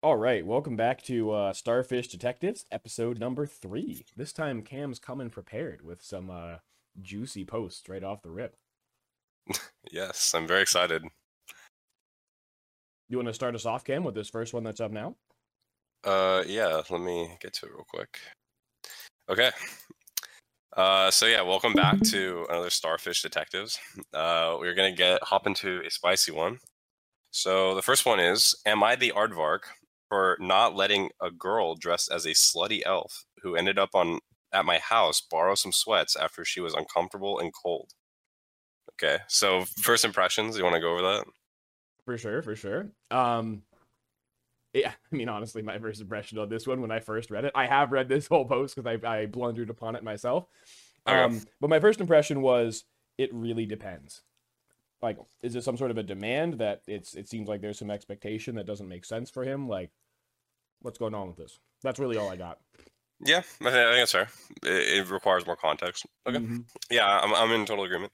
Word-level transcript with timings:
All 0.00 0.16
right, 0.16 0.46
welcome 0.46 0.76
back 0.76 1.02
to 1.02 1.32
uh, 1.32 1.52
Starfish 1.52 2.06
Detectives, 2.06 2.66
episode 2.70 3.18
number 3.18 3.46
three. 3.46 4.06
This 4.16 4.32
time, 4.32 4.62
Cam's 4.62 5.00
coming 5.00 5.28
prepared 5.28 5.82
with 5.82 6.00
some 6.00 6.30
uh, 6.30 6.58
juicy 7.02 7.44
posts 7.44 7.88
right 7.88 8.04
off 8.04 8.22
the 8.22 8.30
rip. 8.30 8.54
Yes, 9.90 10.34
I'm 10.34 10.46
very 10.46 10.62
excited. 10.62 11.02
You 13.08 13.16
want 13.16 13.26
to 13.26 13.34
start 13.34 13.56
us 13.56 13.66
off, 13.66 13.82
Cam, 13.82 14.04
with 14.04 14.14
this 14.14 14.28
first 14.28 14.54
one 14.54 14.62
that's 14.62 14.80
up 14.80 14.92
now? 14.92 15.16
Uh, 16.04 16.44
yeah, 16.46 16.80
let 16.90 17.00
me 17.00 17.36
get 17.40 17.54
to 17.54 17.66
it 17.66 17.72
real 17.72 17.86
quick. 17.88 18.20
Okay. 19.28 19.50
Uh, 20.76 21.10
so 21.10 21.26
yeah, 21.26 21.42
welcome 21.42 21.72
back 21.72 22.00
to 22.02 22.46
another 22.50 22.70
Starfish 22.70 23.20
Detectives. 23.20 23.80
Uh, 24.14 24.56
we're 24.60 24.74
gonna 24.74 24.92
get 24.92 25.20
hop 25.24 25.48
into 25.48 25.82
a 25.84 25.90
spicy 25.90 26.30
one. 26.30 26.58
So 27.32 27.74
the 27.74 27.82
first 27.82 28.06
one 28.06 28.20
is: 28.20 28.54
Am 28.64 28.84
I 28.84 28.94
the 28.94 29.12
aardvark 29.16 29.62
for 30.08 30.36
not 30.40 30.74
letting 30.74 31.10
a 31.22 31.30
girl 31.30 31.74
dressed 31.74 32.10
as 32.10 32.24
a 32.24 32.30
slutty 32.30 32.80
elf 32.84 33.24
who 33.42 33.56
ended 33.56 33.78
up 33.78 33.90
on 33.94 34.20
at 34.52 34.64
my 34.64 34.78
house 34.78 35.20
borrow 35.20 35.54
some 35.54 35.72
sweats 35.72 36.16
after 36.16 36.44
she 36.44 36.60
was 36.60 36.74
uncomfortable 36.74 37.38
and 37.38 37.52
cold? 37.52 37.92
Okay, 38.94 39.22
so 39.28 39.64
first 39.82 40.04
impressions. 40.04 40.56
You 40.56 40.64
want 40.64 40.74
to 40.74 40.80
go 40.80 40.92
over 40.92 41.02
that? 41.02 41.24
For 42.04 42.16
sure, 42.16 42.42
for 42.42 42.56
sure. 42.56 42.88
Um, 43.10 43.62
yeah, 44.72 44.92
I 45.12 45.16
mean, 45.16 45.28
honestly, 45.28 45.62
my 45.62 45.78
first 45.78 46.00
impression 46.00 46.38
on 46.38 46.48
this 46.48 46.66
one 46.66 46.80
when 46.80 46.90
I 46.90 47.00
first 47.00 47.30
read 47.30 47.44
it, 47.44 47.52
I 47.54 47.66
have 47.66 47.92
read 47.92 48.08
this 48.08 48.26
whole 48.28 48.44
post 48.44 48.76
because 48.76 48.98
I, 49.04 49.06
I 49.06 49.26
blundered 49.26 49.70
upon 49.70 49.96
it 49.96 50.02
myself. 50.02 50.46
Okay. 51.06 51.22
Um, 51.22 51.42
but 51.60 51.70
my 51.70 51.80
first 51.80 52.00
impression 52.00 52.42
was 52.42 52.84
it 53.16 53.32
really 53.32 53.66
depends. 53.66 54.22
Like, 55.00 55.16
is 55.42 55.54
it 55.54 55.62
some 55.62 55.76
sort 55.76 55.92
of 55.92 55.98
a 55.98 56.02
demand 56.02 56.54
that 56.54 56.82
it's 56.86 57.14
it 57.14 57.28
seems 57.28 57.48
like 57.48 57.60
there's 57.60 57.78
some 57.78 57.90
expectation 57.90 58.56
that 58.56 58.66
doesn't 58.66 58.88
make 58.88 59.04
sense 59.04 59.30
for 59.30 59.44
him? 59.44 59.68
Like, 59.68 59.90
what's 60.82 60.98
going 60.98 61.14
on 61.14 61.28
with 61.28 61.36
this? 61.36 61.58
That's 61.82 61.98
really 61.98 62.16
all 62.16 62.28
I 62.28 62.36
got. 62.36 62.58
Yeah, 63.24 63.38
I 63.38 63.42
think, 63.42 63.72
that's 63.72 64.12
fair. 64.12 64.28
It, 64.64 64.98
it 64.98 65.10
requires 65.10 65.44
more 65.46 65.56
context. 65.56 66.06
Okay. 66.26 66.38
Mhm. 66.38 66.64
Yeah, 66.90 67.06
I'm, 67.20 67.34
I'm 67.34 67.50
in 67.52 67.66
total 67.66 67.84
agreement. 67.84 68.12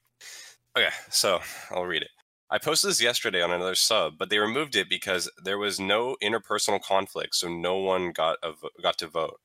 Okay, 0.76 0.88
so 1.10 1.40
I'll 1.70 1.84
read 1.84 2.02
it. 2.02 2.08
I 2.50 2.58
posted 2.58 2.90
this 2.90 3.02
yesterday 3.02 3.42
on 3.42 3.50
another 3.50 3.74
sub, 3.74 4.14
but 4.18 4.30
they 4.30 4.38
removed 4.38 4.76
it 4.76 4.88
because 4.88 5.30
there 5.42 5.58
was 5.58 5.78
no 5.80 6.16
interpersonal 6.22 6.80
conflict, 6.82 7.34
so 7.34 7.48
no 7.48 7.76
one 7.76 8.12
got 8.12 8.38
a, 8.42 8.52
vo- 8.52 8.70
got 8.82 8.98
to 8.98 9.08
vote. 9.08 9.40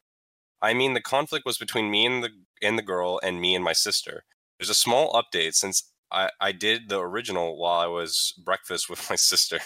I 0.62 0.74
mean, 0.74 0.94
the 0.94 1.02
conflict 1.02 1.46
was 1.46 1.58
between 1.58 1.90
me 1.90 2.06
and 2.06 2.24
the 2.24 2.30
and 2.62 2.78
the 2.78 2.82
girl, 2.84 3.20
and 3.24 3.40
me 3.40 3.56
and 3.56 3.64
my 3.64 3.74
sister. 3.74 4.24
There's 4.60 4.70
a 4.70 4.76
small 4.76 5.14
update 5.14 5.56
since 5.56 5.92
I, 6.12 6.30
I 6.42 6.52
did 6.52 6.90
the 6.90 7.00
original 7.00 7.58
while 7.58 7.80
I 7.80 7.88
was 7.88 8.34
breakfast 8.44 8.90
with 8.90 9.10
my 9.10 9.16
sister, 9.16 9.60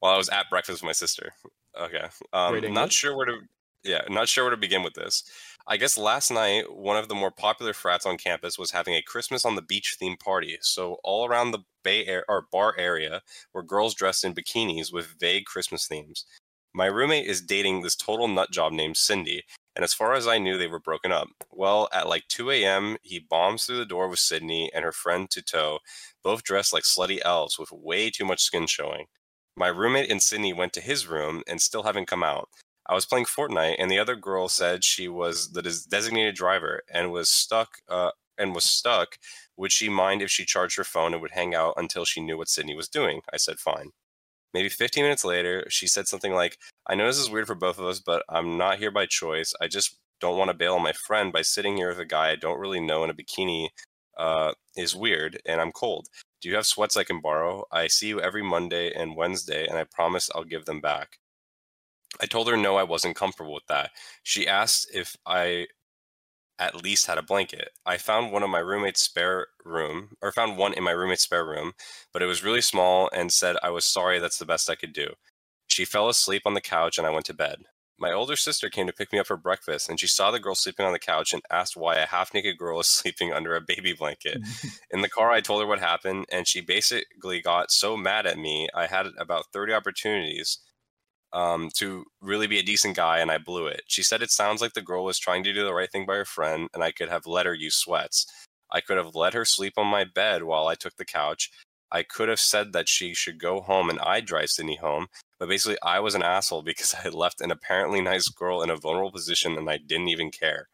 while 0.00 0.14
I 0.14 0.16
was 0.18 0.28
at 0.30 0.48
breakfast 0.50 0.82
with 0.82 0.88
my 0.88 0.92
sister. 0.92 1.32
Okay, 1.78 2.06
um, 2.32 2.72
not 2.72 2.92
sure 2.92 3.16
where 3.16 3.26
to 3.26 3.38
yeah, 3.84 4.02
not 4.08 4.28
sure 4.28 4.44
where 4.44 4.50
to 4.50 4.56
begin 4.56 4.82
with 4.82 4.94
this. 4.94 5.22
I 5.68 5.76
guess 5.76 5.98
last 5.98 6.30
night, 6.30 6.72
one 6.74 6.96
of 6.96 7.08
the 7.08 7.14
more 7.14 7.30
popular 7.30 7.72
frats 7.72 8.06
on 8.06 8.18
campus 8.18 8.58
was 8.58 8.70
having 8.70 8.94
a 8.94 9.02
Christmas 9.02 9.44
on 9.44 9.54
the 9.56 9.62
beach 9.62 9.96
themed 10.00 10.20
party. 10.20 10.58
So 10.60 10.98
all 11.04 11.26
around 11.26 11.50
the 11.50 11.64
bay 11.82 12.06
air 12.06 12.24
or 12.28 12.46
bar 12.52 12.74
area 12.78 13.22
were 13.52 13.62
girls 13.62 13.94
dressed 13.94 14.24
in 14.24 14.34
bikinis 14.34 14.92
with 14.92 15.18
vague 15.20 15.44
Christmas 15.46 15.86
themes. 15.86 16.24
My 16.74 16.86
roommate 16.86 17.26
is 17.26 17.40
dating 17.40 17.82
this 17.82 17.96
total 17.96 18.28
nut 18.28 18.50
job 18.52 18.72
named 18.72 18.96
Cindy, 18.96 19.44
and 19.74 19.84
as 19.84 19.94
far 19.94 20.14
as 20.14 20.26
I 20.26 20.38
knew, 20.38 20.58
they 20.58 20.66
were 20.66 20.80
broken 20.80 21.12
up. 21.12 21.28
Well, 21.50 21.88
at 21.92 22.08
like 22.08 22.28
2 22.28 22.50
a.m., 22.50 22.96
he 23.02 23.18
bombs 23.18 23.64
through 23.64 23.78
the 23.78 23.86
door 23.86 24.08
with 24.08 24.18
Sydney 24.18 24.70
and 24.74 24.84
her 24.84 24.92
friend 24.92 25.30
to 25.30 25.42
tow, 25.42 25.78
both 26.22 26.42
dressed 26.42 26.72
like 26.72 26.84
slutty 26.84 27.20
elves 27.24 27.58
with 27.58 27.72
way 27.72 28.10
too 28.10 28.24
much 28.24 28.42
skin 28.42 28.66
showing. 28.66 29.06
My 29.56 29.68
roommate 29.68 30.10
in 30.10 30.20
Sydney 30.20 30.52
went 30.52 30.72
to 30.74 30.80
his 30.80 31.06
room 31.06 31.42
and 31.46 31.62
still 31.62 31.84
haven't 31.84 32.06
come 32.06 32.22
out. 32.22 32.50
I 32.88 32.94
was 32.94 33.06
playing 33.06 33.24
Fortnite, 33.24 33.76
and 33.78 33.90
the 33.90 33.98
other 33.98 34.14
girl 34.14 34.48
said 34.48 34.84
she 34.84 35.08
was 35.08 35.52
the 35.52 35.62
des- 35.62 35.88
designated 35.88 36.34
driver 36.34 36.82
and 36.90 37.10
was 37.10 37.28
stuck. 37.28 37.78
Uh, 37.88 38.10
and 38.38 38.54
was 38.54 38.64
stuck. 38.64 39.18
Would 39.56 39.72
she 39.72 39.88
mind 39.88 40.22
if 40.22 40.30
she 40.30 40.44
charged 40.44 40.76
her 40.76 40.84
phone 40.84 41.12
and 41.14 41.22
would 41.22 41.30
hang 41.32 41.54
out 41.54 41.74
until 41.76 42.04
she 42.04 42.20
knew 42.20 42.36
what 42.36 42.50
Sydney 42.50 42.74
was 42.74 42.88
doing? 42.88 43.22
I 43.32 43.38
said 43.38 43.58
fine. 43.58 43.92
Maybe 44.52 44.68
15 44.68 45.02
minutes 45.04 45.24
later, 45.24 45.66
she 45.70 45.86
said 45.86 46.08
something 46.08 46.34
like, 46.34 46.58
"I 46.86 46.94
know 46.94 47.06
this 47.06 47.18
is 47.18 47.30
weird 47.30 47.46
for 47.46 47.54
both 47.54 47.78
of 47.78 47.86
us, 47.86 48.00
but 48.00 48.24
I'm 48.28 48.56
not 48.58 48.78
here 48.78 48.90
by 48.90 49.06
choice. 49.06 49.54
I 49.60 49.68
just 49.68 49.98
don't 50.20 50.38
want 50.38 50.50
to 50.50 50.54
bail 50.56 50.74
on 50.74 50.82
my 50.82 50.92
friend 50.92 51.32
by 51.32 51.42
sitting 51.42 51.76
here 51.76 51.88
with 51.88 51.98
a 51.98 52.04
guy 52.04 52.30
I 52.30 52.36
don't 52.36 52.58
really 52.58 52.80
know 52.80 53.04
in 53.04 53.10
a 53.10 53.14
bikini. 53.14 53.68
Uh, 54.16 54.52
is 54.76 54.94
weird, 54.96 55.40
and 55.46 55.60
I'm 55.60 55.72
cold. 55.72 56.08
Do 56.40 56.48
you 56.48 56.56
have 56.56 56.66
sweats 56.66 56.96
I 56.96 57.04
can 57.04 57.20
borrow? 57.20 57.64
I 57.72 57.88
see 57.88 58.08
you 58.08 58.20
every 58.20 58.42
Monday 58.42 58.92
and 58.92 59.16
Wednesday, 59.16 59.66
and 59.66 59.78
I 59.78 59.84
promise 59.84 60.30
I'll 60.34 60.44
give 60.44 60.64
them 60.66 60.80
back." 60.80 61.18
I 62.20 62.26
told 62.26 62.48
her 62.48 62.56
no, 62.56 62.76
I 62.76 62.82
wasn't 62.82 63.16
comfortable 63.16 63.54
with 63.54 63.66
that. 63.68 63.90
She 64.22 64.46
asked 64.48 64.88
if 64.92 65.16
I 65.26 65.68
at 66.58 66.82
least 66.82 67.06
had 67.06 67.18
a 67.18 67.22
blanket. 67.22 67.70
I 67.86 67.98
found 67.98 68.32
one 68.32 68.42
of 68.42 68.50
my 68.50 68.58
roommate's 68.60 69.02
spare 69.02 69.48
room, 69.64 70.16
or 70.22 70.32
found 70.32 70.56
one 70.58 70.74
in 70.74 70.84
my 70.84 70.92
roommate's 70.92 71.22
spare 71.22 71.44
room, 71.46 71.74
but 72.12 72.22
it 72.22 72.26
was 72.26 72.44
really 72.44 72.60
small 72.62 73.10
and 73.12 73.32
said 73.32 73.56
I 73.62 73.70
was 73.70 73.84
sorry 73.84 74.18
that's 74.18 74.38
the 74.38 74.46
best 74.46 74.70
I 74.70 74.74
could 74.76 74.92
do. 74.92 75.14
She 75.68 75.84
fell 75.84 76.08
asleep 76.08 76.42
on 76.46 76.54
the 76.54 76.60
couch 76.60 76.98
and 76.98 77.06
I 77.06 77.10
went 77.10 77.26
to 77.26 77.34
bed. 77.34 77.64
My 77.98 78.12
older 78.12 78.36
sister 78.36 78.68
came 78.68 78.86
to 78.86 78.92
pick 78.92 79.12
me 79.12 79.18
up 79.18 79.26
for 79.26 79.36
breakfast 79.36 79.88
and 79.88 79.98
she 79.98 80.06
saw 80.06 80.30
the 80.30 80.38
girl 80.38 80.54
sleeping 80.54 80.84
on 80.84 80.92
the 80.92 80.98
couch 80.98 81.32
and 81.32 81.42
asked 81.50 81.76
why 81.76 81.96
a 81.96 82.06
half 82.06 82.34
naked 82.34 82.58
girl 82.58 82.76
was 82.78 82.86
sleeping 82.86 83.32
under 83.32 83.56
a 83.56 83.60
baby 83.60 83.94
blanket. 83.94 84.38
In 84.90 85.00
the 85.00 85.08
car, 85.08 85.30
I 85.30 85.40
told 85.40 85.62
her 85.62 85.66
what 85.66 85.78
happened, 85.78 86.26
and 86.30 86.46
she 86.46 86.60
basically 86.60 87.40
got 87.40 87.70
so 87.70 87.96
mad 87.96 88.26
at 88.26 88.38
me. 88.38 88.68
I 88.74 88.86
had 88.86 89.06
about 89.18 89.46
30 89.52 89.72
opportunities 89.72 90.58
um, 91.32 91.70
to 91.74 92.04
really 92.20 92.46
be 92.46 92.58
a 92.58 92.62
decent 92.62 92.96
guy, 92.96 93.18
and 93.18 93.30
I 93.30 93.38
blew 93.38 93.66
it. 93.66 93.82
She 93.86 94.02
said 94.02 94.22
it 94.22 94.30
sounds 94.30 94.60
like 94.60 94.74
the 94.74 94.82
girl 94.82 95.04
was 95.04 95.18
trying 95.18 95.44
to 95.44 95.52
do 95.52 95.64
the 95.64 95.74
right 95.74 95.90
thing 95.90 96.06
by 96.06 96.16
her 96.16 96.24
friend, 96.24 96.68
and 96.72 96.82
I 96.82 96.92
could 96.92 97.08
have 97.08 97.26
let 97.26 97.46
her 97.46 97.54
use 97.54 97.74
sweats. 97.74 98.26
I 98.72 98.80
could 98.80 98.96
have 98.96 99.14
let 99.14 99.34
her 99.34 99.44
sleep 99.44 99.74
on 99.76 99.86
my 99.86 100.04
bed 100.04 100.42
while 100.42 100.66
I 100.66 100.74
took 100.74 100.96
the 100.96 101.04
couch. 101.04 101.50
I 101.90 102.02
could 102.02 102.28
have 102.28 102.40
said 102.40 102.72
that 102.72 102.88
she 102.88 103.14
should 103.14 103.38
go 103.38 103.60
home 103.60 103.90
and 103.90 103.98
I'd 104.00 104.26
drive 104.26 104.50
Sydney 104.50 104.76
home, 104.76 105.06
but 105.38 105.48
basically, 105.48 105.78
I 105.82 106.00
was 106.00 106.14
an 106.14 106.22
asshole 106.22 106.62
because 106.70 106.94
I 106.94 107.08
left 107.08 107.40
an 107.40 107.50
apparently 107.50 108.00
nice 108.00 108.28
girl 108.28 108.62
in 108.62 108.70
a 108.70 108.76
vulnerable 108.76 109.12
position 109.12 109.56
and 109.56 109.68
I 109.70 109.78
didn't 109.78 110.08
even 110.08 110.30
care. 110.30 110.68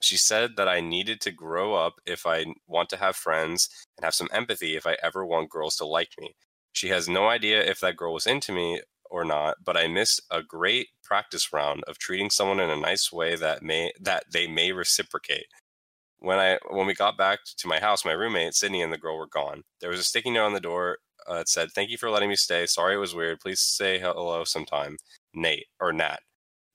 She 0.00 0.16
said 0.16 0.56
that 0.56 0.68
I 0.68 0.80
needed 0.80 1.20
to 1.22 1.32
grow 1.32 1.74
up 1.74 1.94
if 2.06 2.26
I 2.26 2.44
want 2.66 2.90
to 2.90 2.96
have 2.98 3.16
friends 3.16 3.68
and 3.96 4.04
have 4.04 4.14
some 4.14 4.28
empathy 4.32 4.76
if 4.76 4.86
I 4.86 4.96
ever 5.02 5.24
want 5.24 5.50
girls 5.50 5.76
to 5.76 5.86
like 5.86 6.10
me. 6.18 6.36
She 6.72 6.88
has 6.88 7.08
no 7.08 7.28
idea 7.28 7.64
if 7.64 7.80
that 7.80 7.96
girl 7.96 8.12
was 8.12 8.26
into 8.26 8.52
me 8.52 8.82
or 9.10 9.24
not, 9.24 9.56
but 9.64 9.76
I 9.76 9.86
missed 9.86 10.20
a 10.30 10.42
great 10.42 10.88
practice 11.02 11.52
round 11.52 11.82
of 11.84 11.98
treating 11.98 12.28
someone 12.28 12.60
in 12.60 12.68
a 12.68 12.76
nice 12.76 13.10
way 13.10 13.36
that 13.36 13.62
may 13.62 13.92
that 14.00 14.24
they 14.30 14.46
may 14.46 14.72
reciprocate. 14.72 15.46
When 16.26 16.40
I 16.40 16.58
when 16.70 16.88
we 16.88 16.94
got 16.94 17.16
back 17.16 17.38
to 17.58 17.68
my 17.68 17.78
house, 17.78 18.04
my 18.04 18.10
roommate 18.10 18.54
Sydney 18.54 18.82
and 18.82 18.92
the 18.92 18.98
girl 18.98 19.16
were 19.16 19.28
gone. 19.28 19.62
There 19.80 19.90
was 19.90 20.00
a 20.00 20.02
sticky 20.02 20.30
note 20.30 20.46
on 20.46 20.54
the 20.54 20.60
door 20.60 20.98
uh, 21.28 21.34
that 21.34 21.48
said, 21.48 21.68
"Thank 21.70 21.88
you 21.88 21.98
for 21.98 22.10
letting 22.10 22.28
me 22.28 22.34
stay. 22.34 22.66
Sorry 22.66 22.96
it 22.96 22.98
was 22.98 23.14
weird. 23.14 23.38
Please 23.38 23.60
say 23.60 24.00
hello 24.00 24.42
sometime." 24.42 24.96
Nate 25.32 25.66
or 25.78 25.92
Nat. 25.92 26.18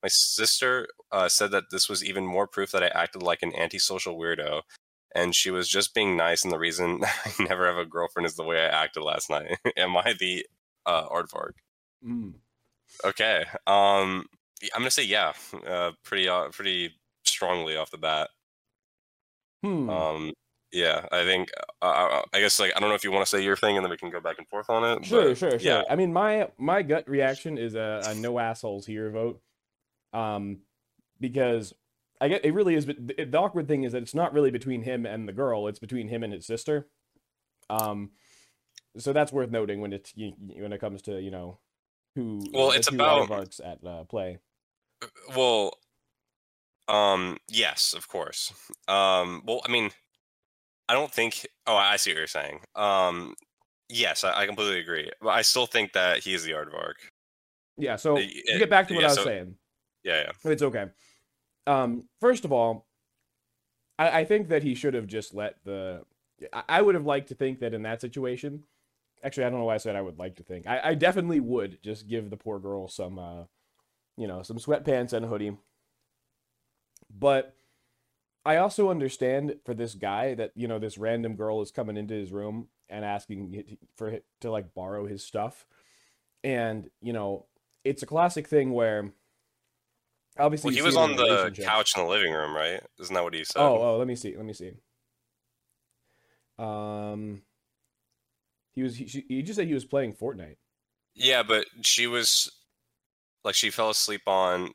My 0.02 0.08
sister 0.10 0.88
uh, 1.12 1.28
said 1.28 1.52
that 1.52 1.66
this 1.70 1.90
was 1.90 2.02
even 2.02 2.26
more 2.26 2.48
proof 2.48 2.72
that 2.72 2.82
I 2.82 2.88
acted 2.96 3.24
like 3.24 3.40
an 3.42 3.54
antisocial 3.54 4.18
weirdo, 4.18 4.62
and 5.14 5.36
she 5.36 5.52
was 5.52 5.68
just 5.68 5.94
being 5.94 6.16
nice. 6.16 6.46
And 6.46 6.54
the 6.54 6.58
reason 6.58 7.02
I 7.26 7.44
never 7.44 7.68
have 7.68 7.78
a 7.78 7.86
girlfriend 7.86 8.28
is 8.28 8.36
the 8.36 8.46
way 8.46 8.58
I 8.62 8.84
acted 8.84 9.04
last 9.04 9.30
night. 9.30 9.58
Am 9.76 9.98
I 9.98 10.14
the 10.18 10.46
uh, 10.86 11.10
aardvark? 11.10 11.56
Mm. 12.08 12.36
Okay. 13.04 13.44
Um, 13.68 14.28
I'm 14.74 14.80
gonna 14.80 14.92
say 14.92 15.04
yeah. 15.04 15.34
Uh, 15.68 15.92
pretty 16.06 16.30
uh, 16.30 16.48
pretty 16.54 16.96
strongly 17.26 17.76
off 17.76 17.92
the 17.92 17.98
bat. 17.98 18.30
Hmm. 19.64 19.90
Um, 19.90 20.34
yeah, 20.72 21.06
I 21.12 21.24
think. 21.24 21.50
Uh, 21.82 22.22
I 22.32 22.38
I 22.38 22.40
guess 22.40 22.60
like 22.60 22.72
I 22.76 22.80
don't 22.80 22.90
know 22.90 22.96
if 22.96 23.04
you 23.04 23.12
want 23.12 23.26
to 23.26 23.30
say 23.30 23.44
your 23.44 23.58
thing 23.58 23.76
and 23.78 23.84
then 23.84 23.92
we 23.92 23.98
can 23.98 24.10
go 24.10 24.20
back 24.22 24.38
and 24.38 24.48
forth 24.48 24.70
on 24.70 24.84
it. 24.84 25.06
Sure, 25.06 25.30
but, 25.30 25.38
sure, 25.38 25.52
sure. 25.52 25.60
Yeah. 25.60 25.84
I 25.90 25.96
mean, 25.96 26.14
my 26.14 26.50
my 26.58 26.82
gut 26.82 27.10
reaction 27.10 27.58
is 27.58 27.76
a, 27.76 28.02
a 28.06 28.16
no 28.16 28.40
assholes 28.40 28.86
here 28.86 29.10
vote, 29.12 29.42
um, 30.14 30.60
because 31.20 31.74
I 32.22 32.30
get 32.30 32.46
it 32.46 32.54
really 32.54 32.76
is. 32.76 32.86
But 32.86 33.06
the, 33.06 33.26
the 33.26 33.38
awkward 33.38 33.68
thing 33.68 33.84
is 33.84 33.92
that 33.92 34.02
it's 34.02 34.16
not 34.16 34.34
really 34.34 34.52
between 34.52 34.84
him 34.84 35.06
and 35.06 35.28
the 35.28 35.34
girl; 35.34 35.68
it's 35.68 35.80
between 35.80 36.08
him 36.08 36.24
and 36.24 36.32
his 36.32 36.46
sister. 36.46 36.88
Um, 37.70 38.12
so 38.98 39.14
that's 39.14 39.32
worth 39.32 39.52
noting 39.52 39.82
when 39.82 39.94
it's 39.94 40.14
you, 40.16 40.34
when 40.40 40.74
it 40.74 40.80
comes 40.80 41.02
to 41.04 41.22
you 41.22 41.32
know 41.32 41.60
who. 42.16 42.44
Well, 42.54 42.72
it's 42.72 42.88
about- 42.88 43.30
at 43.64 43.86
uh, 43.86 44.04
play. 44.06 44.40
Well, 45.36 45.78
um, 46.92 47.38
yes, 47.48 47.94
of 47.94 48.08
course. 48.08 48.52
Um, 48.88 49.42
well, 49.46 49.62
I 49.66 49.72
mean, 49.72 49.92
I 50.90 50.94
don't 50.94 51.12
think. 51.12 51.46
Oh, 51.68 51.76
I 51.76 51.96
see 51.98 52.12
what 52.12 52.18
you're 52.18 52.28
saying. 52.28 52.60
Um, 52.76 53.34
yes, 53.90 54.24
I, 54.24 54.42
I 54.42 54.46
completely 54.46 54.80
agree. 54.80 55.10
But 55.22 55.30
I 55.30 55.42
still 55.42 55.66
think 55.66 55.94
that 55.94 56.20
he 56.20 56.34
is 56.34 56.44
the 56.44 56.52
aardvark. 56.52 56.96
Yeah. 57.78 57.96
So 57.96 58.18
Uh, 58.18 58.22
to 58.22 58.58
get 58.60 58.70
back 58.70 58.88
to 58.90 58.94
what 58.94 59.02
yeah, 59.02 59.08
I 59.08 59.12
was 59.12 59.18
so- 59.18 59.24
saying. 59.24 59.56
Yeah, 60.04 60.24
yeah. 60.44 60.52
It's 60.52 60.64
okay. 60.64 60.86
Um, 61.68 62.08
first 62.20 62.44
of 62.44 62.52
all, 62.52 62.88
I, 64.00 64.22
I 64.22 64.26
think 64.26 64.50
that 64.50 64.64
he 64.64 64.74
should 64.74 64.96
have 64.96 65.06
just 65.08 65.34
let 65.34 65.64
the. 65.64 66.04
I, 66.52 66.64
I 66.68 66.82
would 66.82 66.96
have 66.96 67.06
liked 67.06 67.28
to 67.30 67.36
think 67.36 67.60
that 67.60 67.74
in 67.74 67.84
that 67.84 68.02
situation. 68.02 68.64
Actually, 69.24 69.46
I 69.46 69.50
don't 69.52 69.60
know 69.60 69.66
why 69.66 69.76
I 69.76 69.78
said 69.78 69.96
I 69.96 70.02
would 70.02 70.18
like 70.18 70.38
to 70.38 70.44
think. 70.44 70.66
I, 70.66 70.82
I 70.84 70.94
definitely 70.96 71.40
would 71.40 71.78
just 71.84 72.08
give 72.08 72.32
the 72.32 72.38
poor 72.38 72.58
girl 72.60 72.88
some 72.88 73.20
uh, 73.20 73.44
you 74.18 74.28
know, 74.28 74.42
some 74.42 74.58
sweatpants 74.58 75.14
and 75.14 75.24
a 75.24 75.28
hoodie. 75.28 75.56
But 77.14 77.56
I 78.46 78.58
also 78.58 78.90
understand 78.90 79.56
for 79.66 79.74
this 79.74 79.94
guy 79.96 80.34
that, 80.36 80.52
you 80.56 80.68
know, 80.68 80.80
this 80.80 80.98
random 80.98 81.36
girl 81.36 81.62
is 81.62 81.72
coming 81.72 81.98
into 81.98 82.14
his 82.14 82.32
room 82.32 82.70
and 82.90 83.06
asking 83.06 83.78
for 83.96 84.10
it 84.10 84.26
to 84.42 84.52
like 84.52 84.74
borrow 84.74 85.06
his 85.06 85.24
stuff. 85.24 85.66
And, 86.44 86.90
you 87.02 87.14
know, 87.14 87.46
it's 87.84 88.04
a 88.04 88.08
classic 88.08 88.48
thing 88.48 88.72
where 88.74 89.12
obviously 90.40 90.70
Well, 90.70 90.76
he 90.76 90.82
was 90.82 90.98
on 90.98 91.16
the 91.16 91.52
couch 91.64 91.94
in 91.96 92.04
the 92.04 92.10
living 92.10 92.34
room, 92.34 92.56
right? 92.56 92.82
Isn't 93.00 93.14
that 93.14 93.24
what 93.24 93.34
he 93.34 93.44
said? 93.44 93.62
Oh, 93.62 93.78
oh, 93.82 93.98
let 93.98 94.08
me 94.08 94.16
see. 94.16 94.36
Let 94.36 94.46
me 94.46 94.54
see. 94.54 94.74
Um, 96.58 97.42
he 98.74 98.84
was. 98.84 98.96
He, 98.96 99.08
she- 99.08 99.26
he 99.28 99.42
just 99.42 99.58
said 99.58 99.68
he 99.68 99.74
was 99.74 99.86
playing 99.86 100.14
Fortnite. 100.14 100.58
Yeah, 101.16 101.44
but 101.44 101.66
she 101.82 102.08
was 102.08 102.52
like 103.44 103.56
she 103.56 103.70
fell 103.70 103.90
asleep 103.90 104.22
on 104.28 104.72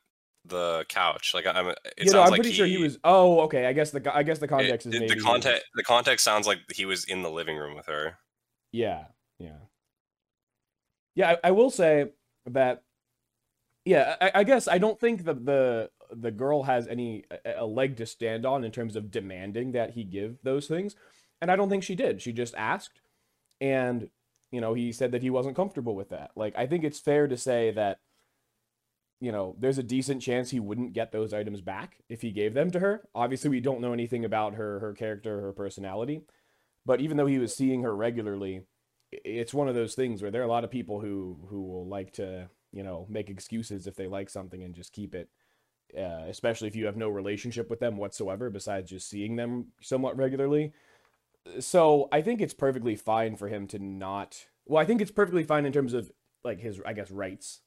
the 0.49 0.85
couch. 0.89 1.33
Like 1.35 1.47
I'm. 1.47 1.69
It 1.69 1.79
you 1.99 2.13
know, 2.13 2.23
I'm 2.23 2.31
like 2.31 2.41
pretty 2.41 2.55
sure 2.55 2.67
he 2.67 2.79
was. 2.79 2.99
Oh, 3.05 3.41
okay. 3.43 3.67
I 3.67 3.73
guess 3.73 3.91
the 3.91 4.15
I 4.15 4.23
guess 4.23 4.39
the 4.39 4.49
context 4.49 4.87
is 4.87 4.95
it- 4.95 5.01
maybe 5.01 5.15
the 5.15 5.21
context. 5.21 5.65
The 5.75 5.83
context 5.83 6.25
sounds 6.25 6.47
like 6.47 6.59
he 6.73 6.85
was 6.85 7.05
in 7.05 7.23
the 7.23 7.31
living 7.31 7.57
room 7.57 7.75
with 7.75 7.87
her. 7.87 8.19
Yeah, 8.73 9.05
yeah, 9.39 9.59
yeah. 11.15 11.37
I, 11.43 11.49
I 11.49 11.51
will 11.53 11.71
say 11.71 12.07
that. 12.47 12.83
Yeah, 13.85 14.17
I, 14.21 14.33
I 14.37 14.45
guess 14.45 14.67
I 14.69 14.79
don't 14.79 14.99
think 14.99 15.25
the 15.25 15.35
the 15.35 15.91
the 16.15 16.31
girl 16.31 16.65
has 16.65 16.87
any 16.89 17.25
a, 17.45 17.55
a 17.59 17.67
leg 17.67 17.97
to 17.97 18.07
stand 18.07 18.45
on 18.45 18.65
in 18.65 18.71
terms 18.73 18.97
of 18.97 19.11
demanding 19.11 19.73
that 19.73 19.91
he 19.91 20.05
give 20.05 20.39
those 20.43 20.67
things, 20.67 20.97
and 21.41 21.51
I 21.51 21.57
don't 21.57 21.69
think 21.71 21.85
she 21.85 21.95
did. 21.95 22.21
She 22.21 22.33
just 22.33 22.55
asked, 22.57 23.01
and 23.61 24.11
you 24.51 24.61
know 24.61 24.75
he 24.75 24.93
said 24.93 25.13
that 25.13 25.23
he 25.23 25.31
wasn't 25.31 25.57
comfortable 25.57 25.95
with 25.95 26.11
that. 26.11 26.33
Like 26.37 26.55
I 26.57 26.67
think 26.67 26.85
it's 26.85 26.99
fair 27.01 27.29
to 27.29 27.37
say 27.37 27.71
that. 27.73 27.99
You 29.21 29.33
know, 29.33 29.57
there's 29.59 29.79
a 29.79 29.83
decent 29.83 30.21
chance 30.21 30.51
he 30.51 30.61
wouldn't 30.61 30.93
get 30.93 31.11
those 31.11 31.33
items 31.33 31.63
back 31.63 31.97
if 32.09 32.21
he 32.21 32.31
gave 32.33 32.53
them 32.53 32.71
to 32.73 32.81
her. 32.81 33.09
Obviously, 33.15 33.49
we 33.49 33.61
don't 33.61 33.81
know 33.81 33.93
anything 33.93 34.25
about 34.25 34.55
her, 34.55 34.79
her 34.81 34.93
character, 34.93 35.41
her 35.41 35.53
personality. 35.53 36.21
But 36.85 37.01
even 37.01 37.17
though 37.17 37.27
he 37.27 37.39
was 37.39 37.57
seeing 37.57 37.83
her 37.83 37.97
regularly, 37.97 38.63
it's 39.13 39.55
one 39.55 39.69
of 39.69 39.75
those 39.75 39.95
things 39.95 40.23
where 40.23 40.31
there 40.31 40.43
are 40.43 40.47
a 40.47 40.49
lot 40.49 40.65
of 40.65 40.71
people 40.71 41.01
who 41.01 41.39
who 41.49 41.63
will 41.63 41.87
like 41.87 42.13
to 42.13 42.49
you 42.73 42.83
know 42.83 43.07
make 43.09 43.31
excuses 43.31 43.87
if 43.87 43.97
they 43.97 44.07
like 44.07 44.29
something 44.29 44.63
and 44.63 44.75
just 44.75 44.93
keep 44.93 45.15
it 45.15 45.29
uh, 45.97 46.25
especially 46.29 46.69
if 46.69 46.77
you 46.77 46.87
have 46.87 46.97
no 46.97 47.09
relationship 47.09 47.71
with 47.71 47.81
them 47.81 47.97
whatsoever 47.97 48.51
besides 48.51 48.91
just 48.91 49.09
seeing 49.09 49.37
them 49.37 49.67
somewhat 49.81 50.17
regularly 50.17 50.73
so 51.61 52.09
i 52.13 52.21
think 52.21 52.41
it's 52.41 52.55
perfectly 52.55 52.97
fine 52.97 53.37
for 53.37 53.49
him 53.49 53.67
to 53.67 53.79
not 53.79 54.47
well 54.67 54.83
i 54.83 54.85
think 54.85 55.01
it's 55.01 55.13
perfectly 55.13 55.45
fine 55.45 55.65
in 55.65 55.73
terms 55.73 55.95
of 55.95 56.11
like 56.45 56.61
his 56.61 56.81
i 56.85 56.93
guess 56.93 57.11
rights 57.11 57.61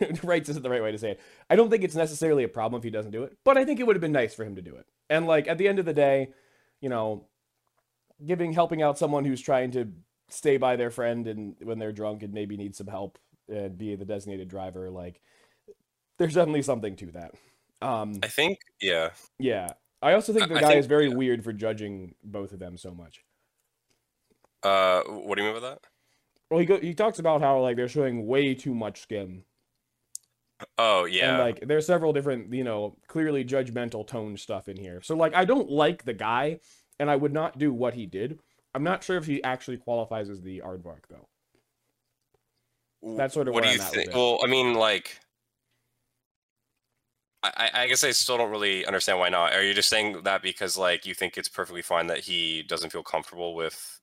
rights 0.22 0.48
isn't 0.48 0.62
the 0.62 0.70
right 0.70 0.82
way 0.82 0.92
to 0.92 0.98
say 0.98 1.12
it 1.12 1.20
i 1.50 1.56
don't 1.56 1.70
think 1.70 1.84
it's 1.84 1.94
necessarily 1.94 2.44
a 2.44 2.48
problem 2.48 2.78
if 2.78 2.84
he 2.84 2.90
doesn't 2.90 3.12
do 3.12 3.22
it 3.22 3.36
but 3.44 3.56
i 3.56 3.64
think 3.64 3.80
it 3.80 3.86
would 3.86 3.96
have 3.96 4.00
been 4.00 4.12
nice 4.12 4.34
for 4.34 4.44
him 4.44 4.56
to 4.56 4.62
do 4.62 4.74
it 4.76 4.86
and 5.10 5.26
like 5.26 5.46
at 5.48 5.58
the 5.58 5.68
end 5.68 5.78
of 5.78 5.84
the 5.84 5.92
day 5.94 6.28
you 6.80 6.88
know 6.88 7.26
giving 8.24 8.52
helping 8.52 8.82
out 8.82 8.98
someone 8.98 9.24
who's 9.24 9.40
trying 9.40 9.70
to 9.70 9.92
stay 10.28 10.56
by 10.56 10.76
their 10.76 10.90
friend 10.90 11.26
and 11.26 11.54
when 11.62 11.78
they're 11.78 11.92
drunk 11.92 12.22
and 12.22 12.32
maybe 12.32 12.56
need 12.56 12.74
some 12.74 12.86
help 12.86 13.18
and 13.48 13.76
be 13.78 13.94
the 13.94 14.04
designated 14.04 14.48
driver 14.48 14.90
like 14.90 15.20
there's 16.18 16.34
definitely 16.34 16.62
something 16.62 16.96
to 16.96 17.06
that 17.12 17.32
um 17.82 18.18
I 18.22 18.28
think. 18.28 18.58
Yeah. 18.80 19.10
yeah 19.38 19.68
i 20.02 20.14
also 20.14 20.32
think 20.32 20.48
the 20.48 20.56
I 20.56 20.60
guy 20.60 20.68
think- 20.68 20.80
is 20.80 20.86
very 20.86 21.08
weird 21.08 21.44
for 21.44 21.52
judging 21.52 22.14
both 22.24 22.52
of 22.52 22.58
them 22.58 22.76
so 22.76 22.92
much 22.94 23.22
Uh, 24.62 25.02
what 25.02 25.36
do 25.36 25.42
you 25.44 25.52
mean 25.52 25.60
by 25.62 25.68
that? 25.68 25.78
well 26.50 26.58
he 26.60 26.66
go, 26.66 26.78
he 26.78 26.94
talks 26.94 27.18
about 27.18 27.40
how 27.40 27.60
like 27.60 27.76
they're 27.76 27.88
showing 27.88 28.26
way 28.26 28.54
too 28.54 28.74
much 28.74 29.00
skin 29.00 29.44
Oh 30.78 31.04
yeah. 31.04 31.30
and 31.30 31.38
like 31.38 31.66
there's 31.66 31.86
several 31.86 32.12
different 32.12 32.52
you 32.52 32.64
know 32.64 32.96
clearly 33.08 33.44
judgmental 33.44 34.06
tone 34.06 34.38
stuff 34.38 34.68
in 34.68 34.76
here 34.76 35.02
so 35.02 35.14
like 35.14 35.34
i 35.34 35.44
don't 35.44 35.70
like 35.70 36.04
the 36.04 36.14
guy 36.14 36.58
and 36.98 37.10
i 37.10 37.16
would 37.16 37.32
not 37.32 37.58
do 37.58 37.74
what 37.74 37.92
he 37.92 38.06
did 38.06 38.38
i'm 38.74 38.82
not 38.82 39.04
sure 39.04 39.18
if 39.18 39.26
he 39.26 39.42
actually 39.44 39.76
qualifies 39.76 40.30
as 40.30 40.40
the 40.40 40.62
aardvark 40.64 41.02
though 41.10 41.28
that's 43.14 43.34
sort 43.34 43.48
of 43.48 43.54
what 43.54 43.62
do 43.62 43.68
you 43.68 43.76
I'm 43.76 43.80
at 43.80 43.94
with 43.94 44.04
think? 44.04 44.14
Well, 44.14 44.40
I 44.42 44.46
mean, 44.48 44.74
like, 44.74 45.20
I 47.42 47.70
I 47.72 47.86
guess 47.86 48.02
I 48.02 48.10
still 48.10 48.38
don't 48.38 48.50
really 48.50 48.84
understand 48.84 49.18
why 49.18 49.28
not. 49.28 49.52
Are 49.52 49.62
you 49.62 49.74
just 49.74 49.88
saying 49.88 50.22
that 50.24 50.42
because 50.42 50.76
like 50.76 51.06
you 51.06 51.14
think 51.14 51.36
it's 51.36 51.48
perfectly 51.48 51.82
fine 51.82 52.08
that 52.08 52.20
he 52.20 52.62
doesn't 52.62 52.90
feel 52.90 53.04
comfortable 53.04 53.54
with, 53.54 54.00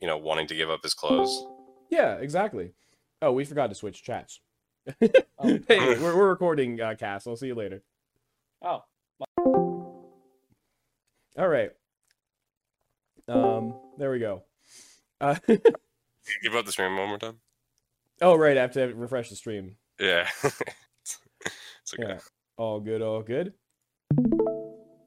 you 0.00 0.06
know, 0.06 0.16
wanting 0.16 0.46
to 0.46 0.54
give 0.54 0.70
up 0.70 0.82
his 0.82 0.94
clothes? 0.94 1.44
Yeah, 1.90 2.14
exactly. 2.14 2.72
Oh, 3.20 3.32
we 3.32 3.44
forgot 3.44 3.68
to 3.68 3.74
switch 3.74 4.02
chats. 4.02 4.40
Oh. 5.44 5.58
hey, 5.66 5.78
we're, 6.00 6.16
we're 6.16 6.28
recording, 6.28 6.80
uh, 6.80 6.94
Cass. 6.96 7.26
I'll 7.26 7.34
see 7.34 7.48
you 7.48 7.56
later. 7.56 7.82
Oh, 8.64 8.84
All 11.36 11.48
right. 11.48 11.70
Um, 13.26 13.74
there 13.98 14.12
we 14.12 14.20
go. 14.20 14.44
Uh, 15.20 15.34
Give 15.48 16.54
up 16.54 16.64
the 16.64 16.70
stream 16.72 16.96
one 16.96 17.08
more 17.08 17.18
time. 17.18 17.38
oh, 18.20 18.36
right. 18.36 18.56
I 18.56 18.60
have 18.60 18.72
to 18.72 18.86
refresh 18.94 19.30
the 19.30 19.36
stream. 19.36 19.76
Yeah. 19.98 20.28
it's 20.44 21.18
okay. 21.94 22.04
Yeah. 22.14 22.18
All 22.56 22.78
good. 22.78 23.02
All 23.02 23.22
good. 23.22 23.54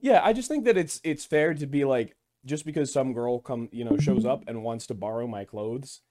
Yeah, 0.01 0.19
I 0.23 0.33
just 0.33 0.49
think 0.49 0.65
that 0.65 0.77
it's 0.77 0.99
it's 1.03 1.23
fair 1.25 1.53
to 1.53 1.65
be 1.65 1.85
like, 1.85 2.15
just 2.45 2.65
because 2.65 2.91
some 2.91 3.13
girl 3.13 3.39
come, 3.39 3.69
you 3.71 3.85
know, 3.85 3.97
shows 3.97 4.25
up 4.25 4.43
and 4.47 4.63
wants 4.63 4.87
to 4.87 4.93
borrow 4.93 5.27
my 5.27 5.45
clothes, 5.45 6.01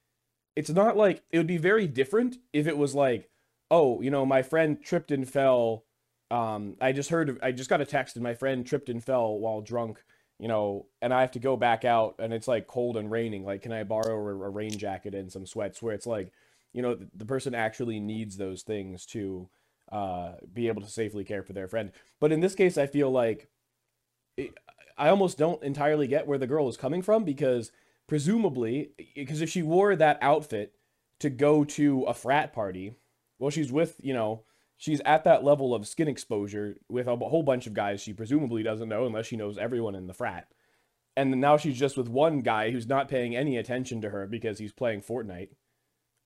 it's 0.56 0.70
not 0.70 0.96
like 0.96 1.22
it 1.30 1.38
would 1.38 1.46
be 1.46 1.58
very 1.58 1.86
different 1.86 2.36
if 2.52 2.66
it 2.66 2.78
was 2.78 2.94
like, 2.94 3.28
oh, 3.70 4.00
you 4.00 4.10
know, 4.10 4.26
my 4.26 4.42
friend 4.42 4.82
tripped 4.82 5.10
and 5.10 5.28
fell. 5.28 5.84
Um, 6.30 6.76
I 6.80 6.92
just 6.92 7.10
heard, 7.10 7.38
I 7.42 7.52
just 7.52 7.70
got 7.70 7.80
a 7.80 7.86
text, 7.86 8.16
and 8.16 8.22
my 8.22 8.34
friend 8.34 8.66
tripped 8.66 8.88
and 8.88 9.02
fell 9.02 9.38
while 9.38 9.60
drunk. 9.60 10.02
You 10.40 10.48
know, 10.48 10.86
and 11.00 11.14
I 11.14 11.20
have 11.20 11.30
to 11.32 11.38
go 11.38 11.56
back 11.56 11.84
out, 11.84 12.16
and 12.18 12.32
it's 12.32 12.48
like 12.48 12.66
cold 12.66 12.96
and 12.96 13.10
raining. 13.10 13.44
Like, 13.44 13.62
can 13.62 13.72
I 13.72 13.84
borrow 13.84 14.16
a, 14.16 14.30
a 14.30 14.50
rain 14.50 14.76
jacket 14.76 15.14
and 15.14 15.30
some 15.30 15.46
sweats? 15.46 15.80
Where 15.80 15.94
it's 15.94 16.06
like, 16.06 16.32
you 16.72 16.82
know, 16.82 16.96
the, 16.96 17.08
the 17.14 17.24
person 17.24 17.54
actually 17.54 18.00
needs 18.00 18.36
those 18.36 18.62
things 18.62 19.06
to 19.06 19.48
uh, 19.92 20.32
be 20.52 20.68
able 20.68 20.82
to 20.82 20.88
safely 20.88 21.24
care 21.24 21.42
for 21.42 21.52
their 21.52 21.68
friend. 21.68 21.92
But 22.20 22.32
in 22.32 22.40
this 22.40 22.54
case, 22.54 22.76
I 22.76 22.86
feel 22.86 23.10
like 23.10 23.48
it, 24.36 24.54
I 24.96 25.08
almost 25.08 25.38
don't 25.38 25.62
entirely 25.62 26.06
get 26.06 26.26
where 26.26 26.38
the 26.38 26.46
girl 26.46 26.68
is 26.68 26.76
coming 26.76 27.02
from 27.02 27.24
because 27.24 27.70
presumably, 28.08 28.90
because 29.14 29.40
if 29.40 29.50
she 29.50 29.62
wore 29.62 29.94
that 29.96 30.18
outfit 30.20 30.74
to 31.20 31.30
go 31.30 31.64
to 31.64 32.02
a 32.04 32.14
frat 32.14 32.52
party, 32.52 32.94
well, 33.38 33.50
she's 33.50 33.72
with, 33.72 33.96
you 34.02 34.14
know, 34.14 34.44
she's 34.76 35.00
at 35.04 35.24
that 35.24 35.44
level 35.44 35.74
of 35.74 35.86
skin 35.86 36.08
exposure 36.08 36.76
with 36.88 37.06
a 37.06 37.16
whole 37.16 37.42
bunch 37.42 37.66
of 37.66 37.74
guys 37.74 38.00
she 38.00 38.12
presumably 38.12 38.62
doesn't 38.62 38.88
know 38.88 39.06
unless 39.06 39.26
she 39.26 39.36
knows 39.36 39.58
everyone 39.58 39.94
in 39.94 40.06
the 40.06 40.14
frat. 40.14 40.48
And 41.16 41.30
now 41.40 41.56
she's 41.56 41.78
just 41.78 41.96
with 41.96 42.08
one 42.08 42.40
guy 42.40 42.70
who's 42.70 42.88
not 42.88 43.08
paying 43.08 43.36
any 43.36 43.56
attention 43.56 44.00
to 44.00 44.10
her 44.10 44.26
because 44.26 44.58
he's 44.58 44.72
playing 44.72 45.02
Fortnite. 45.02 45.50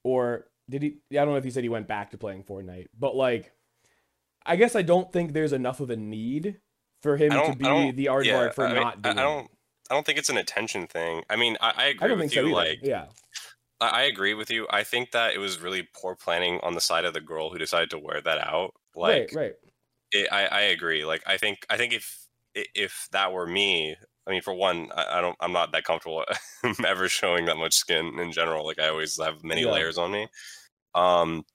Or 0.03 0.47
did 0.69 0.81
he? 0.81 0.97
I 1.11 1.15
don't 1.15 1.29
know 1.29 1.35
if 1.35 1.43
he 1.43 1.51
said 1.51 1.63
he 1.63 1.69
went 1.69 1.87
back 1.87 2.11
to 2.11 2.17
playing 2.17 2.43
Fortnite, 2.43 2.87
but 2.97 3.15
like, 3.15 3.51
I 4.45 4.55
guess 4.55 4.75
I 4.75 4.81
don't 4.81 5.11
think 5.11 5.33
there's 5.33 5.53
enough 5.53 5.79
of 5.79 5.89
a 5.89 5.95
need 5.95 6.59
for 7.01 7.17
him 7.17 7.31
to 7.31 7.55
be 7.55 7.91
the 7.91 8.05
aardvark 8.05 8.25
yeah, 8.25 8.49
for 8.49 8.65
I 8.65 8.73
mean, 8.73 8.81
not 8.81 9.01
doing. 9.01 9.19
I 9.19 9.21
don't. 9.21 9.51
I 9.91 9.95
don't 9.95 10.05
think 10.05 10.19
it's 10.19 10.29
an 10.29 10.37
attention 10.37 10.85
thing. 10.85 11.23
I 11.29 11.35
mean, 11.35 11.57
I, 11.59 11.73
I 11.75 11.85
agree 11.87 12.05
I 12.05 12.07
don't 12.09 12.19
with 12.19 12.31
think 12.31 12.33
so 12.33 12.41
you. 12.41 12.57
either. 12.57 12.69
Like, 12.69 12.79
yeah, 12.83 13.05
I 13.81 14.03
agree 14.03 14.33
with 14.33 14.49
you. 14.49 14.67
I 14.69 14.83
think 14.83 15.11
that 15.11 15.33
it 15.33 15.37
was 15.37 15.59
really 15.59 15.87
poor 15.95 16.15
planning 16.15 16.59
on 16.63 16.73
the 16.75 16.81
side 16.81 17.05
of 17.05 17.13
the 17.13 17.21
girl 17.21 17.49
who 17.49 17.57
decided 17.57 17.89
to 17.91 17.99
wear 17.99 18.21
that 18.21 18.39
out. 18.39 18.73
Like, 18.95 19.23
right, 19.23 19.31
right. 19.33 19.55
it, 20.11 20.29
I, 20.31 20.47
I 20.47 20.61
agree. 20.61 21.05
Like, 21.05 21.23
I 21.27 21.37
think, 21.37 21.65
I 21.69 21.77
think 21.77 21.93
if 21.93 22.27
if 22.55 23.07
that 23.11 23.31
were 23.33 23.47
me, 23.47 23.95
I 24.27 24.31
mean, 24.31 24.41
for 24.41 24.53
one, 24.53 24.91
I, 24.93 25.19
I 25.19 25.21
don't, 25.21 25.37
I'm 25.41 25.53
not 25.53 25.71
that 25.73 25.85
comfortable 25.85 26.25
ever 26.85 27.09
showing 27.09 27.45
that 27.45 27.57
much 27.57 27.75
skin 27.75 28.19
in 28.19 28.31
general. 28.33 28.65
Like, 28.65 28.79
I 28.79 28.89
always 28.89 29.21
have 29.21 29.43
many 29.43 29.65
Yeah. 29.65 29.67
layers 29.67 29.97
on 29.97 30.11
me. 30.11 30.27
Um, 30.95 31.45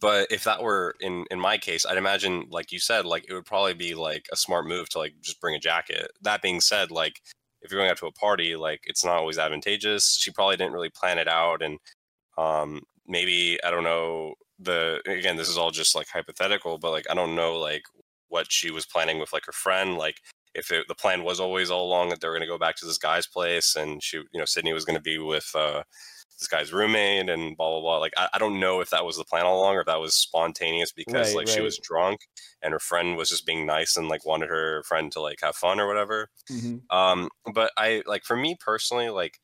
but 0.00 0.30
if 0.30 0.44
that 0.44 0.62
were 0.62 0.94
in 1.00 1.26
in 1.30 1.40
my 1.40 1.58
case, 1.58 1.84
I'd 1.86 1.96
imagine, 1.98 2.46
like 2.50 2.70
you 2.72 2.78
said, 2.78 3.06
like 3.06 3.24
it 3.28 3.34
would 3.34 3.44
probably 3.46 3.74
be 3.74 3.94
like 3.94 4.26
a 4.32 4.36
smart 4.36 4.66
move 4.66 4.88
to 4.90 4.98
like 4.98 5.14
just 5.20 5.40
bring 5.40 5.54
a 5.56 5.58
jacket. 5.60 6.10
That 6.22 6.42
being 6.42 6.60
said, 6.60 6.90
like 6.92 7.20
if 7.62 7.70
you're 7.70 7.80
going 7.80 7.90
out 7.90 7.98
to 7.98 8.06
a 8.06 8.12
party, 8.12 8.56
like 8.56 8.80
it's 8.86 9.04
not 9.04 9.16
always 9.16 9.38
advantageous. 9.38 10.18
She 10.20 10.30
probably 10.30 10.56
didn't 10.56 10.72
really 10.72 10.90
plan 10.90 11.18
it 11.18 11.28
out, 11.28 11.62
and 11.62 11.78
um, 12.38 12.82
maybe 13.06 13.58
I 13.64 13.70
don't 13.70 13.84
know. 13.84 14.34
The 14.58 15.00
again, 15.06 15.36
this 15.36 15.48
is 15.48 15.58
all 15.58 15.70
just 15.70 15.94
like 15.94 16.08
hypothetical, 16.08 16.78
but 16.78 16.90
like 16.92 17.06
I 17.10 17.14
don't 17.14 17.34
know 17.34 17.58
like 17.58 17.82
what 18.28 18.50
she 18.50 18.70
was 18.70 18.86
planning 18.86 19.18
with 19.18 19.32
like 19.32 19.46
her 19.46 19.52
friend. 19.52 19.96
Like 19.96 20.16
if 20.54 20.70
it, 20.70 20.86
the 20.88 20.94
plan 20.94 21.22
was 21.22 21.40
always 21.40 21.70
all 21.70 21.86
along 21.86 22.08
that 22.10 22.20
they 22.20 22.28
were 22.28 22.34
going 22.34 22.46
to 22.46 22.52
go 22.52 22.58
back 22.58 22.76
to 22.76 22.86
this 22.86 22.98
guy's 22.98 23.26
place, 23.26 23.76
and 23.76 24.02
she, 24.02 24.18
you 24.18 24.38
know, 24.38 24.44
Sydney 24.44 24.72
was 24.72 24.84
going 24.84 24.96
to 24.96 25.02
be 25.02 25.18
with 25.18 25.50
uh, 25.54 25.82
this 26.40 26.48
guy's 26.48 26.72
roommate, 26.72 27.28
and 27.30 27.56
blah 27.56 27.70
blah 27.70 27.80
blah. 27.82 27.98
Like 27.98 28.14
I, 28.18 28.30
I 28.34 28.38
don't 28.38 28.60
know 28.60 28.80
if 28.80 28.90
that 28.90 29.04
was 29.06 29.16
the 29.18 29.24
plan 29.24 29.46
all 29.46 29.60
along, 29.60 29.76
or 29.76 29.80
if 29.82 29.86
that 29.86 30.00
was 30.00 30.14
spontaneous 30.14 30.92
because 30.92 31.34
Right, 31.34 31.34
like 31.34 31.48
she 31.48 31.60
was 31.62 31.78
drunk 31.78 32.22
and 32.62 32.72
her 32.72 32.80
friend 32.80 33.16
was 33.16 33.30
just 33.30 33.46
being 33.46 33.66
nice 33.66 33.96
and 33.96 34.08
like 34.08 34.26
wanted 34.26 34.50
her 34.50 34.82
friend 34.84 35.12
to 35.12 35.20
like 35.20 35.40
have 35.42 35.56
fun 35.56 35.80
or 35.80 35.86
whatever. 35.88 36.30
hmm 36.48 36.80
Um, 36.90 37.30
but 37.54 37.72
I 37.76 38.02
like 38.06 38.24
for 38.24 38.36
me 38.36 38.56
personally, 38.58 39.10
like 39.10 39.40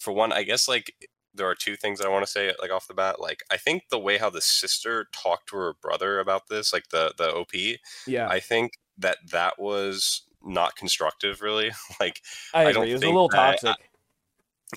for 0.00 0.12
one, 0.12 0.32
I 0.32 0.42
guess 0.44 0.68
like 0.68 0.94
there 1.34 1.48
are 1.48 1.54
two 1.54 1.76
things 1.76 2.00
I 2.00 2.08
want 2.08 2.24
to 2.24 2.30
say 2.30 2.54
like 2.60 2.70
off 2.70 2.88
the 2.88 2.94
bat. 2.94 3.20
Like 3.20 3.42
I 3.50 3.56
think 3.56 3.84
the 3.90 3.98
way 3.98 4.18
how 4.18 4.30
the 4.30 4.40
sister 4.40 5.06
talked 5.12 5.48
to 5.50 5.56
her 5.56 5.74
brother 5.74 6.20
about 6.20 6.48
this, 6.48 6.72
like 6.72 6.88
the 6.90 7.14
the 7.18 7.32
OP, 7.32 7.80
Yeah, 8.06 8.30
I 8.30 8.40
think 8.40 8.72
that 8.98 9.18
that 9.30 9.58
was 9.58 10.22
not 10.42 10.76
constructive. 10.76 11.42
Really, 11.42 11.72
like 12.00 12.22
I 12.64 12.64
I 12.64 12.72
don't 12.72 12.88
It 12.88 12.92
was 12.92 13.02
a 13.04 13.10
little 13.10 13.28
toxic. 13.28 13.76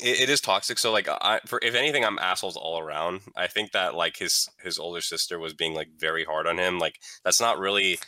It, 0.01 0.21
it 0.21 0.29
is 0.29 0.41
toxic. 0.41 0.77
So 0.79 0.91
like 0.91 1.07
I 1.09 1.39
for 1.45 1.59
if 1.63 1.75
anything, 1.75 2.03
I'm 2.05 2.19
assholes 2.19 2.57
all 2.57 2.79
around. 2.79 3.21
I 3.35 3.47
think 3.47 3.71
that 3.71 3.95
like 3.95 4.17
his 4.17 4.49
his 4.63 4.77
older 4.79 5.01
sister 5.01 5.39
was 5.39 5.53
being 5.53 5.73
like 5.73 5.89
very 5.97 6.23
hard 6.25 6.47
on 6.47 6.57
him. 6.57 6.79
Like 6.79 6.99
that's 7.23 7.41
not 7.41 7.59
really. 7.59 7.99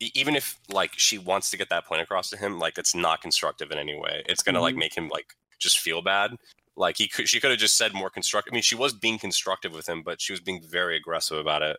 Even 0.00 0.34
if 0.36 0.58
like 0.68 0.92
she 0.98 1.18
wants 1.18 1.50
to 1.50 1.56
get 1.56 1.68
that 1.70 1.86
point 1.86 2.02
across 2.02 2.28
to 2.30 2.36
him, 2.36 2.58
like 2.58 2.76
it's 2.78 2.94
not 2.94 3.20
constructive 3.22 3.70
in 3.70 3.78
any 3.78 3.94
way. 3.98 4.22
It's 4.26 4.42
gonna 4.42 4.60
like 4.60 4.74
Mhm. 4.74 4.78
make 4.78 4.96
him 4.96 5.08
like 5.08 5.34
just 5.60 5.78
feel 5.78 6.02
bad. 6.02 6.36
Like 6.76 6.96
he 6.98 7.06
could, 7.08 7.28
she 7.28 7.38
could 7.40 7.50
have 7.50 7.60
just 7.60 7.76
said 7.76 7.94
more 7.94 8.10
constructive. 8.10 8.52
I 8.52 8.56
mean, 8.56 8.62
she 8.62 8.74
was 8.74 8.92
being 8.94 9.18
constructive 9.18 9.72
with 9.74 9.88
him, 9.88 10.02
but 10.02 10.20
she 10.20 10.32
was 10.32 10.40
being 10.40 10.60
very 10.62 10.96
aggressive 10.96 11.38
about 11.38 11.62
it, 11.62 11.76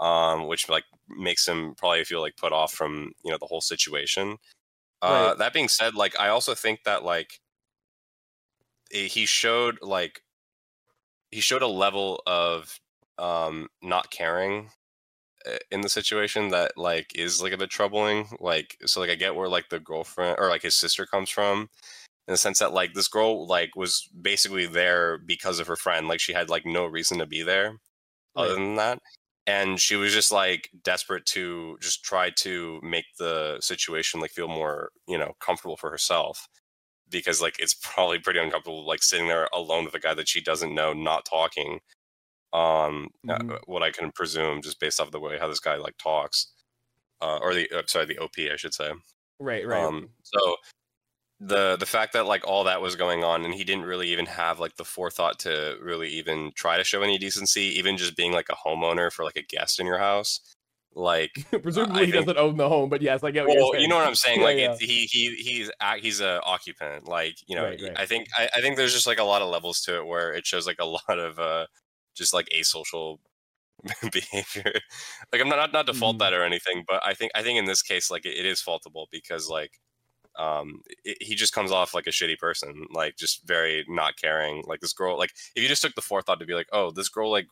um, 0.00 0.46
which 0.48 0.68
like 0.68 0.84
makes 1.08 1.46
him 1.48 1.74
probably 1.76 2.04
feel 2.04 2.20
like 2.20 2.36
put 2.36 2.52
off 2.52 2.72
from 2.72 3.12
you 3.24 3.30
know 3.32 3.38
the 3.38 3.46
whole 3.46 3.60
situation. 3.60 4.38
Uh, 5.02 5.30
Right. 5.30 5.38
That 5.38 5.52
being 5.52 5.68
said, 5.68 5.94
like 5.94 6.18
I 6.20 6.28
also 6.28 6.54
think 6.54 6.84
that 6.84 7.04
like 7.04 7.40
he 8.90 9.26
showed 9.26 9.78
like 9.82 10.22
he 11.30 11.40
showed 11.40 11.62
a 11.62 11.66
level 11.66 12.22
of 12.26 12.78
um 13.18 13.68
not 13.82 14.10
caring 14.10 14.70
uh, 15.46 15.56
in 15.70 15.80
the 15.80 15.88
situation 15.88 16.48
that 16.48 16.72
like 16.76 17.10
is 17.14 17.42
like 17.42 17.52
a 17.52 17.58
bit 17.58 17.70
troubling 17.70 18.28
like 18.40 18.76
so 18.86 19.00
like 19.00 19.10
i 19.10 19.14
get 19.14 19.34
where 19.34 19.48
like 19.48 19.68
the 19.68 19.80
girlfriend 19.80 20.36
or 20.38 20.48
like 20.48 20.62
his 20.62 20.74
sister 20.74 21.06
comes 21.06 21.30
from 21.30 21.68
in 22.26 22.32
the 22.32 22.36
sense 22.36 22.58
that 22.58 22.72
like 22.72 22.94
this 22.94 23.08
girl 23.08 23.46
like 23.46 23.74
was 23.76 24.08
basically 24.20 24.66
there 24.66 25.18
because 25.18 25.58
of 25.58 25.66
her 25.66 25.76
friend 25.76 26.08
like 26.08 26.20
she 26.20 26.32
had 26.32 26.50
like 26.50 26.66
no 26.66 26.86
reason 26.86 27.18
to 27.18 27.26
be 27.26 27.42
there 27.42 27.78
other 28.36 28.54
than 28.54 28.76
that 28.76 28.98
and 29.46 29.80
she 29.80 29.96
was 29.96 30.12
just 30.12 30.30
like 30.30 30.70
desperate 30.84 31.24
to 31.26 31.78
just 31.80 32.04
try 32.04 32.30
to 32.30 32.78
make 32.82 33.06
the 33.18 33.58
situation 33.60 34.20
like 34.20 34.30
feel 34.30 34.48
more 34.48 34.90
you 35.08 35.18
know 35.18 35.32
comfortable 35.40 35.76
for 35.76 35.90
herself 35.90 36.48
because 37.10 37.40
like 37.40 37.56
it's 37.58 37.74
probably 37.74 38.18
pretty 38.18 38.40
uncomfortable 38.40 38.86
like 38.86 39.02
sitting 39.02 39.28
there 39.28 39.48
alone 39.52 39.84
with 39.84 39.94
a 39.94 40.00
guy 40.00 40.14
that 40.14 40.28
she 40.28 40.40
doesn't 40.40 40.74
know 40.74 40.92
not 40.92 41.24
talking 41.24 41.80
um 42.52 43.08
uh, 43.28 43.38
Mhm. 43.38 43.58
what 43.66 43.82
i 43.82 43.90
can 43.90 44.12
presume 44.12 44.62
just 44.62 44.80
based 44.80 45.00
off 45.00 45.10
the 45.12 45.20
way 45.20 45.38
how 45.38 45.48
this 45.48 45.60
guy 45.60 45.76
like 45.76 45.96
talks 45.98 46.52
uh, 47.22 47.38
or 47.42 47.54
the 47.54 47.70
uh, 47.72 47.82
sorry 47.86 48.06
the 48.06 48.18
op 48.18 48.38
i 48.38 48.56
should 48.56 48.74
say 48.74 48.92
Right, 49.40 49.66
right. 49.66 49.82
um, 49.88 50.08
so 50.22 50.56
the 51.40 51.76
the 51.76 51.86
fact 51.86 52.12
that 52.14 52.26
like 52.26 52.46
all 52.46 52.64
that 52.64 52.80
was 52.82 52.96
going 52.96 53.22
on 53.22 53.44
and 53.44 53.54
he 53.54 53.62
didn't 53.64 53.84
really 53.84 54.08
even 54.08 54.26
have 54.26 54.58
like 54.58 54.76
the 54.76 54.84
forethought 54.84 55.38
to 55.40 55.78
really 55.80 56.08
even 56.08 56.50
try 56.56 56.76
to 56.76 56.84
show 56.84 57.02
any 57.02 57.18
decency, 57.18 57.62
even 57.78 57.96
just 57.96 58.16
being 58.16 58.32
like 58.32 58.48
a 58.50 58.56
homeowner 58.68 59.12
for 59.12 59.24
like 59.24 59.36
a 59.36 59.42
guest 59.42 59.78
in 59.78 59.86
your 59.86 59.98
house, 59.98 60.40
like 60.94 61.30
Presumably 61.62 62.02
I 62.02 62.06
he 62.06 62.12
think- 62.12 62.26
doesn't 62.26 62.38
own 62.38 62.56
the 62.56 62.68
home, 62.68 62.88
but 62.88 63.02
yes, 63.02 63.22
I 63.22 63.30
get 63.30 63.46
you're 63.48 63.56
well, 63.56 63.80
you 63.80 63.88
know 63.88 63.96
what 63.96 64.06
I'm 64.06 64.14
saying. 64.14 64.40
Like 64.48 64.58
yeah. 64.58 64.74
He 64.78 65.06
he 65.10 65.34
he's 65.36 65.70
he's 66.00 66.20
a 66.20 66.40
occupant. 66.42 67.06
Like 67.06 67.36
you 67.46 67.54
know, 67.56 67.64
Right, 67.64 67.80
right. 67.82 67.92
I 67.98 68.06
think 68.06 68.28
I, 68.36 68.48
I 68.56 68.60
think 68.60 68.76
there's 68.76 68.92
just 68.94 69.06
like 69.06 69.18
a 69.18 69.24
lot 69.24 69.42
of 69.42 69.48
levels 69.50 69.80
to 69.82 69.96
it 69.98 70.06
where 70.06 70.32
it 70.32 70.46
shows 70.46 70.66
like 70.66 70.78
a 70.80 70.84
lot 70.98 71.18
of 71.18 71.38
uh 71.38 71.66
just 72.16 72.32
like 72.34 72.48
asocial 72.56 73.18
behavior. 74.12 74.72
Like 75.32 75.40
I'm 75.40 75.48
not 75.48 75.72
not, 75.72 75.86
to 75.86 75.94
fault 75.94 76.16
Mhm. 76.16 76.20
that 76.20 76.32
or 76.32 76.42
anything, 76.42 76.84
but 76.88 77.00
I 77.06 77.14
think 77.14 77.32
I 77.34 77.42
think 77.42 77.58
in 77.58 77.64
this 77.66 77.82
case 77.82 78.10
like 78.10 78.26
it, 78.26 78.36
it 78.36 78.46
is 78.46 78.60
faultable 78.62 79.06
because 79.12 79.48
like 79.48 79.72
um 80.38 80.80
it, 81.04 81.16
he 81.20 81.34
just 81.34 81.52
comes 81.52 81.70
off 81.70 81.94
like 81.94 82.06
a 82.06 82.10
shitty 82.10 82.38
person 82.38 82.86
like 82.92 83.16
just 83.16 83.46
very 83.46 83.84
not 83.88 84.16
caring 84.16 84.62
like 84.66 84.80
this 84.80 84.92
girl 84.92 85.18
like 85.18 85.30
if 85.56 85.62
you 85.62 85.68
just 85.68 85.82
took 85.82 85.94
the 85.96 86.02
forethought 86.02 86.38
to 86.38 86.46
be 86.46 86.54
like 86.54 86.68
oh 86.72 86.90
this 86.92 87.08
girl 87.08 87.30
like 87.30 87.46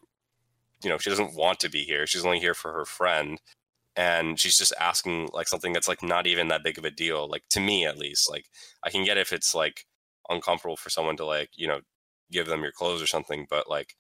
you 0.83 0.91
know 0.91 0.99
she 0.99 1.11
doesn't 1.11 1.35
want 1.35 1.61
to 1.61 1.71
be 1.71 1.83
here. 1.85 2.07
She's 2.07 2.25
only 2.25 2.41
here 2.41 2.55
for 2.55 2.73
her 2.73 2.85
friend. 2.85 3.41
And 3.97 4.39
she's 4.39 4.59
just 4.59 4.75
asking 4.79 5.31
like 5.33 5.49
something 5.49 5.73
that's 5.73 5.89
like 5.89 6.03
not 6.03 6.27
even 6.27 6.49
that 6.49 6.63
big 6.63 6.79
of 6.79 6.85
a 6.85 6.91
deal 6.91 7.29
like 7.29 7.45
to 7.51 7.61
me 7.61 7.87
at 7.87 7.99
least. 7.99 8.31
Like 8.31 8.47
i 8.85 8.91
can 8.91 9.05
get 9.05 9.19
if 9.19 9.33
it's 9.33 9.55
like 9.55 9.87
uncomfortable 10.31 10.77
for 10.77 10.91
someone 10.91 11.17
to 11.19 11.25
like 11.25 11.51
you 11.57 11.67
know 11.69 11.81
give 12.33 12.47
them 12.47 12.63
your 12.63 12.73
clothes 12.73 13.03
or 13.03 13.07
something 13.07 13.47
but 13.51 13.71
like 13.71 13.95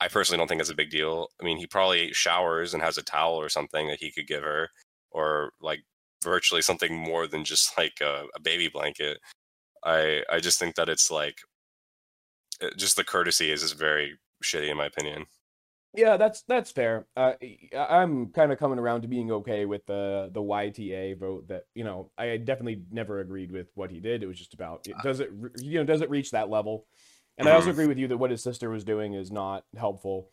i 0.00 0.08
personally 0.08 0.38
don't 0.38 0.48
think 0.48 0.60
it's 0.60 0.70
a 0.70 0.74
big 0.74 0.90
deal. 0.90 1.28
I 1.40 1.44
mean 1.44 1.58
he 1.58 1.66
probably 1.66 2.12
showers 2.12 2.74
and 2.74 2.82
has 2.82 2.98
a 2.98 3.02
towel 3.02 3.36
or 3.36 3.48
something 3.48 3.88
that 3.88 4.00
he 4.00 4.10
could 4.12 4.26
give 4.28 4.42
her 4.42 4.70
or 5.12 5.52
like 5.60 5.80
virtually 6.24 6.62
something 6.62 6.94
more 6.96 7.26
than 7.26 7.44
just 7.44 7.76
like 7.78 8.00
a, 8.02 8.24
a 8.36 8.40
baby 8.40 8.68
blanket. 8.68 9.18
I 9.84 10.22
i 10.30 10.40
just 10.40 10.58
think 10.58 10.76
that 10.76 10.88
it's 10.90 11.10
like 11.10 11.38
just 12.76 12.96
the 12.96 13.04
courtesy 13.04 13.50
is 13.52 13.62
just 13.62 13.78
very 13.78 14.18
shitty 14.44 14.70
in 14.70 14.76
my 14.76 14.86
opinion 14.86 15.26
Yeah, 15.92 16.16
that's 16.16 16.42
that's 16.42 16.70
fair. 16.70 17.06
Uh, 17.16 17.32
I- 17.42 18.00
I'm 18.02 18.28
kind 18.28 18.52
of 18.52 18.58
coming 18.58 18.78
around 18.78 19.02
to 19.02 19.08
being 19.08 19.32
okay 19.32 19.64
with 19.66 19.86
the 19.86 20.30
the 20.32 20.40
YTA 20.40 21.14
vote. 21.14 21.48
That 21.48 21.64
you 21.74 21.82
know, 21.82 22.10
I 22.16 22.36
definitely 22.36 22.82
never 22.92 23.18
agreed 23.20 23.50
with 23.50 23.68
what 23.74 23.90
he 23.90 23.98
did. 23.98 24.22
It 24.22 24.26
was 24.28 24.38
just 24.38 24.54
about 24.54 24.82
it, 24.84 25.00
does 25.00 25.18
it 25.20 25.30
you 25.58 25.78
know 25.78 25.84
does 25.84 26.00
it 26.00 26.10
reach 26.10 26.30
that 26.30 26.48
level? 26.48 26.86
And 27.38 27.48
I 27.48 27.52
also 27.52 27.70
Mhm. 27.70 27.72
agree 27.72 27.86
with 27.86 27.98
you 27.98 28.06
that 28.08 28.18
what 28.18 28.30
his 28.30 28.42
sister 28.42 28.70
was 28.70 28.84
doing 28.84 29.14
is 29.14 29.32
not 29.32 29.64
helpful. 29.76 30.30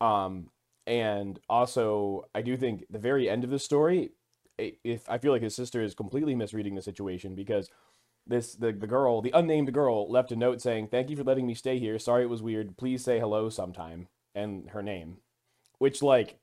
Um, 0.00 0.50
and 0.86 1.38
also 1.48 2.26
I 2.34 2.42
do 2.42 2.56
think 2.56 2.86
the 2.90 2.98
very 2.98 3.28
end 3.28 3.44
of 3.44 3.50
the 3.50 3.58
story, 3.58 4.12
if 4.58 5.08
I 5.08 5.18
feel 5.18 5.32
like 5.32 5.42
his 5.42 5.54
sister 5.56 5.82
is 5.82 5.94
completely 5.94 6.34
misreading 6.34 6.74
the 6.74 6.82
situation 6.82 7.34
because 7.34 7.70
this 8.26 8.54
the, 8.54 8.72
the 8.72 8.86
girl 8.86 9.22
the 9.22 9.32
unnamed 9.32 9.72
girl 9.74 10.10
left 10.10 10.32
a 10.32 10.36
note 10.36 10.60
saying 10.62 10.88
thank 10.88 11.10
you 11.10 11.16
for 11.16 11.24
letting 11.24 11.46
me 11.46 11.54
stay 11.54 11.78
here 11.78 11.98
sorry 11.98 12.22
it 12.24 12.30
was 12.30 12.42
weird 12.42 12.76
please 12.78 13.04
say 13.04 13.18
hello 13.20 13.48
sometime 13.50 14.08
and 14.38 14.70
her 14.70 14.82
name 14.82 15.16
which 15.78 16.02
like 16.02 16.38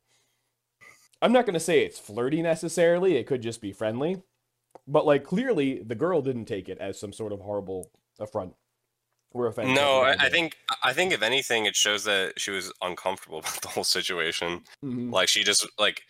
i'm 1.21 1.31
not 1.31 1.45
going 1.45 1.53
to 1.53 1.59
say 1.59 1.83
it's 1.85 1.99
flirty 1.99 2.41
necessarily 2.41 3.15
it 3.17 3.25
could 3.27 3.41
just 3.41 3.61
be 3.61 3.71
friendly 3.71 4.21
but 4.87 5.05
like 5.05 5.23
clearly 5.23 5.81
the 5.85 5.95
girl 5.95 6.21
didn't 6.21 6.45
take 6.45 6.69
it 6.69 6.77
as 6.79 6.99
some 6.99 7.13
sort 7.13 7.31
of 7.33 7.39
horrible 7.39 7.89
affront 8.19 8.53
or 9.31 9.47
offense 9.47 9.75
No, 9.75 10.01
I, 10.01 10.15
I 10.19 10.29
think 10.29 10.55
I 10.81 10.93
think 10.93 11.11
if 11.11 11.21
anything, 11.21 11.65
it 11.65 11.75
shows 11.75 12.05
that 12.05 12.39
she 12.39 12.51
was 12.51 12.71
uncomfortable 12.81 13.39
about 13.43 13.61
the 13.61 13.67
whole 13.67 13.83
situation. 13.83 14.61
Mhm. 14.83 15.11
Like 15.11 15.27
she 15.27 15.43
just 15.43 15.67
like 15.77 16.03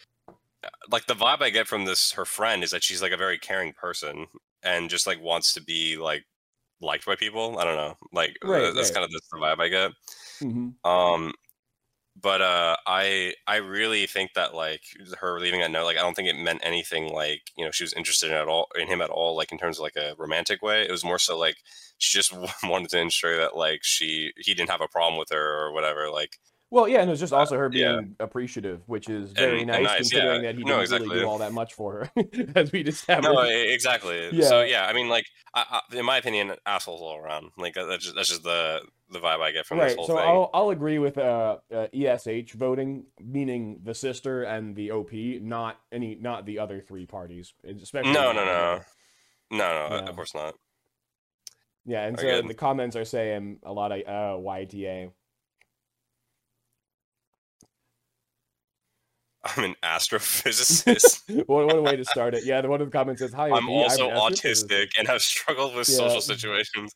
like 0.92 1.08
the 1.08 1.16
vibe 1.16 1.42
I 1.42 1.50
get 1.50 1.68
from 1.68 1.86
this 1.86 2.12
her 2.12 2.26
friend 2.26 2.64
is 2.64 2.70
that 2.70 2.84
she's 2.84 3.02
like 3.02 3.12
a 3.14 3.18
very 3.18 3.40
caring 3.40 3.74
person 3.74 4.28
and 4.62 4.92
just 4.92 5.08
like 5.08 5.20
wants 5.22 5.54
to 5.54 5.62
be 5.64 5.98
like 5.98 6.24
liked 6.82 7.06
by 7.08 7.16
people. 7.16 7.58
I 7.58 7.64
don't 7.64 7.78
know, 7.78 7.98
like 8.14 8.38
Right, 8.44 8.72
that's 8.76 8.90
right. 8.90 8.94
kind 8.94 9.06
of 9.06 9.12
the, 9.12 9.22
vibe 9.34 9.60
I 9.60 9.70
get. 9.70 9.92
Mhm. 10.42 10.74
Um, 10.86 11.34
but 12.22 12.42
uh, 12.42 12.78
I 12.88 13.34
I 13.48 13.58
really 13.58 14.08
think 14.08 14.34
that 14.36 14.54
like 14.54 14.82
her 15.20 15.40
leaving 15.40 15.60
that 15.60 15.72
note, 15.72 15.86
like 15.86 15.98
I 15.98 16.02
don't 16.02 16.16
think 16.16 16.30
it 16.30 16.38
meant 16.38 16.62
anything 16.64 17.14
like 17.14 17.42
you 17.58 17.66
know 17.66 17.72
she 17.72 17.84
was 17.84 17.94
interested 17.94 18.30
in 18.32 18.38
at 18.38 18.48
all 18.48 18.68
in 18.80 18.88
him 18.88 19.02
at 19.02 19.10
all, 19.10 19.36
like 19.36 19.52
in 19.52 19.58
terms 19.58 19.78
of 19.80 19.84
like 19.84 19.98
a 19.98 20.16
romantic 20.18 20.62
way. 20.62 20.84
It 20.84 20.92
was 20.92 21.04
more 21.04 21.20
so 21.20 21.38
like 21.38 21.58
she 21.98 22.18
just 22.18 22.34
wanted 22.64 22.90
to 22.90 23.00
ensure 23.00 23.38
that 23.38 23.58
like 23.58 23.82
she 23.84 24.32
he 24.38 24.54
didn't 24.54 24.70
have 24.70 24.82
a 24.82 24.88
problem 24.88 25.20
with 25.20 25.30
her 25.32 25.66
or 25.68 25.74
whatever. 25.74 26.10
Like 26.10 26.40
well 26.72 26.88
yeah 26.88 27.00
and 27.00 27.10
it 27.10 27.12
was 27.12 27.20
just 27.20 27.34
also 27.34 27.58
her 27.58 27.70
being 27.70 27.84
yeah. 27.84 28.02
appreciative 28.20 28.82
which 28.88 29.10
is 29.10 29.32
very 29.32 29.60
And- 29.60 29.68
nice, 29.68 29.76
and 29.78 29.84
nice, 29.86 29.98
considering 29.98 30.44
yeah. 30.44 30.52
that 30.52 30.58
he 30.58 30.64
No, 30.64 30.80
didn't 30.82 30.92
really 30.92 31.04
exactly. 31.06 31.20
do 31.20 31.26
all 31.28 31.38
that 31.40 31.54
much 31.54 31.74
for 31.74 32.10
her 32.16 32.24
as 32.56 32.72
we 32.72 32.84
just 32.84 33.00
established 33.02 33.34
no, 33.34 33.42
exactly. 33.44 34.30
Yeah. 34.32 34.48
So 34.48 34.62
yeah, 34.64 34.86
I 34.86 34.94
mean 34.94 35.10
like 35.10 35.26
I, 35.54 35.82
I, 35.92 35.98
in 35.98 36.06
my 36.06 36.18
opinion, 36.18 36.54
assholes 36.66 37.02
all 37.02 37.16
around. 37.18 37.52
Like 37.58 37.76
that's 37.76 38.04
just 38.04 38.16
that's 38.16 38.30
just 38.30 38.44
the 38.44 38.82
the 39.10 39.20
vibe 39.20 39.40
I 39.40 39.52
get 39.52 39.66
from 39.66 39.78
this 39.78 39.90
right 39.92 39.98
whole 39.98 40.08
so 40.08 40.16
thing. 40.18 40.26
I'll, 40.26 40.50
I'll 40.54 40.70
agree 40.72 41.00
with 41.00 41.18
uh, 41.18 41.58
uh 41.74 41.88
esh 41.94 42.52
voting 42.54 43.06
meaning 43.24 43.80
the 43.84 43.94
sister 43.94 44.44
and 44.44 44.76
the 44.76 44.92
op 44.92 45.12
not 45.14 45.80
any 45.92 46.16
not 46.16 46.46
the 46.46 46.60
other 46.60 46.82
three 46.82 47.06
parties 47.06 47.54
especially 47.64 48.12
No, 48.14 48.32
not 48.34 48.36
no, 48.36 48.46
no. 48.46 48.82
No, 49.52 49.90
no, 49.90 50.08
of 50.08 50.16
course 50.16 50.34
not. 50.34 50.56
yeah 51.86 52.06
and 52.06 52.20
so 52.20 52.42
the 52.42 52.54
comments 52.56 52.96
are 52.96 53.06
saying 53.06 53.60
a 53.64 53.72
lot 53.72 53.92
of 53.92 54.00
uh 54.08 54.40
yta 54.42 55.12
I'm 59.46 59.64
an 59.64 59.76
astrophysicist. 59.84 61.22
what, 61.48 61.68
what 61.68 61.76
a 61.78 61.82
way 61.82 61.96
to 61.96 62.06
start 62.06 62.34
it 62.36 62.46
yeah 62.46 62.62
the 62.62 62.70
one 62.70 62.82
of 62.82 62.88
the 62.88 62.92
comments 62.98 63.22
says 63.22 63.34
hi 63.34 63.50
I'm 63.52 63.70
also 63.70 64.10
an 64.10 64.16
astrophysicist." 64.16 64.66
autistic 64.68 64.88
and 64.98 65.08
have 65.08 65.22
struggled 65.22 65.76
with 65.76 65.88
Yeah. 65.90 65.96
social 65.98 66.22
situations. 66.22 66.94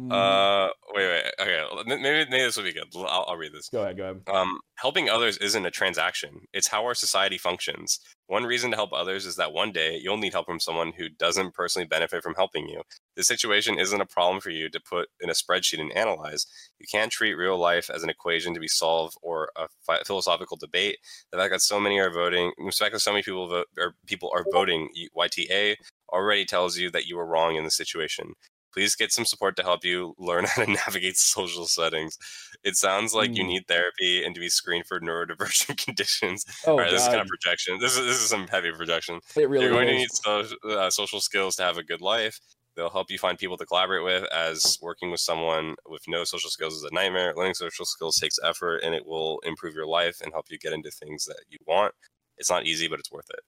Mhm. 0.00 0.10
Uh, 0.10 0.72
wait, 0.94 1.06
wait, 1.08 1.32
okay. 1.38 1.62
Maybe, 1.86 2.00
maybe 2.02 2.42
this 2.42 2.56
will 2.56 2.64
be 2.64 2.72
good. 2.72 2.86
I'll, 2.96 3.26
I'll 3.28 3.36
read 3.36 3.52
this. 3.52 3.68
go 3.68 3.82
ahead 3.82 3.98
go 3.98 4.04
ahead 4.04 4.22
Um, 4.32 4.58
helping 4.76 5.10
others 5.10 5.36
isn't 5.38 5.66
a 5.66 5.70
transaction. 5.70 6.40
It's 6.54 6.68
how 6.68 6.84
our 6.86 6.94
society 6.94 7.36
functions. 7.36 7.98
One 8.26 8.44
reason 8.44 8.70
to 8.70 8.76
help 8.78 8.94
others 8.94 9.26
is 9.26 9.36
that 9.36 9.52
one 9.52 9.72
day 9.72 9.98
you'll 10.02 10.16
need 10.16 10.32
help 10.32 10.46
from 10.46 10.58
someone 10.58 10.92
who 10.96 11.10
doesn't 11.10 11.52
personally 11.54 11.86
benefit 11.86 12.22
from 12.22 12.34
helping 12.34 12.66
you. 12.66 12.80
This 13.16 13.26
situation 13.28 13.78
isn't 13.78 14.00
a 14.00 14.06
problem 14.06 14.40
for 14.40 14.50
you 14.50 14.68
to 14.70 14.80
put 14.80 15.08
in 15.20 15.28
a 15.30 15.34
spreadsheet 15.34 15.80
and 15.80 15.92
analyze. 15.92 16.46
You 16.78 16.86
can't 16.90 17.10
treat 17.12 17.34
real 17.34 17.58
life 17.58 17.90
as 17.90 18.02
an 18.02 18.10
equation 18.10 18.54
to 18.54 18.60
be 18.60 18.68
solved 18.68 19.16
or 19.22 19.50
a 19.56 19.66
phi- 19.84 20.02
philosophical 20.06 20.56
debate. 20.56 20.98
The 21.32 21.38
fact 21.38 21.52
that 21.52 21.60
so 21.60 21.80
many 21.80 21.98
are 21.98 22.10
voting, 22.10 22.52
the 22.64 22.70
fact 22.72 22.92
that 22.92 23.00
so 23.00 23.10
many 23.12 23.22
people 23.22 23.48
vote 23.48 23.66
or 23.78 23.94
people 24.06 24.30
are 24.34 24.44
voting 24.52 24.88
YTA 25.16 25.76
already 26.12 26.44
tells 26.44 26.76
you 26.78 26.90
that 26.92 27.06
you 27.06 27.16
were 27.16 27.26
wrong 27.26 27.56
in 27.56 27.64
the 27.64 27.70
situation. 27.70 28.34
Please 28.72 28.94
get 28.94 29.12
some 29.12 29.24
support 29.24 29.56
to 29.56 29.64
help 29.64 29.84
you 29.84 30.14
learn 30.16 30.44
how 30.48 30.64
to 30.64 30.70
navigate 30.70 31.16
social 31.16 31.66
settings. 31.66 32.16
It 32.62 32.76
sounds 32.76 33.12
like 33.12 33.36
you 33.36 33.42
Mm. 33.42 33.48
need 33.48 33.66
therapy 33.66 34.24
and 34.24 34.32
to 34.36 34.40
be 34.40 34.48
screened 34.48 34.86
for 34.86 35.00
neurodivergent 35.00 35.76
conditions. 35.84 36.44
Oh 36.66 36.72
All 36.72 36.78
right, 36.78 36.90
this 36.90 37.02
is 37.02 37.08
kind 37.08 37.20
of 37.20 37.26
projection. 37.26 37.78
This 37.80 37.98
is 37.98 38.06
this 38.06 38.22
is 38.22 38.28
some 38.30 38.46
heavy 38.46 38.70
projection. 38.70 39.18
it 39.36 39.48
really 39.48 39.64
You're 39.64 39.74
going 39.74 39.88
to 39.88 39.94
need 39.94 40.10
so, 40.12 40.44
uh, 40.68 40.88
social 40.90 41.20
skills 41.20 41.56
to 41.56 41.64
have 41.64 41.78
a 41.78 41.82
good 41.82 42.00
life. 42.00 42.38
They'll 42.76 42.90
help 42.90 43.10
you 43.10 43.18
find 43.18 43.36
people 43.36 43.56
to 43.56 43.66
collaborate 43.66 44.04
with, 44.04 44.24
as 44.32 44.78
working 44.80 45.10
with 45.10 45.20
someone 45.20 45.74
with 45.86 46.02
no 46.08 46.24
social 46.24 46.50
skills 46.50 46.74
is 46.74 46.84
a 46.84 46.94
nightmare. 46.94 47.34
Learning 47.36 47.54
social 47.54 47.84
skills 47.84 48.16
takes 48.16 48.38
effort, 48.44 48.78
and 48.78 48.94
it 48.94 49.04
will 49.04 49.40
improve 49.44 49.74
your 49.74 49.86
life 49.86 50.20
and 50.22 50.32
help 50.32 50.46
you 50.50 50.58
get 50.58 50.72
into 50.72 50.90
things 50.90 51.24
that 51.24 51.40
you 51.48 51.58
want. 51.66 51.92
It's 52.38 52.50
not 52.50 52.66
easy, 52.66 52.88
but 52.88 52.98
it's 52.98 53.10
worth 53.10 53.28
it. 53.30 53.40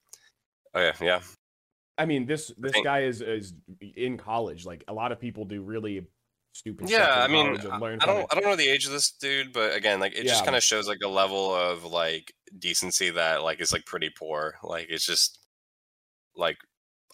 Okay, 0.75 1.05
yeah, 1.05 1.21
I 1.97 2.05
mean, 2.05 2.25
this 2.25 2.51
this 2.57 2.73
guy 2.83 3.01
is 3.01 3.21
is 3.21 3.53
in 3.95 4.17
college. 4.17 4.65
Like 4.65 4.83
a 4.87 4.93
lot 4.93 5.11
of 5.11 5.19
people 5.19 5.45
do 5.45 5.61
really 5.61 6.07
stupid. 6.53 6.89
yeah. 6.89 7.03
stuff 7.03 7.29
I 7.29 7.31
mean, 7.31 7.57
I 7.71 7.77
learn 7.77 7.99
I 8.01 8.05
don't, 8.05 8.27
to- 8.27 8.27
I 8.31 8.39
don't 8.39 8.49
know 8.49 8.55
the 8.55 8.69
age 8.69 8.85
of 8.85 8.91
this 8.91 9.11
dude, 9.11 9.53
but 9.53 9.75
again, 9.75 9.99
like 9.99 10.13
it 10.13 10.25
just 10.25 10.43
kind 10.43 10.57
of 10.57 10.63
shows 10.63 10.87
like 10.87 10.99
a 11.03 11.07
level 11.07 11.53
of 11.53 11.83
like 11.83 12.33
decency 12.57 13.11
that 13.11 13.43
like 13.43 13.61
is 13.61 13.71
like 13.71 13.85
pretty 13.85 14.09
poor. 14.17 14.55
Like 14.63 14.87
it's 14.89 15.05
just 15.05 15.39
like 16.35 16.57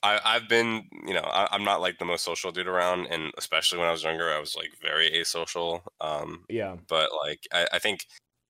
I, 0.03 0.19
I've 0.23 0.47
been, 0.47 0.87
you 1.05 1.13
know, 1.13 1.21
I, 1.21 1.47
I'm 1.51 1.63
not 1.63 1.81
like 1.81 1.97
the 1.99 2.05
most 2.05 2.23
social 2.23 2.51
dude 2.51 2.67
around, 2.67 3.07
and 3.07 3.31
especially 3.37 3.79
when 3.79 3.87
I 3.87 3.91
was 3.91 4.03
younger, 4.03 4.29
I 4.29 4.39
was 4.39 4.55
like 4.55 4.71
very 4.81 5.11
asocial. 5.11 5.81
Um, 6.01 6.45
Yeah, 6.49 6.77
but 6.87 7.09
like 7.15 7.41
I, 7.53 7.67
I 7.73 7.79
think, 7.79 8.05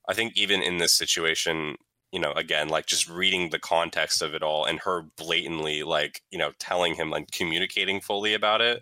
I 0.08 0.14
think 0.14 0.38
even 0.38 0.62
in 0.62 0.78
this 0.78 0.94
situation, 0.94 1.76
you 2.12 2.20
know, 2.20 2.32
again, 2.34 2.70
like 2.70 2.86
just 2.86 3.10
reading 3.10 3.50
the 3.50 3.60
context 3.60 4.22
of 4.22 4.34
it 4.34 4.44
all, 4.44 4.66
and 4.66 4.80
her 4.80 5.04
blatantly 5.18 5.84
like, 5.84 6.22
you 6.32 6.38
know, 6.38 6.52
telling 6.60 6.96
him 6.96 7.10
like 7.10 7.32
communicating 7.32 8.02
fully 8.02 8.34
about 8.34 8.62
it. 8.62 8.82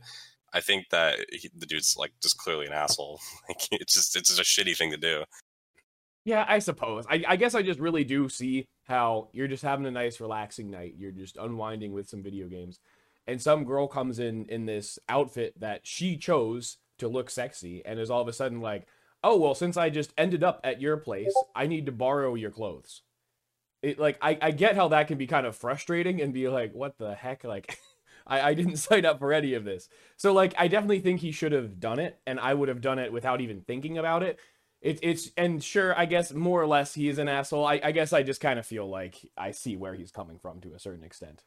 I 0.53 0.61
think 0.61 0.89
that 0.91 1.19
he, 1.31 1.49
the 1.55 1.65
dude's 1.65 1.95
like 1.97 2.13
just 2.21 2.37
clearly 2.37 2.65
an 2.65 2.73
asshole. 2.73 3.19
Like 3.49 3.67
it's 3.71 3.93
just 3.93 4.15
it's 4.15 4.35
just 4.35 4.39
a 4.39 4.43
shitty 4.43 4.77
thing 4.77 4.91
to 4.91 4.97
do. 4.97 5.23
yeah. 6.25 6.45
I 6.47 6.59
suppose. 6.59 7.05
I, 7.09 7.23
I 7.27 7.35
guess 7.37 7.55
I 7.55 7.61
just 7.61 7.79
really 7.79 8.03
do 8.03 8.29
see 8.29 8.65
how 8.87 9.29
you're 9.33 9.47
just 9.47 9.63
having 9.63 9.85
a 9.85 9.91
nice, 9.91 10.19
relaxing 10.19 10.71
night. 10.71 10.95
You're 10.97 11.11
just 11.11 11.37
unwinding 11.37 11.93
with 11.93 12.09
some 12.09 12.23
video 12.23 12.47
games, 12.47 12.79
and 13.27 13.41
some 13.41 13.65
girl 13.65 13.87
comes 13.87 14.19
in 14.19 14.45
in 14.45 14.65
this 14.65 14.97
outfit 15.09 15.59
that 15.59 15.85
she 15.85 16.17
chose 16.17 16.77
to 16.99 17.07
look 17.07 17.29
sexy, 17.29 17.85
and 17.85 17.99
is 17.99 18.09
all 18.09 18.21
of 18.21 18.27
a 18.27 18.33
sudden 18.33 18.61
like, 18.61 18.87
"Oh 19.23 19.37
well, 19.37 19.55
since 19.55 19.77
I 19.77 19.89
just 19.89 20.13
ended 20.17 20.43
up 20.43 20.61
at 20.63 20.81
your 20.81 20.97
place, 20.97 21.33
I 21.55 21.67
need 21.67 21.85
to 21.87 21.91
borrow 21.91 22.35
your 22.35 22.51
clothes." 22.51 23.01
It 23.81 23.99
like 23.99 24.17
I, 24.21 24.37
I 24.41 24.51
get 24.51 24.75
how 24.75 24.87
that 24.89 25.07
can 25.07 25.17
be 25.17 25.27
kind 25.27 25.45
of 25.45 25.55
frustrating 25.55 26.21
and 26.21 26.33
be 26.33 26.47
like, 26.49 26.73
"What 26.73 26.97
the 26.97 27.15
heck?" 27.15 27.43
Like. 27.43 27.77
I, 28.27 28.49
I 28.49 28.53
didn't 28.53 28.75
sign 28.77 29.05
up 29.05 29.19
for 29.19 29.31
any 29.31 29.53
of 29.53 29.63
this. 29.63 29.87
So 30.17 30.33
like 30.33 30.53
I 30.57 30.67
definitely 30.67 30.99
think 30.99 31.21
he 31.21 31.31
should 31.31 31.53
have 31.53 31.79
done 31.79 31.97
it 31.97 32.19
and 32.27 32.39
I 32.39 32.53
would 32.53 32.67
have 32.67 32.81
done 32.81 32.99
it 32.99 33.13
without 33.13 33.39
even 33.39 33.61
thinking 33.61 33.97
about 33.97 34.21
it. 34.21 34.37
It, 34.81 34.99
it's 35.01 35.31
and 35.37 35.63
sure, 35.63 35.97
I 35.97 36.05
guess 36.05 36.31
more 36.33 36.61
or 36.61 36.67
less 36.67 36.93
he 36.93 37.09
is 37.09 37.17
an 37.17 37.27
asshole. 37.27 37.65
I, 37.65 37.79
I 37.83 37.91
guess 37.91 38.13
I 38.13 38.23
just 38.23 38.41
kind 38.41 38.59
of 38.59 38.65
feel 38.65 38.87
like 38.87 39.17
I 39.37 39.51
see 39.51 39.75
where 39.75 39.95
he's 39.95 40.11
coming 40.11 40.37
from 40.37 40.61
to 40.61 40.73
a 40.73 40.79
certain 40.79 41.03
extent. 41.03 41.43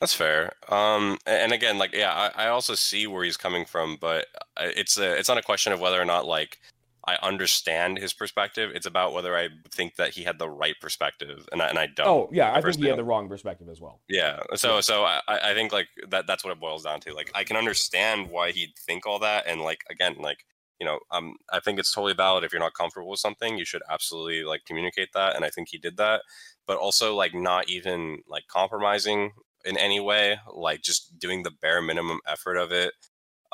That's 0.00 0.14
fair. 0.14 0.52
Um, 0.68 1.18
and 1.24 1.52
again, 1.52 1.78
like, 1.78 1.94
yeah, 1.94 2.12
I, 2.12 2.46
I 2.46 2.48
also 2.48 2.74
see 2.74 3.06
where 3.06 3.24
he's 3.24 3.36
coming 3.36 3.64
from, 3.64 3.96
but 4.00 4.26
it's 4.58 4.98
a, 4.98 5.16
it's 5.16 5.28
not 5.28 5.38
a 5.38 5.42
question 5.42 5.72
of 5.72 5.80
whether 5.80 6.00
or 6.00 6.04
not 6.04 6.26
like 6.26 6.58
I 7.06 7.16
understand 7.22 7.98
his 7.98 8.12
perspective. 8.12 8.72
It's 8.74 8.86
about 8.86 9.12
whether 9.12 9.36
I 9.36 9.48
think 9.70 9.96
that 9.96 10.10
he 10.10 10.24
had 10.24 10.38
the 10.38 10.48
right 10.48 10.74
perspective, 10.80 11.48
and 11.52 11.62
I, 11.62 11.68
and 11.68 11.78
I 11.78 11.86
don't. 11.86 12.06
Oh 12.06 12.28
yeah, 12.32 12.52
I 12.52 12.60
think 12.60 12.78
he 12.78 12.86
had 12.86 12.98
the 12.98 13.04
wrong 13.04 13.28
perspective 13.28 13.68
as 13.68 13.80
well. 13.80 14.00
Yeah. 14.08 14.40
So 14.54 14.80
so 14.80 15.04
I, 15.04 15.20
I 15.28 15.54
think 15.54 15.72
like 15.72 15.88
that 16.08 16.26
that's 16.26 16.44
what 16.44 16.52
it 16.52 16.60
boils 16.60 16.82
down 16.82 17.00
to. 17.00 17.14
Like 17.14 17.30
I 17.34 17.44
can 17.44 17.56
understand 17.56 18.30
why 18.30 18.52
he'd 18.52 18.72
think 18.76 19.06
all 19.06 19.18
that, 19.20 19.46
and 19.46 19.60
like 19.60 19.84
again, 19.90 20.16
like 20.18 20.44
you 20.84 20.90
know, 20.90 20.98
um, 21.10 21.36
I 21.50 21.60
think 21.60 21.78
it's 21.78 21.94
totally 21.94 22.12
valid 22.12 22.44
if 22.44 22.52
you're 22.52 22.60
not 22.60 22.74
comfortable 22.74 23.08
with 23.08 23.18
something, 23.18 23.56
you 23.56 23.64
should 23.64 23.80
absolutely 23.90 24.44
like 24.44 24.66
communicate 24.66 25.08
that, 25.14 25.34
and 25.34 25.42
I 25.42 25.48
think 25.48 25.68
he 25.70 25.78
did 25.78 25.96
that. 25.96 26.20
But 26.66 26.76
also 26.76 27.14
like 27.14 27.34
not 27.34 27.70
even 27.70 28.18
like 28.28 28.44
compromising 28.48 29.32
in 29.64 29.78
any 29.78 29.98
way, 29.98 30.38
like 30.52 30.82
just 30.82 31.18
doing 31.18 31.42
the 31.42 31.50
bare 31.50 31.80
minimum 31.80 32.20
effort 32.28 32.56
of 32.56 32.70
it. 32.70 32.92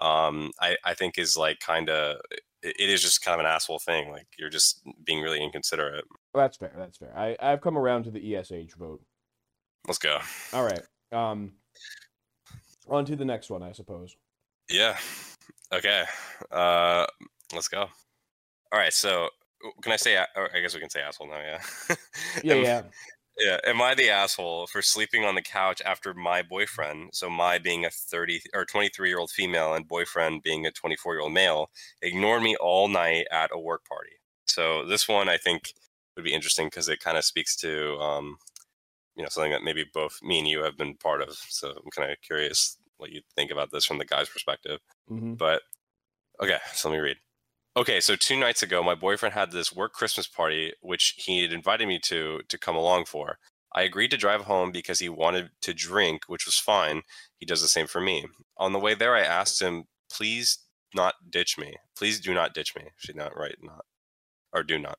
Um, 0.02 0.50
I 0.60 0.76
I 0.84 0.94
think 0.94 1.18
is 1.18 1.36
like 1.36 1.60
kind 1.60 1.88
of 1.88 2.16
it 2.32 2.74
it 2.80 2.90
is 2.90 3.00
just 3.00 3.22
kind 3.24 3.34
of 3.34 3.46
an 3.46 3.50
asshole 3.50 3.78
thing. 3.78 4.10
Like 4.10 4.26
you're 4.36 4.50
just 4.50 4.82
being 5.04 5.22
really 5.22 5.40
inconsiderate. 5.40 6.04
That's 6.34 6.56
fair. 6.56 6.72
That's 6.76 6.98
fair. 6.98 7.16
I 7.16 7.36
I've 7.40 7.60
come 7.60 7.78
around 7.78 8.04
to 8.04 8.10
the 8.10 8.36
ESH 8.36 8.74
vote. 8.76 9.02
Let's 9.86 9.98
go. 9.98 10.18
All 10.52 10.64
right. 10.64 10.82
Um. 11.12 11.52
On 12.88 13.04
to 13.04 13.14
the 13.14 13.24
next 13.24 13.50
one, 13.50 13.62
I 13.62 13.70
suppose. 13.70 14.16
Yeah. 14.68 14.96
Okay. 15.72 16.04
Uh, 16.50 17.06
let's 17.52 17.68
go. 17.68 17.82
All 17.82 18.78
right. 18.78 18.92
So, 18.92 19.28
can 19.82 19.92
I 19.92 19.96
say? 19.96 20.18
I 20.18 20.60
guess 20.60 20.74
we 20.74 20.80
can 20.80 20.90
say 20.90 21.00
asshole 21.02 21.28
now. 21.28 21.40
Yeah. 21.40 21.62
Yeah, 22.42 22.54
am, 22.54 22.64
yeah. 22.64 22.82
Yeah. 23.38 23.58
Am 23.66 23.82
I 23.82 23.94
the 23.94 24.10
asshole 24.10 24.66
for 24.66 24.82
sleeping 24.82 25.24
on 25.24 25.34
the 25.34 25.42
couch 25.42 25.82
after 25.84 26.14
my 26.14 26.42
boyfriend? 26.42 27.10
So 27.12 27.30
my 27.30 27.58
being 27.58 27.84
a 27.84 27.90
thirty 27.90 28.40
or 28.54 28.64
twenty-three 28.64 29.08
year 29.08 29.18
old 29.18 29.30
female 29.30 29.74
and 29.74 29.88
boyfriend 29.88 30.42
being 30.42 30.66
a 30.66 30.72
twenty-four 30.72 31.14
year 31.14 31.22
old 31.22 31.32
male 31.32 31.70
ignored 32.02 32.42
me 32.42 32.56
all 32.56 32.88
night 32.88 33.26
at 33.32 33.50
a 33.52 33.58
work 33.58 33.84
party. 33.86 34.12
So 34.46 34.84
this 34.86 35.08
one 35.08 35.28
I 35.28 35.36
think 35.38 35.74
would 36.16 36.24
be 36.24 36.34
interesting 36.34 36.66
because 36.66 36.88
it 36.88 37.00
kind 37.00 37.16
of 37.18 37.24
speaks 37.24 37.56
to 37.56 37.96
um, 37.98 38.36
you 39.16 39.22
know 39.22 39.28
something 39.28 39.52
that 39.52 39.62
maybe 39.64 39.84
both 39.94 40.18
me 40.22 40.38
and 40.40 40.48
you 40.48 40.62
have 40.64 40.76
been 40.76 40.96
part 40.96 41.22
of. 41.22 41.34
So 41.48 41.70
I'm 41.70 41.90
kind 41.92 42.10
of 42.12 42.20
curious 42.22 42.78
what 43.00 43.10
you 43.12 43.22
think 43.36 43.50
about 43.50 43.70
this 43.72 43.84
from 43.84 43.98
the 43.98 44.04
guy's 44.04 44.28
perspective. 44.28 44.80
hmm 45.08 45.34
But 45.34 45.62
okay, 46.42 46.58
so 46.72 46.88
let 46.88 46.96
me 46.96 47.00
read. 47.00 47.16
Okay, 47.76 48.00
so 48.00 48.16
two 48.16 48.38
nights 48.38 48.62
ago, 48.62 48.82
my 48.82 48.94
boyfriend 48.94 49.34
had 49.34 49.52
this 49.52 49.72
work 49.72 49.92
Christmas 49.92 50.26
party, 50.26 50.72
which 50.82 51.14
he 51.18 51.42
had 51.42 51.52
invited 51.52 51.88
me 51.88 51.98
to 52.04 52.40
to 52.48 52.58
come 52.58 52.76
along 52.76 53.06
for. 53.06 53.38
I 53.74 53.82
agreed 53.82 54.10
to 54.10 54.16
drive 54.16 54.42
home 54.42 54.72
because 54.72 54.98
he 54.98 55.08
wanted 55.08 55.50
to 55.62 55.72
drink, 55.74 56.24
which 56.28 56.46
was 56.46 56.56
fine. 56.58 57.02
He 57.38 57.46
does 57.46 57.62
the 57.62 57.68
same 57.68 57.86
for 57.86 58.00
me. 58.00 58.26
On 58.58 58.72
the 58.72 58.80
way 58.80 58.94
there, 58.94 59.14
I 59.14 59.20
asked 59.22 59.62
him, 59.62 59.84
"Please 60.12 60.58
not 60.94 61.14
ditch 61.30 61.56
me. 61.58 61.76
Please 61.96 62.20
do 62.20 62.34
not 62.34 62.54
ditch 62.54 62.74
me." 62.76 62.88
Should 62.98 63.16
not 63.16 63.36
write 63.36 63.56
not 63.62 63.84
or 64.52 64.62
do 64.62 64.78
not. 64.78 64.98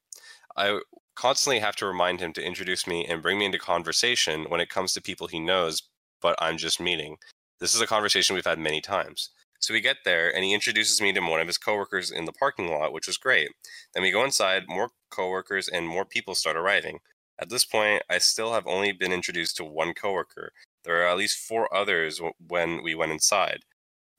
I 0.57 0.81
constantly 1.15 1.59
have 1.59 1.75
to 1.77 1.85
remind 1.85 2.19
him 2.19 2.33
to 2.33 2.43
introduce 2.43 2.87
me 2.87 3.05
and 3.05 3.21
bring 3.21 3.39
me 3.39 3.45
into 3.45 3.59
conversation 3.59 4.45
when 4.49 4.61
it 4.61 4.69
comes 4.69 4.93
to 4.93 5.01
people 5.01 5.27
he 5.27 5.39
knows, 5.39 5.83
but 6.21 6.35
I'm 6.39 6.57
just 6.57 6.79
meeting. 6.79 7.17
This 7.61 7.75
is 7.75 7.81
a 7.81 7.85
conversation 7.85 8.33
we've 8.33 8.43
had 8.43 8.57
many 8.57 8.81
times. 8.81 9.29
So 9.59 9.71
we 9.71 9.81
get 9.81 9.97
there, 10.03 10.35
and 10.35 10.43
he 10.43 10.51
introduces 10.51 10.99
me 10.99 11.13
to 11.13 11.19
one 11.19 11.39
of 11.39 11.45
his 11.45 11.59
coworkers 11.59 12.09
in 12.09 12.25
the 12.25 12.31
parking 12.31 12.71
lot, 12.71 12.91
which 12.91 13.05
was 13.05 13.19
great. 13.19 13.51
Then 13.93 14.01
we 14.01 14.09
go 14.09 14.25
inside, 14.25 14.63
more 14.67 14.89
coworkers 15.11 15.67
and 15.67 15.87
more 15.87 16.03
people 16.03 16.33
start 16.33 16.57
arriving. 16.57 17.01
At 17.37 17.49
this 17.49 17.63
point, 17.63 18.01
I 18.09 18.17
still 18.17 18.53
have 18.53 18.65
only 18.65 18.91
been 18.93 19.13
introduced 19.13 19.57
to 19.57 19.63
one 19.63 19.93
coworker. 19.93 20.53
There 20.83 21.03
are 21.03 21.07
at 21.07 21.19
least 21.19 21.37
four 21.37 21.71
others 21.71 22.17
w- 22.17 22.33
when 22.47 22.81
we 22.81 22.95
went 22.95 23.11
inside. 23.11 23.59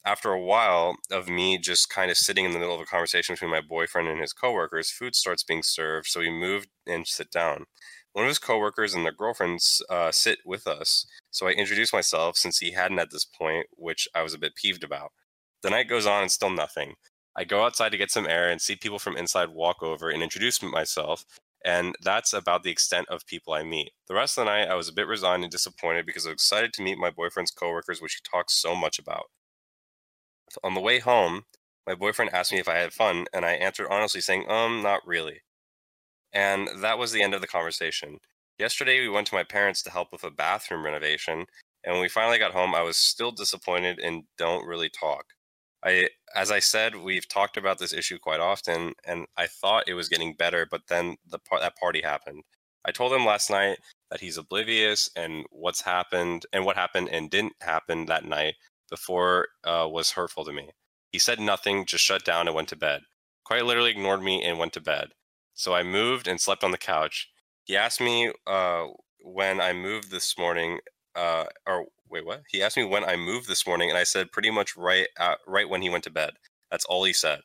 After 0.04 0.30
a 0.30 0.40
while 0.40 0.94
of 1.10 1.28
me 1.28 1.58
just 1.58 1.90
kind 1.90 2.12
of 2.12 2.16
sitting 2.16 2.44
in 2.44 2.52
the 2.52 2.60
middle 2.60 2.76
of 2.76 2.80
a 2.80 2.84
conversation 2.84 3.34
between 3.34 3.50
my 3.50 3.60
boyfriend 3.60 4.06
and 4.06 4.20
his 4.20 4.32
coworkers, 4.32 4.92
food 4.92 5.16
starts 5.16 5.42
being 5.42 5.64
served, 5.64 6.06
so 6.06 6.20
we 6.20 6.30
move 6.30 6.66
and 6.86 7.08
sit 7.08 7.32
down. 7.32 7.66
One 8.12 8.24
of 8.24 8.28
his 8.28 8.38
coworkers 8.38 8.94
and 8.94 9.04
their 9.04 9.12
girlfriends 9.12 9.82
uh, 9.90 10.12
sit 10.12 10.38
with 10.44 10.68
us, 10.68 11.06
so 11.32 11.48
I 11.48 11.52
introduce 11.52 11.92
myself 11.92 12.36
since 12.36 12.58
he 12.58 12.72
hadn't 12.72 12.98
at 13.00 13.10
this 13.10 13.24
point, 13.24 13.66
which 13.72 14.06
I 14.14 14.22
was 14.22 14.34
a 14.34 14.38
bit 14.38 14.54
peeved 14.54 14.84
about. 14.84 15.12
The 15.62 15.70
night 15.70 15.88
goes 15.88 16.06
on 16.06 16.22
and 16.22 16.30
still 16.30 16.50
nothing. 16.50 16.94
I 17.34 17.44
go 17.44 17.64
outside 17.64 17.90
to 17.92 17.98
get 17.98 18.10
some 18.10 18.26
air 18.26 18.50
and 18.50 18.60
see 18.60 18.76
people 18.76 18.98
from 18.98 19.16
inside 19.16 19.48
walk 19.48 19.82
over 19.82 20.10
and 20.10 20.22
introduce 20.22 20.62
myself, 20.62 21.24
and 21.64 21.94
that's 22.02 22.34
about 22.34 22.62
the 22.62 22.70
extent 22.70 23.08
of 23.08 23.26
people 23.26 23.54
I 23.54 23.62
meet. 23.62 23.92
The 24.08 24.14
rest 24.14 24.36
of 24.36 24.44
the 24.44 24.50
night, 24.50 24.68
I 24.68 24.74
was 24.74 24.88
a 24.88 24.92
bit 24.92 25.06
resigned 25.06 25.42
and 25.42 25.50
disappointed 25.50 26.04
because 26.04 26.26
I 26.26 26.30
was 26.30 26.34
excited 26.34 26.72
to 26.74 26.82
meet 26.82 26.98
my 26.98 27.10
boyfriend's 27.10 27.50
coworkers, 27.50 28.02
which 28.02 28.14
he 28.14 28.30
talks 28.30 28.54
so 28.60 28.74
much 28.74 28.98
about. 28.98 29.24
On 30.62 30.74
the 30.74 30.80
way 30.80 30.98
home, 30.98 31.44
my 31.86 31.94
boyfriend 31.94 32.32
asked 32.34 32.52
me 32.52 32.58
if 32.58 32.68
I 32.68 32.76
had 32.76 32.92
fun, 32.92 33.24
and 33.32 33.46
I 33.46 33.52
answered 33.52 33.88
honestly, 33.90 34.20
saying, 34.20 34.50
um, 34.50 34.82
not 34.82 35.00
really. 35.06 35.40
And 36.32 36.68
that 36.82 36.98
was 36.98 37.12
the 37.12 37.22
end 37.22 37.34
of 37.34 37.40
the 37.40 37.46
conversation. 37.46 38.18
Yesterday, 38.58 39.00
we 39.00 39.08
went 39.08 39.26
to 39.28 39.34
my 39.34 39.44
parents 39.44 39.82
to 39.82 39.90
help 39.90 40.12
with 40.12 40.24
a 40.24 40.30
bathroom 40.30 40.84
renovation, 40.84 41.46
and 41.84 41.94
when 41.94 42.02
we 42.02 42.08
finally 42.08 42.38
got 42.38 42.52
home, 42.52 42.74
I 42.74 42.82
was 42.82 42.96
still 42.96 43.32
disappointed 43.32 43.98
and 43.98 44.24
don't 44.38 44.66
really 44.66 44.88
talk. 44.88 45.24
I, 45.84 46.08
as 46.36 46.50
I 46.52 46.60
said, 46.60 46.94
we've 46.94 47.28
talked 47.28 47.56
about 47.56 47.78
this 47.78 47.92
issue 47.92 48.18
quite 48.18 48.40
often, 48.40 48.94
and 49.04 49.26
I 49.36 49.48
thought 49.48 49.88
it 49.88 49.94
was 49.94 50.08
getting 50.08 50.34
better, 50.34 50.66
but 50.70 50.82
then 50.88 51.16
the 51.28 51.40
par- 51.40 51.60
that 51.60 51.76
party 51.76 52.02
happened. 52.02 52.42
I 52.84 52.92
told 52.92 53.12
him 53.12 53.26
last 53.26 53.50
night 53.50 53.78
that 54.10 54.20
he's 54.20 54.36
oblivious 54.38 55.10
and 55.16 55.44
what's 55.50 55.80
happened 55.82 56.46
and 56.52 56.64
what 56.64 56.76
happened 56.76 57.08
and 57.10 57.30
didn't 57.30 57.54
happen 57.60 58.06
that 58.06 58.24
night 58.24 58.54
before 58.90 59.48
uh, 59.64 59.88
was 59.90 60.12
hurtful 60.12 60.44
to 60.44 60.52
me. 60.52 60.70
He 61.10 61.18
said 61.18 61.40
nothing, 61.40 61.86
just 61.86 62.04
shut 62.04 62.24
down 62.24 62.46
and 62.46 62.54
went 62.54 62.68
to 62.68 62.76
bed. 62.76 63.02
Quite 63.44 63.64
literally 63.64 63.90
ignored 63.90 64.22
me 64.22 64.42
and 64.44 64.58
went 64.58 64.72
to 64.74 64.80
bed. 64.80 65.08
So 65.54 65.74
I 65.74 65.82
moved 65.82 66.28
and 66.28 66.40
slept 66.40 66.64
on 66.64 66.70
the 66.70 66.78
couch. 66.78 67.30
He 67.64 67.76
asked 67.76 68.00
me 68.00 68.32
uh, 68.46 68.86
when 69.20 69.60
I 69.60 69.72
moved 69.72 70.10
this 70.10 70.36
morning, 70.38 70.78
uh, 71.14 71.44
or 71.66 71.86
wait, 72.10 72.26
what? 72.26 72.42
He 72.50 72.62
asked 72.62 72.76
me 72.76 72.84
when 72.84 73.04
I 73.04 73.16
moved 73.16 73.48
this 73.48 73.66
morning, 73.66 73.88
and 73.88 73.98
I 73.98 74.04
said 74.04 74.32
pretty 74.32 74.50
much 74.50 74.76
right 74.76 75.08
at, 75.18 75.38
right 75.46 75.68
when 75.68 75.82
he 75.82 75.90
went 75.90 76.04
to 76.04 76.10
bed. 76.10 76.32
That's 76.70 76.84
all 76.84 77.04
he 77.04 77.12
said. 77.12 77.40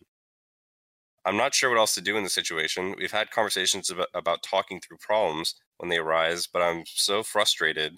I'm 1.26 1.38
not 1.38 1.54
sure 1.54 1.70
what 1.70 1.80
else 1.80 1.94
to 1.96 2.02
do 2.02 2.16
in 2.16 2.24
the 2.24 2.30
situation. 2.30 2.96
We've 2.98 3.12
had 3.12 3.32
conversations 3.32 3.90
about, 3.90 4.08
about 4.14 4.44
talking 4.44 4.80
through 4.80 4.98
problems 4.98 5.56
when 5.78 5.90
they 5.90 5.98
arise, 5.98 6.48
but 6.48 6.62
I'm 6.62 6.84
so 6.86 7.22
frustrated 7.22 7.98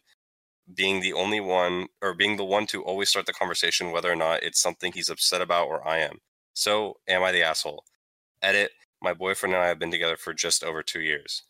being 0.73 0.99
the 1.01 1.13
only 1.13 1.39
one 1.39 1.87
or 2.01 2.13
being 2.13 2.37
the 2.37 2.45
one 2.45 2.67
to 2.67 2.83
always 2.83 3.09
start 3.09 3.25
the 3.25 3.33
conversation 3.33 3.91
whether 3.91 4.11
or 4.11 4.15
not 4.15 4.43
it's 4.43 4.61
something 4.61 4.91
he's 4.91 5.09
upset 5.09 5.41
about 5.41 5.67
or 5.67 5.87
I 5.87 5.99
am. 5.99 6.19
So, 6.53 6.97
am 7.07 7.23
I 7.23 7.31
the 7.31 7.43
asshole? 7.43 7.83
Edit, 8.41 8.71
my 9.01 9.13
boyfriend 9.13 9.55
and 9.55 9.63
I 9.63 9.67
have 9.67 9.79
been 9.79 9.91
together 9.91 10.17
for 10.17 10.33
just 10.33 10.63
over 10.63 10.83
two 10.83 11.01
years. 11.01 11.43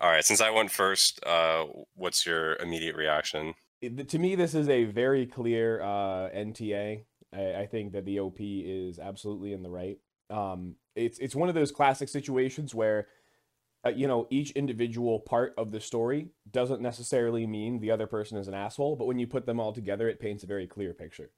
All 0.00 0.10
right, 0.10 0.24
since 0.24 0.40
I 0.40 0.50
went 0.50 0.70
first, 0.70 1.24
uh, 1.26 1.64
what's 1.94 2.24
your 2.24 2.54
immediate 2.56 2.96
reaction? 2.96 3.54
It- 3.80 4.08
to 4.08 4.18
me, 4.18 4.34
this 4.36 4.54
is 4.54 4.68
a 4.68 4.84
very 4.84 5.26
clear 5.26 5.80
uh, 5.80 6.30
NTA. 6.30 7.04
I, 7.32 7.54
I 7.54 7.66
think 7.66 7.92
that 7.92 8.04
the 8.04 8.20
OP 8.20 8.36
is 8.40 8.98
absolutely 8.98 9.52
in 9.52 9.62
the 9.62 9.70
right. 9.70 9.98
Um, 10.30 10.76
it's 10.94 11.18
it's 11.18 11.34
one 11.34 11.48
of 11.48 11.54
those 11.54 11.72
classic 11.72 12.08
situations 12.08 12.74
where, 12.74 13.08
uh, 13.84 13.90
you 13.90 14.06
know, 14.06 14.26
each 14.30 14.50
individual 14.52 15.20
part 15.20 15.54
of 15.56 15.70
the 15.70 15.80
story 15.80 16.28
doesn't 16.50 16.80
necessarily 16.82 17.46
mean 17.46 17.80
the 17.80 17.90
other 17.90 18.06
person 18.06 18.36
is 18.38 18.48
an 18.48 18.54
asshole, 18.54 18.96
but 18.96 19.06
when 19.06 19.18
you 19.18 19.26
put 19.26 19.46
them 19.46 19.58
all 19.58 19.72
together, 19.72 20.08
it 20.08 20.20
paints 20.20 20.44
a 20.44 20.46
very 20.46 20.66
clear 20.66 20.92
picture. 20.92 21.30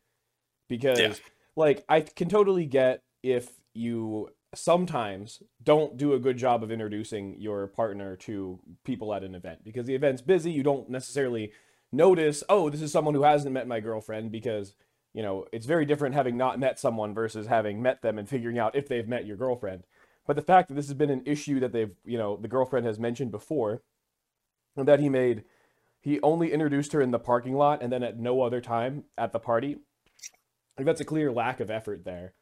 Because, 0.68 1.20
like, 1.56 1.84
I 1.88 2.00
can 2.02 2.28
totally 2.28 2.66
get 2.66 3.02
if 3.22 3.48
you 3.74 4.28
sometimes 4.54 5.42
don't 5.62 5.96
do 5.96 6.12
a 6.12 6.18
good 6.18 6.36
job 6.36 6.62
of 6.62 6.72
introducing 6.72 7.36
your 7.38 7.66
partner 7.68 8.16
to 8.16 8.58
people 8.84 9.14
at 9.14 9.22
an 9.22 9.34
event 9.34 9.60
because 9.64 9.86
the 9.86 9.94
event's 9.94 10.22
busy. 10.22 10.50
You 10.50 10.62
don't 10.62 10.90
necessarily 10.90 11.52
notice, 11.92 12.42
oh, 12.48 12.68
this 12.68 12.82
is 12.82 12.92
someone 12.92 13.14
who 13.14 13.22
hasn't 13.22 13.54
met 13.54 13.68
my 13.68 13.80
girlfriend 13.80 14.32
because, 14.32 14.74
you 15.12 15.22
know, 15.22 15.46
it's 15.52 15.66
very 15.66 15.84
different 15.84 16.14
having 16.14 16.36
not 16.36 16.58
met 16.58 16.78
someone 16.78 17.14
versus 17.14 17.46
having 17.46 17.80
met 17.80 18.02
them 18.02 18.18
and 18.18 18.28
figuring 18.28 18.58
out 18.58 18.74
if 18.74 18.88
they've 18.88 19.08
met 19.08 19.26
your 19.26 19.36
girlfriend. 19.36 19.84
But 20.26 20.36
the 20.36 20.42
fact 20.42 20.68
that 20.68 20.74
this 20.74 20.86
has 20.86 20.94
been 20.94 21.10
an 21.10 21.22
issue 21.26 21.60
that 21.60 21.72
they've, 21.72 21.94
you 22.04 22.18
know, 22.18 22.36
the 22.36 22.48
girlfriend 22.48 22.86
has 22.86 22.98
mentioned 22.98 23.30
before, 23.30 23.82
and 24.76 24.86
that 24.86 25.00
he 25.00 25.08
made, 25.08 25.44
he 26.00 26.20
only 26.22 26.52
introduced 26.52 26.92
her 26.92 27.00
in 27.00 27.10
the 27.10 27.18
parking 27.18 27.54
lot 27.54 27.82
and 27.82 27.92
then 27.92 28.02
at 28.02 28.18
no 28.18 28.42
other 28.42 28.60
time 28.60 29.04
at 29.18 29.32
the 29.32 29.40
party. 29.40 29.78
Think 30.76 30.86
that's 30.86 31.00
a 31.00 31.04
clear 31.04 31.32
lack 31.32 31.60
of 31.60 31.70
effort 31.70 32.04
there 32.04 32.34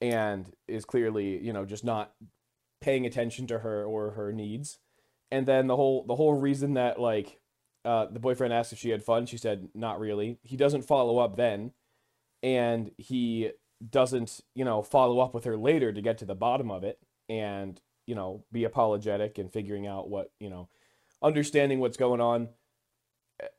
and 0.00 0.52
is 0.68 0.84
clearly 0.84 1.38
you 1.44 1.52
know 1.52 1.64
just 1.64 1.84
not 1.84 2.12
paying 2.80 3.06
attention 3.06 3.46
to 3.46 3.60
her 3.60 3.84
or 3.84 4.12
her 4.12 4.32
needs. 4.32 4.78
And 5.30 5.46
then 5.46 5.66
the 5.66 5.76
whole 5.76 6.04
the 6.06 6.16
whole 6.16 6.34
reason 6.34 6.74
that 6.74 7.00
like 7.00 7.38
uh, 7.84 8.06
the 8.10 8.20
boyfriend 8.20 8.52
asked 8.52 8.72
if 8.72 8.78
she 8.78 8.90
had 8.90 9.02
fun 9.02 9.26
she 9.26 9.38
said 9.38 9.68
not 9.74 10.00
really. 10.00 10.38
He 10.42 10.56
doesn't 10.56 10.82
follow 10.82 11.18
up 11.18 11.36
then 11.36 11.72
and 12.42 12.90
he 12.96 13.50
doesn't 13.88 14.40
you 14.54 14.64
know 14.64 14.82
follow 14.82 15.20
up 15.20 15.34
with 15.34 15.44
her 15.44 15.56
later 15.56 15.92
to 15.92 16.02
get 16.02 16.18
to 16.18 16.26
the 16.26 16.34
bottom 16.34 16.70
of 16.70 16.84
it 16.84 16.98
and 17.28 17.80
you 18.06 18.14
know 18.14 18.44
be 18.52 18.64
apologetic 18.64 19.38
and 19.38 19.52
figuring 19.52 19.86
out 19.86 20.10
what 20.10 20.30
you 20.38 20.50
know 20.50 20.68
understanding 21.22 21.80
what's 21.80 21.96
going 21.96 22.20
on 22.20 22.48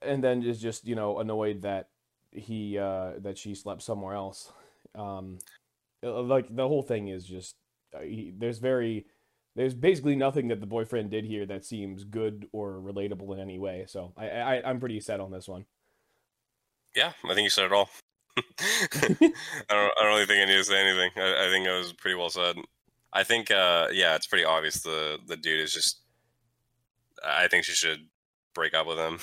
and 0.01 0.23
then 0.23 0.43
is 0.43 0.61
just 0.61 0.87
you 0.87 0.95
know 0.95 1.19
annoyed 1.19 1.61
that 1.61 1.89
he 2.31 2.77
uh 2.77 3.13
that 3.19 3.37
she 3.37 3.55
slept 3.55 3.81
somewhere 3.81 4.15
else. 4.15 4.51
Um 4.95 5.39
like 6.01 6.53
the 6.55 6.67
whole 6.67 6.81
thing 6.83 7.07
is 7.09 7.25
just 7.25 7.55
uh, 7.95 7.99
he, 8.01 8.33
there's 8.37 8.59
very 8.59 9.05
there's 9.55 9.73
basically 9.73 10.15
nothing 10.15 10.47
that 10.47 10.59
the 10.61 10.65
boyfriend 10.67 11.09
did 11.11 11.25
here 11.25 11.45
that 11.45 11.65
seems 11.65 12.03
good 12.03 12.47
or 12.51 12.73
relatable 12.79 13.33
in 13.33 13.39
any 13.39 13.59
way 13.59 13.85
so 13.87 14.13
i, 14.17 14.27
I 14.29 14.69
i'm 14.69 14.79
pretty 14.79 14.99
set 14.99 15.19
on 15.19 15.31
this 15.31 15.47
one 15.47 15.65
Yeah, 16.95 17.13
I 17.23 17.33
think 17.33 17.45
you 17.45 17.49
said 17.49 17.65
it 17.65 17.71
all. 17.73 17.89
I 18.37 19.15
don't. 19.69 19.91
I 19.97 20.01
don't 20.03 20.13
really 20.13 20.25
think 20.25 20.41
I 20.41 20.45
need 20.45 20.57
to 20.57 20.63
say 20.63 20.79
anything. 20.81 21.11
I, 21.15 21.45
I 21.45 21.49
think 21.49 21.65
it 21.67 21.71
was 21.77 21.93
pretty 21.93 22.15
well 22.15 22.29
said. 22.29 22.55
I 23.13 23.23
think. 23.23 23.49
Uh, 23.51 23.87
yeah, 23.91 24.15
it's 24.15 24.27
pretty 24.27 24.43
obvious. 24.45 24.81
The 24.81 25.17
the 25.25 25.37
dude 25.37 25.61
is 25.61 25.73
just. 25.73 26.01
I 27.23 27.47
think 27.47 27.63
she 27.65 27.73
should 27.73 28.07
break 28.53 28.73
up 28.73 28.87
with 28.87 28.97
him. 28.97 29.19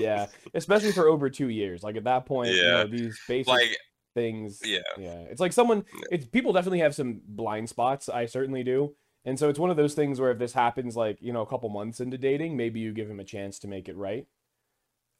yeah 0.00 0.26
especially 0.54 0.92
for 0.92 1.08
over 1.08 1.28
two 1.28 1.48
years 1.48 1.82
like 1.82 1.96
at 1.96 2.04
that 2.04 2.24
point 2.26 2.52
you 2.54 2.62
know 2.62 2.82
Yeah. 2.82 2.84
these 2.86 3.18
basic 3.26 3.48
Like, 3.48 3.76
things. 4.14 4.60
Yeah, 4.64 4.78
yeah. 4.98 5.20
It's 5.30 5.40
like 5.40 5.52
someone 5.52 5.84
it's 6.10 6.26
people 6.26 6.52
definitely 6.52 6.80
have 6.80 6.94
some 6.94 7.20
blind 7.26 7.68
spots 7.68 8.08
i 8.08 8.26
certainly 8.26 8.62
do. 8.64 8.94
And 9.24 9.38
so 9.38 9.50
it's 9.50 9.58
one 9.58 9.70
of 9.70 9.76
those 9.76 9.92
things 9.94 10.18
where 10.18 10.30
if 10.30 10.38
this 10.38 10.54
happens 10.54 10.96
like 10.96 11.18
you 11.20 11.32
know 11.32 11.42
a 11.42 11.46
couple 11.46 11.68
months 11.68 12.00
into 12.00 12.18
dating 12.18 12.56
maybe 12.56 12.80
you 12.80 12.92
give 12.92 13.10
him 13.10 13.20
a 13.20 13.24
chance 13.24 13.58
to 13.60 13.68
make 13.68 13.88
it 13.88 13.96
right. 13.96 14.26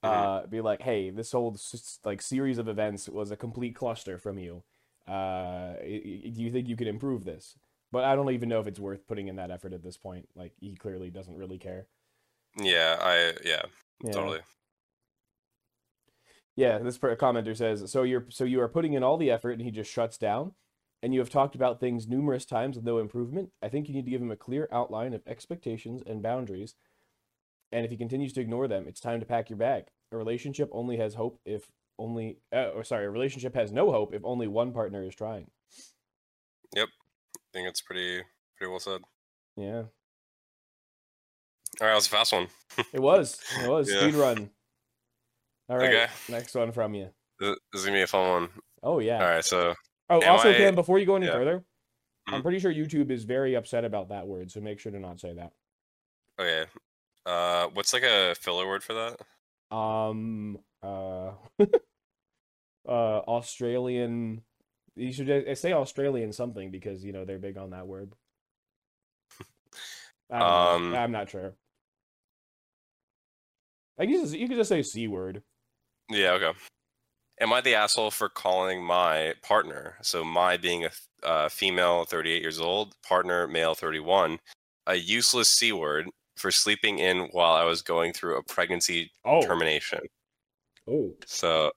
Mhm. 0.05 0.09
uh 0.45 0.47
be 0.47 0.63
like 0.63 0.81
hey 0.83 1.11
this 1.11 1.33
whole 1.33 1.59
like 2.05 2.23
series 2.23 2.57
of 2.57 2.69
events 2.69 3.07
was 3.09 3.31
a 3.31 3.37
complete 3.37 3.75
cluster 3.75 4.19
from 4.19 4.39
you. 4.39 4.63
Uh 5.07 5.75
do 5.83 6.43
you 6.43 6.51
think 6.51 6.69
you 6.69 6.77
could 6.77 6.87
improve 6.89 7.25
this? 7.25 7.57
But 7.93 8.05
i 8.05 8.15
don't 8.15 8.31
even 8.33 8.49
know 8.49 8.61
if 8.61 8.67
it's 8.67 8.79
worth 8.81 9.07
putting 9.07 9.29
in 9.29 9.37
that 9.37 9.51
effort 9.51 9.73
at 9.73 9.83
this 9.83 9.97
point. 9.97 10.29
Like 10.35 10.53
he 10.61 10.75
clearly 10.77 11.11
doesn't 11.11 11.37
really 11.37 11.59
care. 11.59 11.87
Yeah. 12.57 12.97
I 13.01 13.33
yeah, 13.45 13.63
yeah. 14.03 14.13
totally. 14.13 14.41
Yeah, 16.57 16.79
this 16.79 16.99
commenter 16.99 17.57
says, 17.57 17.91
"So 17.91 18.03
you're 18.03 18.27
so 18.29 18.45
you 18.45 18.61
are 18.61 18.69
putting 18.69 18.93
in 18.93 19.03
all 19.03 19.17
the 19.17 19.31
effort, 19.31 19.53
and 19.53 19.63
he 19.63 19.71
just 19.71 19.91
shuts 19.91 20.19
down, 20.19 20.55
and 21.03 21.15
you 21.15 21.21
have 21.21 21.31
talked 21.31 21.55
about 21.55 21.81
things 21.81 22.07
numerous 22.09 22.45
times 22.45 22.77
with 22.77 22.85
no 22.85 22.99
improvement. 22.99 23.51
I 23.63 23.69
think 23.69 23.89
you 23.89 23.95
need 23.95 24.05
to 24.05 24.11
give 24.11 24.21
him 24.21 24.31
a 24.31 24.37
clear 24.37 24.69
outline 24.73 25.15
of 25.15 25.23
expectations 25.27 26.03
and 26.07 26.23
boundaries, 26.23 26.75
and 27.73 27.85
if 27.85 27.91
he 27.91 27.97
continues 27.97 28.33
to 28.35 28.41
ignore 28.41 28.69
them, 28.69 28.87
it's 28.87 29.01
time 29.01 29.21
to 29.21 29.27
pack 29.27 29.49
your 29.49 29.57
bag. 29.59 29.85
A 30.13 30.17
relationship 30.17 30.69
only 30.73 30.97
has 30.99 31.15
hope 31.15 31.39
if 31.45 31.71
only, 31.99 32.39
uh, 32.53 32.71
or 32.75 32.83
sorry, 32.83 33.05
a 33.07 33.11
relationship 33.11 33.55
has 33.55 33.71
no 33.73 33.93
hope 33.93 34.13
if 34.13 34.23
only 34.25 34.49
one 34.49 34.73
partner 34.73 35.05
is 35.07 35.15
trying. 35.15 35.51
Yep, 36.75 36.89
I 37.37 37.41
think 37.53 37.69
it's 37.69 37.81
pretty 37.81 38.23
pretty 38.57 38.71
well 38.71 38.81
said. 38.81 39.03
Yeah, 39.57 39.83
All 41.81 41.87
right, 41.87 41.91
that 41.91 41.95
was 41.95 42.07
a 42.07 42.11
fast 42.11 42.33
one. 42.33 42.49
it 42.93 43.01
was, 43.01 43.41
it 43.63 43.69
was 43.69 43.91
Yeah. 43.91 44.01
speed 44.01 44.15
run. 44.15 44.51
All 45.71 45.79
right, 45.79 45.89
Okay. 45.95 46.13
next 46.29 46.55
one 46.55 46.73
from 46.73 46.95
you. 46.95 47.11
This 47.39 47.57
is 47.75 47.85
gonna 47.85 47.97
be 47.99 48.03
a 48.03 48.07
fun 48.09 48.29
one. 48.29 48.51
Oh 48.83 48.99
yeah. 48.99 49.23
All 49.23 49.31
right, 49.31 49.45
so 49.45 49.75
Oh, 50.11 50.21
also, 50.25 50.51
I- 50.51 50.55
Cam, 50.55 50.75
before 50.75 50.99
you 50.99 51.07
go 51.07 51.15
any 51.15 51.27
yeah. 51.27 51.33
further, 51.33 51.65
I'm 52.27 52.41
Mhm. 52.41 52.43
pretty 52.43 52.59
sure 52.59 52.73
YouTube 52.75 53.11
is 53.13 53.23
very 53.23 53.55
upset 53.55 53.85
about 53.85 54.09
that 54.09 54.27
word, 54.27 54.51
so 54.51 54.61
make 54.61 54.81
sure 54.81 54.91
to 54.91 54.99
not 54.99 55.21
say 55.21 55.33
that. 55.35 55.53
okay, 56.39 56.69
uh, 57.27 57.69
what's 57.69 57.93
like 57.93 58.03
a 58.03 58.35
filler 58.35 58.67
word 58.67 58.83
for 58.83 58.95
that? 58.95 59.21
Um, 59.77 60.59
uh, 60.83 61.35
uh, 62.89 63.21
Australian. 63.29 64.43
You 64.97 65.13
should 65.13 65.31
uh, 65.31 65.55
say 65.55 65.73
Australian 65.73 66.33
something 66.33 66.71
because 66.73 67.05
you 67.05 67.13
know 67.13 67.25
they're 67.25 67.39
big 67.39 67.57
on 67.59 67.71
that 67.71 67.87
word. 67.87 68.13
um. 70.31 70.91
Know. 70.91 70.99
I'm 70.99 71.13
not 71.13 71.31
sure. 71.31 71.55
I 73.99 74.07
guess 74.07 74.33
you 74.33 74.49
could 74.49 74.57
just 74.57 74.69
say 74.71 74.83
c 74.83 75.07
word. 75.07 75.43
Yeah, 76.11 76.33
okay. 76.33 76.59
Am 77.41 77.53
I 77.53 77.61
the 77.63 77.75
asshole 77.77 78.11
for 78.13 78.29
calling 78.31 78.85
my 78.85 79.35
partner, 79.43 79.99
so 80.03 80.25
my 80.25 80.57
being 80.59 80.85
a 80.87 80.91
uh, 81.25 81.49
female, 81.51 82.05
38 82.07 82.43
years 82.43 82.61
old, 82.61 82.95
partner, 83.03 83.49
male, 83.49 83.75
31, 83.75 84.41
a 84.87 84.97
useless 84.97 85.49
c 85.51 85.73
word 85.73 86.09
for 86.37 86.51
sleeping 86.53 86.99
in 87.01 87.29
while 87.33 87.55
I 87.55 87.65
was 87.65 87.83
going 87.83 88.13
through 88.15 88.39
a 88.39 88.45
pregnancy 88.45 89.13
Oh, 89.25 89.41
termination? 89.41 90.09
oh, 90.87 91.17
So, 91.27 91.73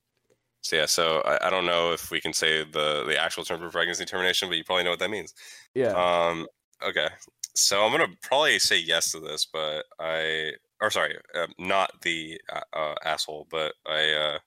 so 0.61 0.75
yeah, 0.77 0.87
so 0.87 1.21
I, 1.21 1.47
I 1.47 1.51
don't 1.51 1.65
know 1.65 1.93
if 1.93 2.11
we 2.11 2.21
can 2.21 2.33
say 2.33 2.63
the 2.65 3.05
the 3.05 3.17
actual 3.19 3.45
term 3.45 3.59
for 3.61 3.69
pregnancy 3.71 4.05
termination, 4.05 4.49
but 4.49 4.57
you 4.57 4.65
probably 4.65 4.83
know 4.85 4.91
what 4.91 4.99
that 4.99 5.11
means. 5.11 5.33
yeah. 5.73 5.95
Um, 5.95 6.47
okay. 6.83 7.09
So 7.55 7.83
I'm 7.85 7.91
gonna 7.91 8.15
probably 8.23 8.59
say 8.59 8.79
yes 8.79 9.11
to 9.13 9.21
this, 9.21 9.45
but 9.45 9.85
I, 9.99 10.53
or 10.83 10.91
sorry, 10.91 11.15
uh, 11.33 11.47
not 11.57 12.01
the 12.01 12.39
uh, 12.51 12.59
uh, 12.77 12.95
asshole, 13.05 13.47
but 13.49 13.73
I, 13.87 14.11
uh, 14.11 14.39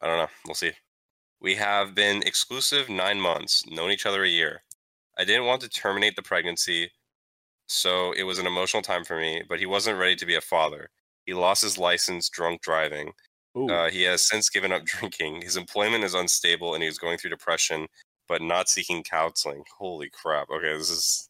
I 0.00 0.06
don't 0.06 0.18
know. 0.18 0.28
We'll 0.46 0.54
see. 0.54 0.70
We 1.40 1.56
have 1.56 1.92
been 1.92 2.22
exclusive 2.22 2.88
nine 2.88 3.20
months, 3.20 3.66
known 3.66 3.90
each 3.90 4.06
other 4.06 4.22
a 4.22 4.28
year. 4.28 4.62
I 5.18 5.24
didn't 5.24 5.46
want 5.46 5.60
to 5.62 5.68
terminate 5.68 6.14
the 6.14 6.22
pregnancy, 6.22 6.92
so 7.66 8.12
it 8.12 8.22
was 8.22 8.38
an 8.38 8.46
emotional 8.46 8.80
time 8.80 9.04
for 9.04 9.18
me. 9.18 9.42
But 9.48 9.58
he 9.58 9.66
wasn't 9.66 9.98
ready 9.98 10.14
to 10.16 10.26
be 10.26 10.36
a 10.36 10.40
father. 10.40 10.88
He 11.26 11.34
lost 11.34 11.62
his 11.62 11.76
license 11.76 12.28
drunk 12.28 12.62
driving. 12.62 13.12
Uh, 13.56 13.90
he 13.90 14.02
has 14.04 14.28
since 14.28 14.48
given 14.50 14.70
up 14.70 14.84
drinking. 14.84 15.42
His 15.42 15.56
employment 15.56 16.04
is 16.04 16.14
unstable, 16.14 16.74
and 16.74 16.84
he's 16.84 16.98
going 16.98 17.18
through 17.18 17.30
depression, 17.30 17.88
but 18.28 18.40
not 18.40 18.68
seeking 18.68 19.02
counseling. 19.02 19.64
Holy 19.76 20.10
crap! 20.10 20.48
Okay, 20.48 20.76
this 20.78 20.90
is 20.90 21.28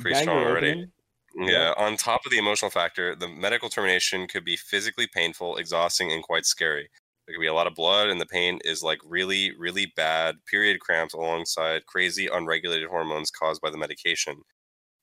pretty 0.00 0.14
Banger 0.14 0.24
strong 0.24 0.44
already. 0.44 0.70
opening. 0.70 0.92
Yeah. 1.38 1.74
On 1.76 1.96
top 1.96 2.24
of 2.24 2.32
the 2.32 2.38
emotional 2.38 2.70
factor, 2.70 3.14
the 3.14 3.28
medical 3.28 3.68
termination 3.68 4.26
could 4.26 4.44
be 4.44 4.56
physically 4.56 5.06
painful, 5.06 5.56
exhausting, 5.56 6.10
and 6.12 6.22
quite 6.22 6.46
scary. 6.46 6.88
There 7.26 7.34
could 7.36 7.40
be 7.42 7.48
a 7.48 7.54
lot 7.54 7.66
of 7.66 7.74
blood, 7.74 8.08
and 8.08 8.20
the 8.20 8.26
pain 8.26 8.58
is 8.64 8.82
like 8.82 9.00
really, 9.04 9.52
really 9.58 9.92
bad. 9.96 10.36
Period 10.50 10.80
cramps 10.80 11.14
alongside 11.14 11.86
crazy, 11.86 12.28
unregulated 12.32 12.88
hormones 12.88 13.30
caused 13.30 13.60
by 13.60 13.70
the 13.70 13.76
medication. 13.78 14.36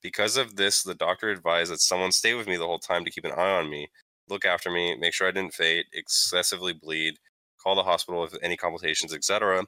Because 0.02 0.36
of 0.36 0.56
this, 0.56 0.82
the 0.82 0.94
doctor 0.94 1.30
advised 1.30 1.72
that 1.72 1.80
someone 1.80 2.12
stay 2.12 2.34
with 2.34 2.46
me 2.48 2.56
the 2.56 2.66
whole 2.66 2.78
time 2.78 3.04
to 3.04 3.10
keep 3.10 3.24
an 3.24 3.32
eye 3.32 3.58
on 3.58 3.70
me. 3.70 3.88
look 4.28 4.44
after 4.46 4.70
me, 4.70 4.96
make 4.96 5.12
sure 5.14 5.28
I 5.28 5.32
didn't 5.32 5.54
faint, 5.54 5.86
excessively 5.92 6.72
bleed, 6.72 7.16
call 7.62 7.74
the 7.76 7.82
hospital 7.84 8.22
with 8.22 8.36
any 8.42 8.56
complications, 8.56 9.14
etc. 9.14 9.64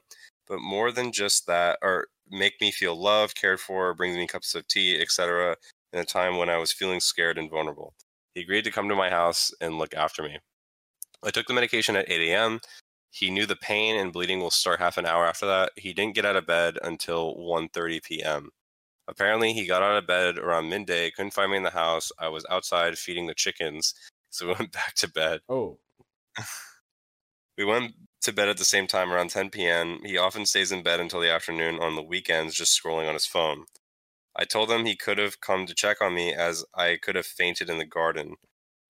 But 0.47 0.59
more 0.61 0.91
than 0.91 1.11
just 1.11 1.47
that, 1.47 1.79
or 1.81 2.07
make 2.29 2.59
me 2.61 2.71
feel 2.71 2.95
loved, 3.01 3.35
cared 3.39 3.59
for, 3.59 3.93
brings 3.93 4.17
me 4.17 4.27
cups 4.27 4.55
of 4.55 4.67
tea, 4.67 4.99
etc. 5.01 5.55
In 5.93 5.99
a 5.99 6.05
time 6.05 6.37
when 6.37 6.49
I 6.49 6.57
was 6.57 6.71
feeling 6.71 6.99
scared 6.99 7.37
and 7.37 7.49
vulnerable. 7.49 7.93
He 8.33 8.41
agreed 8.41 8.63
to 8.65 8.71
come 8.71 8.89
to 8.89 8.95
my 8.95 9.09
house 9.09 9.51
and 9.61 9.77
look 9.77 9.93
after 9.95 10.23
me. 10.23 10.39
I 11.23 11.31
took 11.31 11.47
the 11.47 11.53
medication 11.53 11.95
at 11.95 12.09
8 12.09 12.29
a.m. 12.31 12.59
He 13.11 13.29
knew 13.31 13.45
the 13.45 13.55
pain 13.55 13.97
and 13.99 14.13
bleeding 14.13 14.39
will 14.39 14.51
start 14.51 14.79
half 14.79 14.97
an 14.97 15.05
hour 15.05 15.25
after 15.25 15.45
that. 15.47 15.71
He 15.75 15.93
didn't 15.93 16.15
get 16.15 16.25
out 16.25 16.35
of 16.35 16.47
bed 16.47 16.77
until 16.83 17.35
1:30 17.35 18.03
p.m. 18.03 18.49
Apparently, 19.07 19.53
he 19.53 19.65
got 19.67 19.83
out 19.83 19.97
of 19.97 20.07
bed 20.07 20.37
around 20.39 20.69
midday, 20.69 21.11
couldn't 21.11 21.33
find 21.33 21.51
me 21.51 21.57
in 21.57 21.63
the 21.63 21.71
house. 21.71 22.11
I 22.19 22.29
was 22.29 22.45
outside 22.49 22.97
feeding 22.97 23.27
the 23.27 23.35
chickens, 23.35 23.93
so 24.31 24.47
we 24.47 24.53
went 24.55 24.71
back 24.73 24.95
to 24.95 25.09
bed. 25.11 25.41
Oh, 25.49 25.79
We 27.57 27.65
went 27.65 27.93
to 28.21 28.31
bed 28.33 28.49
at 28.49 28.57
the 28.57 28.65
same 28.65 28.87
time 28.87 29.11
around 29.11 29.29
10 29.31 29.49
p.m. 29.49 29.99
He 30.03 30.17
often 30.17 30.45
stays 30.45 30.71
in 30.71 30.81
bed 30.83 30.99
until 30.99 31.19
the 31.19 31.31
afternoon 31.31 31.79
on 31.79 31.95
the 31.95 32.01
weekends, 32.03 32.55
just 32.55 32.79
scrolling 32.81 33.07
on 33.07 33.13
his 33.15 33.25
phone. 33.25 33.65
I 34.37 34.45
told 34.45 34.71
him 34.71 34.85
he 34.85 34.95
could 34.95 35.17
have 35.17 35.41
come 35.41 35.65
to 35.65 35.75
check 35.75 36.01
on 36.01 36.13
me 36.13 36.33
as 36.33 36.63
I 36.73 36.97
could 37.01 37.15
have 37.15 37.25
fainted 37.25 37.69
in 37.69 37.77
the 37.77 37.85
garden. 37.85 38.35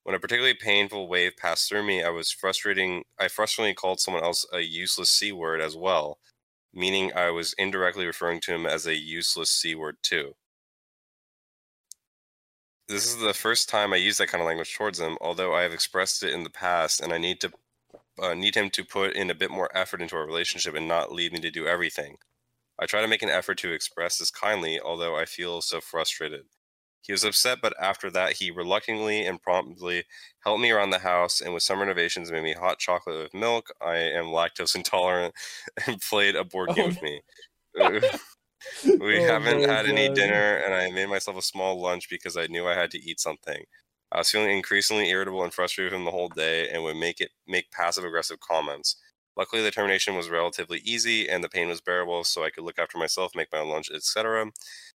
When 0.04 0.16
a 0.16 0.20
particularly 0.20 0.56
painful 0.56 1.08
wave 1.08 1.38
passed 1.38 1.70
through 1.70 1.84
me, 1.84 2.04
I 2.04 2.10
was 2.10 2.32
frustrating. 2.32 3.06
I 3.20 3.28
frustratingly 3.30 3.76
called 3.76 4.00
someone 4.00 4.24
else 4.24 4.46
a 4.54 4.62
useless 4.62 5.10
c 5.12 5.32
word 5.32 5.62
as 5.62 5.76
well, 5.76 6.20
meaning 6.74 7.14
I 7.14 7.32
was 7.32 7.54
indirectly 7.54 8.06
referring 8.06 8.42
to 8.42 8.54
him 8.54 8.66
as 8.68 8.86
a 8.88 8.96
useless 8.96 9.52
c 9.52 9.76
word 9.76 9.98
too. 10.04 10.36
This 12.90 13.06
is 13.06 13.18
the 13.18 13.34
first 13.34 13.70
time 13.70 13.94
I 13.94 13.98
use 13.98 14.18
that 14.18 14.28
kind 14.28 14.42
of 14.42 14.48
language 14.48 14.74
towards 14.74 15.00
him, 15.00 15.18
although 15.22 15.54
I 15.54 15.62
have 15.62 15.72
expressed 15.72 16.22
it 16.24 16.34
in 16.34 16.44
the 16.44 16.50
past, 16.50 17.00
and 17.00 17.14
I 17.14 17.18
need 17.18 17.40
to 17.42 17.54
uh, 18.20 18.34
need 18.34 18.56
him 18.56 18.70
to 18.72 18.84
put 18.86 19.16
in 19.16 19.30
a 19.30 19.36
bit 19.36 19.52
more 19.52 19.70
effort 19.78 20.02
into 20.02 20.16
our 20.18 20.26
relationship 20.26 20.76
and 20.76 20.88
not 20.88 21.12
leave 21.12 21.32
me 21.34 21.40
to 21.42 21.52
do 21.52 21.68
everything. 21.68 22.18
I 22.80 22.86
try 22.86 23.02
to 23.02 23.08
make 23.08 23.22
an 23.24 23.30
effort 23.30 23.58
to 23.60 23.72
express 23.74 24.18
this 24.18 24.32
kindly, 24.32 24.80
although 24.80 25.16
I 25.18 25.26
feel 25.26 25.62
so 25.62 25.82
frustrated. 25.82 26.48
He 27.02 27.12
was 27.14 27.24
upset, 27.24 27.60
but 27.62 27.74
after 27.80 28.12
that, 28.12 28.34
he 28.38 28.52
reluctantly 28.52 29.26
and 29.26 29.42
promptly 29.42 30.06
helped 30.44 30.62
me 30.62 30.72
around 30.72 30.90
the 30.92 31.00
house 31.00 31.40
and 31.42 31.54
with 31.54 31.64
some 31.64 31.80
renovations 31.80 32.32
made 32.32 32.44
me 32.44 32.54
hot 32.54 32.80
chocolate 32.80 33.18
with 33.24 33.34
milk. 33.34 33.72
I 33.82 33.98
am 33.98 34.26
lactose 34.26 34.76
intolerant 34.78 35.34
and 35.88 36.02
played 36.02 36.36
a 36.36 36.44
board 36.44 36.74
game 36.74 36.86
Oh, 36.86 36.88
with 36.88 37.02
me. 37.02 37.22
we 39.00 39.22
Oh 39.22 39.22
haven't 39.22 39.66
had 39.70 39.86
any 39.86 40.10
dinner, 40.10 40.58
and 40.58 40.74
I 40.74 40.90
made 40.92 41.08
myself 41.10 41.38
a 41.38 41.42
small 41.42 41.80
lunch 41.82 42.10
because 42.10 42.38
I 42.38 42.48
knew 42.48 42.68
I 42.68 42.76
had 42.76 42.92
to 42.92 43.00
eat 43.00 43.20
something. 43.20 43.66
I 44.12 44.20
was 44.20 44.30
feeling 44.32 44.56
increasingly 44.56 45.10
irritable 45.10 45.44
and 45.44 45.54
frustrated 45.54 45.92
with 45.94 46.00
him 46.00 46.06
the 46.06 46.12
whole 46.12 46.30
day 46.30 46.70
and 46.70 46.84
would 46.84 46.96
make 46.98 47.20
it 47.22 47.32
make 47.48 47.72
passive 47.72 48.04
aggressive 48.06 48.40
comments. 48.40 48.98
Luckily, 49.38 49.62
the 49.62 49.72
termination 49.72 50.16
was 50.16 50.32
relatively 50.32 50.80
easy 50.80 51.30
and 51.30 51.44
the 51.44 51.50
pain 51.50 51.68
was 51.68 51.80
bearable, 51.80 52.24
so 52.24 52.44
I 52.44 52.50
could 52.50 52.64
look 52.64 52.80
after 52.80 52.98
myself, 52.98 53.36
make 53.36 53.52
my 53.52 53.60
own 53.60 53.70
lunch, 53.70 53.92
etc. 53.94 54.48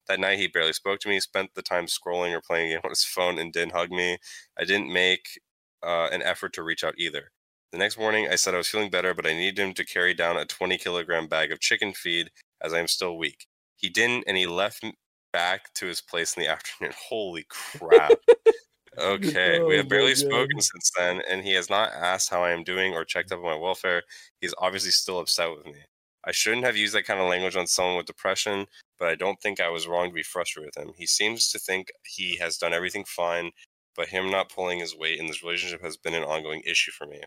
That 0.08 0.20
night, 0.20 0.38
he 0.38 0.48
barely 0.48 0.74
spoke 0.74 1.00
to 1.02 1.10
me, 1.10 1.20
spent 1.20 1.56
the 1.56 1.64
time 1.64 1.88
scrolling 1.88 2.34
or 2.34 2.42
playing 2.42 2.68
a 2.68 2.70
game 2.76 2.82
on 2.84 2.92
his 2.92 3.04
phone, 3.04 3.40
and 3.40 3.52
didn't 3.52 3.74
hug 3.74 3.90
me. 3.90 4.20
I 4.58 4.64
didn't 4.64 4.94
make 4.94 5.40
uh, 5.84 6.10
an 6.12 6.22
effort 6.22 6.54
to 6.54 6.64
reach 6.64 6.84
out 6.84 6.94
either. 6.98 7.32
The 7.72 7.80
next 7.80 7.98
morning, 7.98 8.28
I 8.30 8.36
said 8.36 8.54
I 8.54 8.58
was 8.58 8.70
feeling 8.70 8.92
better, 8.92 9.14
but 9.14 9.26
I 9.26 9.34
needed 9.34 9.60
him 9.60 9.74
to 9.74 9.84
carry 9.84 10.14
down 10.14 10.38
a 10.38 10.46
20 10.46 10.78
kilogram 10.78 11.28
bag 11.28 11.52
of 11.52 11.60
chicken 11.60 11.94
feed 11.94 12.30
as 12.62 12.74
I 12.74 12.80
am 12.80 12.88
still 12.88 13.18
weak. 13.18 13.48
He 13.76 13.90
didn't, 13.90 14.24
and 14.28 14.38
he 14.38 14.46
left 14.46 14.86
back 15.34 15.74
to 15.76 15.88
his 15.88 16.00
place 16.00 16.38
in 16.38 16.44
the 16.44 16.50
afternoon. 16.52 16.94
Holy 17.10 17.46
crap. 17.50 18.12
Okay, 18.98 19.60
we 19.62 19.76
Oh 19.76 19.78
have 19.78 19.88
barely 19.90 20.16
spoken 20.16 20.60
since 20.60 20.92
then, 20.98 21.22
and 21.30 21.44
he 21.44 21.54
has 21.54 21.70
not 21.70 21.94
asked 21.94 22.30
how 22.30 22.44
I 22.44 22.52
am 22.52 22.64
doing 22.64 22.94
or 22.94 23.06
checked 23.06 23.32
up 23.32 23.40
on 23.40 23.46
my 23.46 23.56
welfare. 23.56 24.04
He's 24.42 24.56
obviously 24.58 24.92
still 24.92 25.20
upset 25.20 25.52
with 25.56 25.66
me. 25.66 25.86
I 26.26 26.32
shouldn't 26.32 26.66
have 26.66 26.76
used 26.76 26.94
that 26.96 27.06
kind 27.06 27.20
of 27.20 27.30
language 27.30 27.56
on 27.56 27.68
someone 27.68 27.98
with 27.98 28.08
depression, 28.08 28.66
but 29.00 29.08
I 29.08 29.16
don't 29.16 29.40
think 29.42 29.60
I 29.60 29.70
was 29.70 29.88
wrong 29.88 30.10
to 30.10 30.14
be 30.14 30.24
frustrated 30.24 30.74
with 30.76 30.84
him. 30.84 30.94
He 30.98 31.06
seems 31.06 31.50
to 31.52 31.60
think 31.60 31.92
he 32.04 32.38
has 32.38 32.58
done 32.58 32.74
everything 32.74 33.06
fine, 33.06 33.52
but 33.96 34.10
him 34.10 34.32
not 34.32 34.50
pulling 34.50 34.80
his 34.80 34.96
weight 34.96 35.20
in 35.20 35.28
this 35.28 35.44
relationship 35.44 35.82
has 35.84 35.98
been 35.98 36.16
an 36.16 36.24
ongoing 36.24 36.64
issue 36.66 36.92
for 36.92 37.06
me. 37.08 37.22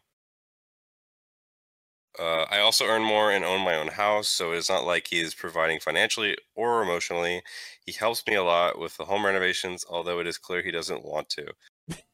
Uh, 2.19 2.43
I 2.51 2.59
also 2.61 2.87
earn 2.87 3.03
more 3.03 3.31
and 3.31 3.45
own 3.45 3.61
my 3.63 3.75
own 3.77 3.89
house, 3.89 4.29
so 4.29 4.53
it's 4.53 4.69
not 4.69 4.85
like 4.85 5.07
he 5.09 5.21
is 5.21 5.35
providing 5.35 5.81
financially 5.81 6.37
or 6.55 6.83
emotionally. 6.83 7.43
He 7.87 7.93
helps 7.93 8.27
me 8.27 8.35
a 8.35 8.43
lot 8.43 8.79
with 8.79 8.97
the 8.97 9.05
home 9.05 9.25
renovations, 9.25 9.85
although 9.89 10.19
it 10.21 10.27
is 10.27 10.37
clear 10.39 10.61
he 10.63 10.71
doesn't 10.73 11.05
want 11.05 11.29
to. 11.31 11.53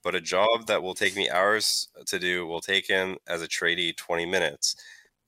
But 0.05 0.15
a 0.17 0.21
job 0.21 0.67
that 0.69 0.83
will 0.83 0.95
take 0.95 1.17
me 1.17 1.31
hours 1.31 1.89
to 2.07 2.19
do 2.19 2.47
will 2.47 2.61
take 2.63 2.89
him 2.89 3.19
as 3.29 3.43
a 3.43 3.49
tradie 3.49 3.97
20 3.97 4.27
minutes. 4.27 4.77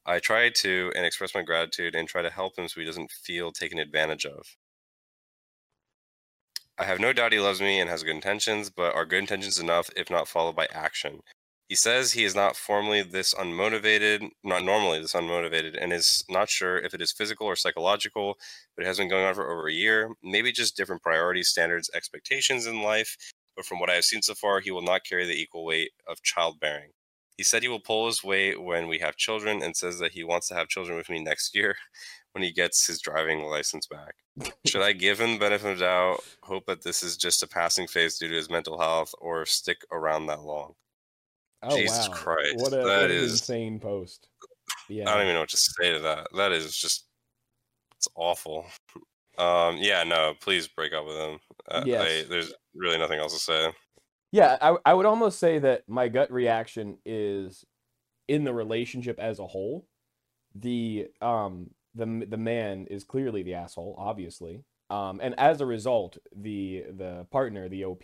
I 0.06 0.20
try 0.20 0.50
to 0.50 0.92
and 0.96 1.06
express 1.06 1.34
my 1.34 1.42
gratitude 1.42 1.94
and 1.94 2.08
try 2.08 2.22
to 2.22 2.30
help 2.30 2.58
him 2.58 2.68
so 2.68 2.80
he 2.80 2.86
doesn't 2.86 3.12
feel 3.12 3.52
taken 3.52 3.78
advantage 3.78 4.26
of. 4.26 4.56
I 6.78 6.84
have 6.84 6.98
no 6.98 7.12
doubt 7.12 7.32
he 7.34 7.40
loves 7.40 7.60
me 7.60 7.78
and 7.78 7.90
has 7.90 8.02
good 8.02 8.14
intentions, 8.14 8.70
but 8.70 8.94
are 8.94 9.04
good 9.04 9.18
intentions 9.18 9.58
enough 9.58 9.90
if 9.94 10.08
not 10.08 10.28
followed 10.28 10.56
by 10.56 10.66
action? 10.72 11.22
He 11.68 11.74
says 11.74 12.12
he 12.12 12.24
is 12.24 12.34
not 12.34 12.56
formally 12.56 13.02
this 13.02 13.34
unmotivated, 13.34 14.30
not 14.42 14.64
normally 14.64 15.00
this 15.00 15.12
unmotivated, 15.12 15.76
and 15.78 15.92
is 15.92 16.24
not 16.30 16.48
sure 16.48 16.78
if 16.78 16.94
it 16.94 17.02
is 17.02 17.12
physical 17.12 17.46
or 17.46 17.56
psychological, 17.56 18.38
but 18.74 18.84
it 18.84 18.88
has 18.88 18.96
been 18.96 19.10
going 19.10 19.26
on 19.26 19.34
for 19.34 19.50
over 19.50 19.68
a 19.68 19.72
year. 19.72 20.10
Maybe 20.22 20.50
just 20.50 20.78
different 20.78 21.02
priorities, 21.02 21.48
standards, 21.48 21.90
expectations 21.94 22.66
in 22.66 22.80
life. 22.80 23.18
But 23.54 23.66
from 23.66 23.80
what 23.80 23.90
I 23.90 23.94
have 23.96 24.04
seen 24.04 24.22
so 24.22 24.34
far, 24.34 24.60
he 24.60 24.70
will 24.70 24.82
not 24.82 25.04
carry 25.04 25.26
the 25.26 25.38
equal 25.38 25.66
weight 25.66 25.90
of 26.06 26.22
childbearing. 26.22 26.90
He 27.36 27.44
said 27.44 27.62
he 27.62 27.68
will 27.68 27.80
pull 27.80 28.06
his 28.06 28.24
weight 28.24 28.62
when 28.62 28.88
we 28.88 28.98
have 29.00 29.16
children 29.16 29.62
and 29.62 29.76
says 29.76 29.98
that 29.98 30.12
he 30.12 30.24
wants 30.24 30.48
to 30.48 30.54
have 30.54 30.68
children 30.68 30.96
with 30.96 31.10
me 31.10 31.22
next 31.22 31.54
year 31.54 31.76
when 32.32 32.42
he 32.42 32.50
gets 32.50 32.86
his 32.86 33.00
driving 33.00 33.44
license 33.44 33.86
back. 33.86 34.14
Should 34.66 34.82
I 34.82 34.92
give 34.92 35.20
him 35.20 35.32
the 35.32 35.38
benefit 35.38 35.72
of 35.72 35.78
doubt, 35.80 36.20
hope 36.42 36.64
that 36.66 36.82
this 36.82 37.02
is 37.02 37.18
just 37.18 37.42
a 37.42 37.46
passing 37.46 37.86
phase 37.86 38.16
due 38.16 38.28
to 38.28 38.34
his 38.34 38.48
mental 38.48 38.78
health, 38.78 39.14
or 39.20 39.44
stick 39.44 39.82
around 39.92 40.26
that 40.26 40.42
long? 40.42 40.74
Oh, 41.62 41.76
Jesus 41.76 42.08
wow. 42.08 42.14
Christ, 42.14 42.56
What 42.58 42.72
a 42.72 42.76
that 42.76 42.84
what 42.84 43.10
an 43.10 43.24
insane 43.24 43.80
post. 43.80 44.28
Yeah. 44.88 45.08
I 45.08 45.14
don't 45.14 45.22
even 45.22 45.34
know 45.34 45.40
what 45.40 45.48
to 45.50 45.56
say 45.56 45.92
to 45.92 45.98
that. 46.00 46.28
That 46.36 46.52
is 46.52 46.76
just 46.76 47.06
it's 47.96 48.08
awful. 48.14 48.66
Um, 49.38 49.76
yeah, 49.78 50.02
no, 50.04 50.34
please 50.40 50.68
break 50.68 50.92
up 50.92 51.06
with 51.06 51.16
him. 51.16 51.38
Uh, 51.68 51.82
Yes. 51.84 52.02
I, 52.02 52.28
there's 52.28 52.52
really 52.74 52.98
nothing 52.98 53.18
else 53.18 53.32
to 53.32 53.38
say. 53.38 53.72
Yeah, 54.30 54.56
I, 54.60 54.76
I 54.84 54.94
would 54.94 55.06
almost 55.06 55.38
say 55.38 55.58
that 55.58 55.82
my 55.88 56.08
gut 56.08 56.30
reaction 56.30 56.98
is 57.04 57.64
in 58.28 58.44
the 58.44 58.52
relationship 58.52 59.18
as 59.18 59.38
a 59.38 59.46
whole. 59.46 59.86
The 60.54 61.08
um 61.20 61.70
the 61.94 62.26
the 62.28 62.36
man 62.36 62.86
is 62.90 63.04
clearly 63.04 63.42
the 63.42 63.54
asshole, 63.54 63.94
obviously. 63.98 64.64
Um, 64.90 65.20
and 65.22 65.34
as 65.38 65.60
a 65.60 65.66
result, 65.66 66.18
the 66.34 66.84
the 66.96 67.26
partner, 67.30 67.68
the 67.68 67.84
OP, 67.84 68.02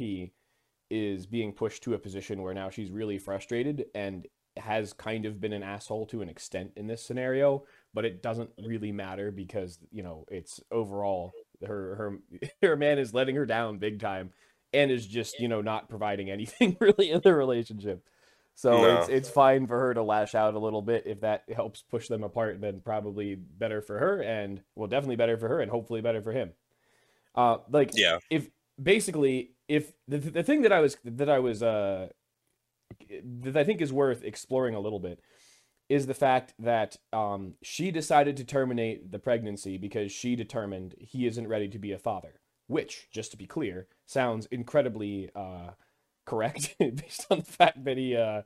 is 0.95 1.27
being 1.27 1.53
pushed 1.53 1.83
to 1.83 1.95
a 1.95 1.99
position 1.99 2.43
where 2.43 2.55
now 2.55 2.71
she's 2.71 2.91
really 2.93 3.19
frustrated 3.19 3.87
and 3.97 4.29
has 4.57 4.93
kind 4.93 5.27
of 5.27 5.41
been 5.41 5.53
an 5.53 5.65
asshole 5.65 6.07
to 6.07 6.23
an 6.23 6.29
extent 6.29 6.71
in 6.77 6.87
this 6.87 7.03
scenario, 7.05 7.65
but 7.93 8.05
it 8.05 8.23
doesn't 8.23 8.51
really 8.65 8.93
matter 8.93 9.33
because 9.33 9.79
you 9.91 10.03
know 10.05 10.25
it's 10.31 10.61
overall 10.71 11.33
her 11.67 11.97
her 11.97 12.19
her 12.63 12.77
man 12.77 12.99
is 12.99 13.13
letting 13.13 13.35
her 13.35 13.47
down 13.47 13.79
big 13.79 13.99
time 13.99 14.31
and 14.73 14.91
is 14.91 15.07
just 15.07 15.41
you 15.41 15.49
know 15.49 15.61
not 15.61 15.89
providing 15.89 16.31
anything 16.31 16.77
really 16.81 17.11
in 17.11 17.21
the 17.23 17.35
relationship. 17.35 18.09
So 18.55 18.85
No. 18.85 18.99
it's 18.99 19.09
it's 19.09 19.29
fine 19.29 19.67
for 19.67 19.81
her 19.81 19.95
to 19.95 20.03
lash 20.05 20.37
out 20.37 20.55
a 20.55 20.61
little 20.61 20.83
bit 20.83 21.05
if 21.07 21.23
that 21.23 21.43
helps 21.53 21.83
push 21.83 22.07
them 22.07 22.23
apart. 22.23 22.61
Then 22.61 22.81
probably 22.85 23.35
better 23.35 23.83
for 23.83 23.99
her, 23.99 24.23
and 24.23 24.61
well, 24.77 24.87
definitely 24.89 25.17
better 25.17 25.37
for 25.37 25.49
her, 25.49 25.61
and 25.61 25.71
hopefully 25.73 26.01
better 26.03 26.23
for 26.23 26.33
him. 26.33 26.53
Uh, 27.35 27.59
like 27.71 27.91
Yeah, 27.95 28.19
if 28.31 28.49
basically 28.83 29.54
if 29.69 29.93
the, 30.09 30.19
the 30.19 30.43
thing 30.43 30.63
that 30.63 30.73
I 30.73 30.81
was 30.81 30.97
that 31.05 31.29
I 31.29 31.39
was 31.39 31.63
uh 31.63 32.09
that 33.43 33.57
I 33.57 33.65
think 33.65 33.81
is 33.81 33.93
worth 33.93 34.23
exploring 34.25 34.75
a 34.75 34.81
little 34.81 35.01
bit 35.01 35.21
is 35.89 36.07
the 36.07 36.15
fact 36.15 36.55
that 36.59 36.97
um 37.13 37.55
she 37.63 37.91
decided 37.91 38.37
to 38.39 38.45
terminate 38.45 39.11
the 39.13 39.19
pregnancy 39.19 39.79
because 39.79 40.13
she 40.13 40.37
determined 40.37 40.95
he 40.99 41.27
isn't 41.27 41.49
ready 41.49 41.69
to 41.69 41.79
be 41.79 41.93
a 41.93 41.99
father 41.99 42.41
which 42.67 43.09
just 43.13 43.31
to 43.33 43.37
be 43.37 43.47
clear 43.47 43.87
sounds 44.07 44.47
incredibly 44.47 45.31
uh 45.37 45.71
correct 46.27 46.75
based 46.81 47.27
on 47.31 47.39
the 47.39 47.45
fact 47.45 47.85
that 47.85 47.97
he 47.99 48.17
uh 48.17 48.43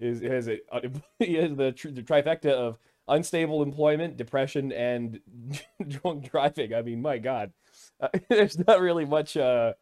is 0.00 0.20
has 0.20 0.48
a 0.48 0.58
he 1.18 1.34
has 1.34 1.50
the, 1.56 1.74
the 1.92 2.02
trifecta 2.02 2.50
of 2.50 2.78
unstable 3.08 3.62
employment 3.62 4.16
depression 4.16 4.72
and 4.72 5.20
drunk 5.88 6.30
driving. 6.30 6.72
I 6.74 6.82
mean 6.82 7.02
my 7.02 7.18
god. 7.18 7.52
Uh, 8.00 8.08
there's 8.28 8.58
not 8.66 8.80
really 8.80 9.04
much 9.04 9.36
uh 9.36 9.72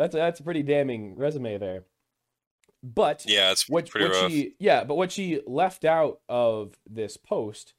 that's 0.00 0.14
that's 0.14 0.40
a 0.40 0.42
pretty 0.42 0.62
damning 0.62 1.14
resume 1.16 1.58
there 1.58 1.84
but 2.82 3.24
yeah, 3.26 3.50
it's 3.50 3.68
what, 3.68 3.90
pretty 3.90 4.06
what 4.08 4.22
rough. 4.22 4.30
she 4.30 4.54
yeah 4.58 4.84
but 4.84 4.96
what 4.96 5.12
she 5.12 5.40
left 5.46 5.84
out 5.84 6.20
of 6.28 6.78
this 6.88 7.16
post 7.16 7.74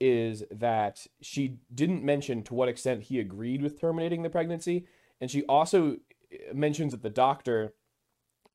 is 0.00 0.42
that 0.50 1.06
she 1.20 1.58
didn't 1.72 2.02
mention 2.02 2.42
to 2.42 2.54
what 2.54 2.68
extent 2.68 3.04
he 3.04 3.20
agreed 3.20 3.62
with 3.62 3.80
terminating 3.80 4.22
the 4.22 4.30
pregnancy 4.30 4.86
and 5.20 5.30
she 5.30 5.44
also 5.44 5.96
eh, 6.32 6.52
mentions 6.52 6.92
that 6.92 7.02
the 7.02 7.10
doctor 7.10 7.74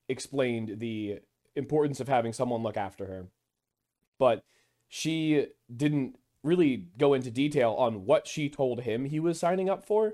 explained 0.09 0.79
the 0.79 1.19
importance 1.55 1.99
of 1.99 2.07
having 2.07 2.33
someone 2.33 2.63
look 2.63 2.77
after 2.77 3.05
her. 3.05 3.27
But 4.19 4.43
she 4.87 5.47
didn't 5.75 6.17
really 6.43 6.87
go 6.97 7.13
into 7.13 7.31
detail 7.31 7.73
on 7.73 8.05
what 8.05 8.27
she 8.27 8.49
told 8.49 8.81
him 8.81 9.05
he 9.05 9.19
was 9.19 9.39
signing 9.39 9.69
up 9.69 9.83
for. 9.83 10.13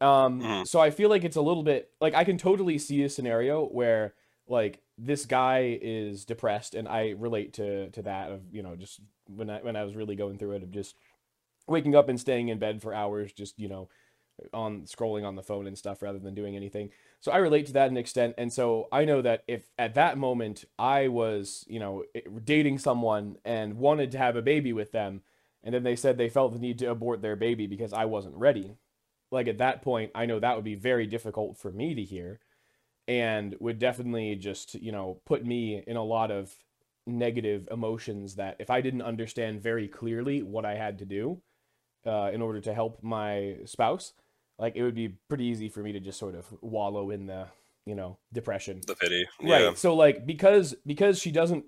Um, 0.00 0.40
Mhm. 0.42 0.66
so 0.66 0.80
I 0.80 0.90
feel 0.90 1.08
like 1.10 1.24
it's 1.24 1.36
a 1.36 1.40
little 1.42 1.62
bit 1.62 1.90
like 2.00 2.14
I 2.14 2.24
can 2.24 2.38
totally 2.38 2.78
see 2.78 3.02
a 3.02 3.08
scenario 3.08 3.66
where 3.66 4.14
like 4.46 4.80
this 4.96 5.26
guy 5.26 5.78
is 5.82 6.24
depressed 6.24 6.74
and 6.74 6.88
I 6.88 7.10
relate 7.10 7.52
to 7.54 7.90
to 7.90 8.02
that 8.02 8.30
of, 8.30 8.42
you 8.54 8.62
know, 8.62 8.76
just 8.76 9.00
when 9.26 9.50
I 9.50 9.60
when 9.62 9.76
I 9.76 9.84
was 9.84 9.96
really 9.96 10.16
going 10.16 10.38
through 10.38 10.52
it 10.52 10.62
of 10.62 10.70
just 10.70 10.96
waking 11.66 11.94
up 11.94 12.08
and 12.08 12.18
staying 12.20 12.48
in 12.48 12.58
bed 12.58 12.80
for 12.82 12.94
hours 12.94 13.32
just, 13.32 13.58
you 13.58 13.68
know, 13.68 13.88
on 14.54 14.82
scrolling 14.82 15.26
on 15.26 15.34
the 15.34 15.42
phone 15.42 15.66
and 15.66 15.76
stuff 15.76 16.00
rather 16.00 16.18
than 16.20 16.34
doing 16.34 16.54
anything. 16.56 16.90
So 17.20 17.32
I 17.32 17.38
relate 17.38 17.66
to 17.66 17.72
that 17.74 17.90
an 17.90 17.96
extent 17.96 18.34
and 18.38 18.52
so 18.52 18.88
I 18.92 19.04
know 19.04 19.20
that 19.22 19.42
if 19.48 19.68
at 19.78 19.94
that 19.94 20.16
moment 20.16 20.64
I 20.78 21.08
was, 21.08 21.64
you 21.68 21.80
know, 21.80 22.04
dating 22.44 22.78
someone 22.78 23.38
and 23.44 23.74
wanted 23.78 24.12
to 24.12 24.18
have 24.18 24.36
a 24.36 24.42
baby 24.42 24.72
with 24.72 24.92
them 24.92 25.22
and 25.64 25.74
then 25.74 25.82
they 25.82 25.96
said 25.96 26.16
they 26.18 26.28
felt 26.28 26.52
the 26.52 26.60
need 26.60 26.78
to 26.78 26.86
abort 26.90 27.20
their 27.20 27.36
baby 27.36 27.66
because 27.66 27.92
I 27.92 28.04
wasn't 28.04 28.36
ready. 28.36 28.76
Like 29.30 29.48
at 29.48 29.58
that 29.58 29.82
point, 29.82 30.10
I 30.14 30.26
know 30.26 30.40
that 30.40 30.56
would 30.56 30.64
be 30.64 30.74
very 30.74 31.06
difficult 31.06 31.58
for 31.58 31.70
me 31.70 31.94
to 31.94 32.02
hear 32.02 32.40
and 33.06 33.54
would 33.60 33.78
definitely 33.78 34.34
just, 34.36 34.74
you 34.74 34.92
know, 34.92 35.20
put 35.26 35.44
me 35.44 35.82
in 35.86 35.96
a 35.96 36.04
lot 36.04 36.30
of 36.30 36.54
negative 37.06 37.66
emotions 37.70 38.36
that 38.36 38.56
if 38.58 38.70
I 38.70 38.80
didn't 38.80 39.02
understand 39.02 39.62
very 39.62 39.88
clearly 39.88 40.42
what 40.42 40.64
I 40.64 40.74
had 40.74 40.98
to 40.98 41.06
do 41.06 41.40
uh, 42.06 42.30
in 42.32 42.42
order 42.42 42.60
to 42.60 42.74
help 42.74 43.02
my 43.02 43.56
spouse, 43.64 44.12
like 44.58 44.76
it 44.76 44.82
would 44.82 44.94
be 44.94 45.08
pretty 45.28 45.44
easy 45.44 45.68
for 45.68 45.80
me 45.80 45.92
to 45.92 46.00
just 46.00 46.18
sort 46.18 46.34
of 46.34 46.46
wallow 46.60 47.10
in 47.10 47.26
the, 47.26 47.46
you 47.86 47.94
know, 47.94 48.18
depression. 48.32 48.80
The 48.86 48.94
pity. 48.94 49.26
Right. 49.42 49.76
So 49.76 49.94
like 49.94 50.26
because 50.26 50.74
because 50.86 51.18
she 51.18 51.30
doesn't 51.30 51.64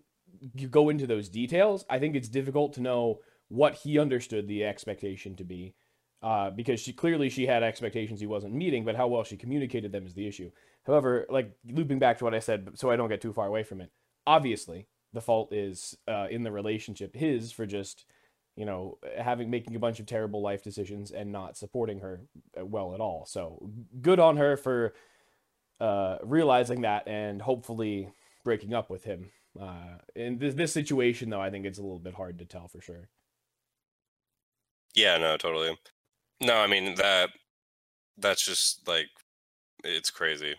go 0.70 0.88
into 0.88 1.06
those 1.06 1.28
details, 1.28 1.84
I 1.88 1.98
think 1.98 2.16
it's 2.16 2.28
difficult 2.28 2.74
to 2.74 2.82
know 2.82 3.20
what 3.48 3.74
he 3.76 3.98
understood 3.98 4.46
the 4.46 4.64
expectation 4.64 5.36
to 5.36 5.44
be. 5.44 5.74
Uh, 6.22 6.50
because 6.50 6.78
she 6.78 6.92
clearly 6.92 7.30
she 7.30 7.46
had 7.46 7.62
expectations 7.62 8.20
he 8.20 8.26
wasn't 8.26 8.52
meeting, 8.52 8.84
but 8.84 8.94
how 8.94 9.08
well 9.08 9.24
she 9.24 9.38
communicated 9.38 9.90
them 9.90 10.04
is 10.04 10.12
the 10.12 10.26
issue. 10.28 10.50
However, 10.86 11.26
like 11.30 11.52
looping 11.66 11.98
back 11.98 12.18
to 12.18 12.24
what 12.24 12.34
I 12.34 12.40
said, 12.40 12.72
so 12.74 12.90
I 12.90 12.96
don't 12.96 13.08
get 13.08 13.22
too 13.22 13.32
far 13.32 13.46
away 13.46 13.62
from 13.62 13.80
it. 13.80 13.90
Obviously, 14.26 14.86
the 15.14 15.22
fault 15.22 15.52
is 15.52 15.96
uh, 16.06 16.26
in 16.30 16.42
the 16.42 16.52
relationship, 16.52 17.16
his 17.16 17.52
for 17.52 17.64
just 17.64 18.04
you 18.54 18.66
know 18.66 18.98
having 19.18 19.48
making 19.48 19.74
a 19.76 19.78
bunch 19.78 19.98
of 19.98 20.06
terrible 20.06 20.42
life 20.42 20.62
decisions 20.62 21.10
and 21.10 21.32
not 21.32 21.56
supporting 21.56 22.00
her 22.00 22.20
uh, 22.58 22.66
well 22.66 22.92
at 22.92 23.00
all. 23.00 23.24
So 23.26 23.70
good 24.02 24.20
on 24.20 24.36
her 24.36 24.58
for 24.58 24.92
uh, 25.80 26.18
realizing 26.22 26.82
that 26.82 27.08
and 27.08 27.40
hopefully 27.40 28.10
breaking 28.44 28.74
up 28.74 28.90
with 28.90 29.04
him. 29.04 29.30
Uh, 29.58 29.98
in 30.14 30.38
this 30.38 30.54
this 30.54 30.72
situation, 30.72 31.30
though, 31.30 31.40
I 31.40 31.50
think 31.50 31.64
it's 31.64 31.78
a 31.78 31.82
little 31.82 31.98
bit 31.98 32.14
hard 32.14 32.38
to 32.38 32.44
tell 32.44 32.68
for 32.68 32.80
sure. 32.80 33.08
Yeah, 34.94 35.16
no, 35.18 35.36
totally. 35.36 35.78
No, 36.40 36.56
I 36.56 36.66
mean 36.66 36.94
that 36.96 37.30
that's 38.18 38.44
just 38.44 38.88
like 38.88 39.08
it's 39.84 40.10
crazy. 40.10 40.56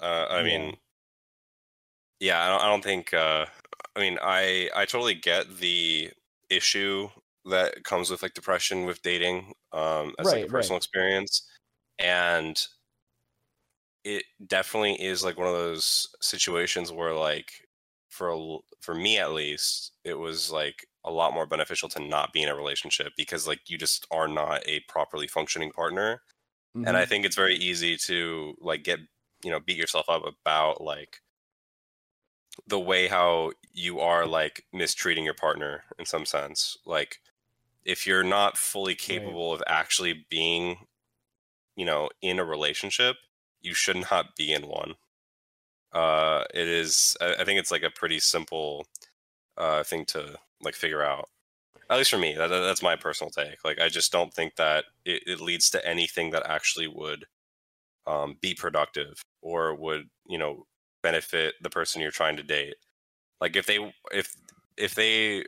Uh 0.00 0.26
I 0.30 0.42
Yeah. 0.42 0.44
mean 0.44 0.78
yeah, 2.20 2.42
I 2.44 2.48
don't, 2.48 2.60
I 2.62 2.66
don't 2.68 2.84
think 2.84 3.14
uh 3.14 3.46
I 3.96 4.00
mean, 4.00 4.18
I 4.22 4.70
I 4.74 4.84
totally 4.86 5.14
get 5.14 5.56
the 5.58 6.12
issue 6.50 7.08
that 7.46 7.84
comes 7.84 8.10
with 8.10 8.22
like 8.22 8.34
depression 8.34 8.84
with 8.84 9.02
dating 9.02 9.54
um 9.72 10.14
as 10.18 10.32
like 10.32 10.42
Right, 10.42 10.48
a 10.48 10.48
right. 10.50 10.72
personal 10.72 10.76
experience 10.76 11.48
and 11.98 12.62
it 14.04 14.24
definitely 14.46 15.00
is 15.02 15.22
like 15.24 15.36
one 15.36 15.46
of 15.46 15.52
those 15.54 16.08
situations 16.20 16.90
where 16.92 17.14
like 17.14 17.66
for 18.08 18.60
for 18.80 18.94
me 18.94 19.18
at 19.18 19.32
least 19.32 19.92
it 20.04 20.14
was 20.14 20.50
like 20.50 20.86
a 21.04 21.10
lot 21.10 21.32
more 21.34 21.46
beneficial 21.46 21.88
to 21.88 22.00
not 22.00 22.32
be 22.32 22.42
in 22.42 22.48
a 22.48 22.54
relationship 22.54 23.12
because 23.16 23.46
like 23.46 23.70
you 23.70 23.78
just 23.78 24.06
are 24.10 24.28
not 24.28 24.62
a 24.66 24.80
properly 24.88 25.26
functioning 25.26 25.70
partner 25.70 26.22
and 26.84 26.96
i 26.96 27.04
think 27.06 27.24
it's 27.24 27.36
very 27.36 27.56
easy 27.56 27.96
to 27.96 28.54
like 28.60 28.84
get 28.84 29.00
you 29.44 29.50
know 29.50 29.60
beat 29.60 29.76
yourself 29.76 30.08
up 30.08 30.22
about 30.26 30.80
like 30.82 31.20
the 32.66 32.78
way 32.78 33.08
how 33.08 33.52
you 33.72 34.00
are 34.00 34.26
like 34.26 34.64
mistreating 34.72 35.24
your 35.24 35.34
partner 35.34 35.84
in 35.98 36.04
some 36.06 36.26
sense 36.26 36.76
like 36.84 37.18
if 37.84 38.06
you're 38.06 38.24
not 38.24 38.56
fully 38.58 38.94
capable 38.94 39.52
of 39.52 39.62
actually 39.66 40.26
being 40.30 40.86
you 41.76 41.84
know 41.84 42.08
in 42.22 42.38
a 42.38 42.44
relationship 42.44 43.16
you 43.62 43.74
should 43.74 43.96
not 44.10 44.36
be 44.36 44.52
in 44.52 44.62
one. 44.66 44.94
Uh 45.92 46.44
it 46.54 46.68
is 46.68 47.16
i, 47.20 47.34
I 47.40 47.44
think 47.44 47.58
it's 47.58 47.70
like 47.70 47.82
a 47.82 47.90
pretty 47.90 48.20
simple 48.20 48.86
uh 49.56 49.82
thing 49.82 50.04
to 50.06 50.36
like 50.62 50.74
figure 50.74 51.02
out 51.02 51.28
at 51.90 51.98
least 51.98 52.10
for 52.10 52.18
me 52.18 52.34
that, 52.34 52.48
that- 52.48 52.60
that's 52.60 52.82
my 52.82 52.96
personal 52.96 53.30
take. 53.30 53.64
Like 53.64 53.80
i 53.80 53.88
just 53.88 54.12
don't 54.12 54.32
think 54.34 54.56
that 54.56 54.86
it, 55.04 55.22
it 55.26 55.40
leads 55.40 55.70
to 55.70 55.86
anything 55.86 56.30
that 56.32 56.46
actually 56.46 56.88
would 56.88 57.26
um 58.06 58.36
be 58.40 58.54
productive 58.54 59.22
or 59.42 59.74
would 59.74 60.08
you 60.26 60.38
know 60.38 60.66
benefit 61.02 61.54
the 61.62 61.70
person 61.70 62.02
you're 62.02 62.10
trying 62.12 62.36
to 62.38 62.42
date. 62.42 62.76
Like 63.40 63.56
if 63.56 63.66
they 63.66 63.94
if 64.12 64.34
if 64.78 64.94
they 64.96 65.44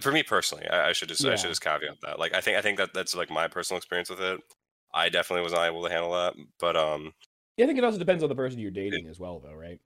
for 0.00 0.12
me 0.12 0.22
personally 0.22 0.66
i, 0.68 0.88
I 0.90 0.92
should 0.92 1.08
just 1.08 1.24
i 1.24 1.34
should 1.36 1.50
just 1.50 1.60
caveat 1.62 2.00
that. 2.02 2.18
Like 2.18 2.34
i 2.34 2.40
think 2.40 2.56
i 2.56 2.62
think 2.62 2.78
that 2.78 2.90
that's 2.94 3.14
like 3.14 3.30
my 3.30 3.48
personal 3.48 3.78
experience 3.78 4.10
with 4.10 4.20
it. 4.20 4.40
I 4.94 5.08
definitely 5.10 5.42
was 5.44 5.52
not 5.52 5.66
able 5.66 5.84
to 5.84 5.90
handle 5.90 6.12
that 6.12 6.34
but 6.58 6.76
um 6.76 7.12
Yeah, 7.56 7.64
I 7.64 7.68
think 7.68 7.78
it 7.78 7.84
also 7.84 7.98
depends 7.98 8.22
on 8.22 8.28
the 8.28 8.34
person 8.34 8.60
you're 8.60 8.70
dating 8.70 9.06
as 9.08 9.18
well, 9.18 9.40
though, 9.40 9.52
right? 9.54 9.80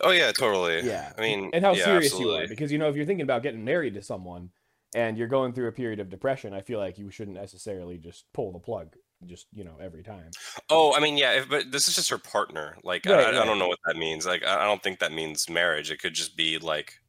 Oh 0.00 0.10
yeah 0.10 0.32
totally 0.32 0.80
Yeah. 0.82 1.12
i 1.16 1.20
mean 1.20 1.50
and 1.52 1.64
how 1.64 1.72
yeah, 1.72 1.84
serious 1.84 2.18
you 2.18 2.30
are, 2.30 2.46
because 2.46 2.72
you 2.72 2.78
know, 2.78 2.88
if 2.88 2.96
you're 2.96 3.06
thinking 3.06 3.22
about 3.22 3.42
getting 3.42 3.64
married 3.64 3.94
to 3.94 4.02
someone 4.02 4.50
and 4.94 5.18
you're 5.18 5.28
going 5.28 5.52
through 5.52 5.68
a 5.68 5.72
period 5.72 6.00
of 6.00 6.08
depression, 6.08 6.54
I 6.54 6.60
feel 6.60 6.78
like 6.78 6.98
you 6.98 7.10
shouldn't 7.10 7.36
necessarily 7.36 7.98
just 7.98 8.26
pull 8.32 8.52
the 8.52 8.60
plug, 8.60 8.94
just 9.26 9.46
you 9.52 9.64
know, 9.64 9.76
every 9.80 10.04
time. 10.04 10.30
Oh, 10.70 10.94
I 10.94 11.00
mean, 11.00 11.16
yeah, 11.18 11.32
if, 11.32 11.48
but 11.48 11.72
this 11.72 11.88
is 11.88 11.96
just 11.96 12.10
her 12.10 12.18
partner. 12.18 12.76
Like, 12.84 13.04
Right, 13.04 13.34
I, 13.34 13.42
I 13.42 13.44
don't 13.44 13.58
know 13.58 13.66
what 13.66 13.80
that 13.86 13.96
means. 13.96 14.24
Like, 14.24 14.44
I 14.44 14.62
I 14.62 14.64
don't 14.64 14.82
think 14.82 15.00
that 15.00 15.12
means 15.12 15.50
marriage. 15.50 15.90
It 15.90 16.00
could 16.00 16.14
just 16.14 16.36
be 16.36 16.58
like, 16.58 17.00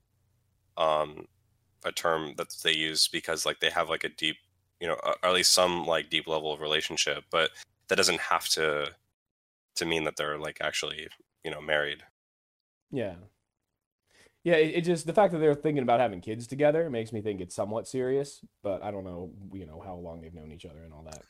um, 0.78 1.28
a 1.86 1.92
term 1.92 2.34
that 2.38 2.50
they 2.64 2.74
use 2.74 3.08
because 3.08 3.46
like 3.46 3.60
they 3.60 3.70
have 3.70 3.90
like 3.90 4.04
a 4.04 4.10
deep, 4.10 4.38
you 4.82 4.88
know, 4.88 4.98
or 5.04 5.16
at 5.24 5.34
least 5.34 5.54
some 5.54 5.86
like 5.86 6.10
deep 6.10 6.28
level 6.28 6.52
of 6.52 6.62
relationship. 6.62 7.24
But 7.32 7.52
that 7.88 7.96
doesn't 7.96 8.20
have 8.20 8.48
to 8.50 8.92
to 9.76 9.86
mean 9.86 10.06
that 10.06 10.18
they're 10.18 10.40
like 10.40 10.58
actually, 10.62 11.08
you 11.44 11.52
know, 11.52 11.62
married. 11.62 12.02
Yeah. 12.92 13.16
Yeah, 14.44 14.56
it, 14.56 14.76
it 14.76 14.82
just 14.82 15.08
the 15.08 15.14
fact 15.14 15.34
that 15.34 15.40
they're 15.40 15.56
thinking 15.56 15.82
about 15.82 16.00
having 16.00 16.22
kids 16.22 16.46
together 16.46 16.90
makes 16.90 17.12
me 17.12 17.22
think 17.22 17.42
it's 17.42 17.56
somewhat 17.56 17.88
serious, 17.88 18.46
but 18.62 18.84
I 18.84 18.92
don't 18.92 19.04
know, 19.04 19.32
you 19.54 19.66
know, 19.66 19.82
how 19.84 19.96
long 19.96 20.22
they've 20.22 20.34
known 20.34 20.52
each 20.52 20.66
other 20.66 20.84
and 20.84 20.94
all 20.94 21.04
that. 21.10 21.24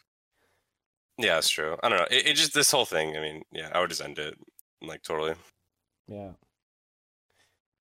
Yeah, 1.17 1.35
that's 1.35 1.49
true. 1.49 1.77
I 1.81 1.87
don't 1.87 1.99
know. 1.99 2.07
It, 2.11 2.27
it 2.27 2.33
just 2.35 2.53
this 2.53 2.71
whole 2.71 2.83
thing. 2.83 3.15
I 3.15 3.21
mean, 3.21 3.43
yeah, 3.53 3.69
I 3.73 3.79
would 3.79 3.89
just 3.89 4.01
end 4.01 4.19
it 4.19 4.37
like 4.81 5.01
totally. 5.01 5.35
Yeah. 6.09 6.31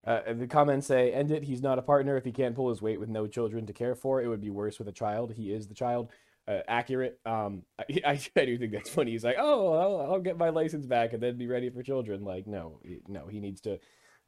Uh, 0.06 0.20
the 0.34 0.46
comments 0.46 0.86
say, 0.86 1.12
"End 1.12 1.30
it. 1.30 1.42
He's 1.42 1.62
not 1.62 1.78
a 1.78 1.82
partner. 1.82 2.16
If 2.16 2.24
he 2.24 2.32
can't 2.32 2.54
pull 2.54 2.68
his 2.68 2.82
weight 2.82 3.00
with 3.00 3.08
no 3.08 3.26
children 3.26 3.66
to 3.66 3.72
care 3.72 3.94
for, 3.94 4.22
it 4.22 4.28
would 4.28 4.40
be 4.40 4.50
worse 4.50 4.78
with 4.78 4.86
a 4.86 4.92
child. 4.92 5.32
He 5.32 5.52
is 5.52 5.66
the 5.66 5.74
child." 5.74 6.10
Uh, 6.46 6.60
accurate. 6.68 7.18
Um, 7.24 7.62
I, 7.78 7.84
I, 8.04 8.20
I 8.36 8.44
do 8.44 8.58
think 8.58 8.72
that's 8.72 8.90
funny. 8.90 9.12
He's 9.12 9.24
like, 9.24 9.36
"Oh, 9.38 9.72
I'll, 9.72 10.12
I'll 10.12 10.20
get 10.20 10.36
my 10.36 10.50
license 10.50 10.86
back 10.86 11.12
and 11.12 11.22
then 11.22 11.38
be 11.38 11.46
ready 11.46 11.70
for 11.70 11.82
children." 11.82 12.24
Like, 12.24 12.46
no, 12.46 12.80
no. 13.08 13.26
He 13.26 13.40
needs 13.40 13.60
to 13.62 13.78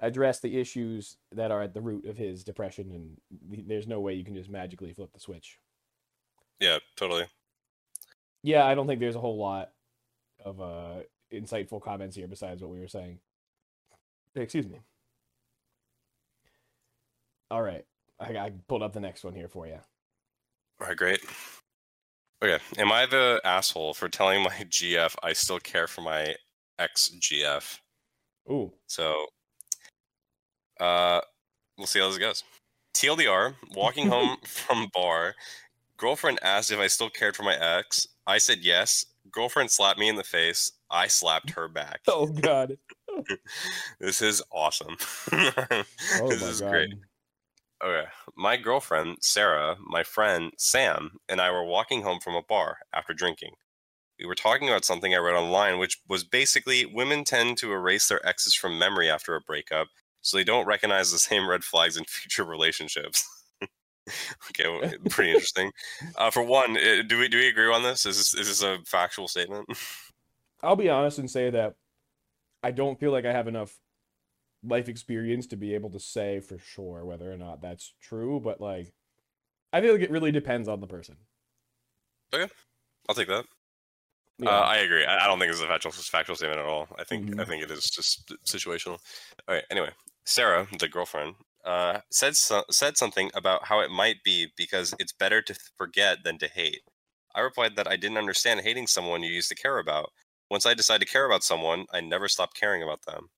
address 0.00 0.40
the 0.40 0.59
issues 0.59 1.16
that 1.33 1.50
are 1.50 1.62
at 1.62 1.74
the 1.74 1.81
root 1.81 2.07
of 2.07 2.16
his 2.16 2.44
depression, 2.44 2.90
and 2.92 3.68
there's 3.68 3.87
no 3.87 4.00
way 4.00 4.14
you 4.14 4.24
can 4.24 4.35
just 4.35 4.50
magically 4.50 4.92
flip 4.92 5.12
the 5.12 5.20
switch. 5.20 5.59
Yeah, 6.61 6.79
totally. 6.96 7.26
Yeah, 8.42 8.64
I 8.64 8.74
don't 8.74 8.87
think 8.87 9.00
there's 9.00 9.16
a 9.16 9.20
whole 9.20 9.38
lot 9.38 9.72
of 10.44 10.61
uh 10.61 11.02
insightful 11.33 11.83
comments 11.83 12.16
here 12.16 12.29
besides 12.29 12.62
what 12.62 12.70
we 12.70 12.79
were 12.79 12.88
saying. 12.88 13.18
Excuse 14.35 14.68
me. 14.68 14.81
All 17.50 17.62
right. 17.62 17.85
I, 18.18 18.37
I 18.37 18.52
pulled 18.68 18.83
up 18.83 18.92
the 18.92 19.01
next 19.01 19.24
one 19.24 19.34
here 19.34 19.49
for 19.49 19.66
you. 19.66 19.78
All 20.80 20.88
right, 20.88 20.97
great. 20.97 21.20
Okay, 22.43 22.62
am 22.76 22.93
I 22.93 23.07
the 23.07 23.41
asshole 23.45 23.95
for 23.95 24.09
telling 24.09 24.43
my 24.43 24.51
GF 24.70 25.14
I 25.22 25.32
still 25.32 25.59
care 25.59 25.87
for 25.87 26.03
my 26.03 26.34
ex 26.78 27.11
GF? 27.18 27.78
Ooh. 28.51 28.72
So, 28.87 29.26
uh, 30.78 31.20
we'll 31.78 31.87
see 31.87 32.01
how 32.01 32.09
this 32.09 32.18
goes. 32.18 32.45
TLDR, 32.95 33.55
walking 33.74 34.09
home 34.09 34.37
from 34.45 34.89
bar, 34.95 35.34
girlfriend 35.97 36.39
asked 36.43 36.70
if 36.70 36.78
I 36.78 36.87
still 36.89 37.11
cared 37.11 37.37
for 37.37 37.43
my 37.43 37.57
ex. 37.57 38.07
I 38.26 38.39
said 38.39 38.59
yes. 38.61 39.07
Girlfriend 39.30 39.70
slapped 39.70 39.99
me 39.99 40.09
in 40.09 40.16
the 40.16 40.24
face. 40.24 40.72
I 40.91 41.09
slapped 41.09 41.51
her 41.51 41.68
back. 41.68 42.01
Oh 42.07 42.26
God. 42.26 42.78
This 43.99 44.20
is 44.20 44.43
awesome. 44.53 44.97
Oh 45.32 46.28
this 46.28 46.43
my 46.43 46.49
is 46.49 46.61
God. 46.61 46.70
great. 46.70 46.91
Okay. 47.85 48.07
My 48.37 48.57
girlfriend, 48.57 49.18
Sarah, 49.20 49.77
my 49.85 50.03
friend, 50.03 50.53
Sam, 50.57 51.18
and 51.29 51.41
I 51.41 51.51
were 51.51 51.64
walking 51.64 52.03
home 52.03 52.20
from 52.20 52.35
a 52.35 52.43
bar 52.43 52.79
after 52.93 53.12
drinking. 53.12 53.53
We 54.18 54.27
were 54.27 54.35
talking 54.35 54.68
about 54.68 54.85
something 54.85 55.14
I 55.14 55.18
read 55.18 55.35
online, 55.35 55.79
which 55.79 55.99
was 56.09 56.24
basically 56.24 56.87
women 56.87 57.22
tend 57.24 57.59
to 57.59 57.72
erase 57.72 58.09
their 58.09 58.27
exes 58.27 58.55
from 58.55 58.79
memory 58.79 59.11
after 59.11 59.35
a 59.35 59.43
breakup, 59.43 59.89
so 60.22 60.37
they 60.37 60.45
don't 60.45 60.66
recognize 60.66 61.12
the 61.12 61.18
same 61.31 61.49
red 61.49 61.64
flags 61.64 61.97
in 61.97 62.05
future 62.05 62.45
relationships. 62.45 63.29
okay, 64.51 64.68
well, 64.68 64.91
pretty 65.11 65.33
interesting. 65.33 65.70
Uh, 66.16 66.31
for 66.31 66.43
one, 66.43 66.79
uh, 66.79 67.03
do 67.07 67.18
we 67.18 67.29
do 67.29 67.39
we 67.39 67.49
agree 67.49 67.70
on 67.70 67.83
this? 67.83 68.07
Is 68.07 68.16
this, 68.16 68.35
is 68.35 68.49
this 68.49 68.62
a 68.62 68.79
factual 68.87 69.29
statement? 69.29 69.68
I'll 70.62 70.77
be 70.77 70.89
honest 70.89 71.18
and 71.18 71.31
say 71.31 71.51
that 71.51 71.74
I 72.62 72.70
don't 72.70 72.99
feel 72.99 73.12
like 73.12 73.27
I 73.27 73.33
have 73.33 73.49
enough 73.49 73.79
life 74.66 74.88
experience 74.88 75.46
to 75.48 75.56
be 75.56 75.74
able 75.74 75.90
to 75.90 76.00
say 76.00 76.40
for 76.40 76.58
sure 76.58 77.04
whether 77.04 77.32
or 77.32 77.36
not 77.36 77.60
that's 77.62 77.94
true, 78.00 78.40
but 78.40 78.60
like 78.60 78.94
I 79.72 79.80
feel 79.82 79.92
like 79.94 80.02
it 80.02 80.10
really 80.12 80.32
depends 80.32 80.68
on 80.68 80.80
the 80.80 80.88
person. 80.88 81.18
Okay. 82.32 82.52
I'll 83.08 83.14
take 83.14 83.28
that. 83.28 83.46
Yeah. 84.38 84.60
Uh, 84.60 84.64
I 84.66 84.76
agree. 84.78 85.04
I, 85.04 85.24
I 85.24 85.26
don't 85.26 85.38
think 85.38 85.50
it's 85.50 85.60
a 85.60 85.66
factual 85.66 85.92
factual 85.92 86.36
statement 86.36 86.60
at 86.60 86.66
all. 86.66 86.88
I 86.98 87.04
think 87.04 87.30
I 87.38 87.44
Mhm. 87.44 87.46
think 87.46 87.62
it 87.62 87.70
is 87.70 87.84
just 87.90 88.28
situational. 88.46 89.00
All 89.48 89.54
right. 89.54 89.64
Anyway, 89.70 89.92
Sarah, 90.24 90.68
the 90.78 90.88
girlfriend, 90.88 91.36
uh, 91.64 92.00
said 92.10 92.36
so, 92.36 92.64
said 92.70 92.96
something 92.96 93.30
about 93.34 93.64
how 93.66 93.80
it 93.80 93.90
might 93.90 94.22
be 94.24 94.52
because 94.56 94.94
it's 94.98 95.12
better 95.12 95.42
to 95.42 95.54
forget 95.76 96.22
than 96.24 96.38
to 96.38 96.48
hate. 96.48 96.82
I 97.34 97.40
replied 97.40 97.76
that 97.76 97.88
I 97.88 97.96
didn't 97.96 98.18
understand 98.18 98.60
hating 98.60 98.86
someone 98.86 99.22
you 99.22 99.30
used 99.32 99.48
to 99.50 99.54
care 99.54 99.78
about. 99.78 100.12
Once 100.50 100.64
I 100.66 100.74
decide 100.74 101.00
to 101.00 101.06
care 101.06 101.26
about 101.26 101.42
someone, 101.44 101.86
I 101.92 102.00
never 102.00 102.28
stop 102.28 102.54
caring 102.54 102.82
about 102.82 103.02
them. 103.06 103.30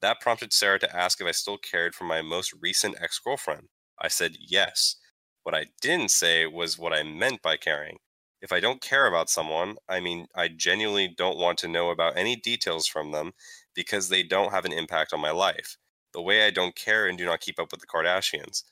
That 0.00 0.20
prompted 0.20 0.52
Sarah 0.52 0.78
to 0.80 0.96
ask 0.96 1.20
if 1.20 1.26
I 1.26 1.32
still 1.32 1.58
cared 1.58 1.94
for 1.94 2.04
my 2.04 2.22
most 2.22 2.52
recent 2.60 2.96
ex 3.00 3.18
girlfriend. 3.18 3.68
I 4.00 4.08
said 4.08 4.36
yes. 4.40 4.96
What 5.44 5.54
I 5.54 5.66
didn't 5.80 6.10
say 6.10 6.46
was 6.46 6.78
what 6.78 6.92
I 6.92 7.02
meant 7.02 7.42
by 7.42 7.56
caring. 7.56 7.98
If 8.40 8.52
I 8.52 8.60
don't 8.60 8.80
care 8.80 9.06
about 9.06 9.30
someone, 9.30 9.76
I 9.88 10.00
mean, 10.00 10.26
I 10.34 10.48
genuinely 10.48 11.08
don't 11.16 11.38
want 11.38 11.58
to 11.58 11.68
know 11.68 11.90
about 11.90 12.16
any 12.16 12.36
details 12.36 12.86
from 12.86 13.10
them 13.12 13.32
because 13.74 14.08
they 14.08 14.22
don't 14.22 14.52
have 14.52 14.64
an 14.64 14.72
impact 14.72 15.12
on 15.12 15.20
my 15.20 15.30
life. 15.32 15.76
The 16.12 16.22
way 16.22 16.46
I 16.46 16.50
don't 16.50 16.76
care 16.76 17.06
and 17.06 17.18
do 17.18 17.24
not 17.24 17.40
keep 17.40 17.58
up 17.58 17.72
with 17.72 17.80
the 17.80 17.86
Kardashians. 17.86 18.62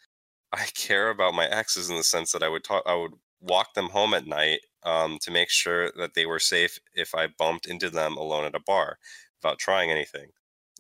I 0.53 0.67
care 0.75 1.11
about 1.11 1.35
my 1.35 1.47
exes 1.49 1.91
in 1.91 1.97
the 1.97 2.05
sense 2.05 2.33
that 2.33 2.43
I 2.43 2.49
would 2.49 2.65
talk, 2.65 2.83
I 2.87 2.95
would 2.97 3.15
walk 3.41 3.75
them 3.75 3.91
home 3.91 4.15
at 4.15 4.27
night 4.27 4.61
um, 4.85 5.19
to 5.23 5.31
make 5.31 5.51
sure 5.51 5.91
that 5.97 6.15
they 6.15 6.27
were 6.27 6.39
safe 6.41 6.79
if 6.95 7.15
I 7.15 7.29
bumped 7.29 7.67
into 7.67 7.91
them 7.91 8.17
alone 8.17 8.45
at 8.45 8.55
a 8.55 8.61
bar 8.61 8.99
without 9.43 9.59
trying 9.59 9.91
anything. 9.91 10.31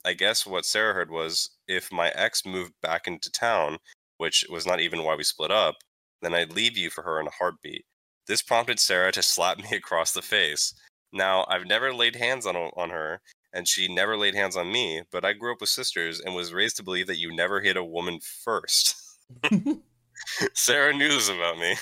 I 0.06 0.14
guess 0.14 0.46
what 0.46 0.64
Sarah 0.64 0.94
heard 0.94 1.10
was 1.10 1.50
if 1.68 1.92
my 1.92 2.10
ex 2.10 2.46
moved 2.46 2.72
back 2.82 3.06
into 3.08 3.30
town, 3.30 3.78
which 4.18 4.46
was 4.48 4.66
not 4.66 4.80
even 4.80 5.02
why 5.02 5.16
we 5.16 5.24
split 5.24 5.50
up, 5.50 5.76
then 6.22 6.34
I'd 6.34 6.52
leave 6.52 6.76
you 6.78 6.90
for 6.90 7.02
her 7.02 7.20
in 7.20 7.26
a 7.26 7.30
heartbeat. 7.30 7.84
This 8.28 8.42
prompted 8.42 8.80
Sarah 8.80 9.12
to 9.12 9.22
slap 9.22 9.58
me 9.70 9.76
across 9.76 10.12
the 10.12 10.22
face. 10.22 10.74
Now, 11.12 11.44
I've 11.48 11.66
never 11.66 11.92
laid 11.92 12.16
hands 12.16 12.46
on, 12.46 12.56
on 12.56 12.90
her, 12.90 13.20
and 13.52 13.66
she 13.68 13.92
never 13.92 14.16
laid 14.16 14.34
hands 14.34 14.56
on 14.56 14.70
me, 14.72 15.02
but 15.12 15.24
I 15.24 15.32
grew 15.32 15.52
up 15.52 15.60
with 15.60 15.70
sisters 15.70 16.20
and 16.20 16.34
was 16.34 16.52
raised 16.52 16.76
to 16.76 16.82
believe 16.84 17.06
that 17.08 17.18
you 17.18 17.34
never 17.34 17.60
hit 17.60 17.76
a 17.76 17.84
woman 17.84 18.20
first. 18.20 18.94
Sarah 20.54 20.92
knew 20.94 21.08
this 21.08 21.28
about 21.28 21.58
me. 21.58 21.76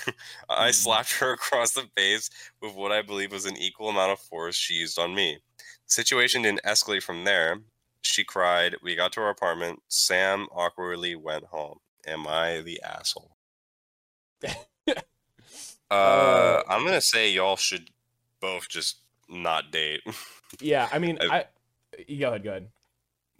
I 0.49 0.69
Mhm. 0.69 0.73
slapped 0.73 1.13
her 1.19 1.33
across 1.33 1.71
the 1.73 1.87
face 1.95 2.29
with 2.61 2.73
what 2.75 2.91
I 2.91 3.01
believe 3.01 3.31
was 3.31 3.45
an 3.45 3.57
equal 3.57 3.89
amount 3.89 4.11
of 4.13 4.19
force 4.19 4.55
she 4.55 4.75
used 4.75 4.99
on 4.99 5.15
me. 5.15 5.39
The 5.59 5.63
situation 5.87 6.41
didn't 6.43 6.63
escalate 6.63 7.03
from 7.03 7.23
there. 7.23 7.59
She 8.05 8.23
cried. 8.23 8.75
We 8.83 8.95
got 8.95 9.11
to 9.13 9.21
our 9.21 9.29
apartment. 9.29 9.81
Sam 9.87 10.47
awkwardly 10.51 11.15
went 11.15 11.45
home. 11.45 11.79
Am 12.05 12.27
I 12.27 12.61
the 12.61 12.81
asshole? 12.83 13.35
Uh, 15.91 16.63
I'm 16.67 16.83
gonna 16.83 16.99
say 16.99 17.29
y'all 17.29 17.55
should 17.55 17.89
both 18.41 18.67
just 18.67 19.01
not 19.29 19.71
date. 19.71 20.01
yeah, 20.59 20.89
I 20.91 20.97
mean, 20.97 21.19
I- 21.21 21.45
I 21.99 22.13
go 22.17 22.29
ahead, 22.29 22.43
go 22.43 22.49
ahead. 22.49 22.69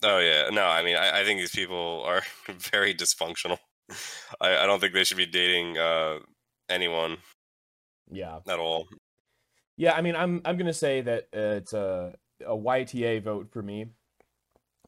oh 0.04 0.20
yeah, 0.20 0.50
no, 0.52 0.64
I 0.64 0.84
mean, 0.84 0.96
I, 0.96 1.22
I 1.22 1.24
think 1.24 1.40
these 1.40 1.56
people 1.56 2.04
are 2.06 2.22
very 2.72 2.94
dysfunctional. 2.94 3.58
I, 4.40 4.58
I 4.60 4.66
don't 4.68 4.80
think 4.80 4.94
they 4.94 5.04
should 5.04 5.18
be 5.18 5.26
dating 5.26 5.80
uh, 5.80 6.20
anyone 6.70 7.18
Yeah. 8.12 8.40
at 8.48 8.60
all. 8.60 8.88
Yeah, 9.76 9.94
I 9.94 10.02
mean, 10.02 10.16
I'm 10.16 10.42
I'm 10.46 10.56
gonna 10.56 10.72
say 10.72 11.02
that 11.02 11.24
uh, 11.36 11.58
it's 11.58 11.74
a 11.74 12.14
a 12.46 12.56
YTA 12.56 13.24
vote 13.24 13.50
for 13.52 13.64
me 13.64 13.88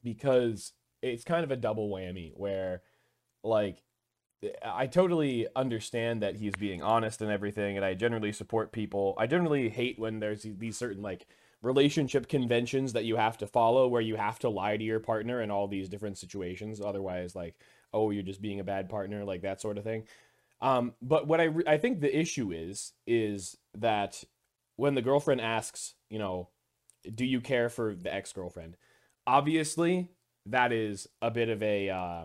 because 0.07 0.71
it's 1.01 1.25
kind 1.25 1.43
of 1.43 1.51
a 1.51 1.57
double 1.57 1.89
whammy 1.89 2.31
where, 2.33 2.81
like, 3.43 3.83
I 4.63 4.87
totally 4.87 5.47
understand 5.53 6.21
that 6.21 6.37
he's 6.37 6.53
being 6.57 6.81
honest 6.81 7.21
and 7.21 7.29
everything, 7.29 7.75
and 7.75 7.85
I 7.85 7.93
generally 7.93 8.31
support 8.31 8.71
people. 8.71 9.15
I 9.17 9.27
generally 9.27 9.67
hate 9.67 9.99
when 9.99 10.19
there's 10.19 10.43
these 10.43 10.77
certain 10.77 11.01
like 11.01 11.27
relationship 11.61 12.29
conventions 12.29 12.93
that 12.93 13.03
you 13.03 13.17
have 13.17 13.37
to 13.39 13.47
follow 13.47 13.87
where 13.89 14.01
you 14.01 14.15
have 14.15 14.39
to 14.39 14.49
lie 14.49 14.77
to 14.77 14.83
your 14.83 15.01
partner 15.01 15.41
in 15.41 15.51
all 15.51 15.67
these 15.67 15.89
different 15.89 16.17
situations. 16.17 16.79
Otherwise, 16.79 17.35
like, 17.35 17.55
oh, 17.93 18.11
you're 18.11 18.23
just 18.23 18.41
being 18.41 18.61
a 18.61 18.63
bad 18.63 18.87
partner, 18.87 19.25
like 19.25 19.41
that 19.41 19.59
sort 19.59 19.77
of 19.77 19.83
thing. 19.83 20.03
Um, 20.61 20.93
but 21.01 21.27
what 21.27 21.41
I 21.41 21.45
re- 21.45 21.67
I 21.67 21.77
think 21.77 21.99
the 21.99 22.17
issue 22.17 22.51
is 22.53 22.93
is 23.05 23.57
that 23.75 24.23
when 24.77 24.95
the 24.95 25.01
girlfriend 25.01 25.41
asks, 25.41 25.95
you 26.09 26.19
know, 26.19 26.47
do 27.13 27.25
you 27.25 27.41
care 27.41 27.69
for 27.69 27.95
the 27.95 28.13
ex-girlfriend? 28.13 28.77
Obviously, 29.27 30.09
that 30.45 30.71
is 30.71 31.07
a 31.21 31.29
bit 31.29 31.49
of 31.49 31.61
a 31.61 31.89
uh, 31.89 32.23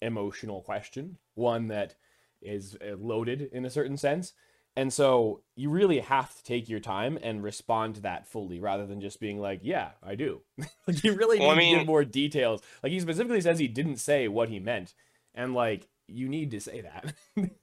emotional 0.00 0.62
question, 0.62 1.18
one 1.34 1.66
that 1.68 1.96
is 2.40 2.76
uh, 2.76 2.94
loaded 2.96 3.50
in 3.52 3.64
a 3.64 3.70
certain 3.70 3.96
sense. 3.96 4.32
And 4.76 4.92
so 4.92 5.42
you 5.56 5.68
really 5.68 5.98
have 5.98 6.34
to 6.36 6.44
take 6.44 6.68
your 6.68 6.78
time 6.78 7.18
and 7.22 7.42
respond 7.42 7.96
to 7.96 8.02
that 8.02 8.28
fully 8.28 8.60
rather 8.60 8.86
than 8.86 9.00
just 9.00 9.18
being 9.20 9.40
like, 9.40 9.60
yeah, 9.64 9.90
I 10.02 10.14
do. 10.14 10.42
like 10.86 11.02
you 11.02 11.14
really 11.14 11.38
need 11.40 11.46
Well, 11.46 11.56
I 11.56 11.60
to 11.60 11.60
give 11.68 11.78
mean- 11.78 11.86
more 11.86 12.04
details. 12.04 12.62
Like 12.82 12.92
he 12.92 13.00
specifically 13.00 13.40
says 13.40 13.58
he 13.58 13.68
didn't 13.68 13.96
say 13.96 14.28
what 14.28 14.48
he 14.48 14.60
meant. 14.60 14.94
And 15.34 15.54
like 15.54 15.88
you 16.10 16.28
need 16.28 16.50
to 16.52 16.60
say 16.60 16.80
that. 16.82 17.14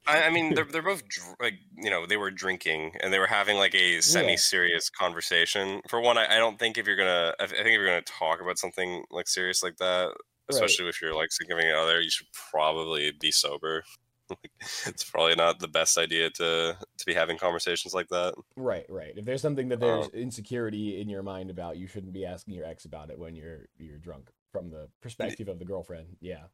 I, 0.07 0.23
I 0.23 0.29
mean, 0.29 0.55
they're 0.55 0.65
they're 0.71 0.81
both 0.81 1.07
dr- 1.07 1.35
like 1.39 1.55
you 1.75 1.89
know 1.89 2.05
they 2.05 2.17
were 2.17 2.31
drinking 2.31 2.93
and 3.01 3.11
they 3.13 3.19
were 3.19 3.27
having 3.27 3.57
like 3.57 3.75
a 3.75 4.01
semi-serious 4.01 4.89
conversation. 4.89 5.81
For 5.89 5.99
one, 6.01 6.17
I, 6.17 6.35
I 6.35 6.37
don't 6.37 6.57
think 6.59 6.77
if 6.77 6.87
you're 6.87 6.95
gonna, 6.95 7.33
I 7.39 7.47
think 7.47 7.59
if 7.59 7.67
you're 7.67 7.85
gonna 7.85 8.01
talk 8.01 8.41
about 8.41 8.57
something 8.57 9.03
like 9.11 9.27
serious 9.27 9.63
like 9.63 9.77
that, 9.77 10.13
especially 10.49 10.87
if 10.87 11.01
you're 11.01 11.15
like 11.15 11.31
significant 11.31 11.75
other, 11.75 12.01
you 12.01 12.09
should 12.09 12.27
probably 12.51 13.11
be 13.19 13.31
sober. 13.31 13.83
It's 14.85 15.09
probably 15.09 15.35
not 15.35 15.59
the 15.59 15.69
best 15.69 15.97
idea 15.97 16.29
to 16.31 16.77
to 16.97 17.05
be 17.05 17.13
having 17.13 17.37
conversations 17.37 17.93
like 17.93 18.09
that. 18.09 18.33
Right, 18.57 18.85
right. 18.89 19.13
If 19.15 19.23
there's 19.23 19.41
something 19.41 19.69
that 19.69 19.79
there's 19.79 20.07
Um, 20.07 20.11
insecurity 20.13 20.99
in 20.99 21.07
your 21.07 21.23
mind 21.23 21.49
about, 21.49 21.77
you 21.77 21.87
shouldn't 21.87 22.11
be 22.11 22.25
asking 22.25 22.53
your 22.55 22.65
ex 22.65 22.83
about 22.83 23.09
it 23.09 23.17
when 23.17 23.35
you're 23.35 23.69
you're 23.77 23.97
drunk 23.97 24.29
from 24.51 24.69
the 24.69 24.89
perspective 25.01 25.47
of 25.47 25.59
the 25.59 25.65
girlfriend. 25.65 26.17
Yeah. 26.19 26.47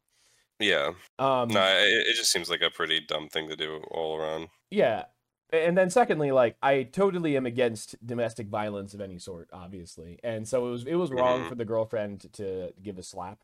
Yeah, 0.60 0.92
Um 1.18 1.52
no, 1.52 1.62
it, 1.64 2.06
it 2.08 2.16
just 2.16 2.30
seems 2.30 2.48
like 2.48 2.62
a 2.62 2.70
pretty 2.70 3.00
dumb 3.00 3.28
thing 3.28 3.48
to 3.48 3.56
do 3.56 3.82
all 3.90 4.16
around. 4.16 4.48
yeah. 4.70 5.04
And 5.52 5.78
then 5.78 5.88
secondly, 5.90 6.32
like 6.32 6.56
I 6.62 6.82
totally 6.84 7.36
am 7.36 7.46
against 7.46 7.94
domestic 8.04 8.48
violence 8.48 8.92
of 8.94 9.00
any 9.00 9.18
sort, 9.18 9.48
obviously. 9.52 10.18
And 10.24 10.48
so 10.48 10.66
it 10.66 10.70
was 10.70 10.86
it 10.86 10.94
was 10.96 11.12
wrong 11.12 11.44
Mhm. 11.44 11.48
for 11.48 11.54
the 11.54 11.64
girlfriend 11.64 12.32
to 12.34 12.72
give 12.82 12.98
a 12.98 13.02
slap. 13.04 13.40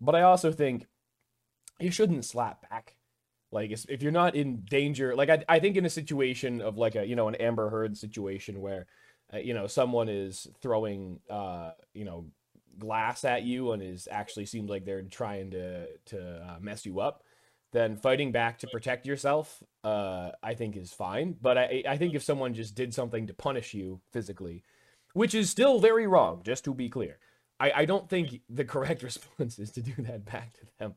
But 0.00 0.14
I 0.14 0.22
also 0.22 0.52
think 0.52 0.86
you 1.80 1.90
shouldn't 1.90 2.24
slap 2.24 2.68
back. 2.70 2.96
Like 3.52 3.70
if 3.70 3.84
if 3.88 4.02
you're 4.02 4.12
not 4.12 4.34
in 4.34 4.62
danger, 4.64 5.14
like 5.14 5.28
I 5.30 5.44
I 5.48 5.60
think 5.60 5.76
in 5.76 5.84
a 5.86 5.90
situation 5.90 6.60
of 6.62 6.76
like 6.78 6.94
a 6.96 7.06
you 7.06 7.16
know 7.16 7.28
an 7.28 7.34
Amber 7.36 7.68
Heard 7.70 7.96
situation 7.96 8.60
where 8.60 8.86
uh, 9.32 9.38
you 9.38 9.54
know 9.54 9.66
someone 9.66 10.08
is 10.08 10.46
throwing 10.62 11.20
uh 11.30 11.72
you 11.94 12.04
know 12.04 12.26
glass 12.78 13.24
at 13.24 13.42
you 13.42 13.72
and 13.72 13.82
is 13.82 14.08
actually 14.10 14.46
seems 14.46 14.70
like 14.70 14.84
they're 14.84 15.02
trying 15.02 15.50
to 15.50 15.86
to 16.06 16.20
uh, 16.20 16.56
mess 16.60 16.84
you 16.86 17.00
up 17.00 17.22
then 17.72 17.96
fighting 17.96 18.30
back 18.30 18.58
to 18.58 18.68
protect 18.68 19.06
yourself 19.06 19.62
uh 19.82 20.30
i 20.42 20.54
think 20.54 20.76
is 20.76 20.92
fine. 20.92 21.36
But 21.40 21.58
i 21.58 21.82
i 21.88 21.96
think 21.96 22.14
if 22.14 22.22
someone 22.22 22.54
just 22.54 22.74
did 22.74 22.94
something 22.94 23.26
to 23.26 23.34
punish 23.34 23.74
you 23.74 24.00
physically 24.12 24.62
which 25.12 25.34
is 25.34 25.50
still 25.50 25.78
very 25.78 26.06
wrong 26.06 26.42
just 26.44 26.64
to 26.64 26.74
be 26.74 26.88
clear 26.88 27.18
i 27.60 27.72
i 27.76 27.84
don't 27.84 28.08
think 28.08 28.40
the 28.48 28.64
correct 28.64 29.02
response 29.10 29.58
is 29.58 29.70
to 29.72 29.82
do 29.82 29.92
that 29.98 30.24
back 30.24 30.52
to 30.54 30.60
them. 30.78 30.94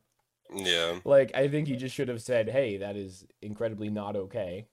Yeah, 0.54 1.00
like 1.04 1.32
i 1.34 1.48
think 1.48 1.68
you 1.68 1.76
just 1.76 1.94
should 1.94 2.08
have 2.08 2.22
said 2.22 2.48
hey 2.48 2.78
that 2.78 2.96
is 2.96 3.26
incredibly 3.42 3.90
not 3.90 4.16
okay 4.16 4.66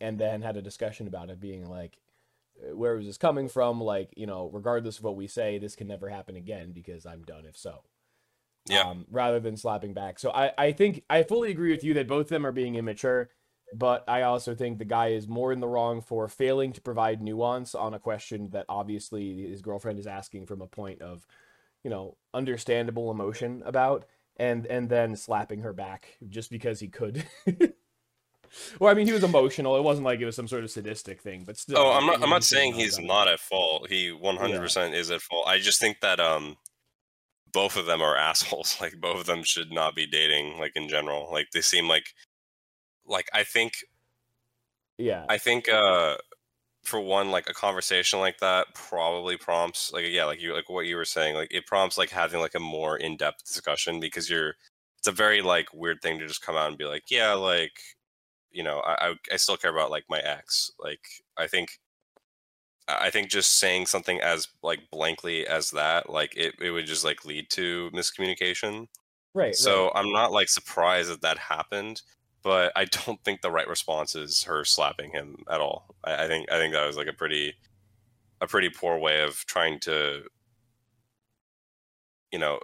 and 0.00 0.18
then 0.18 0.42
had 0.42 0.56
a 0.56 0.62
discussion 0.62 1.06
about 1.06 1.30
it 1.30 1.40
being 1.40 1.64
like 1.66 1.96
"Uh, 1.96 2.11
where 2.74 2.98
is 2.98 3.06
this 3.06 3.18
coming 3.18 3.48
from? 3.48 3.80
Like 3.80 4.12
you 4.16 4.26
know 4.26 4.50
regardless 4.52 4.98
of 4.98 5.04
what 5.04 5.16
we 5.16 5.26
say 5.26 5.58
this 5.58 5.76
can 5.76 5.88
never 5.88 6.08
happen 6.08 6.36
again 6.36 6.72
because 6.72 7.06
i'm 7.06 7.22
done 7.22 7.44
if 7.46 7.56
so. 7.56 7.82
Yeah. 8.68 8.82
um, 8.82 9.06
rather 9.10 9.40
than 9.40 9.56
slapping 9.56 9.92
back. 9.92 10.20
So 10.20 10.30
I, 10.30 10.52
I 10.56 10.72
think 10.72 11.02
i 11.10 11.22
fully 11.22 11.50
agree 11.50 11.72
with 11.72 11.84
you 11.84 11.94
that 11.94 12.08
both 12.08 12.26
of 12.26 12.28
them 12.30 12.46
are 12.46 12.52
being 12.52 12.76
immature 12.76 13.30
but 13.74 14.04
i 14.08 14.22
also 14.22 14.54
think 14.54 14.78
the 14.78 14.84
guy 14.84 15.08
is 15.08 15.26
more 15.26 15.52
in 15.52 15.60
the 15.60 15.68
wrong 15.68 16.00
for 16.00 16.28
failing 16.28 16.72
to 16.72 16.80
provide 16.80 17.22
nuance 17.22 17.74
on 17.74 17.94
a 17.94 17.98
question 17.98 18.50
that 18.50 18.66
obviously 18.68 19.48
his 19.48 19.62
girlfriend 19.62 19.98
is 19.98 20.06
asking 20.06 20.46
from 20.46 20.60
a 20.60 20.66
point 20.66 21.00
of 21.00 21.26
you 21.82 21.90
know 21.90 22.16
understandable 22.34 23.10
emotion 23.10 23.62
about 23.64 24.04
and 24.36 24.66
and 24.66 24.88
then 24.88 25.16
slapping 25.16 25.60
her 25.60 25.72
back 25.72 26.18
just 26.28 26.50
because 26.50 26.80
he 26.80 26.88
could 26.88 27.24
well, 28.78 28.90
I 28.90 28.94
mean, 28.94 29.06
he 29.06 29.12
was 29.12 29.24
emotional. 29.24 29.76
It 29.76 29.82
wasn't 29.82 30.04
like 30.04 30.20
it 30.20 30.26
was 30.26 30.36
some 30.36 30.48
sort 30.48 30.64
of 30.64 30.70
sadistic 30.70 31.20
thing, 31.20 31.44
but 31.44 31.56
still. 31.56 31.78
Oh, 31.78 31.92
I'm 31.92 32.06
not. 32.06 32.22
I'm 32.22 32.30
not 32.30 32.44
saying 32.44 32.74
he's 32.74 32.96
that. 32.96 33.04
not 33.04 33.28
at 33.28 33.40
fault. 33.40 33.88
He 33.88 34.10
100% 34.10 34.94
is 34.94 35.10
at 35.10 35.22
fault. 35.22 35.46
I 35.48 35.58
just 35.58 35.80
think 35.80 36.00
that 36.00 36.20
um, 36.20 36.56
both 37.52 37.76
of 37.76 37.86
them 37.86 38.02
are 38.02 38.16
assholes. 38.30 38.78
Like 38.80 39.00
both 39.00 39.20
of 39.20 39.26
them 39.26 39.42
should 39.42 39.72
not 39.72 39.94
be 39.94 40.06
dating. 40.06 40.58
Like 40.58 40.72
in 40.76 40.88
general, 40.88 41.28
like 41.32 41.50
they 41.52 41.60
seem 41.60 41.88
like, 41.88 42.06
like 43.06 43.28
I 43.32 43.44
think 43.44 43.74
Yeah. 44.98 45.24
I 45.28 45.38
think 45.38 45.68
uh 45.68 46.16
for 46.84 47.00
one 47.00 47.30
like 47.30 47.48
a 47.48 47.54
conversation 47.54 48.18
like 48.18 48.38
that 48.38 48.66
probably 48.74 49.36
prompts 49.36 49.92
like 49.92 50.04
yeah 50.08 50.24
like 50.24 50.42
you 50.42 50.52
like 50.52 50.68
what 50.68 50.84
you 50.86 50.96
were 50.96 51.04
saying 51.04 51.34
like 51.34 51.46
it 51.52 51.64
prompts 51.64 51.96
like 51.96 52.10
having 52.10 52.40
like 52.40 52.56
a 52.56 52.60
more 52.60 52.96
in-depth 52.96 53.44
discussion 53.44 54.00
because 54.00 54.28
you're 54.28 54.54
it's 54.98 55.06
a 55.06 55.12
very 55.12 55.42
like 55.42 55.72
weird 55.72 56.02
thing 56.02 56.18
to 56.18 56.26
just 56.26 56.42
come 56.44 56.56
out 56.56 56.68
and 56.68 56.76
be 56.78 56.84
like 56.84 57.04
yeah 57.08 57.34
like 57.34 57.72
you 58.52 58.62
know 58.62 58.80
I 58.80 59.08
I, 59.08 59.14
I 59.32 59.36
still 59.36 59.56
care 59.56 59.70
about 59.70 59.90
like 59.90 60.04
my 60.08 60.20
ex 60.20 60.70
like 60.78 61.00
I 61.36 61.46
think 61.46 61.78
I 62.88 63.06
I 63.06 63.10
think 63.10 63.28
just 63.28 63.58
saying 63.58 63.86
something 63.86 64.20
as 64.20 64.48
like 64.62 64.80
blankly 64.90 65.46
as 65.46 65.70
that 65.70 66.10
like 66.10 66.36
it, 66.36 66.54
it 66.60 66.70
would 66.70 66.86
just 66.86 67.04
like 67.04 67.24
lead 67.24 67.48
to 67.50 67.90
miscommunication 67.92 68.88
right. 69.34 69.54
so 69.54 69.84
right. 69.84 69.92
I'm 69.94 70.12
not 70.12 70.32
like 70.32 70.48
surprised 70.48 71.10
that 71.10 71.22
that 71.22 71.38
happened, 71.38 72.02
but 72.42 72.72
I 72.76 72.84
don't 72.84 73.22
think 73.24 73.40
the 73.40 73.50
right 73.50 73.68
response 73.68 74.14
is 74.14 74.44
her 74.44 74.64
slapping 74.64 75.10
him 75.10 75.36
at 75.50 75.60
all. 75.60 75.94
I, 76.04 76.24
I 76.24 76.28
think 76.28 76.50
I 76.50 76.58
think 76.58 76.74
that 76.74 76.86
was 76.86 76.96
like 76.96 77.08
a 77.08 77.12
pretty 77.12 77.54
a 78.40 78.46
pretty 78.46 78.68
poor 78.68 78.98
way 78.98 79.22
of 79.22 79.36
trying 79.46 79.78
to 79.80 80.24
you 82.32 82.38
know 82.38 82.58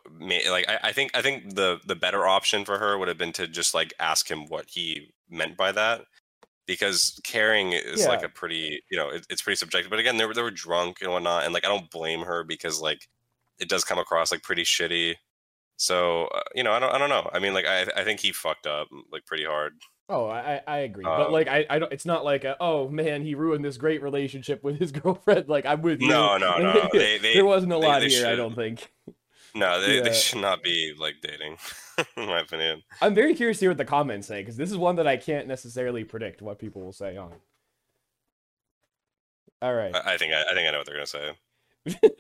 like 0.50 0.68
I, 0.68 0.78
I 0.84 0.92
think 0.92 1.16
I 1.16 1.22
think 1.22 1.54
the 1.54 1.78
the 1.86 1.94
better 1.94 2.26
option 2.26 2.64
for 2.64 2.78
her 2.78 2.98
would 2.98 3.08
have 3.08 3.18
been 3.18 3.32
to 3.34 3.46
just 3.46 3.74
like 3.74 3.92
ask 4.00 4.28
him 4.30 4.46
what 4.46 4.66
he 4.68 5.12
meant 5.28 5.56
by 5.56 5.72
that 5.72 6.02
because 6.66 7.20
caring 7.24 7.72
is 7.72 8.06
like 8.06 8.22
a 8.22 8.28
pretty 8.28 8.82
you 8.90 8.98
know 8.98 9.08
it, 9.10 9.26
it's 9.30 9.42
pretty 9.42 9.56
subjective 9.56 9.90
but 9.90 9.98
again 9.98 10.16
they 10.16 10.24
were 10.26 10.34
they 10.34 10.42
were 10.42 10.50
drunk 10.50 10.98
and 11.02 11.10
whatnot 11.12 11.44
and 11.44 11.52
like 11.54 11.64
I 11.64 11.68
don't 11.68 11.90
blame 11.90 12.20
her 12.20 12.44
because 12.44 12.80
like 12.80 13.00
it 13.58 13.68
does 13.68 13.84
come 13.84 13.98
across 13.98 14.32
like 14.32 14.42
pretty 14.42 14.62
shitty 14.64 15.16
so 15.80 16.24
uh, 16.34 16.40
you 16.56 16.64
know, 16.64 16.72
I 16.72 16.80
don't, 16.80 16.92
I 16.92 16.98
don't 16.98 17.08
know. 17.08 17.30
I 17.32 17.38
mean, 17.38 17.54
like, 17.54 17.64
I, 17.64 17.86
I 17.96 18.02
think 18.02 18.18
he 18.18 18.32
fucked 18.32 18.66
up 18.66 18.88
like 19.12 19.24
pretty 19.26 19.44
hard. 19.44 19.74
Oh, 20.08 20.26
I 20.26 20.60
I- 20.66 20.78
agree, 20.78 21.04
but 21.04 21.26
Um, 21.28 21.32
like 21.32 21.46
I 21.46 21.66
I 21.70 21.78
don't. 21.78 21.92
It's 21.92 22.04
not 22.04 22.24
like 22.24 22.42
a, 22.42 22.56
oh 22.58 22.88
man, 22.88 23.22
he 23.22 23.36
ruined 23.36 23.64
this 23.64 23.76
great 23.76 24.02
relationship 24.02 24.64
with 24.64 24.76
his 24.76 24.90
girlfriend. 25.00 25.48
Like 25.48 25.66
I'm 25.66 25.80
with 25.82 26.00
you. 26.02 26.08
No, 26.08 26.36
no, 26.36 26.58
no. 26.58 26.88
They, 26.92 27.18
they, 27.18 27.34
there 27.34 27.44
wasn't 27.44 27.72
a 27.72 27.78
they- 27.78 27.86
lot 27.86 28.02
here. 28.02 28.26
I 28.26 28.34
don't 28.34 28.56
think. 28.56 28.90
No, 29.59 29.80
they, 29.80 29.96
Yeah. 29.96 30.02
they 30.02 30.12
should 30.14 30.40
not 30.40 30.62
be 30.62 30.94
like 30.98 31.16
dating, 31.22 31.56
in 32.16 32.26
my 32.26 32.40
opinion. 32.40 32.82
I'm 33.00 33.14
very 33.14 33.34
curious 33.34 33.59
to 33.59 33.64
hear 33.64 33.70
what 33.70 33.78
the 33.78 33.84
comments 33.84 34.26
say 34.28 34.40
because 34.42 34.56
this 34.56 34.70
is 34.70 34.76
one 34.76 34.96
that 34.96 35.06
I 35.06 35.16
can't 35.16 35.46
necessarily 35.48 36.04
predict 36.04 36.42
what 36.42 36.59
people 36.59 36.82
will 36.82 36.92
say 36.92 37.16
on. 37.16 37.34
All 39.61 39.74
right. 39.74 39.94
I, 39.94 40.14
I 40.14 40.16
think, 40.16 40.32
I, 40.32 40.42
I 40.50 40.54
think 40.54 40.68
I 40.68 40.70
know 40.72 40.78
what 40.78 40.86
they're 40.86 40.94
gonna 40.94 41.06
say. 41.06 41.32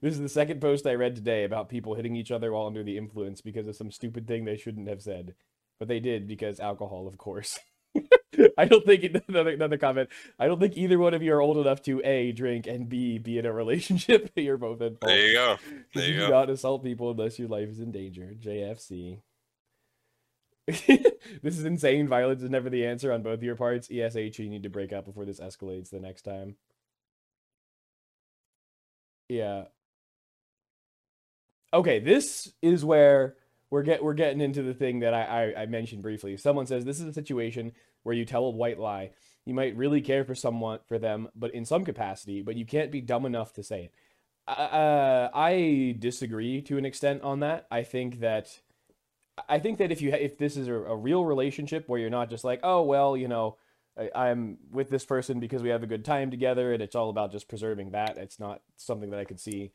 this 0.00 0.14
is 0.14 0.20
the 0.20 0.28
second 0.28 0.60
post 0.60 0.86
I 0.86 0.94
read 0.94 1.14
today 1.14 1.44
about 1.44 1.68
people 1.68 1.94
hitting 1.94 2.16
each 2.16 2.30
other 2.30 2.52
while 2.52 2.66
under 2.66 2.82
the 2.82 2.96
influence 2.98 3.40
because 3.40 3.68
of 3.68 3.76
some 3.76 3.90
stupid 3.90 4.26
thing 4.26 4.44
they 4.44 4.56
shouldn't 4.56 4.88
have 4.88 5.02
said, 5.02 5.34
but 5.78 5.86
they 5.88 6.00
did 6.00 6.26
because 6.26 6.60
alcohol, 6.60 7.06
of 7.06 7.18
course. 7.18 7.58
I 8.58 8.66
don't 8.66 8.84
think 8.84 9.04
another 9.28 9.50
another 9.50 9.78
comment. 9.78 10.10
I 10.38 10.46
don't 10.46 10.60
think 10.60 10.76
either 10.76 10.98
one 10.98 11.14
of 11.14 11.22
you 11.22 11.32
are 11.34 11.40
old 11.40 11.58
enough 11.58 11.82
to 11.82 12.00
a 12.04 12.32
drink 12.32 12.66
and 12.66 12.88
b 12.88 13.18
be 13.18 13.38
in 13.38 13.46
a 13.46 13.52
relationship. 13.52 14.32
You're 14.36 14.58
both 14.58 14.78
fault. 14.78 15.00
There 15.00 15.26
you 15.26 15.32
go. 15.34 15.56
There 15.94 16.08
you 16.08 16.14
do 16.14 16.26
go. 16.26 16.30
not 16.30 16.50
assault 16.50 16.82
people 16.82 17.10
unless 17.10 17.38
your 17.38 17.48
life 17.48 17.68
is 17.68 17.80
in 17.80 17.90
danger. 17.90 18.34
JFC. 18.38 19.20
this 20.66 21.58
is 21.58 21.64
insane. 21.64 22.08
Violence 22.08 22.42
is 22.42 22.50
never 22.50 22.68
the 22.68 22.84
answer 22.84 23.10
on 23.10 23.22
both 23.22 23.42
your 23.42 23.56
parts. 23.56 23.88
ESH, 23.90 24.38
you 24.38 24.50
need 24.50 24.64
to 24.64 24.68
break 24.68 24.92
up 24.92 25.06
before 25.06 25.24
this 25.24 25.40
escalates 25.40 25.88
the 25.88 25.98
next 25.98 26.22
time. 26.22 26.56
Yeah. 29.30 29.64
Okay, 31.72 31.98
this 32.00 32.52
is 32.60 32.84
where 32.84 33.36
we're 33.70 33.82
get 33.82 34.02
we're 34.02 34.14
getting 34.14 34.40
into 34.40 34.62
the 34.62 34.74
thing 34.74 35.00
that 35.00 35.14
I, 35.14 35.54
I 35.54 35.62
I 35.62 35.66
mentioned 35.66 36.02
briefly. 36.02 36.36
Someone 36.36 36.66
says 36.66 36.84
this 36.84 37.00
is 37.00 37.06
a 37.06 37.12
situation 37.12 37.72
where 38.08 38.16
you 38.16 38.24
tell 38.24 38.46
a 38.46 38.50
white 38.50 38.80
lie. 38.80 39.10
You 39.44 39.52
might 39.52 39.76
really 39.76 40.00
care 40.00 40.24
for 40.24 40.34
someone 40.34 40.78
for 40.86 40.98
them, 40.98 41.28
but 41.36 41.52
in 41.52 41.66
some 41.66 41.84
capacity, 41.84 42.40
but 42.40 42.56
you 42.56 42.64
can't 42.64 42.90
be 42.90 43.02
dumb 43.02 43.26
enough 43.26 43.52
to 43.52 43.62
say 43.62 43.84
it. 43.84 43.92
Uh, 44.50 45.28
I 45.34 45.94
disagree 45.98 46.62
to 46.62 46.78
an 46.78 46.86
extent 46.86 47.20
on 47.20 47.40
that. 47.40 47.66
I 47.70 47.82
think 47.82 48.20
that 48.20 48.60
I 49.46 49.58
think 49.58 49.76
that 49.76 49.92
if 49.92 50.00
you 50.00 50.10
if 50.10 50.38
this 50.38 50.56
is 50.56 50.68
a, 50.68 50.72
a 50.72 50.96
real 50.96 51.22
relationship 51.22 51.86
where 51.86 52.00
you're 52.00 52.08
not 52.08 52.30
just 52.30 52.44
like, 52.44 52.60
oh 52.62 52.82
well, 52.82 53.14
you 53.14 53.28
know, 53.28 53.58
I, 53.98 54.10
I'm 54.14 54.56
with 54.72 54.88
this 54.88 55.04
person 55.04 55.38
because 55.38 55.62
we 55.62 55.68
have 55.68 55.82
a 55.82 55.86
good 55.86 56.06
time 56.06 56.30
together, 56.30 56.72
and 56.72 56.82
it's 56.82 56.96
all 56.96 57.10
about 57.10 57.30
just 57.30 57.46
preserving 57.46 57.90
that. 57.90 58.16
It's 58.16 58.40
not 58.40 58.62
something 58.78 59.10
that 59.10 59.20
I 59.20 59.24
could 59.24 59.38
see 59.38 59.72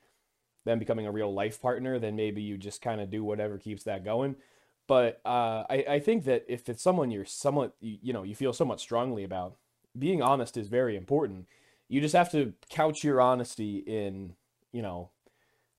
them 0.65 0.79
becoming 0.79 1.05
a 1.05 1.11
real 1.11 1.31
life 1.31 1.61
partner. 1.61 1.99
Then 1.99 2.15
maybe 2.15 2.41
you 2.41 2.57
just 2.57 2.81
kind 2.81 2.99
of 2.99 3.11
do 3.11 3.23
whatever 3.23 3.59
keeps 3.59 3.83
that 3.83 4.03
going. 4.03 4.37
But 4.87 5.21
uh, 5.25 5.63
I 5.69 5.85
I 5.89 5.99
think 5.99 6.25
that 6.25 6.45
if 6.47 6.69
it's 6.69 6.83
someone 6.83 7.11
you're 7.11 7.25
somewhat 7.25 7.75
you, 7.79 7.97
you 8.01 8.13
know 8.13 8.23
you 8.23 8.35
feel 8.35 8.53
somewhat 8.53 8.79
strongly 8.79 9.23
about, 9.23 9.55
being 9.97 10.21
honest 10.21 10.57
is 10.57 10.67
very 10.67 10.95
important. 10.95 11.47
You 11.87 12.01
just 12.01 12.15
have 12.15 12.31
to 12.31 12.53
couch 12.69 13.03
your 13.03 13.21
honesty 13.21 13.77
in 13.77 14.35
you 14.71 14.81
know 14.81 15.11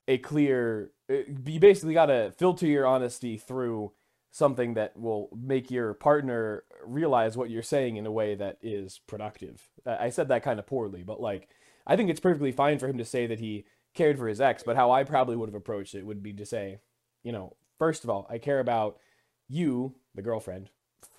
a 0.09 0.19
clear 0.19 0.93
uh, 1.11 1.17
you 1.47 1.61
basically 1.61 1.95
got 1.95 2.07
to 2.07 2.33
filter 2.39 2.67
your 2.67 2.87
honesty 2.87 3.37
through 3.37 3.93
something 4.31 4.75
that 4.75 4.97
will 4.97 5.29
make 5.37 5.71
your 5.71 5.95
partner 5.95 6.65
realize 6.85 7.37
what 7.37 7.51
you're 7.51 7.63
saying 7.63 7.97
in 7.97 8.07
a 8.07 8.11
way 8.13 8.35
that 8.35 8.59
is 8.63 9.01
productive. 9.07 9.63
Uh, 9.87 9.97
I 10.01 10.11
said 10.11 10.29
that 10.29 10.43
kind 10.43 10.59
of 10.59 10.67
poorly, 10.67 11.03
but 11.03 11.21
like 11.21 11.49
I 11.87 11.97
think 11.97 12.11
it's 12.11 12.21
perfectly 12.21 12.53
fine 12.53 12.79
for 12.79 12.89
him 12.89 12.99
to 12.99 13.05
say 13.05 13.27
that 13.27 13.41
he 13.41 13.65
cared 13.95 14.19
for 14.19 14.29
his 14.29 14.41
ex, 14.41 14.63
but 14.63 14.77
how 14.77 14.91
I 14.91 15.05
probably 15.05 15.37
would 15.37 15.49
have 15.49 15.55
approached 15.55 15.95
it 15.95 16.05
would 16.05 16.23
be 16.23 16.33
to 16.33 16.47
say, 16.47 16.79
you 17.23 17.33
know, 17.33 17.57
first 17.79 18.05
of 18.05 18.11
all, 18.11 18.27
I 18.31 18.39
care 18.39 18.61
about 18.61 18.99
you, 19.49 19.95
the 20.15 20.23
girlfriend, 20.23 20.71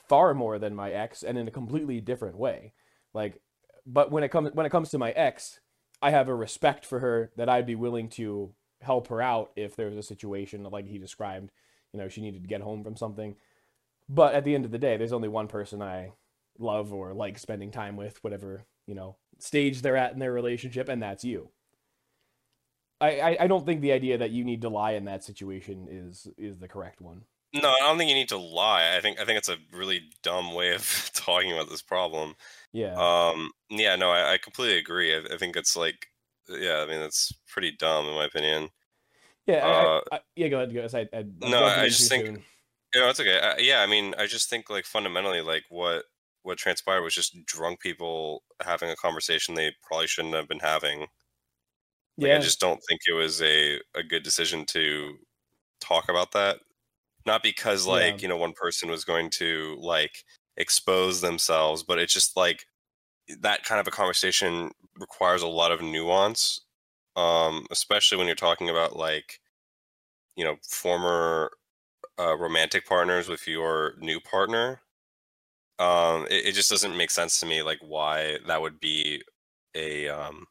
far 0.07 0.33
more 0.33 0.59
than 0.59 0.75
my 0.75 0.91
ex 0.91 1.23
and 1.23 1.37
in 1.37 1.47
a 1.47 1.51
completely 1.51 2.01
different 2.01 2.37
way. 2.37 2.73
Like 3.13 3.41
but 3.85 4.11
when 4.11 4.23
it 4.23 4.29
comes 4.29 4.51
when 4.53 4.65
it 4.65 4.71
comes 4.71 4.89
to 4.89 4.97
my 4.97 5.11
ex, 5.11 5.59
I 6.01 6.11
have 6.11 6.27
a 6.27 6.35
respect 6.35 6.85
for 6.85 6.99
her 6.99 7.31
that 7.37 7.49
I'd 7.49 7.65
be 7.65 7.75
willing 7.75 8.09
to 8.09 8.53
help 8.81 9.07
her 9.07 9.21
out 9.21 9.51
if 9.55 9.75
there 9.75 9.87
was 9.87 9.97
a 9.97 10.03
situation 10.03 10.63
like 10.63 10.87
he 10.87 10.97
described. 10.97 11.51
You 11.93 11.99
know, 11.99 12.09
she 12.09 12.21
needed 12.21 12.41
to 12.41 12.49
get 12.49 12.61
home 12.61 12.83
from 12.83 12.97
something. 12.97 13.35
But 14.09 14.35
at 14.35 14.43
the 14.43 14.53
end 14.53 14.65
of 14.65 14.71
the 14.71 14.77
day, 14.77 14.97
there's 14.97 15.13
only 15.13 15.29
one 15.29 15.47
person 15.47 15.81
I 15.81 16.11
love 16.59 16.93
or 16.93 17.13
like 17.13 17.39
spending 17.39 17.71
time 17.71 17.95
with, 17.95 18.23
whatever, 18.23 18.65
you 18.85 18.95
know, 18.95 19.15
stage 19.39 19.81
they're 19.81 19.97
at 19.97 20.13
in 20.13 20.19
their 20.19 20.33
relationship, 20.33 20.89
and 20.89 21.01
that's 21.01 21.23
you. 21.23 21.49
I, 23.01 23.37
I, 23.41 23.47
don't 23.47 23.65
think 23.65 23.81
the 23.81 23.91
idea 23.91 24.17
that 24.17 24.31
you 24.31 24.43
need 24.45 24.61
to 24.61 24.69
lie 24.69 24.91
in 24.91 25.05
that 25.05 25.23
situation 25.23 25.87
is 25.89 26.27
is 26.37 26.59
the 26.59 26.67
correct 26.67 27.01
one. 27.01 27.23
No, 27.53 27.69
I 27.69 27.79
don't 27.81 27.97
think 27.97 28.09
you 28.09 28.15
need 28.15 28.29
to 28.29 28.37
lie. 28.37 28.95
I 28.95 29.01
think 29.01 29.19
I 29.19 29.25
think 29.25 29.37
it's 29.37 29.49
a 29.49 29.57
really 29.73 30.03
dumb 30.23 30.53
way 30.53 30.73
of 30.73 31.11
talking 31.13 31.51
about 31.51 31.69
this 31.69 31.81
problem. 31.81 32.35
Yeah. 32.71 32.93
Um, 32.95 33.51
yeah, 33.69 33.95
no, 33.95 34.11
I, 34.11 34.33
I 34.33 34.37
completely 34.37 34.77
agree. 34.77 35.15
I, 35.15 35.21
I 35.33 35.37
think 35.37 35.55
it's 35.55 35.75
like, 35.75 36.07
yeah, 36.49 36.77
I 36.77 36.85
mean, 36.85 37.01
it's 37.01 37.33
pretty 37.47 37.71
dumb 37.77 38.07
in 38.07 38.15
my 38.15 38.25
opinion. 38.25 38.69
yeah. 39.45 39.65
Uh, 39.65 40.01
I, 40.11 40.19
yeah. 40.35 40.47
Go 40.47 40.57
ahead. 40.57 40.73
Go 40.73 40.79
ahead. 40.81 41.09
I, 41.13 41.17
I, 41.17 41.25
No, 41.41 41.63
I 41.63 41.87
just 41.87 42.09
think- 42.09 42.25
soon. 42.25 42.43
You 42.93 43.01
know, 43.01 43.09
it's 43.09 43.19
okay. 43.19 43.55
Yeah, 43.59 43.81
I 43.81 43.87
mean, 43.87 44.15
I 44.17 44.25
just 44.25 44.49
think 44.49 44.69
like 44.69 44.85
fundamentally, 44.85 45.41
like 45.41 45.63
what 45.67 46.05
what 46.43 46.57
transpired 46.57 47.01
was 47.01 47.13
just 47.13 47.45
drunk 47.45 47.81
people 47.81 48.43
having 48.63 48.89
a 48.89 48.95
conversation 48.95 49.53
they 49.53 49.73
probably 49.85 50.07
shouldn't 50.07 50.35
have 50.35 50.47
been 50.47 50.59
having. 50.59 51.07
Like, 52.21 52.31
Yeah. 52.31 52.37
I 52.37 52.39
just 52.39 52.59
don't 52.59 52.81
think 52.87 53.01
it 53.07 53.13
was 53.13 53.41
a 53.41 53.79
a 53.95 54.03
good 54.03 54.23
decision 54.23 54.65
to 54.67 55.17
talk 55.81 56.09
about 56.09 56.31
that. 56.33 56.59
Not 57.25 57.43
because 57.43 57.87
like 57.87 58.15
Yeah. 58.15 58.23
you 58.23 58.29
know 58.29 58.37
one 58.37 58.53
person 58.53 58.89
was 58.91 59.05
going 59.05 59.29
to 59.31 59.77
like 59.81 60.23
expose 60.57 61.21
themselves, 61.21 61.83
but 61.83 61.99
it's 61.99 62.13
just 62.13 62.37
like 62.37 62.65
that 63.41 63.63
kind 63.65 63.81
of 63.81 63.87
a 63.87 63.91
conversation 63.91 64.71
requires 64.99 65.41
a 65.43 65.47
lot 65.47 65.71
of 65.73 65.81
nuance, 65.81 66.61
um, 67.17 67.67
especially 67.71 68.17
when 68.19 68.27
you're 68.27 68.35
talking 68.37 68.69
about 68.69 68.95
like 68.97 69.39
you 70.35 70.43
know 70.45 70.57
former 70.69 71.51
uh, 72.19 72.37
romantic 72.37 72.85
partners 72.87 73.29
with 73.29 73.47
your 73.47 73.95
new 73.99 74.19
partner. 74.21 74.81
Um, 75.79 76.25
it, 76.29 76.47
it 76.47 76.51
just 76.53 76.69
doesn't 76.69 76.95
make 76.97 77.11
sense 77.11 77.39
to 77.41 77.45
me 77.45 77.61
like 77.63 77.79
why 77.81 78.39
that 78.47 78.61
would 78.61 78.79
be 78.79 79.23
a 79.75 80.07
um, 80.09 80.45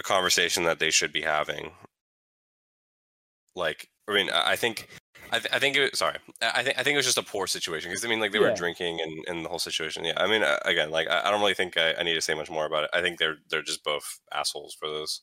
a 0.00 0.02
conversation 0.02 0.64
that 0.64 0.78
they 0.80 0.90
should 0.90 1.12
be 1.12 1.22
having. 1.22 1.70
Like, 3.54 3.88
I 4.08 4.14
mean, 4.14 4.30
I 4.30 4.56
think, 4.56 4.88
I, 5.30 5.38
th- 5.38 5.52
I 5.52 5.58
think 5.58 5.76
it. 5.76 5.94
Sorry, 5.96 6.16
I 6.40 6.62
think 6.62 6.78
I 6.78 6.82
think 6.82 6.94
it 6.94 6.98
was 6.98 7.06
just 7.06 7.18
a 7.18 7.22
poor 7.22 7.46
situation 7.46 7.90
because 7.90 8.04
I 8.04 8.08
mean, 8.08 8.20
like 8.20 8.32
they 8.32 8.38
Yeah. 8.38 8.48
were 8.50 8.54
drinking 8.54 9.00
and, 9.00 9.24
and 9.28 9.44
the 9.44 9.48
whole 9.48 9.58
situation. 9.58 10.04
Yeah, 10.04 10.14
I 10.16 10.26
mean, 10.26 10.42
uh, 10.42 10.58
again, 10.64 10.90
like 10.90 11.08
I, 11.08 11.22
I 11.26 11.30
don't 11.30 11.40
really 11.40 11.54
think 11.54 11.76
I, 11.76 11.94
I 11.94 12.02
need 12.02 12.14
to 12.14 12.20
say 12.20 12.34
much 12.34 12.50
more 12.50 12.66
about 12.66 12.84
it. 12.84 12.90
I 12.92 13.00
think 13.02 13.18
they're 13.18 13.36
they're 13.48 13.62
just 13.62 13.84
both 13.84 14.20
assholes 14.32 14.74
for 14.78 14.88
this. 14.88 15.22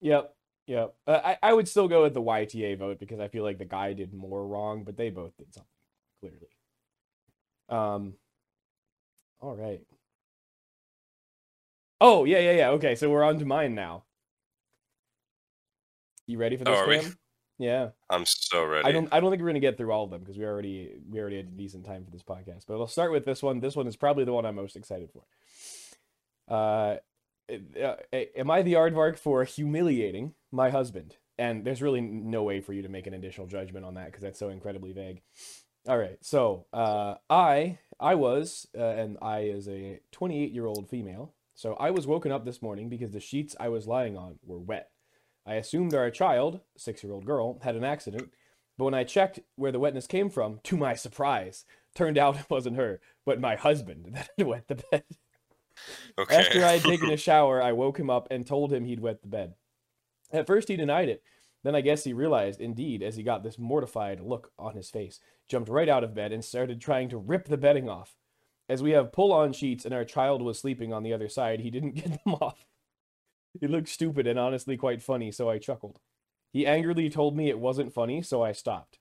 Yep. 0.00 0.32
Yep. 0.66 0.94
Uh, 1.06 1.20
I, 1.24 1.38
I 1.42 1.52
would 1.52 1.66
still 1.68 1.88
go 1.88 2.02
with 2.02 2.14
the 2.14 2.22
YTA 2.22 2.78
vote 2.78 3.00
because 3.00 3.18
I 3.18 3.28
feel 3.28 3.42
like 3.42 3.58
the 3.58 3.64
guy 3.64 3.92
did 3.92 4.12
more 4.12 4.46
wrong, 4.46 4.84
but 4.84 4.96
they 4.96 5.10
both 5.10 5.36
did 5.36 5.52
something, 5.52 5.68
clearly. 6.20 6.48
Um, 7.68 8.14
All 9.40 9.56
right. 9.56 9.80
Oh, 12.00 12.24
yeah, 12.24 12.38
yeah, 12.38 12.52
yeah. 12.52 12.68
Okay, 12.70 12.94
so 12.94 13.10
we're 13.10 13.24
on 13.24 13.38
to 13.40 13.44
mine 13.44 13.74
now. 13.74 14.04
You 16.30 16.38
ready 16.38 16.56
for 16.56 16.68
Oh, 16.68 16.70
this, 16.70 17.04
are 17.04 17.10
we? 17.10 17.14
Yeah. 17.58 17.88
I'm 18.08 18.24
so 18.24 18.64
ready. 18.64 18.88
I 18.88 18.92
don't 18.92 19.08
I 19.12 19.20
don't 19.20 19.30
think 19.30 19.42
we're 19.42 19.48
gonna 19.48 19.60
get 19.60 19.76
through 19.76 19.90
all 19.92 20.04
of 20.04 20.10
them 20.10 20.20
because 20.20 20.38
we 20.38 20.44
already 20.44 20.94
we 21.10 21.18
already 21.18 21.36
had 21.38 21.46
a 21.46 21.50
decent 21.50 21.84
time 21.84 22.04
for 22.04 22.10
this 22.10 22.22
podcast. 22.22 22.64
But 22.66 22.78
I'll 22.78 22.86
start 22.86 23.12
with 23.12 23.24
this 23.24 23.42
one. 23.42 23.60
This 23.60 23.76
one 23.76 23.86
is 23.86 23.96
probably 23.96 24.24
the 24.24 24.32
one 24.32 24.46
I'm 24.46 24.54
most 24.54 24.76
excited 24.76 25.10
for. 25.12 25.24
Uh, 26.48 26.96
uh, 27.82 27.96
am 28.36 28.50
I 28.50 28.62
the 28.62 28.74
aardvark 28.74 29.18
for 29.18 29.44
humiliating 29.44 30.34
my 30.52 30.70
husband? 30.70 31.16
And 31.38 31.64
there's 31.64 31.82
really 31.82 32.00
no 32.00 32.42
way 32.44 32.60
for 32.60 32.72
you 32.72 32.82
to 32.82 32.88
make 32.88 33.06
an 33.06 33.14
additional 33.14 33.46
judgment 33.46 33.84
on 33.84 33.94
that 33.94 34.06
because 34.06 34.22
that's 34.22 34.38
so 34.38 34.50
incredibly 34.50 34.92
vague. 34.92 35.22
All 35.88 35.98
right, 35.98 36.18
so 36.20 36.66
uh, 36.72 37.14
I 37.28 37.78
I 37.98 38.14
was 38.14 38.68
uh, 38.78 38.82
and 38.84 39.18
I 39.20 39.40
is 39.40 39.68
a 39.68 40.00
28 40.12 40.52
year 40.52 40.66
old 40.66 40.88
female. 40.88 41.34
So 41.54 41.74
I 41.74 41.90
was 41.90 42.06
woken 42.06 42.32
up 42.32 42.44
this 42.44 42.62
morning 42.62 42.88
because 42.88 43.10
the 43.10 43.20
sheets 43.20 43.54
I 43.60 43.68
was 43.68 43.86
lying 43.86 44.16
on 44.16 44.38
were 44.44 44.58
wet. 44.58 44.90
I 45.46 45.54
assumed 45.54 45.94
our 45.94 46.10
child, 46.10 46.60
six 46.76 47.02
year 47.02 47.12
old 47.12 47.24
girl, 47.24 47.58
had 47.62 47.76
an 47.76 47.84
accident, 47.84 48.30
but 48.78 48.84
when 48.84 48.94
I 48.94 49.04
checked 49.04 49.40
where 49.56 49.72
the 49.72 49.78
wetness 49.78 50.06
came 50.06 50.30
from, 50.30 50.60
to 50.64 50.76
my 50.76 50.94
surprise, 50.94 51.64
turned 51.94 52.16
out 52.16 52.38
it 52.38 52.48
wasn't 52.48 52.76
her, 52.76 53.00
but 53.26 53.40
my 53.40 53.56
husband 53.56 54.06
that 54.12 54.30
had 54.38 54.46
wet 54.46 54.68
the 54.68 54.76
bed. 54.90 55.04
okay. 56.18 56.36
After 56.36 56.64
I 56.64 56.72
had 56.72 56.82
taken 56.82 57.10
a 57.10 57.16
shower, 57.18 57.62
I 57.62 57.72
woke 57.72 57.98
him 57.98 58.10
up 58.10 58.28
and 58.30 58.46
told 58.46 58.72
him 58.72 58.84
he'd 58.84 59.00
wet 59.00 59.22
the 59.22 59.28
bed. 59.28 59.54
At 60.32 60.46
first, 60.46 60.68
he 60.68 60.76
denied 60.76 61.08
it. 61.08 61.22
Then 61.62 61.74
I 61.74 61.82
guess 61.82 62.04
he 62.04 62.12
realized, 62.12 62.60
indeed, 62.60 63.02
as 63.02 63.16
he 63.16 63.22
got 63.22 63.42
this 63.42 63.58
mortified 63.58 64.20
look 64.20 64.50
on 64.58 64.74
his 64.74 64.88
face, 64.88 65.20
jumped 65.48 65.68
right 65.68 65.88
out 65.88 66.04
of 66.04 66.14
bed 66.14 66.32
and 66.32 66.44
started 66.44 66.80
trying 66.80 67.10
to 67.10 67.18
rip 67.18 67.48
the 67.48 67.58
bedding 67.58 67.88
off. 67.88 68.16
As 68.68 68.82
we 68.82 68.92
have 68.92 69.12
pull 69.12 69.32
on 69.32 69.52
sheets 69.52 69.84
and 69.84 69.92
our 69.92 70.04
child 70.04 70.40
was 70.40 70.58
sleeping 70.58 70.92
on 70.92 71.02
the 71.02 71.12
other 71.12 71.28
side, 71.28 71.60
he 71.60 71.70
didn't 71.70 71.94
get 71.96 72.24
them 72.24 72.34
off. 72.40 72.64
It 73.60 73.70
looked 73.70 73.88
stupid 73.88 74.26
and 74.26 74.38
honestly 74.38 74.76
quite 74.76 75.02
funny, 75.02 75.32
so 75.32 75.48
I 75.48 75.58
chuckled. 75.58 75.98
He 76.52 76.66
angrily 76.66 77.10
told 77.10 77.36
me 77.36 77.48
it 77.48 77.58
wasn't 77.58 77.94
funny, 77.94 78.22
so 78.22 78.42
I 78.42 78.52
stopped. 78.52 78.98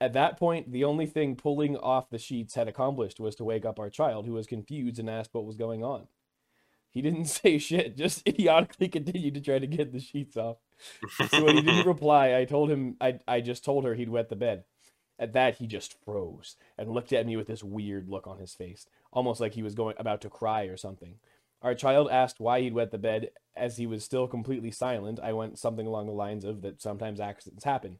At 0.00 0.12
that 0.14 0.38
point, 0.38 0.72
the 0.72 0.84
only 0.84 1.06
thing 1.06 1.36
pulling 1.36 1.76
off 1.76 2.08
the 2.08 2.18
sheets 2.18 2.54
had 2.54 2.68
accomplished 2.68 3.20
was 3.20 3.34
to 3.36 3.44
wake 3.44 3.64
up 3.66 3.78
our 3.78 3.90
child, 3.90 4.26
who 4.26 4.32
was 4.32 4.46
confused 4.46 4.98
and 4.98 5.10
asked 5.10 5.34
what 5.34 5.44
was 5.44 5.56
going 5.56 5.84
on. 5.84 6.08
He 6.90 7.02
didn't 7.02 7.24
say 7.26 7.58
shit, 7.58 7.96
just 7.96 8.22
idiotically 8.28 8.88
continued 8.88 9.34
to 9.34 9.40
try 9.40 9.58
to 9.58 9.66
get 9.66 9.92
the 9.92 10.00
sheets 10.00 10.36
off. 10.36 10.56
So 11.28 11.44
when 11.44 11.56
he 11.56 11.62
didn't 11.62 11.86
reply, 11.86 12.36
I 12.36 12.44
told 12.44 12.70
him 12.70 12.96
I 13.00 13.18
I 13.28 13.40
just 13.40 13.64
told 13.64 13.84
her 13.84 13.94
he'd 13.94 14.08
wet 14.08 14.28
the 14.28 14.36
bed. 14.36 14.64
At 15.18 15.34
that, 15.34 15.56
he 15.56 15.66
just 15.66 16.02
froze 16.02 16.56
and 16.78 16.90
looked 16.90 17.12
at 17.12 17.26
me 17.26 17.36
with 17.36 17.46
this 17.46 17.62
weird 17.62 18.08
look 18.08 18.26
on 18.26 18.38
his 18.38 18.54
face, 18.54 18.86
almost 19.12 19.38
like 19.38 19.52
he 19.52 19.62
was 19.62 19.74
going 19.74 19.94
about 19.98 20.22
to 20.22 20.30
cry 20.30 20.62
or 20.62 20.78
something. 20.78 21.16
Our 21.62 21.74
child 21.74 22.08
asked 22.10 22.40
why 22.40 22.60
he'd 22.60 22.74
wet 22.74 22.90
the 22.90 22.98
bed. 22.98 23.30
As 23.54 23.76
he 23.76 23.86
was 23.86 24.04
still 24.04 24.26
completely 24.26 24.70
silent, 24.70 25.20
I 25.22 25.32
went 25.32 25.58
something 25.58 25.86
along 25.86 26.06
the 26.06 26.12
lines 26.12 26.44
of 26.44 26.62
that 26.62 26.80
sometimes 26.80 27.20
accidents 27.20 27.64
happen. 27.64 27.98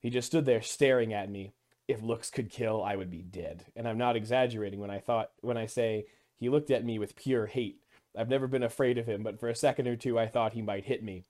He 0.00 0.10
just 0.10 0.26
stood 0.26 0.46
there 0.46 0.62
staring 0.62 1.12
at 1.12 1.30
me. 1.30 1.52
If 1.86 2.02
looks 2.02 2.30
could 2.30 2.50
kill, 2.50 2.82
I 2.82 2.96
would 2.96 3.10
be 3.10 3.22
dead. 3.22 3.66
And 3.76 3.86
I'm 3.86 3.98
not 3.98 4.16
exaggerating 4.16 4.80
when 4.80 4.90
I 4.90 5.00
thought 5.00 5.30
when 5.42 5.58
I 5.58 5.66
say 5.66 6.06
he 6.36 6.48
looked 6.48 6.70
at 6.70 6.84
me 6.84 6.98
with 6.98 7.16
pure 7.16 7.46
hate. 7.46 7.80
I've 8.16 8.28
never 8.28 8.46
been 8.46 8.62
afraid 8.62 8.96
of 8.96 9.06
him, 9.06 9.22
but 9.22 9.38
for 9.38 9.48
a 9.48 9.54
second 9.54 9.88
or 9.88 9.96
two 9.96 10.18
I 10.18 10.26
thought 10.26 10.54
he 10.54 10.62
might 10.62 10.84
hit 10.84 11.02
me. 11.02 11.24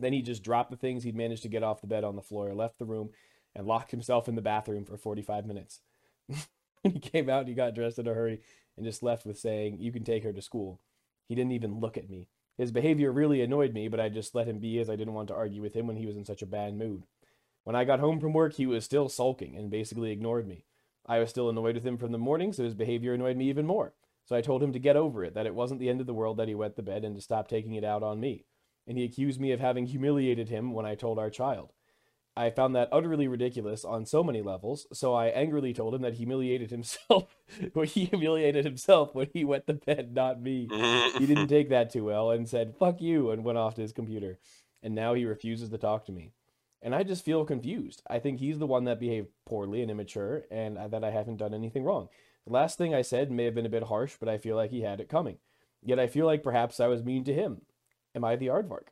Then 0.00 0.12
he 0.12 0.22
just 0.22 0.42
dropped 0.42 0.70
the 0.70 0.76
things 0.76 1.04
he'd 1.04 1.16
managed 1.16 1.42
to 1.42 1.48
get 1.48 1.62
off 1.62 1.80
the 1.80 1.86
bed 1.86 2.04
on 2.04 2.16
the 2.16 2.22
floor, 2.22 2.52
left 2.52 2.78
the 2.78 2.84
room, 2.84 3.10
and 3.54 3.66
locked 3.66 3.90
himself 3.92 4.28
in 4.28 4.34
the 4.34 4.42
bathroom 4.42 4.84
for 4.84 4.96
45 4.96 5.46
minutes. 5.46 5.80
he 6.82 6.98
came 6.98 7.30
out, 7.30 7.48
he 7.48 7.54
got 7.54 7.74
dressed 7.74 7.98
in 7.98 8.08
a 8.08 8.14
hurry 8.14 8.40
and 8.76 8.84
just 8.84 9.02
left 9.02 9.24
with 9.24 9.38
saying, 9.38 9.78
You 9.78 9.92
can 9.92 10.04
take 10.04 10.24
her 10.24 10.32
to 10.32 10.42
school. 10.42 10.80
He 11.28 11.34
didn't 11.34 11.52
even 11.52 11.80
look 11.80 11.96
at 11.96 12.08
me. 12.08 12.28
His 12.56 12.72
behavior 12.72 13.12
really 13.12 13.42
annoyed 13.42 13.74
me, 13.74 13.88
but 13.88 14.00
I 14.00 14.08
just 14.08 14.34
let 14.34 14.46
him 14.46 14.58
be 14.58 14.78
as 14.78 14.88
I 14.88 14.96
didn't 14.96 15.14
want 15.14 15.28
to 15.28 15.34
argue 15.34 15.60
with 15.60 15.74
him 15.74 15.86
when 15.86 15.96
he 15.96 16.06
was 16.06 16.16
in 16.16 16.24
such 16.24 16.42
a 16.42 16.46
bad 16.46 16.74
mood. 16.74 17.04
When 17.64 17.76
I 17.76 17.84
got 17.84 18.00
home 18.00 18.20
from 18.20 18.32
work, 18.32 18.54
he 18.54 18.66
was 18.66 18.84
still 18.84 19.08
sulking 19.08 19.56
and 19.56 19.70
basically 19.70 20.12
ignored 20.12 20.46
me. 20.46 20.64
I 21.04 21.18
was 21.18 21.30
still 21.30 21.50
annoyed 21.50 21.74
with 21.74 21.84
him 21.84 21.98
from 21.98 22.12
the 22.12 22.18
morning, 22.18 22.52
so 22.52 22.64
his 22.64 22.74
behavior 22.74 23.12
annoyed 23.12 23.36
me 23.36 23.48
even 23.48 23.66
more. 23.66 23.92
So 24.24 24.34
I 24.34 24.40
told 24.40 24.62
him 24.62 24.72
to 24.72 24.78
get 24.78 24.96
over 24.96 25.22
it, 25.24 25.34
that 25.34 25.46
it 25.46 25.54
wasn't 25.54 25.80
the 25.80 25.88
end 25.88 26.00
of 26.00 26.06
the 26.06 26.14
world 26.14 26.36
that 26.38 26.48
he 26.48 26.54
wet 26.54 26.76
the 26.76 26.82
bed 26.82 27.04
and 27.04 27.14
to 27.14 27.20
stop 27.20 27.46
taking 27.46 27.74
it 27.74 27.84
out 27.84 28.02
on 28.02 28.18
me. 28.18 28.44
And 28.86 28.96
he 28.96 29.04
accused 29.04 29.40
me 29.40 29.52
of 29.52 29.60
having 29.60 29.86
humiliated 29.86 30.48
him 30.48 30.72
when 30.72 30.86
I 30.86 30.94
told 30.94 31.18
our 31.18 31.30
child. 31.30 31.72
I 32.36 32.50
found 32.50 32.76
that 32.76 32.90
utterly 32.92 33.28
ridiculous 33.28 33.82
on 33.84 34.04
so 34.04 34.22
many 34.22 34.42
levels, 34.42 34.86
so 34.92 35.14
I 35.14 35.28
angrily 35.28 35.72
told 35.72 35.94
him 35.94 36.02
that 36.02 36.14
he 36.14 36.18
humiliated 36.18 36.70
himself 36.70 37.34
when 37.72 37.86
he 37.86 38.04
humiliated 38.04 38.64
himself 38.64 39.14
when 39.14 39.28
he 39.32 39.44
wet 39.44 39.66
the 39.66 39.74
bed, 39.74 40.14
not 40.14 40.42
me. 40.42 40.68
He 41.18 41.26
didn't 41.26 41.48
take 41.48 41.70
that 41.70 41.90
too 41.90 42.04
well 42.04 42.30
and 42.30 42.46
said, 42.46 42.74
fuck 42.78 43.00
you, 43.00 43.30
and 43.30 43.44
went 43.44 43.56
off 43.56 43.74
to 43.76 43.80
his 43.80 43.92
computer. 43.92 44.38
And 44.82 44.94
now 44.94 45.14
he 45.14 45.24
refuses 45.24 45.70
to 45.70 45.78
talk 45.78 46.04
to 46.06 46.12
me. 46.12 46.32
And 46.82 46.94
I 46.94 47.04
just 47.04 47.24
feel 47.24 47.44
confused. 47.46 48.02
I 48.08 48.18
think 48.18 48.38
he's 48.38 48.58
the 48.58 48.66
one 48.66 48.84
that 48.84 49.00
behaved 49.00 49.28
poorly 49.46 49.80
and 49.80 49.90
immature, 49.90 50.44
and 50.50 50.76
that 50.90 51.02
I 51.02 51.10
haven't 51.10 51.38
done 51.38 51.54
anything 51.54 51.84
wrong. 51.84 52.08
The 52.46 52.52
last 52.52 52.76
thing 52.76 52.94
I 52.94 53.02
said 53.02 53.30
may 53.30 53.44
have 53.44 53.54
been 53.54 53.66
a 53.66 53.70
bit 53.70 53.84
harsh, 53.84 54.16
but 54.20 54.28
I 54.28 54.36
feel 54.36 54.56
like 54.56 54.70
he 54.70 54.82
had 54.82 55.00
it 55.00 55.08
coming. 55.08 55.38
Yet 55.82 55.98
I 55.98 56.06
feel 56.06 56.26
like 56.26 56.42
perhaps 56.42 56.80
I 56.80 56.86
was 56.86 57.02
mean 57.02 57.24
to 57.24 57.34
him. 57.34 57.62
Am 58.14 58.24
I 58.24 58.36
the 58.36 58.48
aardvark? 58.48 58.88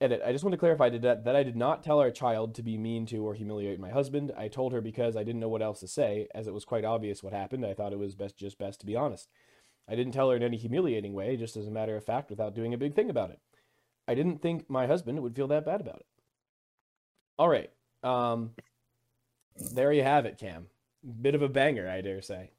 Edit. 0.00 0.20
I 0.24 0.32
just 0.32 0.44
want 0.44 0.52
to 0.52 0.58
clarify 0.58 0.90
that, 0.90 1.24
that 1.24 1.36
I 1.36 1.42
did 1.42 1.56
not 1.56 1.82
tell 1.82 2.00
our 2.00 2.10
child 2.10 2.54
to 2.56 2.62
be 2.62 2.76
mean 2.76 3.06
to 3.06 3.26
or 3.26 3.34
humiliate 3.34 3.80
my 3.80 3.90
husband. 3.90 4.30
I 4.36 4.48
told 4.48 4.72
her 4.72 4.82
because 4.82 5.16
I 5.16 5.24
didn't 5.24 5.40
know 5.40 5.48
what 5.48 5.62
else 5.62 5.80
to 5.80 5.88
say, 5.88 6.28
as 6.34 6.46
it 6.46 6.52
was 6.52 6.66
quite 6.66 6.84
obvious 6.84 7.22
what 7.22 7.32
happened. 7.32 7.64
I 7.64 7.72
thought 7.72 7.94
it 7.94 7.98
was 7.98 8.14
best 8.14 8.36
just 8.36 8.58
best 8.58 8.80
to 8.80 8.86
be 8.86 8.94
honest. 8.94 9.28
I 9.88 9.94
didn't 9.94 10.12
tell 10.12 10.30
her 10.30 10.36
in 10.36 10.42
any 10.42 10.58
humiliating 10.58 11.14
way, 11.14 11.36
just 11.36 11.56
as 11.56 11.66
a 11.66 11.70
matter 11.70 11.96
of 11.96 12.04
fact, 12.04 12.28
without 12.28 12.54
doing 12.54 12.74
a 12.74 12.78
big 12.78 12.94
thing 12.94 13.08
about 13.08 13.30
it. 13.30 13.40
I 14.06 14.14
didn't 14.14 14.42
think 14.42 14.68
my 14.68 14.86
husband 14.86 15.20
would 15.22 15.34
feel 15.34 15.48
that 15.48 15.64
bad 15.64 15.80
about 15.80 16.00
it. 16.00 16.06
All 17.38 17.48
right. 17.48 17.70
Um, 18.02 18.50
there 19.72 19.92
you 19.92 20.02
have 20.02 20.26
it, 20.26 20.38
Cam. 20.38 20.66
Bit 21.22 21.34
of 21.34 21.42
a 21.42 21.48
banger, 21.48 21.88
I 21.88 22.00
dare 22.00 22.20
say. 22.20 22.50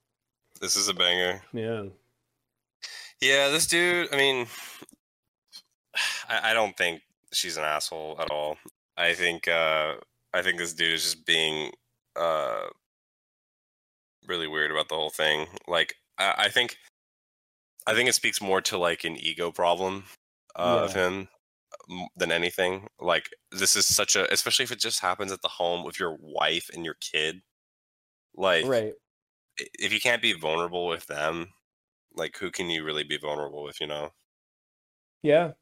this 0.59 0.75
is 0.75 0.87
a 0.87 0.93
banger. 0.93 1.41
Yeah. 1.53 1.85
Yeah, 3.21 3.49
this 3.49 3.67
dude. 3.67 4.13
I 4.13 4.17
mean, 4.17 4.47
I, 6.29 6.51
I 6.51 6.53
don't 6.53 6.75
think 6.77 7.01
she's 7.37 7.57
an 7.57 7.63
asshole 7.63 8.17
at 8.19 8.29
all. 8.31 8.57
I 8.97 9.13
think. 9.13 9.47
uh 9.47 9.95
I 10.33 10.41
think 10.41 10.57
this 10.57 10.73
dude 10.73 10.93
is 10.93 11.03
just 11.03 11.25
being 11.25 11.71
uh 12.15 12.67
really 14.27 14.47
weird 14.47 14.71
about 14.71 14.89
the 14.89 14.95
whole 14.95 15.09
thing. 15.09 15.47
Like, 15.67 15.95
I, 16.17 16.33
I 16.37 16.49
think. 16.49 16.77
I 17.87 17.93
think 17.93 18.09
it 18.09 18.15
speaks 18.15 18.41
more 18.41 18.59
to 18.63 18.77
like 18.77 19.05
an 19.05 19.15
ego 19.15 19.49
problem 19.49 20.03
uh, 20.57 20.81
of 20.83 20.93
him 20.93 21.29
than 22.17 22.33
anything. 22.33 22.87
Like, 22.99 23.29
this 23.53 23.77
is 23.77 23.85
such 23.87 24.17
a, 24.17 24.31
especially 24.33 24.63
if 24.63 24.73
it 24.73 24.79
just 24.81 24.99
happens 24.99 25.31
at 25.31 25.41
the 25.41 25.47
home 25.47 25.85
with 25.85 25.97
your 25.97 26.17
wife 26.19 26.69
and 26.73 26.83
your 26.83 26.95
kid. 26.99 27.41
Like, 28.35 28.65
Right. 28.65 28.93
if 29.57 29.93
you 29.93 30.01
can't 30.01 30.21
be 30.21 30.33
vulnerable 30.33 30.85
with 30.87 31.07
them, 31.07 31.53
like 32.13 32.35
who 32.37 32.51
can 32.51 32.69
you 32.69 32.83
really 32.83 33.05
be 33.05 33.17
vulnerable 33.17 33.63
with? 33.63 33.79
You 33.79 33.87
know? 33.87 34.11
Yeah. 35.23 35.53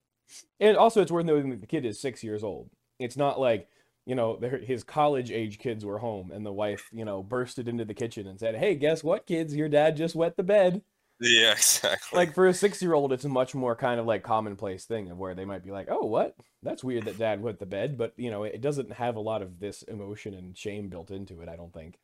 And 0.60 0.78
also, 0.78 1.02
it's 1.02 1.12
worth 1.12 1.26
noting 1.26 1.50
that 1.52 1.62
the 1.62 1.68
kid 1.68 1.86
is 1.86 2.00
six 2.00 2.24
years 2.24 2.44
old. 2.44 2.70
It's 3.00 3.18
not 3.18 3.40
like, 3.40 3.70
you 4.06 4.16
know, 4.16 4.38
their- 4.38 4.58
his 4.60 4.84
college 4.84 5.32
age 5.32 5.60
kids 5.60 5.84
were 5.86 6.00
home 6.00 6.32
and 6.32 6.46
the 6.46 6.54
wife, 6.54 6.90
you 6.92 7.06
know, 7.06 7.22
bursted 7.24 7.68
into 7.68 7.86
the 7.86 7.94
kitchen 7.94 8.28
and 8.28 8.40
said, 8.40 8.56
Hey, 8.56 8.76
guess 8.76 9.04
what, 9.04 9.26
kids? 9.28 9.56
Your 9.56 9.70
dad 9.70 9.98
just 9.98 10.16
wet 10.16 10.38
the 10.38 10.44
bed. 10.44 10.82
Yeah, 11.20 11.52
exactly. 11.54 12.18
Like, 12.18 12.34
for 12.34 12.48
a 12.48 12.54
six 12.54 12.82
year 12.82 12.94
old, 12.94 13.14
it's 13.14 13.26
a 13.26 13.30
much 13.30 13.56
more 13.56 13.76
kind 13.76 14.00
of 14.00 14.06
like 14.06 14.24
commonplace 14.24 14.86
thing 14.86 15.10
of 15.12 15.18
where 15.18 15.36
they 15.36 15.46
might 15.46 15.64
be 15.64 15.72
like, 15.72 15.88
Oh, 15.90 16.06
what? 16.06 16.36
That's 16.64 16.84
weird 16.84 17.06
that 17.06 17.18
dad 17.20 17.42
wet 17.42 17.60
the 17.60 17.66
bed. 17.66 17.98
But, 17.98 18.14
you 18.18 18.32
know, 18.32 18.44
it 18.44 18.62
doesn't 18.62 18.92
have 18.94 19.16
a 19.16 19.20
lot 19.22 19.42
of 19.42 19.60
this 19.60 19.82
emotion 19.84 20.34
and 20.34 20.58
shame 20.58 20.90
built 20.90 21.12
into 21.12 21.42
it, 21.42 21.50
I 21.50 21.56
don't 21.56 21.74
think. 21.74 22.00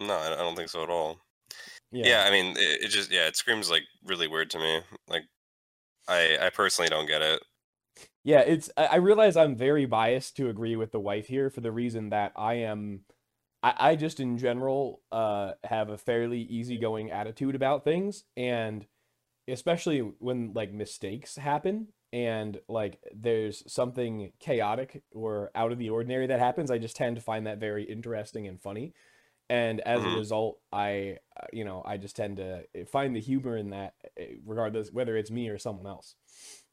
no, 0.00 0.14
I 0.14 0.32
I 0.32 0.36
don't 0.36 0.56
think 0.56 0.68
so 0.70 0.82
at 0.82 0.90
all. 0.90 1.18
Yeah. 1.92 2.06
Yeah, 2.06 2.24
I 2.24 2.30
mean, 2.30 2.56
it, 2.56 2.84
it 2.84 2.88
just 2.88 3.10
yeah, 3.10 3.26
it 3.26 3.36
screams 3.36 3.70
like 3.70 3.82
really 4.04 4.28
weird 4.28 4.50
to 4.50 4.58
me. 4.58 4.80
Like, 5.08 5.24
I 6.08 6.38
I 6.40 6.50
personally 6.50 6.88
don't 6.88 7.06
get 7.06 7.22
it. 7.22 7.42
Yeah, 8.22 8.40
it's 8.40 8.70
I 8.76 8.86
I 8.86 8.96
realize 8.96 9.36
I'm 9.36 9.56
very 9.56 9.86
biased 9.86 10.36
to 10.36 10.48
agree 10.48 10.76
with 10.76 10.92
the 10.92 11.00
wife 11.00 11.26
here 11.26 11.50
for 11.50 11.60
the 11.60 11.72
reason 11.72 12.10
that 12.10 12.32
I 12.36 12.54
am 12.54 13.00
I, 13.62 13.74
I 13.92 13.96
just 13.96 14.20
in 14.20 14.38
general 14.38 15.02
uh 15.12 15.52
have 15.64 15.88
a 15.90 15.98
fairly 15.98 16.40
easygoing 16.42 17.10
attitude 17.10 17.54
about 17.54 17.84
things 17.84 18.24
and 18.36 18.86
especially 19.48 20.00
when 20.00 20.52
like 20.54 20.72
mistakes 20.72 21.36
happen 21.36 21.88
and 22.12 22.60
like 22.68 23.00
there's 23.14 23.64
something 23.72 24.32
chaotic 24.40 25.02
or 25.12 25.50
out 25.54 25.72
of 25.72 25.78
the 25.78 25.90
ordinary 25.90 26.26
that 26.28 26.40
happens, 26.40 26.70
I 26.70 26.78
just 26.78 26.96
tend 26.96 27.16
to 27.16 27.22
find 27.22 27.46
that 27.46 27.58
very 27.58 27.84
interesting 27.84 28.46
and 28.48 28.60
funny. 28.62 28.94
And 29.50 29.80
as 29.82 30.04
a 30.04 30.10
Mhm. 30.10 30.18
result, 30.18 30.60
I 30.72 31.18
uh, 31.40 31.46
you 31.52 31.64
know, 31.64 31.82
I 31.86 31.98
just 31.98 32.16
tend 32.16 32.38
to 32.38 32.64
find 32.86 33.16
the 33.16 33.20
humor 33.20 33.56
in 33.56 33.70
that 33.70 33.94
eh, 34.18 34.36
regardless 34.46 34.92
whether 34.92 35.16
it's 35.16 35.30
me 35.30 35.48
or 35.50 35.58
someone 35.58 35.86
else. 35.86 36.16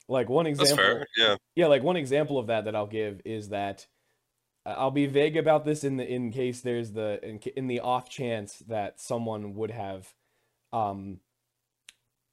Like 0.09 0.29
one 0.29 0.47
example. 0.47 1.03
Yeah. 1.17 1.35
yeah, 1.55 1.67
like 1.67 1.83
one 1.83 1.97
example 1.97 2.37
of 2.37 2.47
that 2.47 2.65
that 2.65 2.75
I'll 2.75 2.87
give 2.87 3.21
is 3.25 3.49
that 3.49 3.87
uh, 4.65 4.75
I'll 4.77 4.91
be 4.91 5.05
vague 5.05 5.37
about 5.37 5.65
this 5.65 5.83
in 5.83 5.97
the 5.97 6.07
in 6.07 6.31
case 6.31 6.61
there's 6.61 6.91
the 6.91 7.19
in, 7.23 7.39
in 7.55 7.67
the 7.67 7.81
off 7.81 8.09
chance 8.09 8.59
that 8.67 8.99
someone 8.99 9.55
would 9.55 9.71
have 9.71 10.13
um 10.71 11.19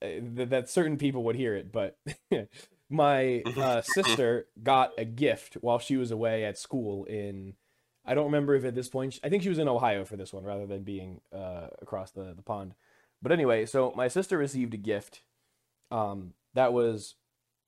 th- 0.00 0.48
that 0.50 0.68
certain 0.68 0.96
people 0.96 1.24
would 1.24 1.36
hear 1.36 1.54
it, 1.54 1.72
but 1.72 1.98
my 2.90 3.42
uh, 3.56 3.80
sister 3.82 4.46
got 4.62 4.92
a 4.98 5.04
gift 5.04 5.54
while 5.60 5.78
she 5.78 5.96
was 5.96 6.10
away 6.10 6.44
at 6.44 6.58
school 6.58 7.04
in. 7.04 7.54
I 8.06 8.14
don't 8.14 8.26
remember 8.26 8.54
if 8.54 8.64
at 8.64 8.74
this 8.74 8.88
point. 8.88 9.18
I 9.24 9.30
think 9.30 9.42
she 9.42 9.48
was 9.48 9.58
in 9.58 9.68
Ohio 9.68 10.04
for 10.04 10.16
this 10.16 10.32
one 10.32 10.44
rather 10.44 10.66
than 10.66 10.82
being 10.82 11.22
uh, 11.34 11.68
across 11.80 12.10
the, 12.10 12.34
the 12.36 12.42
pond. 12.42 12.74
But 13.22 13.32
anyway, 13.32 13.64
so 13.64 13.94
my 13.96 14.08
sister 14.08 14.36
received 14.36 14.74
a 14.74 14.78
gift 14.78 15.22
um, 15.90 16.34
that 16.52 16.74
was 16.74 17.14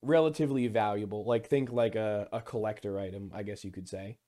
relatively 0.06 0.66
valuable. 0.68 1.24
Like 1.24 1.46
think 1.46 1.72
like 1.72 1.94
a, 1.94 2.28
a 2.32 2.40
collector 2.40 2.98
item, 2.98 3.30
I 3.34 3.42
guess 3.42 3.64
you 3.64 3.70
could 3.70 3.88
say. 3.88 4.18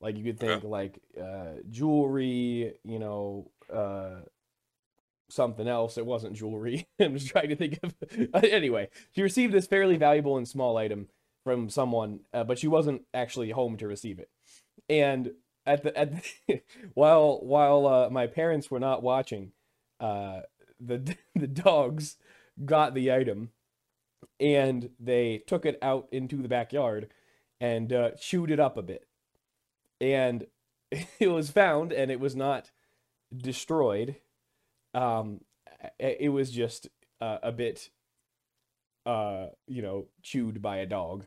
Like 0.00 0.16
you 0.16 0.24
could 0.24 0.40
think 0.40 0.64
like 0.64 1.00
uh, 1.20 1.60
jewelry, 1.70 2.74
you 2.84 2.98
know, 2.98 3.50
uh, 3.72 4.22
something 5.30 5.68
else. 5.68 5.96
It 5.96 6.06
wasn't 6.06 6.34
jewelry. 6.34 6.88
I'm 7.00 7.16
just 7.16 7.28
trying 7.28 7.48
to 7.48 7.56
think 7.56 7.78
of. 7.82 7.94
anyway, 8.44 8.88
she 9.12 9.22
received 9.22 9.52
this 9.52 9.66
fairly 9.66 9.96
valuable 9.96 10.36
and 10.36 10.46
small 10.46 10.76
item 10.76 11.08
from 11.44 11.68
someone, 11.68 12.20
uh, 12.32 12.44
but 12.44 12.58
she 12.58 12.68
wasn't 12.68 13.02
actually 13.14 13.50
home 13.50 13.76
to 13.76 13.86
receive 13.86 14.18
it. 14.18 14.30
And 14.88 15.32
at 15.66 15.82
the 15.82 15.96
at 15.96 16.12
the, 16.48 16.62
while 16.94 17.38
while 17.42 17.86
uh, 17.86 18.10
my 18.10 18.26
parents 18.26 18.70
were 18.70 18.80
not 18.80 19.02
watching, 19.02 19.52
uh, 20.00 20.40
the 20.80 21.16
the 21.34 21.46
dogs 21.46 22.16
got 22.64 22.94
the 22.94 23.12
item, 23.12 23.50
and 24.40 24.90
they 24.98 25.42
took 25.46 25.66
it 25.66 25.78
out 25.82 26.08
into 26.12 26.36
the 26.36 26.48
backyard 26.48 27.08
and 27.60 27.92
uh, 27.92 28.10
chewed 28.12 28.50
it 28.50 28.60
up 28.60 28.76
a 28.76 28.82
bit. 28.82 29.06
And 30.00 30.46
it 31.18 31.28
was 31.28 31.50
found, 31.50 31.92
and 31.92 32.10
it 32.10 32.20
was 32.20 32.36
not 32.36 32.70
destroyed. 33.34 34.16
Um, 34.94 35.40
it 35.98 36.30
was 36.30 36.50
just 36.50 36.88
uh, 37.20 37.38
a 37.42 37.52
bit, 37.52 37.90
uh, 39.06 39.46
you 39.66 39.82
know, 39.82 40.06
chewed 40.22 40.60
by 40.60 40.76
a 40.78 40.86
dog. 40.86 41.24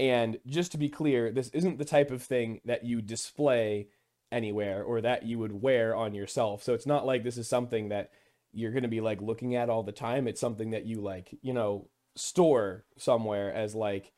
And 0.00 0.38
just 0.46 0.72
to 0.72 0.78
be 0.78 0.88
clear, 0.88 1.30
this 1.30 1.48
isn't 1.50 1.78
the 1.78 1.84
type 1.84 2.10
of 2.10 2.22
thing 2.22 2.60
that 2.64 2.84
you 2.84 3.00
display 3.00 3.88
anywhere 4.32 4.82
or 4.82 5.00
that 5.00 5.24
you 5.24 5.38
would 5.38 5.62
wear 5.62 5.94
on 5.94 6.14
yourself. 6.14 6.62
So 6.62 6.74
it's 6.74 6.86
not 6.86 7.06
like 7.06 7.22
this 7.22 7.38
is 7.38 7.48
something 7.48 7.90
that 7.90 8.10
you're 8.52 8.72
going 8.72 8.82
to 8.82 8.88
be 8.88 9.00
like 9.00 9.22
looking 9.22 9.54
at 9.54 9.70
all 9.70 9.82
the 9.82 9.92
time. 9.92 10.26
It's 10.26 10.40
something 10.40 10.70
that 10.70 10.86
you 10.86 11.00
like, 11.00 11.36
you 11.42 11.52
know, 11.52 11.88
store 12.16 12.84
somewhere 12.96 13.52
as 13.52 13.74
like, 13.74 14.12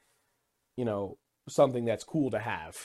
you 0.76 0.84
know, 0.84 1.18
something 1.48 1.84
that's 1.84 2.04
cool 2.04 2.30
to 2.30 2.38
have. 2.38 2.76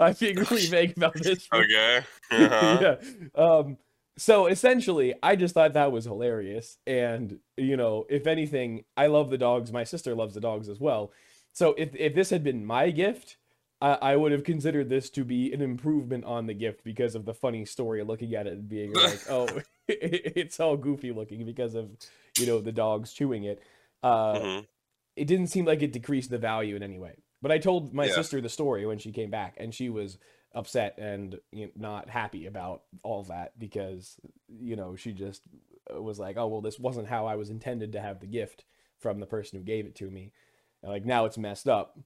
I'm 0.00 0.14
being 0.14 0.36
really 0.36 0.66
vague 0.66 0.96
about 0.96 1.14
this. 1.14 1.48
Okay. 1.52 2.00
Uh-huh. 2.30 2.78
yeah. 2.80 2.96
Um, 3.34 3.76
so 4.16 4.46
essentially, 4.46 5.14
I 5.22 5.36
just 5.36 5.54
thought 5.54 5.72
that 5.74 5.92
was 5.92 6.04
hilarious. 6.04 6.78
And, 6.86 7.38
you 7.56 7.76
know, 7.76 8.06
if 8.08 8.26
anything, 8.26 8.84
I 8.96 9.06
love 9.06 9.30
the 9.30 9.38
dogs. 9.38 9.72
My 9.72 9.84
sister 9.84 10.14
loves 10.14 10.34
the 10.34 10.40
dogs 10.40 10.68
as 10.68 10.80
well. 10.80 11.12
So 11.52 11.74
if, 11.76 11.94
if 11.96 12.14
this 12.14 12.30
had 12.30 12.44
been 12.44 12.64
my 12.64 12.90
gift, 12.90 13.36
I, 13.80 13.98
I 14.00 14.16
would 14.16 14.32
have 14.32 14.44
considered 14.44 14.88
this 14.88 15.10
to 15.10 15.24
be 15.24 15.52
an 15.52 15.60
improvement 15.60 16.24
on 16.24 16.46
the 16.46 16.54
gift 16.54 16.84
because 16.84 17.14
of 17.14 17.24
the 17.24 17.34
funny 17.34 17.64
story 17.64 18.02
looking 18.04 18.34
at 18.34 18.46
it 18.46 18.54
and 18.54 18.68
being 18.68 18.92
like, 18.92 19.20
oh, 19.30 19.48
it's 19.88 20.60
all 20.60 20.76
goofy 20.76 21.12
looking 21.12 21.44
because 21.44 21.74
of, 21.74 21.90
you 22.38 22.46
know, 22.46 22.60
the 22.60 22.72
dogs 22.72 23.12
chewing 23.12 23.44
it. 23.44 23.62
Uh, 24.02 24.48
Mhm. 24.48 24.66
it 25.16 25.26
didn't 25.26 25.48
seem 25.48 25.64
like 25.66 25.82
it 25.82 25.92
decreased 25.92 26.30
the 26.30 26.38
value 26.38 26.76
in 26.76 26.82
any 26.82 26.98
way. 26.98 27.16
But 27.42 27.52
I 27.52 27.58
told 27.58 27.94
my 27.94 28.06
Yeah. 28.06 28.08
sister 28.08 28.40
the 28.40 28.48
story 28.50 28.86
when 28.86 28.98
she 28.98 29.12
came 29.12 29.30
back, 29.30 29.56
and 29.58 29.74
she 29.74 29.90
was 29.90 30.18
upset 30.54 30.96
and 30.98 31.40
you 31.52 31.66
know, 31.66 31.72
not 31.76 32.10
happy 32.10 32.46
about 32.46 32.84
all 33.04 33.24
that 33.24 33.58
because 33.58 34.18
you 34.48 34.76
know 34.76 34.96
she 34.96 35.12
just 35.12 35.44
uh, 35.94 36.02
was 36.02 36.18
like, 36.20 36.36
"Oh 36.38 36.48
well, 36.48 36.62
this 36.62 36.78
wasn't 36.80 37.08
how 37.08 37.26
I 37.26 37.36
was 37.36 37.50
intended 37.50 37.92
to 37.92 38.00
have 38.02 38.20
the 38.20 38.26
gift 38.28 38.64
from 38.98 39.20
the 39.20 39.26
person 39.26 39.58
who 39.58 39.64
gave 39.64 39.86
it 39.86 39.96
to 39.96 40.10
me." 40.10 40.32
And, 40.82 40.92
like 40.92 41.04
now 41.06 41.26
it's 41.26 41.38
messed 41.38 41.68
up. 41.68 41.98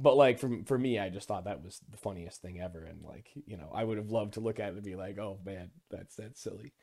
But 0.00 0.16
like 0.16 0.38
for 0.40 0.64
for 0.66 0.78
me, 0.78 0.98
I 1.00 1.10
just 1.10 1.28
thought 1.28 1.44
that 1.46 1.62
was 1.64 1.80
the 1.90 1.98
funniest 1.98 2.42
thing 2.42 2.60
ever, 2.60 2.84
and 2.84 3.02
like 3.04 3.30
you 3.46 3.56
know, 3.58 3.70
I 3.74 3.84
would 3.84 3.98
have 3.98 4.10
loved 4.12 4.34
to 4.34 4.40
look 4.40 4.60
at 4.60 4.70
it 4.70 4.76
and 4.76 4.84
be 4.84 4.96
like, 4.96 5.18
"Oh 5.18 5.40
man, 5.44 5.72
that's 5.90 6.16
that's 6.16 6.42
silly." 6.42 6.74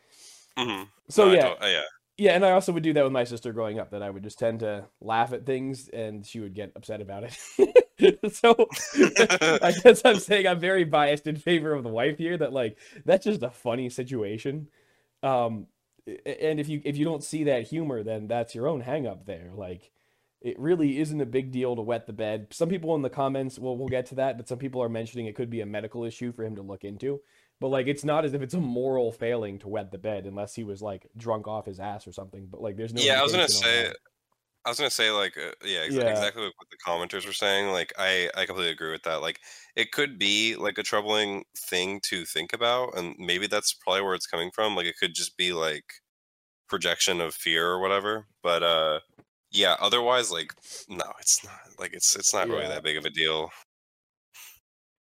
Mhm. 0.58 0.89
So 1.10 1.26
No, 1.26 1.28
yeah, 1.28 1.53
uh, 1.62 1.66
yeah. 1.68 1.84
Yeah, 2.18 2.32
and 2.32 2.45
I 2.45 2.51
also 2.51 2.72
would 2.72 2.84
do 2.84 2.93
that 2.93 3.03
with 3.03 3.11
my 3.13 3.26
sister 3.26 3.51
growing 3.51 3.80
up. 3.80 3.91
That 3.91 4.01
I 4.01 4.09
would 4.09 4.24
just 4.24 4.39
tend 4.39 4.61
to 4.61 4.86
laugh 5.01 5.34
at 5.34 5.45
things, 5.45 5.89
and 5.89 6.26
she 6.26 6.39
would 6.39 6.53
get 6.53 6.72
upset 6.76 7.01
about 7.01 7.24
it. 7.24 8.32
so 8.34 8.55
I 9.61 9.74
guess 9.84 10.01
I'm 10.05 10.20
saying 10.20 10.47
I'm 10.47 10.59
very 10.59 10.86
biased 10.86 11.28
in 11.28 11.36
favor 11.36 11.74
of 11.74 11.84
the 11.84 11.89
wife 11.89 12.18
here. 12.18 12.38
That 12.38 12.53
like 12.53 12.78
that's 13.05 13.26
just 13.26 13.43
a 13.43 13.49
funny 13.49 13.89
situation. 13.89 14.68
Um, 15.24 15.68
and 16.07 16.59
if 16.59 16.70
you 16.70 16.82
if 16.86 16.97
you 16.97 17.03
don't 17.05 17.24
see 17.24 17.45
that 17.45 17.68
humor, 17.68 18.03
then 18.03 18.28
that's 18.28 18.55
your 18.55 18.68
own 18.68 18.82
hang 18.82 19.07
up 19.07 19.26
there. 19.26 19.51
Like 19.53 19.91
it 20.41 20.59
really 20.59 20.99
isn't 20.99 21.20
a 21.20 21.26
big 21.26 21.51
deal 21.51 21.76
to 21.76 21.82
wet 21.82 22.05
the 22.05 22.13
bed. 22.13 22.47
Some 22.51 22.70
people 22.70 22.95
in 22.95 23.01
the 23.01 23.09
comments, 23.09 23.57
well, 23.57 23.76
we'll 23.76 23.88
get 23.88 24.05
to 24.07 24.16
that, 24.16 24.38
but 24.38 24.47
some 24.47 24.59
people 24.59 24.82
are 24.84 24.89
mentioning 24.89 25.26
it 25.26 25.36
could 25.36 25.49
be 25.49 25.61
a 25.61 25.66
medical 25.66 26.03
issue 26.03 26.32
for 26.32 26.45
him 26.45 26.55
to 26.55 26.61
look 26.61 26.84
into. 26.84 27.20
But 27.62 27.70
like, 27.70 27.88
it's 27.88 28.03
not 28.03 28.26
as 28.26 28.34
if 28.34 28.41
it's 28.41 28.53
a 28.53 28.60
moral 28.60 29.12
failing 29.12 29.60
to 29.60 29.68
wet 29.70 29.91
the 29.91 29.97
bed 29.97 30.26
unless 30.26 30.53
he 30.56 30.64
was 30.64 30.82
like 30.82 31.08
drunk 31.18 31.47
off 31.47 31.66
his 31.66 31.80
ass 31.80 32.06
or 32.08 32.12
something. 32.12 32.47
But 32.47 32.62
like, 32.62 32.76
there's 32.76 32.93
no. 32.93 33.01
yeah, 33.01 33.20
I 33.20 33.24
was 33.24 33.32
gonna 33.32 33.47
say, 33.47 33.84
that. 33.88 33.95
I 34.66 34.70
was 34.70 34.78
gonna 34.78 34.89
say 34.89 35.12
like, 35.12 35.38
uh, 35.38 35.51
yeah, 35.64 35.86
exa- 35.88 36.03
Yeah. 36.03 36.10
exactly 36.10 36.43
what 36.43 36.70
the 36.72 36.78
commenters 36.86 37.26
were 37.26 37.34
saying. 37.34 37.72
Like, 37.72 37.93
I 37.97 38.30
I 38.36 38.45
completely 38.45 38.72
agree 38.74 38.91
with 38.91 39.03
that. 39.03 39.22
Like, 39.22 39.39
it 39.76 39.91
could 39.91 40.20
be 40.20 40.56
like 40.56 40.78
a 40.78 40.84
troubling 40.84 41.45
thing 41.58 42.01
to 42.10 42.26
think 42.26 42.51
about, 42.53 42.97
and 42.97 43.16
maybe 43.20 43.47
that's 43.47 43.74
probably 43.74 44.01
where 44.01 44.16
it's 44.16 44.28
coming 44.28 44.51
from. 44.51 44.76
Like, 44.76 44.88
it 44.88 44.97
could 44.99 45.16
just 45.16 45.38
be 45.38 45.53
like 45.53 45.86
projection 46.68 47.22
of 47.22 47.36
fear 47.36 47.68
or 47.70 47.80
whatever. 47.80 48.28
But 48.43 48.64
uh, 48.64 48.99
yeah, 49.51 49.78
otherwise, 49.80 50.32
like, 50.32 50.51
no, 50.89 51.06
it's 51.20 51.43
not. 51.45 51.60
Like, 51.80 51.93
it's 51.93 52.16
it's 52.16 52.34
not 52.34 52.49
really 52.49 52.68
that 52.68 52.84
big 52.84 52.97
of 52.97 53.06
a 53.06 53.10
deal. 53.10 53.51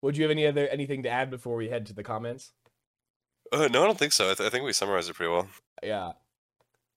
Would 0.01 0.17
you 0.17 0.23
have 0.23 0.31
any 0.31 0.47
other 0.47 0.67
anything 0.67 1.03
to 1.03 1.09
add 1.09 1.29
before 1.29 1.55
we 1.55 1.69
head 1.69 1.85
to 1.87 1.93
the 1.93 2.03
comments? 2.03 2.53
Uh, 3.51 3.67
no, 3.71 3.83
I 3.83 3.85
don't 3.85 3.97
think 3.97 4.13
so. 4.13 4.31
I, 4.31 4.33
th- 4.35 4.47
I 4.47 4.49
think 4.49 4.63
we 4.63 4.73
summarized 4.73 5.09
it 5.09 5.15
pretty 5.15 5.31
well. 5.31 5.47
Yeah. 5.81 6.11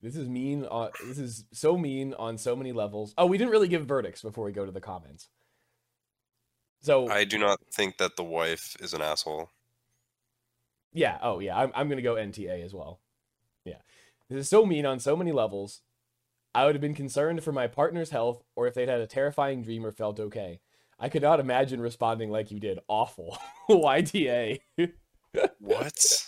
This 0.01 0.15
is 0.15 0.27
mean. 0.27 0.65
On, 0.65 0.89
this 1.05 1.17
is 1.17 1.45
so 1.51 1.77
mean 1.77 2.13
on 2.13 2.37
so 2.37 2.55
many 2.55 2.71
levels. 2.71 3.13
Oh, 3.17 3.25
we 3.25 3.37
didn't 3.37 3.51
really 3.51 3.67
give 3.67 3.85
verdicts 3.85 4.21
before 4.21 4.45
we 4.45 4.51
go 4.51 4.65
to 4.65 4.71
the 4.71 4.81
comments. 4.81 5.29
So 6.81 7.09
I 7.09 7.23
do 7.23 7.37
not 7.37 7.59
think 7.73 7.97
that 7.97 8.17
the 8.17 8.23
wife 8.23 8.75
is 8.79 8.93
an 8.93 9.01
asshole. 9.01 9.49
Yeah. 10.93 11.17
Oh, 11.21 11.39
yeah. 11.39 11.57
I'm, 11.57 11.71
I'm 11.73 11.87
going 11.87 11.97
to 11.97 12.03
go 12.03 12.15
NTA 12.15 12.63
as 12.63 12.73
well. 12.73 12.99
Yeah. 13.65 13.77
This 14.29 14.39
is 14.39 14.49
so 14.49 14.65
mean 14.65 14.85
on 14.85 14.99
so 14.99 15.15
many 15.15 15.31
levels. 15.31 15.81
I 16.53 16.65
would 16.65 16.75
have 16.75 16.81
been 16.81 16.93
concerned 16.93 17.43
for 17.43 17.51
my 17.51 17.67
partner's 17.67 18.11
health 18.11 18.43
or 18.55 18.67
if 18.67 18.73
they'd 18.73 18.89
had 18.89 19.01
a 19.01 19.07
terrifying 19.07 19.63
dream 19.63 19.85
or 19.85 19.91
felt 19.91 20.19
okay. 20.19 20.59
I 21.03 21.09
could 21.09 21.21
not 21.21 21.41
imagine 21.41 21.81
responding 21.81 22.31
like 22.31 22.49
you 22.49 22.61
did. 22.61 22.79
Awful. 22.87 23.37
YTA. 23.69 24.61
What? 25.59 26.27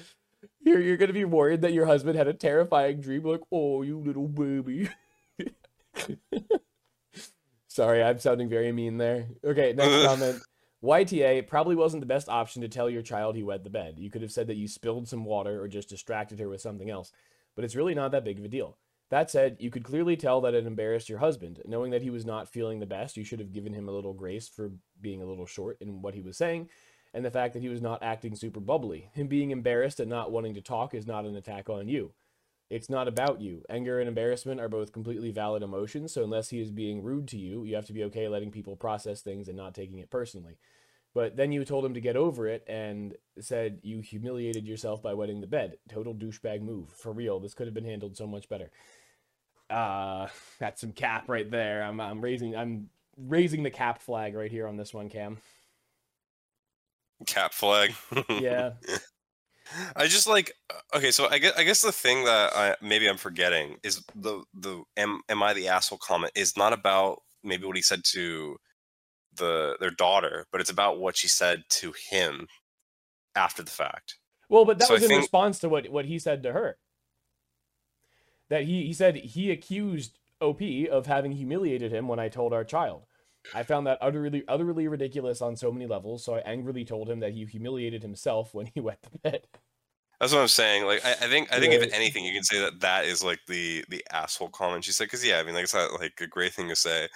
You're, 0.62 0.80
you're 0.80 0.98
going 0.98 1.08
to 1.08 1.14
be 1.14 1.24
worried 1.24 1.62
that 1.62 1.72
your 1.72 1.86
husband 1.86 2.18
had 2.18 2.28
a 2.28 2.34
terrifying 2.34 3.00
dream 3.00 3.22
like, 3.22 3.40
oh, 3.50 3.80
you 3.80 3.98
little 3.98 4.28
baby. 4.28 4.90
Sorry, 7.66 8.02
I'm 8.02 8.18
sounding 8.18 8.50
very 8.50 8.70
mean 8.70 8.98
there. 8.98 9.28
Okay, 9.42 9.72
next 9.72 10.06
comment. 10.06 10.42
YTA 10.84 11.46
probably 11.48 11.76
wasn't 11.76 12.02
the 12.02 12.06
best 12.06 12.28
option 12.28 12.60
to 12.60 12.68
tell 12.68 12.90
your 12.90 13.00
child 13.00 13.36
he 13.36 13.42
wet 13.42 13.64
the 13.64 13.70
bed. 13.70 13.94
You 13.96 14.10
could 14.10 14.20
have 14.20 14.32
said 14.32 14.48
that 14.48 14.58
you 14.58 14.68
spilled 14.68 15.08
some 15.08 15.24
water 15.24 15.62
or 15.62 15.66
just 15.66 15.88
distracted 15.88 16.38
her 16.40 16.48
with 16.48 16.60
something 16.60 16.90
else, 16.90 17.10
but 17.56 17.64
it's 17.64 17.74
really 17.74 17.94
not 17.94 18.12
that 18.12 18.24
big 18.24 18.38
of 18.38 18.44
a 18.44 18.48
deal. 18.48 18.76
That 19.10 19.30
said, 19.30 19.56
you 19.58 19.70
could 19.70 19.84
clearly 19.84 20.16
tell 20.16 20.40
that 20.40 20.54
it 20.54 20.66
embarrassed 20.66 21.08
your 21.08 21.18
husband. 21.18 21.60
Knowing 21.64 21.90
that 21.90 22.02
he 22.02 22.10
was 22.10 22.24
not 22.24 22.48
feeling 22.48 22.78
the 22.78 22.86
best, 22.86 23.16
you 23.16 23.24
should 23.24 23.40
have 23.40 23.52
given 23.52 23.74
him 23.74 23.88
a 23.88 23.92
little 23.92 24.14
grace 24.14 24.48
for 24.48 24.70
being 25.00 25.20
a 25.20 25.26
little 25.26 25.46
short 25.46 25.78
in 25.80 26.00
what 26.00 26.14
he 26.14 26.22
was 26.22 26.36
saying, 26.36 26.68
and 27.12 27.24
the 27.24 27.30
fact 27.30 27.54
that 27.54 27.62
he 27.62 27.68
was 27.68 27.82
not 27.82 28.04
acting 28.04 28.36
super 28.36 28.60
bubbly. 28.60 29.10
Him 29.12 29.26
being 29.26 29.50
embarrassed 29.50 29.98
and 29.98 30.08
not 30.08 30.30
wanting 30.30 30.54
to 30.54 30.60
talk 30.60 30.94
is 30.94 31.08
not 31.08 31.24
an 31.24 31.34
attack 31.34 31.68
on 31.68 31.88
you. 31.88 32.12
It's 32.70 32.88
not 32.88 33.08
about 33.08 33.40
you. 33.40 33.64
Anger 33.68 33.98
and 33.98 34.08
embarrassment 34.08 34.60
are 34.60 34.68
both 34.68 34.92
completely 34.92 35.32
valid 35.32 35.64
emotions, 35.64 36.12
so 36.12 36.22
unless 36.22 36.50
he 36.50 36.60
is 36.60 36.70
being 36.70 37.02
rude 37.02 37.26
to 37.28 37.36
you, 37.36 37.64
you 37.64 37.74
have 37.74 37.86
to 37.86 37.92
be 37.92 38.04
okay 38.04 38.28
letting 38.28 38.52
people 38.52 38.76
process 38.76 39.22
things 39.22 39.48
and 39.48 39.56
not 39.56 39.74
taking 39.74 39.98
it 39.98 40.08
personally. 40.08 40.56
But 41.12 41.36
then 41.36 41.50
you 41.50 41.64
told 41.64 41.84
him 41.84 41.94
to 41.94 42.00
get 42.00 42.16
over 42.16 42.46
it 42.46 42.62
and 42.68 43.16
said 43.40 43.80
you 43.82 44.00
humiliated 44.00 44.68
yourself 44.68 45.02
by 45.02 45.14
wetting 45.14 45.40
the 45.40 45.48
bed. 45.48 45.78
Total 45.88 46.14
douchebag 46.14 46.62
move. 46.62 46.90
For 46.90 47.12
real, 47.12 47.40
this 47.40 47.54
could 47.54 47.66
have 47.66 47.74
been 47.74 47.84
handled 47.84 48.16
so 48.16 48.28
much 48.28 48.48
better. 48.48 48.70
Uh, 49.70 50.28
that's 50.58 50.80
some 50.80 50.92
cap 50.92 51.28
right 51.28 51.50
there. 51.50 51.82
I'm 51.82 52.00
I'm 52.00 52.20
raising 52.20 52.56
I'm 52.56 52.90
raising 53.16 53.62
the 53.62 53.70
cap 53.70 54.02
flag 54.02 54.34
right 54.34 54.50
here 54.50 54.66
on 54.66 54.76
this 54.76 54.92
one, 54.92 55.08
Cam. 55.08 55.38
Cap 57.26 57.52
flag. 57.52 57.92
Yeah. 58.28 58.72
I 59.94 60.06
just 60.08 60.26
like 60.26 60.52
uh, 60.70 60.96
okay, 60.96 61.10
so 61.12 61.28
I 61.28 61.38
guess 61.38 61.52
I 61.56 61.62
guess 61.62 61.82
the 61.82 61.92
thing 61.92 62.24
that 62.24 62.52
I 62.56 62.74
maybe 62.82 63.08
I'm 63.08 63.16
forgetting 63.18 63.76
is 63.84 64.02
the 64.16 64.42
the 64.54 64.82
am 64.96 65.20
am 65.28 65.42
I 65.42 65.52
the 65.52 65.68
asshole 65.68 65.98
comment 65.98 66.32
is 66.34 66.56
not 66.56 66.72
about 66.72 67.20
maybe 67.44 67.66
what 67.66 67.76
he 67.76 67.82
said 67.82 68.02
to 68.12 68.56
the 69.36 69.76
their 69.78 69.92
daughter, 69.92 70.46
but 70.50 70.60
it's 70.60 70.70
about 70.70 70.98
what 70.98 71.16
she 71.16 71.28
said 71.28 71.62
to 71.68 71.92
him 72.10 72.48
after 73.36 73.62
the 73.62 73.70
fact. 73.70 74.16
Well, 74.48 74.64
but 74.64 74.78
that 74.80 74.88
So 74.88 74.94
I 74.94 74.96
was 74.96 75.02
in 75.04 75.08
think- 75.10 75.20
response 75.20 75.60
to 75.60 75.68
what 75.68 75.88
what 75.88 76.06
he 76.06 76.18
said 76.18 76.42
to 76.44 76.52
her. 76.52 76.76
That 78.50 78.64
he 78.64 78.86
he 78.86 78.92
said 78.92 79.16
he 79.16 79.50
accused 79.50 80.18
OP 80.40 80.60
of 80.90 81.06
having 81.06 81.32
humiliated 81.32 81.92
him 81.92 82.08
when 82.08 82.18
I 82.18 82.28
told 82.28 82.52
our 82.52 82.64
child. 82.64 83.02
I 83.54 83.62
found 83.62 83.86
that 83.86 83.98
utterly 84.02 84.44
utterly 84.48 84.86
ridiculous 84.88 85.40
on 85.40 85.56
so 85.56 85.72
many 85.72 85.86
levels, 85.86 86.24
so 86.24 86.34
I 86.34 86.40
angrily 86.40 86.84
told 86.84 87.08
him 87.08 87.20
that 87.20 87.32
he 87.32 87.44
humiliated 87.46 88.02
himself 88.02 88.52
when 88.52 88.66
he 88.66 88.80
wet 88.80 88.98
the 89.02 89.18
bed. 89.18 89.46
That's 90.20 90.34
what 90.34 90.42
I'm 90.42 90.48
saying. 90.48 90.84
Like, 90.84 91.02
I, 91.02 91.12
I 91.12 91.28
think, 91.28 91.50
I 91.50 91.58
think 91.58 91.72
if 91.72 91.94
anything, 91.94 92.26
you 92.26 92.34
can 92.34 92.42
say 92.42 92.60
that 92.60 92.80
that 92.80 93.06
is 93.06 93.24
like 93.24 93.40
the 93.48 93.82
the 93.88 94.04
asshole 94.12 94.50
comment 94.50 94.84
she 94.84 94.92
said. 94.92 95.04
Because 95.04 95.24
yeah, 95.24 95.38
I 95.38 95.42
mean, 95.42 95.54
like 95.54 95.64
it's 95.64 95.74
not 95.74 95.98
like 95.98 96.12
a 96.20 96.26
great 96.26 96.52
thing 96.52 96.68
to 96.68 96.76
say. 96.76 97.08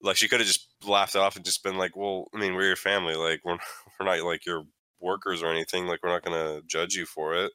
Like 0.00 0.16
she 0.16 0.28
could 0.28 0.40
have 0.40 0.46
just 0.46 0.68
laughed 0.86 1.14
it 1.14 1.18
off 1.20 1.36
and 1.36 1.44
just 1.44 1.62
been 1.62 1.76
like, 1.76 1.94
"Well, 1.96 2.28
I 2.34 2.38
mean, 2.38 2.54
we're 2.54 2.68
your 2.68 2.76
family. 2.76 3.14
Like, 3.14 3.40
we're 3.44 3.58
we're 4.00 4.06
not 4.06 4.24
like 4.24 4.46
your 4.46 4.64
workers 5.00 5.42
or 5.42 5.48
anything. 5.48 5.86
Like, 5.86 6.00
we're 6.02 6.08
not 6.08 6.22
gonna 6.22 6.62
judge 6.66 6.94
you 6.94 7.04
for 7.04 7.34
it." 7.34 7.52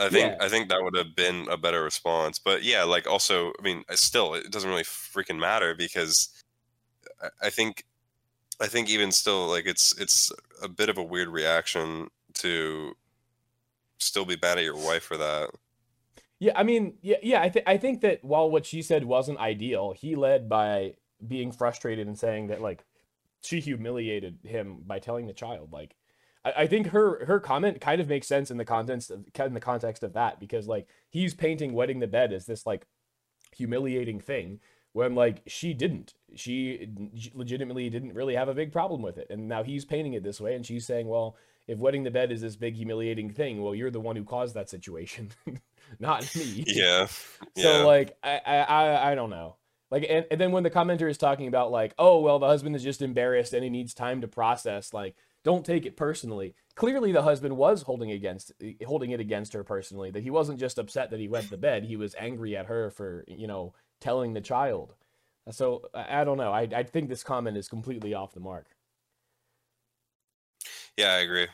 I 0.00 0.08
think 0.08 0.32
Yeah. 0.32 0.44
I 0.44 0.48
think 0.48 0.68
that 0.70 0.82
would 0.82 0.96
have 0.96 1.14
been 1.14 1.46
a 1.50 1.56
better 1.56 1.82
response. 1.82 2.38
But 2.38 2.62
yeah, 2.62 2.84
like 2.84 3.06
also, 3.06 3.52
I 3.58 3.62
mean, 3.62 3.84
still, 3.92 4.34
it 4.34 4.50
doesn't 4.50 4.68
really 4.68 4.82
freaking 4.82 5.38
matter 5.38 5.74
because 5.74 6.30
I, 7.22 7.28
I 7.46 7.50
think 7.50 7.84
I 8.60 8.66
think 8.66 8.90
even 8.90 9.12
still, 9.12 9.46
like 9.46 9.66
it's 9.66 9.98
it's 9.98 10.32
a 10.62 10.68
bit 10.68 10.88
of 10.88 10.98
a 10.98 11.02
weird 11.02 11.28
reaction 11.28 12.08
to 12.34 12.94
still 13.98 14.24
be 14.24 14.36
mad 14.40 14.58
at 14.58 14.64
your 14.64 14.76
wife 14.76 15.04
for 15.04 15.16
that. 15.16 15.50
Yeah, 16.38 16.52
I 16.56 16.62
mean, 16.62 16.94
yeah, 17.02 17.18
yeah. 17.22 17.42
I 17.42 17.50
think 17.50 17.68
I 17.68 17.76
think 17.76 18.00
that 18.00 18.24
while 18.24 18.50
what 18.50 18.66
she 18.66 18.82
said 18.82 19.04
wasn't 19.04 19.38
ideal, 19.38 19.92
he 19.92 20.16
led 20.16 20.48
by 20.48 20.94
being 21.26 21.52
frustrated 21.52 22.06
and 22.06 22.18
saying 22.18 22.46
that 22.48 22.62
like 22.62 22.84
she 23.42 23.60
humiliated 23.60 24.38
him 24.44 24.82
by 24.86 24.98
telling 24.98 25.26
the 25.26 25.34
child. 25.34 25.72
Like, 25.72 25.94
I, 26.44 26.52
I 26.58 26.66
think 26.66 26.88
her 26.88 27.24
her 27.26 27.40
comment 27.40 27.80
kind 27.80 28.00
of 28.00 28.08
makes 28.08 28.26
sense 28.26 28.50
in 28.50 28.56
the 28.56 28.64
context 28.64 29.10
of 29.10 29.26
in 29.38 29.54
the 29.54 29.60
context 29.60 30.02
of 30.02 30.12
that 30.14 30.40
because 30.40 30.66
like 30.66 30.86
he's 31.08 31.34
painting 31.34 31.72
wetting 31.72 32.00
the 32.00 32.06
bed 32.06 32.32
as 32.32 32.46
this 32.46 32.66
like 32.66 32.86
humiliating 33.52 34.20
thing 34.20 34.60
when 34.92 35.14
like 35.14 35.42
she 35.46 35.74
didn't. 35.74 36.14
She 36.34 36.88
legitimately 37.34 37.90
didn't 37.90 38.14
really 38.14 38.34
have 38.34 38.48
a 38.48 38.54
big 38.54 38.72
problem 38.72 39.02
with 39.02 39.18
it, 39.18 39.28
and 39.30 39.48
now 39.48 39.62
he's 39.62 39.84
painting 39.84 40.14
it 40.14 40.22
this 40.22 40.40
way, 40.40 40.54
and 40.54 40.64
she's 40.64 40.86
saying, 40.86 41.08
well. 41.08 41.36
If 41.68 41.78
wetting 41.78 42.02
the 42.02 42.10
bed 42.10 42.32
is 42.32 42.40
this 42.40 42.56
big 42.56 42.74
humiliating 42.74 43.30
thing, 43.30 43.62
well, 43.62 43.76
you're 43.76 43.92
the 43.92 44.00
one 44.00 44.16
who 44.16 44.24
caused 44.24 44.56
that 44.56 44.68
situation, 44.68 45.30
not 46.00 46.34
me. 46.34 46.64
Yeah, 46.66 47.06
So 47.56 47.78
yeah, 47.78 47.84
like 47.84 48.16
I, 48.24 48.40
I 48.44 48.56
I 48.56 49.12
I 49.12 49.14
don't 49.14 49.30
know. 49.30 49.54
Like 49.88 50.04
and, 50.08 50.26
and 50.32 50.40
then 50.40 50.50
when 50.50 50.64
the 50.64 50.70
commenter 50.70 51.08
is 51.08 51.16
talking 51.16 51.46
about 51.46 51.70
like, 51.70 51.94
oh 51.96 52.20
well 52.20 52.40
the 52.40 52.48
husband 52.48 52.74
is 52.74 52.82
just 52.82 53.02
embarrassed 53.02 53.52
and 53.52 53.62
he 53.62 53.70
needs 53.70 53.94
time 53.94 54.20
to 54.22 54.26
process, 54.26 54.92
like, 54.92 55.14
don't 55.44 55.64
take 55.64 55.86
it 55.86 55.96
personally. 55.96 56.54
Clearly 56.74 57.12
the 57.12 57.22
husband 57.22 57.56
was 57.56 57.82
holding 57.82 58.10
against 58.10 58.52
holding 58.86 59.10
it 59.10 59.20
against 59.20 59.52
her 59.52 59.64
personally, 59.64 60.10
that 60.10 60.22
he 60.22 60.30
wasn't 60.30 60.60
just 60.60 60.78
upset 60.78 61.10
that 61.10 61.20
he 61.20 61.28
wet 61.28 61.48
the 61.50 61.56
bed, 61.56 61.84
he 61.84 61.96
was 61.96 62.14
angry 62.18 62.56
at 62.56 62.66
her 62.66 62.90
for, 62.90 63.24
you 63.26 63.46
know, 63.46 63.74
telling 64.00 64.32
the 64.32 64.40
child. 64.40 64.94
So 65.50 65.82
I, 65.94 66.24
don't 66.24 66.38
know. 66.38 66.52
I 66.52 66.68
I 66.74 66.82
think 66.84 67.08
this 67.08 67.24
comment 67.24 67.56
is 67.56 67.68
completely 67.68 68.14
off 68.14 68.34
the 68.34 68.40
mark. 68.40 68.66
yeah, 70.96 71.12
I 71.14 71.18
agree. 71.18 71.48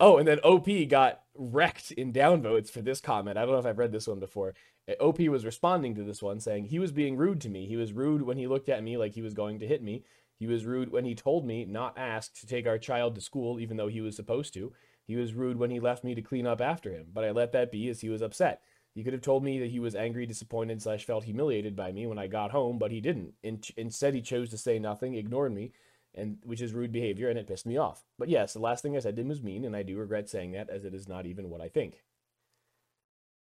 Oh, 0.00 0.18
and 0.18 0.28
then 0.28 0.38
OP 0.40 0.68
got 0.88 1.22
wrecked 1.34 1.90
in 1.92 2.12
downvotes 2.12 2.70
for 2.70 2.80
this 2.80 3.00
comment. 3.00 3.36
I 3.36 3.42
don't 3.42 3.52
know 3.52 3.58
if 3.58 3.66
I've 3.66 3.78
read 3.78 3.92
this 3.92 4.06
one 4.06 4.20
before. 4.20 4.54
Uh, 4.88 4.92
OP 5.00 5.18
was 5.20 5.44
responding 5.44 5.94
to 5.96 6.04
this 6.04 6.22
one 6.22 6.38
saying 6.40 6.66
he 6.66 6.78
was 6.78 6.92
being 6.92 7.16
rude 7.16 7.40
to 7.40 7.48
me. 7.48 7.66
He 7.66 7.76
was 7.76 7.92
rude 7.92 8.22
when 8.22 8.38
he 8.38 8.46
looked 8.46 8.68
at 8.68 8.82
me 8.82 8.96
like 8.96 9.14
he 9.14 9.22
was 9.22 9.34
going 9.34 9.58
to 9.58 9.66
hit 9.66 9.82
me. 9.82 10.04
He 10.38 10.46
was 10.46 10.64
rude 10.64 10.90
when 10.92 11.04
he 11.04 11.14
told 11.14 11.44
me 11.44 11.64
not 11.64 11.98
asked 11.98 12.40
to 12.40 12.46
take 12.46 12.66
our 12.66 12.78
child 12.78 13.14
to 13.14 13.20
school 13.20 13.58
even 13.58 13.76
though 13.76 13.88
he 13.88 14.00
was 14.00 14.16
supposed 14.16 14.54
to. 14.54 14.72
He 15.04 15.16
was 15.16 15.34
rude 15.34 15.58
when 15.58 15.70
he 15.70 15.80
left 15.80 16.04
me 16.04 16.14
to 16.14 16.22
clean 16.22 16.46
up 16.46 16.60
after 16.60 16.92
him, 16.92 17.06
but 17.12 17.24
I 17.24 17.30
let 17.30 17.52
that 17.52 17.72
be 17.72 17.88
as 17.88 18.02
he 18.02 18.08
was 18.08 18.22
upset. 18.22 18.62
He 18.94 19.02
could 19.02 19.12
have 19.12 19.22
told 19.22 19.44
me 19.44 19.58
that 19.60 19.70
he 19.70 19.80
was 19.80 19.94
angry, 19.94 20.26
disappointed, 20.26 20.82
slash 20.82 21.04
felt 21.04 21.24
humiliated 21.24 21.76
by 21.76 21.92
me 21.92 22.06
when 22.06 22.18
I 22.18 22.26
got 22.26 22.50
home, 22.50 22.78
but 22.78 22.90
he 22.90 23.00
didn't. 23.00 23.34
In- 23.42 23.60
instead, 23.76 24.14
he 24.14 24.20
chose 24.20 24.50
to 24.50 24.58
say 24.58 24.78
nothing, 24.78 25.14
ignored 25.14 25.54
me, 25.54 25.72
and 26.14 26.38
which 26.44 26.60
is 26.60 26.72
rude 26.72 26.92
behavior, 26.92 27.28
and 27.28 27.38
it 27.38 27.46
pissed 27.46 27.66
me 27.66 27.76
off. 27.76 28.04
But 28.18 28.28
yes, 28.28 28.52
the 28.52 28.58
last 28.60 28.82
thing 28.82 28.96
I 28.96 29.00
said 29.00 29.16
to 29.16 29.22
him 29.22 29.28
was 29.28 29.42
mean, 29.42 29.64
and 29.64 29.76
I 29.76 29.82
do 29.82 29.96
regret 29.96 30.28
saying 30.28 30.52
that, 30.52 30.68
as 30.68 30.84
it 30.84 30.94
is 30.94 31.08
not 31.08 31.26
even 31.26 31.48
what 31.48 31.60
I 31.60 31.68
think. 31.68 32.02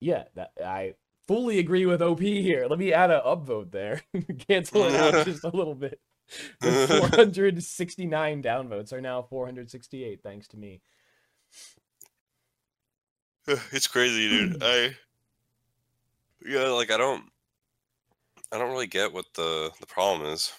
Yeah, 0.01 0.25
that 0.35 0.53
I 0.63 0.95
fully 1.27 1.59
agree 1.59 1.87
with 1.87 2.03
OP 2.03 2.21
here. 2.21 2.67
Let 2.69 2.79
me 2.79 2.93
add 2.93 3.11
a 3.11 3.23
upvote 3.25 3.71
there, 3.71 4.03
cancel 4.49 4.85
it 4.85 4.95
out 4.95 5.25
just 5.25 5.45
a 5.45 5.57
little 5.57 5.75
bit. 5.75 6.01
The 6.61 6.87
469 7.11 8.43
downvotes 8.43 8.93
are 8.93 9.01
now 9.01 9.23
468, 9.23 10.23
thanks 10.23 10.49
to 10.49 10.57
me. 10.57 10.81
It's 13.73 13.87
crazy, 13.87 14.29
dude. 14.29 14.59
I 14.63 14.97
yeah, 16.47 16.69
like 16.69 16.91
I 16.91 16.97
don't 16.97 17.25
I 18.51 18.59
don't 18.59 18.71
really 18.71 18.87
get 18.87 19.13
what 19.13 19.27
the 19.35 19.71
the 19.81 19.87
problem 19.87 20.31
is. 20.33 20.53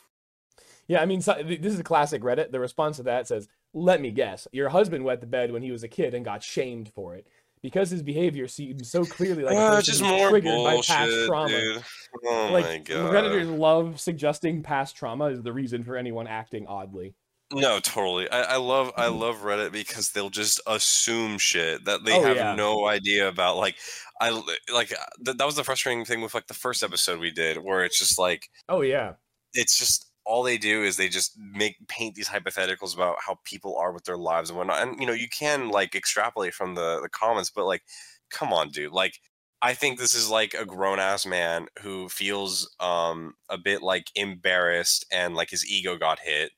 Yeah, 0.88 1.02
I 1.02 1.08
mean, 1.08 1.22
so, 1.22 1.42
this 1.44 1.74
is 1.74 1.80
a 1.80 1.84
classic 1.84 2.22
Reddit. 2.22 2.52
The 2.52 2.60
response 2.60 2.98
to 2.98 3.04
that 3.04 3.28
says, 3.28 3.48
"Let 3.74 4.02
me 4.02 4.12
guess, 4.12 4.48
your 4.52 4.70
husband 4.70 5.04
wet 5.04 5.20
the 5.20 5.26
bed 5.26 5.52
when 5.52 5.64
he 5.64 5.72
was 5.72 5.82
a 5.82 5.88
kid 5.88 6.14
and 6.14 6.24
got 6.24 6.44
shamed 6.44 6.92
for 6.94 7.16
it 7.16 7.26
because 7.66 7.90
his 7.90 8.04
behavior 8.04 8.48
seems 8.48 8.92
so 8.92 9.04
clearly 9.04 9.44
like 9.44 9.58
Uh, 9.58 9.82
just 9.82 10.02
more 10.02 10.30
triggered 10.30 10.64
by 10.64 10.76
past 10.82 11.12
trauma." 11.26 11.50
dude. 11.50 11.84
Oh 12.26 12.48
my 12.48 12.52
like 12.52 12.86
god. 12.86 13.12
redditors 13.14 13.58
love 13.58 14.00
suggesting 14.00 14.62
past 14.64 14.96
trauma 14.96 15.26
is 15.26 15.42
the 15.42 15.52
reason 15.52 15.84
for 15.84 15.98
anyone 15.98 16.28
acting 16.28 16.68
oddly. 16.68 17.16
No, 17.54 17.80
totally. 17.80 18.30
I, 18.30 18.42
I 18.42 18.56
love 18.58 18.92
I 18.98 19.08
Mhm. 19.08 19.20
love 19.20 19.36
Reddit 19.42 19.72
because 19.72 20.12
they'll 20.12 20.30
just 20.32 20.60
assume 20.66 21.38
shit 21.38 21.86
that 21.86 22.04
they 22.06 22.14
Oh, 22.18 22.24
have 22.24 22.36
yeah. 22.38 22.56
no 22.56 22.86
idea 22.88 23.28
about. 23.28 23.58
Like 23.58 23.76
I 24.22 24.30
like 24.74 24.92
uh, 24.92 24.96
th- 25.26 25.38
that 25.38 25.46
was 25.46 25.56
the 25.56 25.64
frustrating 25.64 26.06
thing 26.06 26.22
with 26.22 26.34
like 26.34 26.48
the 26.48 26.54
first 26.56 26.84
episode 26.84 27.20
we 27.20 27.32
did, 27.32 27.58
where 27.58 27.84
it's 27.84 28.00
just 28.00 28.18
like 28.18 28.50
Oh 28.70 28.82
yeah, 28.82 29.14
it's 29.54 29.78
just 29.78 30.12
all 30.26 30.44
they 30.44 30.58
do 30.58 30.84
is 30.84 30.98
they 30.98 31.10
just 31.10 31.38
make 31.38 31.76
paint 31.88 32.16
these 32.16 32.30
hypotheticals 32.30 32.96
about 32.96 33.18
how 33.26 33.40
people 33.44 33.78
are 33.78 33.92
with 33.92 34.06
their 34.06 34.18
lives 34.18 34.50
and 34.50 34.58
whatnot. 34.58 34.82
And 34.82 35.00
you 35.00 35.08
know, 35.08 35.14
you 35.14 35.30
can 35.30 35.70
like 35.70 35.96
extrapolate 35.96 36.54
from 36.54 36.76
the 36.76 37.00
the 37.02 37.10
comments, 37.10 37.50
but 37.50 37.66
like, 37.66 37.84
come 38.30 38.52
on, 38.54 38.70
dude. 38.70 38.92
Like, 38.94 39.20
I 39.62 39.74
think 39.74 40.00
this 40.00 40.14
is 40.14 40.30
like 40.30 40.54
a 40.54 40.66
grown 40.66 41.00
ass 41.00 41.26
man 41.26 41.68
who 41.82 42.10
feels 42.10 42.76
um 42.80 43.36
a 43.50 43.58
bit 43.58 43.82
like 43.84 44.12
embarrassed 44.16 45.06
and 45.12 45.36
like 45.36 45.50
his 45.52 45.66
ego 45.70 45.98
got 45.98 46.20
hit. 46.20 46.52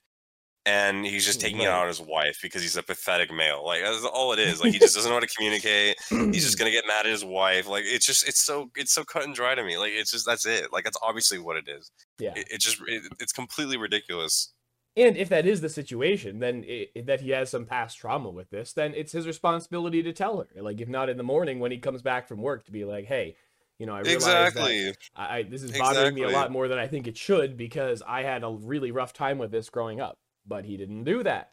And 0.68 1.06
he's 1.06 1.26
just 1.26 1.40
taking 1.40 1.62
it 1.62 1.68
out 1.70 1.84
on 1.84 1.88
his 1.88 2.02
wife 2.02 2.40
because 2.42 2.62
he's 2.62 2.76
a 2.76 2.84
pathetic 2.84 3.32
male. 3.32 3.64
Like 3.66 3.82
that's 3.84 4.04
all 4.06 4.34
it 4.34 4.40
is. 4.40 4.60
Like 4.60 4.72
he 4.72 4.80
just 4.80 4.96
doesn't 4.96 5.10
know 5.10 5.16
how 5.16 5.22
to 5.22 5.28
communicate. 5.38 5.96
He's 6.32 6.44
just 6.44 6.58
gonna 6.60 6.72
get 6.72 6.86
mad 6.88 7.06
at 7.06 7.12
his 7.12 7.24
wife. 7.26 7.68
Like 7.68 7.84
it's 7.86 8.06
just 8.06 8.28
it's 8.28 8.44
so 8.44 8.70
it's 8.76 8.92
so 8.94 9.06
cut 9.06 9.24
and 9.24 9.34
dry 9.36 9.56
to 9.56 9.64
me. 9.64 9.78
Like 9.78 9.94
it's 9.94 10.12
just 10.12 10.26
that's 10.26 10.46
it. 10.46 10.74
Like 10.74 10.84
that's 10.84 10.98
obviously 11.02 11.40
what 11.40 11.58
it 11.58 11.70
is 11.70 11.92
yeah. 12.20 12.36
it, 12.36 12.48
it 12.52 12.62
just 12.62 12.78
it, 12.88 13.04
it's 13.20 13.34
completely 13.34 13.78
ridiculous 13.78 14.54
And 14.96 15.16
if 15.16 15.30
that 15.30 15.46
is 15.46 15.62
the 15.62 15.70
situation, 15.70 16.40
then 16.40 16.66
i 16.68 16.88
i- 16.96 17.02
that 17.02 17.22
he 17.22 17.30
has 17.32 17.50
some 17.50 17.66
past 17.66 17.98
trauma 17.98 18.30
with 18.30 18.50
this, 18.50 18.74
then 18.74 18.94
it's 18.96 19.12
his 19.12 19.28
responsibility 19.28 20.02
to 20.04 20.12
tell 20.14 20.40
her. 20.40 20.62
Like, 20.62 20.82
if 20.82 20.88
not 20.90 21.10
in 21.10 21.18
the 21.18 21.24
morning 21.24 21.60
when 21.60 21.72
he 21.72 21.78
comes 21.80 22.02
back 22.02 22.28
from 22.28 22.42
work, 22.42 22.66
to 22.66 22.72
be 22.72 22.84
like, 22.86 23.06
"Hey, 23.06 23.38
you 23.80 23.86
know, 23.86 23.94
I 23.96 24.00
realize 24.02 24.54
that 24.54 24.76
exactly 24.76 24.94
I, 25.16 25.38
I 25.40 25.44
this 25.44 25.64
is 25.64 25.72
bothering 25.72 26.16
me 26.16 26.24
a 26.24 26.30
lot 26.30 26.52
more 26.52 26.68
than 26.68 26.80
I 26.80 26.88
think 26.88 27.08
it 27.08 27.18
should 27.18 27.58
because 27.58 28.02
I 28.08 28.24
had 28.24 28.44
a 28.44 28.50
really 28.50 28.92
rough 28.92 29.14
time 29.14 29.38
with 29.38 29.52
this 29.52 29.70
growing 29.70 30.02
up." 30.02 30.18
But 30.48 30.66
he 30.66 30.78
didn't 30.78 31.04
do 31.04 31.24
that. 31.24 31.52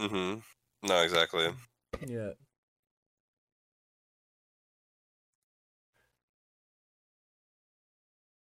Mm 0.00 0.10
hmm 0.10 0.86
no 0.86 1.02
exactly 1.02 1.48
Yeah. 2.06 2.32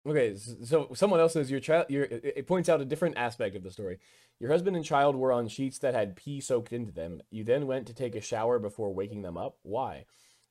Okay, 0.07 0.35
so 0.35 0.89
someone 0.95 1.19
else 1.19 1.33
says 1.33 1.51
your 1.51 1.59
child. 1.59 1.85
Your 1.89 2.03
it 2.05 2.33
it 2.37 2.47
points 2.47 2.69
out 2.69 2.81
a 2.81 2.85
different 2.85 3.17
aspect 3.17 3.55
of 3.55 3.63
the 3.63 3.71
story. 3.71 3.99
Your 4.39 4.51
husband 4.51 4.75
and 4.75 4.83
child 4.83 5.15
were 5.15 5.31
on 5.31 5.47
sheets 5.47 5.77
that 5.79 5.93
had 5.93 6.15
pee 6.15 6.41
soaked 6.41 6.73
into 6.73 6.91
them. 6.91 7.21
You 7.29 7.43
then 7.43 7.67
went 7.67 7.85
to 7.87 7.93
take 7.93 8.15
a 8.15 8.21
shower 8.21 8.57
before 8.57 8.93
waking 8.93 9.21
them 9.21 9.37
up. 9.37 9.57
Why? 9.61 10.05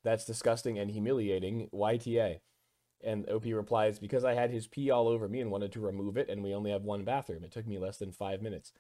That's 0.05 0.25
disgusting 0.25 0.79
and 0.79 0.91
humiliating. 0.91 1.68
YTA. 1.73 2.41
And 3.03 3.29
OP 3.31 3.47
replies, 3.47 3.99
because 3.99 4.25
I 4.25 4.35
had 4.35 4.51
his 4.51 4.66
pee 4.68 4.91
all 4.91 5.09
over 5.09 5.27
me 5.29 5.41
and 5.41 5.51
wanted 5.51 5.73
to 5.73 5.81
remove 5.81 6.16
it, 6.16 6.29
and 6.29 6.43
we 6.45 6.55
only 6.55 6.71
have 6.71 6.83
one 6.83 7.05
bathroom. 7.05 7.45
It 7.45 7.51
took 7.51 7.66
me 7.66 7.79
less 7.79 7.97
than 7.97 8.12
five 8.12 8.43
minutes. 8.43 8.73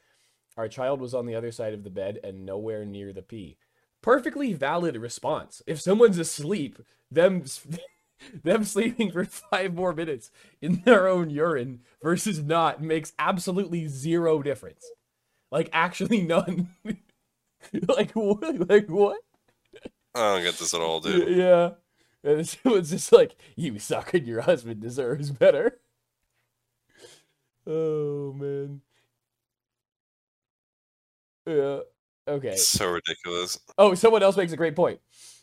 Our 0.56 0.68
child 0.68 1.00
was 1.00 1.14
on 1.14 1.26
the 1.26 1.34
other 1.34 1.52
side 1.52 1.74
of 1.74 1.84
the 1.84 1.90
bed 1.90 2.18
and 2.24 2.44
nowhere 2.44 2.84
near 2.84 3.12
the 3.12 3.22
pee. 3.22 3.56
Perfectly 4.02 4.52
valid 4.52 4.96
response. 4.96 5.62
If 5.66 5.80
someone's 5.80 6.18
asleep, 6.18 6.78
them 7.10 7.44
them 8.44 8.64
sleeping 8.64 9.10
for 9.12 9.24
five 9.50 9.74
more 9.74 9.92
minutes 9.94 10.30
in 10.60 10.82
their 10.84 11.08
own 11.08 11.30
urine 11.30 11.80
versus 12.02 12.42
not 12.42 12.82
makes 12.82 13.12
absolutely 13.18 13.86
zero 13.86 14.42
difference. 14.42 14.84
Like 15.50 15.68
actually 15.72 16.20
none. 16.22 16.74
like 17.88 18.12
what? 18.12 18.68
Like 18.68 18.88
what? 18.88 19.20
i 20.12 20.34
don't 20.34 20.42
get 20.42 20.58
this 20.58 20.74
at 20.74 20.80
all 20.80 21.00
dude 21.00 21.36
Yeah. 21.36 21.70
And 22.22 22.40
it's 22.40 22.56
just 22.90 23.12
like 23.12 23.36
you 23.56 23.78
suck 23.78 24.12
and 24.12 24.26
your 24.26 24.42
husband 24.42 24.80
deserves 24.80 25.30
better. 25.30 25.78
Oh 27.66 28.32
man. 28.34 28.82
Yeah. 31.46 31.80
Okay. 32.28 32.50
it's 32.50 32.66
so 32.66 32.86
ridiculous 32.86 33.58
Oh, 33.78 33.94
someone 33.94 34.22
else 34.22 34.36
makes 34.36 34.52
a 34.52 34.56
great 34.56 34.76
point. 34.76 35.00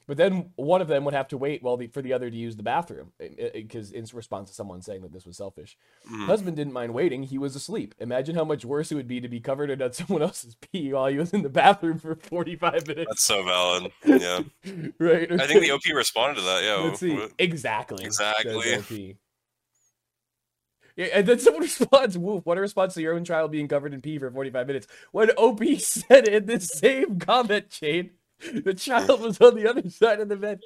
But 0.08 0.16
then 0.16 0.52
one 0.56 0.82
of 0.82 0.88
them 0.88 1.04
would 1.04 1.14
have 1.14 1.28
to 1.30 1.38
wait 1.38 1.62
while 1.62 1.76
the, 1.76 1.88
for 1.88 2.02
the 2.02 2.14
other 2.14 2.30
to 2.30 2.36
use 2.36 2.56
the 2.56 2.64
bathroom 2.64 3.12
eh, 3.20 3.28
eh, 3.38 3.44
eh, 3.44 3.50
because 3.56 3.92
in 3.92 4.06
response 4.14 4.50
to 4.50 4.56
someone 4.56 4.82
saying 4.82 5.02
that 5.02 5.12
this 5.12 5.26
was 5.26 5.36
selfish. 5.36 5.78
Mhm. 6.10 6.26
Husband 6.26 6.56
didn't 6.56 6.72
mind 6.72 6.94
waiting; 6.94 7.24
he 7.24 7.38
was 7.38 7.58
asleep. 7.58 7.94
Imagine 8.00 8.34
how 8.36 8.46
much 8.46 8.64
worse 8.64 8.90
it 8.90 8.96
would 8.96 9.08
be 9.08 9.20
to 9.20 9.28
be 9.28 9.42
covered 9.42 9.70
in 9.70 9.80
someone 9.94 10.22
else's 10.22 10.56
pee 10.56 10.94
while 10.94 11.08
he 11.08 11.18
was 11.18 11.34
in 11.34 11.44
the 11.44 11.50
bathroom 11.50 12.00
for 12.00 12.16
forty-five 12.16 12.88
minutes. 12.88 13.10
That's 13.10 13.24
so 13.24 13.44
valid. 13.44 13.92
Yeah. 14.06 14.40
right. 15.00 15.30
I 15.30 15.46
think 15.46 15.62
the 15.62 15.72
OP 15.72 15.84
responded 15.94 16.36
to 16.36 16.42
that. 16.42 16.64
Yeah. 16.64 16.76
Let's 16.76 17.04
oh, 17.04 17.28
see. 17.28 17.28
Exactly. 17.38 18.06
Exactly. 18.06 19.18
Says 20.98 21.06
LP. 21.06 21.12
Yeah, 21.14 21.20
and 21.20 21.28
then 21.28 21.40
someone 21.40 21.62
responds, 21.64 22.18
Woof, 22.18 22.46
what 22.46 22.58
a 22.58 22.62
response 22.62 22.94
to 22.96 23.02
your 23.02 23.16
own 23.16 23.26
child 23.26 23.52
being 23.52 23.68
covered 23.68 23.94
in 23.94 24.02
pee 24.02 24.18
for 24.20 24.32
45 24.32 24.68
minutes. 24.68 24.88
When 25.12 25.32
OP 25.32 25.64
said 25.80 26.28
in 26.28 26.46
the 26.46 26.60
same 26.60 27.20
comment 27.20 27.70
chain, 27.70 28.12
the 28.54 28.74
child 28.74 29.22
was 29.22 29.42
on 29.42 29.56
the 29.56 29.68
other 29.70 29.90
side 29.90 30.20
of 30.20 30.30
the 30.30 30.36
bed. 30.36 30.60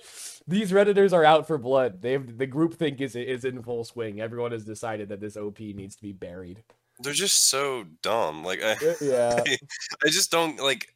These 0.47 0.71
Redditors 0.71 1.13
are 1.13 1.23
out 1.23 1.47
for 1.47 1.57
blood. 1.57 2.01
They 2.01 2.13
have 2.13 2.37
the 2.37 2.47
group 2.47 2.73
think 2.73 2.99
is 2.99 3.15
is 3.15 3.45
in 3.45 3.61
full 3.63 3.85
swing. 3.85 4.19
Everyone 4.19 4.51
has 4.51 4.65
decided 4.65 5.09
that 5.09 5.21
this 5.21 5.37
OP 5.37 5.59
needs 5.59 5.95
to 5.95 6.01
be 6.01 6.11
buried. 6.11 6.63
They're 6.99 7.13
just 7.13 7.49
so 7.49 7.85
dumb. 8.01 8.43
Like 8.43 8.61
I, 8.63 8.75
Yeah. 9.01 9.43
I 10.03 10.09
just 10.09 10.31
don't 10.31 10.59
like 10.61 10.93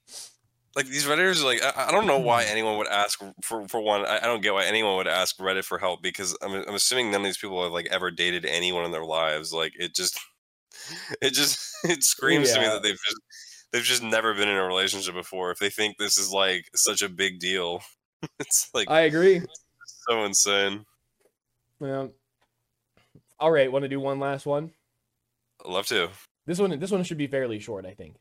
like 0.75 0.87
these 0.87 1.05
redditors 1.05 1.41
are 1.41 1.45
like 1.45 1.63
I, 1.63 1.87
I 1.87 1.91
don't 1.91 2.07
know 2.07 2.19
why 2.19 2.43
hmm. 2.43 2.51
anyone 2.51 2.77
would 2.77 2.87
ask 2.87 3.21
for 3.41 3.67
for 3.67 3.81
one 3.81 4.05
I, 4.05 4.17
I 4.17 4.25
don't 4.25 4.41
get 4.41 4.53
why 4.53 4.65
anyone 4.65 4.97
would 4.97 5.07
ask 5.07 5.37
reddit 5.37 5.65
for 5.65 5.77
help 5.77 6.01
because 6.01 6.37
I'm, 6.41 6.53
I'm 6.53 6.75
assuming 6.75 7.11
none 7.11 7.21
of 7.21 7.25
these 7.25 7.37
people 7.37 7.63
have 7.63 7.71
like 7.71 7.87
ever 7.91 8.11
dated 8.11 8.45
anyone 8.45 8.85
in 8.85 8.91
their 8.91 9.05
lives. 9.05 9.53
Like 9.53 9.73
it 9.79 9.95
just 9.95 10.19
it 11.21 11.33
just 11.33 11.59
it 11.83 12.03
screams 12.03 12.51
to 12.53 12.59
me 12.59 12.65
that 12.65 12.83
they've 12.83 12.93
just 12.93 13.21
they've 13.71 13.83
just 13.83 14.03
never 14.03 14.33
been 14.33 14.49
in 14.49 14.55
a 14.55 14.65
relationship 14.65 15.15
before. 15.15 15.51
If 15.51 15.59
they 15.59 15.69
think 15.69 15.97
this 15.97 16.17
is 16.17 16.31
like 16.31 16.69
such 16.75 17.01
a 17.01 17.09
big 17.09 17.39
deal 17.39 17.81
it's 18.39 18.69
like 18.73 18.89
I 18.89 19.01
agree. 19.01 19.41
so 20.09 20.23
insane. 20.23 20.85
Yeah. 21.79 22.07
All 23.39 23.51
right, 23.51 23.71
want 23.71 23.83
to 23.83 23.89
do 23.89 23.99
one 23.99 24.19
last 24.19 24.45
one? 24.45 24.71
love 25.65 25.87
to. 25.87 26.09
This 26.45 26.59
one 26.59 26.77
this 26.79 26.91
one 26.91 27.03
should 27.03 27.17
be 27.17 27.27
fairly 27.27 27.59
short, 27.59 27.85
I 27.85 27.93
think. 27.93 28.15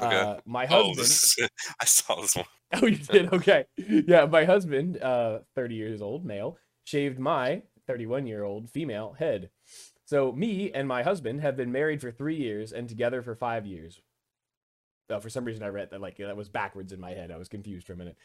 Okay. 0.00 0.16
Uh, 0.16 0.36
my 0.46 0.66
oh 0.70 0.88
husband 0.94 1.06
is, 1.06 1.36
i 1.80 1.84
saw 1.84 2.20
this 2.20 2.36
one 2.36 2.46
Oh, 2.72 2.86
you 2.86 2.96
did? 2.96 3.32
Okay. 3.32 3.64
Yeah, 3.76 4.26
my 4.26 4.44
husband, 4.44 5.02
uh, 5.02 5.40
30 5.54 5.74
years 5.74 6.02
old, 6.02 6.24
male, 6.24 6.58
shaved 6.84 7.18
my 7.18 7.62
31 7.86 8.26
year 8.26 8.44
old 8.44 8.68
female 8.68 9.16
head. 9.18 9.50
So, 10.04 10.32
me 10.32 10.70
and 10.72 10.86
my 10.88 11.02
husband 11.02 11.40
have 11.40 11.56
been 11.56 11.72
married 11.72 12.00
for 12.00 12.10
three 12.10 12.36
years 12.36 12.72
and 12.72 12.88
together 12.88 13.22
for 13.22 13.34
five 13.34 13.66
years. 13.66 14.00
Uh, 15.10 15.20
for 15.20 15.30
some 15.30 15.44
reason, 15.44 15.62
I 15.62 15.68
read 15.68 15.90
that 15.90 16.00
like 16.00 16.18
that 16.18 16.36
was 16.36 16.48
backwards 16.48 16.92
in 16.92 17.00
my 17.00 17.12
head. 17.12 17.30
I 17.30 17.38
was 17.38 17.48
confused 17.48 17.86
for 17.86 17.94
a 17.94 17.96
minute. 17.96 18.16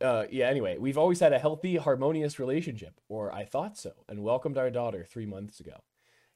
Uh, 0.00 0.24
yeah, 0.30 0.46
anyway, 0.46 0.76
we've 0.78 0.98
always 0.98 1.18
had 1.18 1.32
a 1.32 1.38
healthy, 1.38 1.76
harmonious 1.76 2.38
relationship, 2.38 3.00
or 3.08 3.32
I 3.32 3.44
thought 3.44 3.76
so, 3.76 3.92
and 4.08 4.22
welcomed 4.22 4.58
our 4.58 4.70
daughter 4.70 5.04
three 5.04 5.26
months 5.26 5.58
ago. 5.60 5.80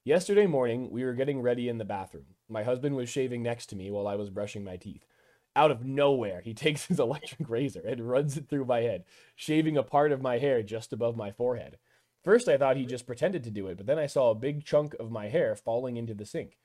Yesterday 0.04 0.46
morning, 0.46 0.90
we 0.90 1.04
were 1.04 1.14
getting 1.14 1.40
ready 1.40 1.68
in 1.68 1.78
the 1.78 1.84
bathroom. 1.84 2.26
My 2.48 2.64
husband 2.64 2.96
was 2.96 3.08
shaving 3.08 3.42
next 3.42 3.66
to 3.66 3.76
me 3.76 3.90
while 3.90 4.08
I 4.08 4.16
was 4.16 4.30
brushing 4.30 4.64
my 4.64 4.76
teeth 4.76 5.06
out 5.54 5.70
of 5.70 5.84
nowhere, 5.84 6.40
he 6.40 6.54
takes 6.54 6.86
his 6.86 7.00
electric 7.00 7.48
razor 7.48 7.82
and 7.86 8.08
runs 8.08 8.36
it 8.36 8.48
through 8.48 8.64
my 8.64 8.80
head, 8.80 9.04
shaving 9.36 9.76
a 9.76 9.82
part 9.82 10.12
of 10.12 10.22
my 10.22 10.38
hair 10.38 10.62
just 10.62 10.92
above 10.92 11.16
my 11.16 11.30
forehead. 11.30 11.78
First, 12.24 12.48
I 12.48 12.56
thought 12.56 12.76
he 12.76 12.86
just 12.86 13.06
pretended 13.06 13.42
to 13.44 13.50
do 13.50 13.66
it, 13.66 13.76
but 13.76 13.86
then 13.86 13.98
I 13.98 14.06
saw 14.06 14.30
a 14.30 14.36
big 14.36 14.64
chunk 14.64 14.94
of 15.00 15.10
my 15.10 15.28
hair 15.28 15.56
falling 15.56 15.96
into 15.96 16.14
the 16.14 16.24
sink. 16.24 16.56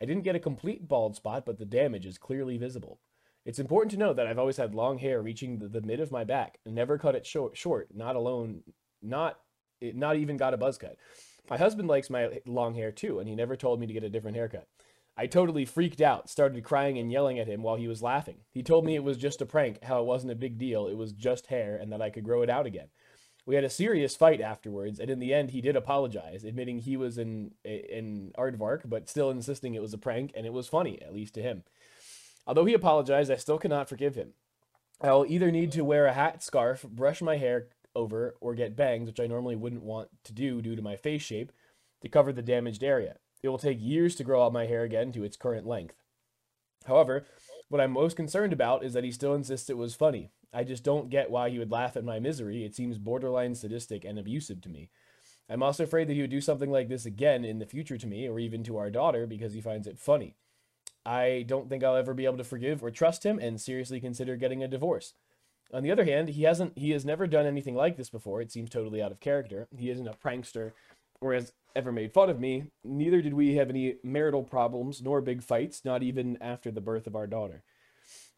I 0.00 0.06
didn't 0.06 0.24
get 0.24 0.34
a 0.34 0.40
complete 0.40 0.88
bald 0.88 1.16
spot, 1.16 1.44
but 1.44 1.58
the 1.58 1.66
damage 1.66 2.06
is 2.06 2.18
clearly 2.18 2.56
visible. 2.56 2.98
It's 3.44 3.58
important 3.58 3.90
to 3.92 3.98
note 3.98 4.16
that 4.16 4.26
I've 4.26 4.38
always 4.38 4.56
had 4.56 4.74
long 4.74 4.98
hair 4.98 5.20
reaching 5.20 5.58
the, 5.58 5.68
the 5.68 5.82
mid 5.82 6.00
of 6.00 6.12
my 6.12 6.24
back 6.24 6.58
never 6.64 6.96
cut 6.96 7.14
it 7.14 7.26
short, 7.26 7.56
short 7.56 7.88
not 7.94 8.16
alone, 8.16 8.62
not, 9.02 9.38
it 9.80 9.94
not 9.94 10.16
even 10.16 10.36
got 10.36 10.54
a 10.54 10.56
buzz 10.56 10.78
cut. 10.78 10.96
My 11.50 11.58
husband 11.58 11.88
likes 11.88 12.10
my 12.10 12.40
long 12.46 12.74
hair 12.74 12.92
too, 12.92 13.18
and 13.18 13.28
he 13.28 13.34
never 13.34 13.56
told 13.56 13.80
me 13.80 13.86
to 13.86 13.92
get 13.92 14.04
a 14.04 14.10
different 14.10 14.36
haircut. 14.36 14.68
I 15.16 15.26
totally 15.26 15.64
freaked 15.64 16.00
out, 16.00 16.30
started 16.30 16.64
crying 16.64 16.98
and 16.98 17.12
yelling 17.12 17.38
at 17.38 17.46
him 17.46 17.62
while 17.62 17.76
he 17.76 17.88
was 17.88 18.02
laughing. 18.02 18.38
He 18.50 18.62
told 18.62 18.86
me 18.86 18.94
it 18.94 19.04
was 19.04 19.18
just 19.18 19.42
a 19.42 19.46
prank, 19.46 19.82
how 19.84 20.00
it 20.00 20.06
wasn't 20.06 20.32
a 20.32 20.36
big 20.36 20.56
deal, 20.56 20.86
it 20.86 20.96
was 20.96 21.12
just 21.12 21.48
hair, 21.48 21.76
and 21.76 21.92
that 21.92 22.00
I 22.00 22.10
could 22.10 22.24
grow 22.24 22.42
it 22.42 22.48
out 22.48 22.64
again. 22.64 22.88
We 23.44 23.56
had 23.56 23.64
a 23.64 23.70
serious 23.70 24.14
fight 24.14 24.40
afterwards, 24.40 25.00
and 25.00 25.10
in 25.10 25.18
the 25.18 25.34
end, 25.34 25.50
he 25.50 25.60
did 25.60 25.76
apologize, 25.76 26.44
admitting 26.44 26.78
he 26.78 26.96
was 26.96 27.18
an 27.18 27.54
an 27.64 28.32
aardvark, 28.38 28.88
but 28.88 29.08
still 29.08 29.30
insisting 29.30 29.74
it 29.74 29.82
was 29.82 29.92
a 29.92 29.98
prank 29.98 30.32
and 30.34 30.46
it 30.46 30.52
was 30.52 30.68
funny, 30.68 31.02
at 31.02 31.12
least 31.12 31.34
to 31.34 31.42
him. 31.42 31.64
Although 32.46 32.64
he 32.64 32.74
apologized, 32.74 33.30
I 33.30 33.36
still 33.36 33.58
cannot 33.58 33.88
forgive 33.88 34.14
him. 34.14 34.34
I'll 35.00 35.26
either 35.26 35.50
need 35.50 35.72
to 35.72 35.84
wear 35.84 36.06
a 36.06 36.12
hat, 36.12 36.42
scarf, 36.42 36.84
brush 36.84 37.20
my 37.20 37.36
hair 37.36 37.66
over, 37.94 38.36
or 38.40 38.54
get 38.54 38.76
bangs, 38.76 39.06
which 39.06 39.20
I 39.20 39.26
normally 39.26 39.56
wouldn't 39.56 39.82
want 39.82 40.08
to 40.24 40.32
do 40.32 40.62
due 40.62 40.76
to 40.76 40.82
my 40.82 40.96
face 40.96 41.22
shape, 41.22 41.52
to 42.00 42.08
cover 42.08 42.32
the 42.32 42.42
damaged 42.42 42.82
area. 42.82 43.16
It 43.42 43.48
will 43.48 43.58
take 43.58 43.78
years 43.80 44.14
to 44.16 44.24
grow 44.24 44.44
out 44.44 44.52
my 44.52 44.66
hair 44.66 44.82
again 44.82 45.12
to 45.12 45.24
its 45.24 45.36
current 45.36 45.66
length. 45.66 45.96
However, 46.86 47.26
what 47.68 47.80
I'm 47.80 47.92
most 47.92 48.16
concerned 48.16 48.52
about 48.52 48.84
is 48.84 48.92
that 48.92 49.04
he 49.04 49.12
still 49.12 49.34
insists 49.34 49.70
it 49.70 49.76
was 49.76 49.94
funny. 49.94 50.30
I 50.52 50.64
just 50.64 50.84
don't 50.84 51.10
get 51.10 51.30
why 51.30 51.48
he 51.50 51.58
would 51.58 51.70
laugh 51.70 51.96
at 51.96 52.04
my 52.04 52.20
misery. 52.20 52.64
It 52.64 52.74
seems 52.74 52.98
borderline 52.98 53.54
sadistic 53.54 54.04
and 54.04 54.18
abusive 54.18 54.60
to 54.62 54.68
me. 54.68 54.90
I'm 55.48 55.62
also 55.62 55.84
afraid 55.84 56.08
that 56.08 56.14
he 56.14 56.20
would 56.20 56.30
do 56.30 56.40
something 56.40 56.70
like 56.70 56.88
this 56.88 57.06
again 57.06 57.44
in 57.44 57.58
the 57.58 57.66
future 57.66 57.98
to 57.98 58.06
me 58.06 58.28
or 58.28 58.38
even 58.38 58.62
to 58.64 58.76
our 58.78 58.90
daughter 58.90 59.26
because 59.26 59.54
he 59.54 59.60
finds 59.60 59.86
it 59.86 59.98
funny. 59.98 60.36
I 61.04 61.44
don't 61.48 61.68
think 61.68 61.82
I'll 61.82 61.96
ever 61.96 62.14
be 62.14 62.26
able 62.26 62.38
to 62.38 62.44
forgive 62.44 62.82
or 62.82 62.90
trust 62.90 63.24
him 63.24 63.38
and 63.38 63.60
seriously 63.60 64.00
consider 64.00 64.36
getting 64.36 64.62
a 64.62 64.68
divorce. 64.68 65.14
On 65.72 65.82
the 65.82 65.90
other 65.90 66.04
hand, 66.04 66.28
he 66.30 66.42
hasn't 66.42 66.76
he 66.76 66.90
has 66.90 67.04
never 67.04 67.26
done 67.26 67.46
anything 67.46 67.74
like 67.74 67.96
this 67.96 68.10
before. 68.10 68.40
It 68.40 68.52
seems 68.52 68.70
totally 68.70 69.02
out 69.02 69.12
of 69.12 69.20
character. 69.20 69.68
He 69.76 69.90
isn't 69.90 70.06
a 70.06 70.12
prankster 70.12 70.72
or 71.20 71.32
has 71.32 71.52
ever 71.74 71.92
made 71.92 72.12
fun 72.12 72.28
of 72.28 72.40
me. 72.40 72.64
Neither 72.84 73.22
did 73.22 73.34
we 73.34 73.54
have 73.54 73.70
any 73.70 73.96
marital 74.02 74.42
problems 74.42 75.00
nor 75.00 75.20
big 75.20 75.42
fights, 75.42 75.84
not 75.84 76.02
even 76.02 76.36
after 76.40 76.70
the 76.70 76.80
birth 76.80 77.06
of 77.06 77.16
our 77.16 77.26
daughter. 77.26 77.62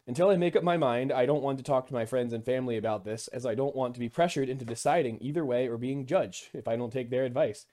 Until 0.07 0.29
I 0.29 0.37
make 0.37 0.55
up 0.55 0.63
my 0.63 0.77
mind, 0.77 1.11
I 1.11 1.25
don't 1.25 1.41
want 1.41 1.57
to 1.57 1.63
talk 1.63 1.87
to 1.87 1.93
my 1.93 2.05
friends 2.05 2.31
and 2.31 2.45
family 2.45 2.77
about 2.77 3.05
this, 3.05 3.27
as 3.29 3.45
I 3.45 3.55
don't 3.55 3.75
want 3.75 3.95
to 3.95 3.99
be 3.99 4.07
pressured 4.07 4.49
into 4.49 4.63
deciding 4.63 5.17
either 5.19 5.43
way 5.43 5.67
or 5.67 5.77
being 5.77 6.05
judged 6.05 6.49
if 6.53 6.67
I 6.67 6.75
don't 6.75 6.93
take 6.93 7.09
their 7.09 7.25
advice. 7.25 7.65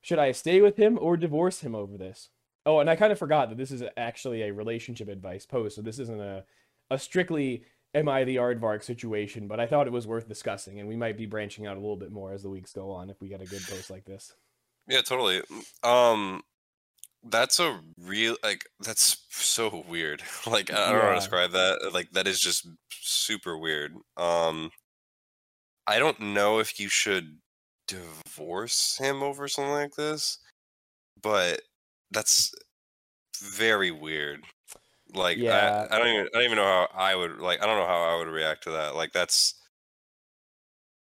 Should 0.00 0.18
I 0.18 0.32
stay 0.32 0.62
with 0.62 0.78
him 0.78 0.98
or 0.98 1.18
divorce 1.18 1.60
him 1.60 1.74
over 1.74 1.98
this? 1.98 2.30
Oh, 2.64 2.78
and 2.78 2.88
I 2.88 2.96
kind 2.96 3.12
of 3.12 3.18
forgot 3.18 3.50
that 3.50 3.58
this 3.58 3.70
is 3.70 3.82
actually 3.98 4.42
a 4.42 4.52
relationship 4.52 5.08
advice 5.08 5.44
post, 5.44 5.76
so 5.76 5.82
this 5.82 5.98
isn't 5.98 6.20
a, 6.20 6.44
a 6.90 6.98
strictly 6.98 7.64
am 7.94 8.08
I 8.08 8.24
the 8.24 8.36
aardvark 8.36 8.82
situation, 8.82 9.46
but 9.46 9.60
I 9.60 9.66
thought 9.66 9.86
it 9.86 9.92
was 9.92 10.06
worth 10.06 10.28
discussing, 10.28 10.80
and 10.80 10.88
we 10.88 10.96
might 10.96 11.16
be 11.16 11.26
branching 11.26 11.66
out 11.66 11.76
a 11.76 11.80
little 11.80 11.96
bit 11.96 12.12
more 12.12 12.32
as 12.32 12.42
the 12.42 12.50
weeks 12.50 12.72
go 12.72 12.90
on 12.90 13.10
if 13.10 13.20
we 13.20 13.28
get 13.28 13.40
a 13.40 13.46
good 13.46 13.62
post 13.68 13.90
like 13.90 14.04
this. 14.04 14.34
Yeah, 14.88 15.00
totally. 15.00 15.42
Um, 15.82 16.42
that's 17.22 17.58
a 17.58 17.80
real 17.98 18.36
like 18.42 18.64
that's 18.80 19.24
so 19.30 19.84
weird. 19.88 20.22
Like 20.46 20.70
I 20.70 20.90
don't 20.90 20.98
know 20.98 21.02
how 21.02 21.08
to 21.10 21.14
describe 21.14 21.52
that. 21.52 21.90
Like 21.92 22.10
that 22.12 22.26
is 22.26 22.40
just 22.40 22.68
super 22.90 23.56
weird. 23.56 23.94
Um, 24.16 24.70
I 25.86 25.98
don't 25.98 26.20
know 26.20 26.58
if 26.58 26.78
you 26.78 26.88
should 26.88 27.38
divorce 27.88 28.96
him 28.98 29.22
over 29.22 29.48
something 29.48 29.72
like 29.72 29.94
this, 29.94 30.38
but 31.22 31.62
that's 32.10 32.54
very 33.40 33.90
weird. 33.90 34.42
Like 35.14 35.40
Yeah. 35.40 35.72
I, 35.90 35.96
I 35.96 35.98
don't 35.98 36.08
even 36.08 36.26
I 36.26 36.30
don't 36.34 36.44
even 36.44 36.56
know 36.56 36.64
how 36.64 36.88
I 36.94 37.14
would 37.14 37.38
like 37.38 37.62
I 37.62 37.66
don't 37.66 37.78
know 37.78 37.86
how 37.86 38.02
I 38.02 38.16
would 38.18 38.28
react 38.28 38.64
to 38.64 38.70
that. 38.72 38.94
Like 38.96 39.12
that's 39.12 39.54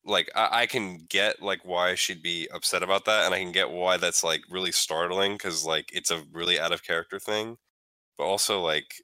like 0.04 0.30
I, 0.34 0.62
I 0.62 0.66
can 0.66 0.98
get 1.08 1.42
like 1.42 1.64
why 1.64 1.94
she'd 1.94 2.22
be 2.22 2.48
upset 2.52 2.82
about 2.82 3.04
that 3.04 3.24
and 3.24 3.34
i 3.34 3.38
can 3.38 3.52
get 3.52 3.70
why 3.70 3.96
that's 3.96 4.24
like 4.24 4.42
really 4.50 4.72
startling 4.72 5.32
because 5.34 5.64
like 5.64 5.90
it's 5.92 6.10
a 6.10 6.24
really 6.32 6.58
out 6.58 6.72
of 6.72 6.82
character 6.82 7.18
thing 7.20 7.56
but 8.18 8.24
also 8.24 8.60
like 8.60 8.96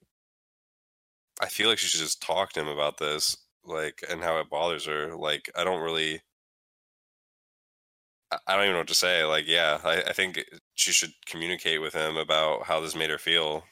i 1.41 1.49
feel 1.49 1.69
like 1.69 1.79
she 1.79 1.87
should 1.87 2.01
just 2.01 2.23
talk 2.23 2.53
to 2.53 2.61
him 2.61 2.69
about 2.69 2.99
this 2.99 3.37
like 3.65 4.01
and 4.09 4.23
how 4.23 4.39
it 4.39 4.49
bothers 4.51 4.87
her 4.87 5.17
like 5.17 5.51
i 5.57 5.65
don't 5.65 5.83
really 5.83 6.21
I- 8.31 8.39
I 8.47 8.55
don't 8.55 8.65
even 8.65 8.73
know 8.75 8.79
what 8.81 8.89
to 8.89 8.95
say. 8.95 9.25
Like, 9.25 9.47
yeah, 9.47 9.81
I, 9.85 10.03
I 10.03 10.13
think 10.13 10.43
she 10.75 10.93
should 10.93 11.13
communicate 11.27 11.81
with 11.81 11.95
him 11.95 12.17
about 12.17 12.65
how 12.65 12.81
this 12.81 12.95
made 12.95 13.11
her 13.11 13.19
feel. 13.19 13.65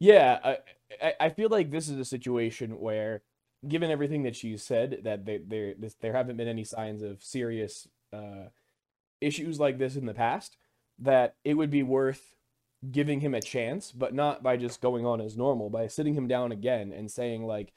Yeah, 0.00 0.56
I, 1.02 1.14
I 1.20 1.28
feel 1.30 1.48
like 1.48 1.70
this 1.70 1.88
is 1.88 1.98
a 1.98 2.04
situation 2.04 2.78
where, 2.78 3.22
given 3.66 3.90
everything 3.90 4.22
that 4.24 4.36
she's 4.36 4.62
said, 4.62 5.00
that 5.04 5.24
there 5.26 5.74
this, 5.78 5.94
there 5.94 6.12
haven't 6.12 6.36
been 6.36 6.48
any 6.48 6.64
signs 6.64 7.02
of 7.02 7.22
serious 7.22 7.88
uh, 8.12 8.48
issues 9.20 9.58
like 9.58 9.78
this 9.78 9.96
in 9.96 10.06
the 10.06 10.14
past, 10.14 10.56
that 10.98 11.36
it 11.44 11.54
would 11.54 11.70
be 11.70 11.82
worth 11.82 12.34
giving 12.90 13.20
him 13.20 13.34
a 13.34 13.40
chance, 13.40 13.92
but 13.92 14.14
not 14.14 14.42
by 14.42 14.56
just 14.56 14.80
going 14.80 15.06
on 15.06 15.20
as 15.20 15.36
normal, 15.36 15.70
by 15.70 15.86
sitting 15.86 16.14
him 16.14 16.28
down 16.28 16.52
again 16.52 16.92
and 16.92 17.10
saying 17.10 17.46
like, 17.46 17.72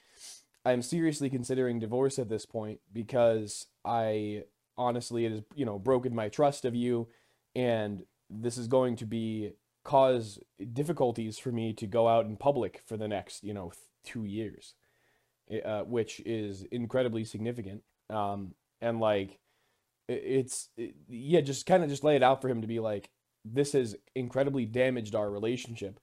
I'm 0.64 0.82
seriously 0.82 1.30
considering 1.30 1.78
divorce 1.78 2.18
at 2.18 2.28
this 2.28 2.44
point 2.44 2.80
because 2.92 3.66
I 3.84 4.44
honestly 4.76 5.24
it 5.24 5.32
has 5.32 5.42
you 5.54 5.64
know 5.64 5.78
broken 5.78 6.14
my 6.14 6.28
trust 6.28 6.64
of 6.64 6.74
you, 6.74 7.08
and 7.54 8.02
this 8.28 8.58
is 8.58 8.68
going 8.68 8.96
to 8.96 9.06
be 9.06 9.52
cause 9.88 10.38
difficulties 10.74 11.38
for 11.38 11.50
me 11.50 11.72
to 11.72 11.86
go 11.86 12.08
out 12.08 12.26
in 12.26 12.36
public 12.36 12.82
for 12.86 12.98
the 12.98 13.08
next, 13.08 13.42
you 13.42 13.54
know, 13.54 13.72
two 14.04 14.24
years. 14.24 14.74
uh, 15.64 15.82
which 15.82 16.20
is 16.26 16.62
incredibly 16.70 17.24
significant. 17.24 17.82
Um, 18.10 18.54
and 18.80 19.00
like, 19.00 19.38
it's 20.08 20.68
it, 20.76 20.94
yeah, 21.08 21.40
just 21.40 21.66
kind 21.66 21.82
of 21.82 21.90
just 21.90 22.04
lay 22.04 22.16
it 22.16 22.22
out 22.22 22.40
for 22.40 22.48
him 22.48 22.62
to 22.62 22.66
be 22.66 22.80
like, 22.80 23.10
this 23.44 23.72
has 23.72 23.96
incredibly 24.14 24.64
damaged 24.64 25.14
our 25.14 25.30
relationship, 25.30 26.00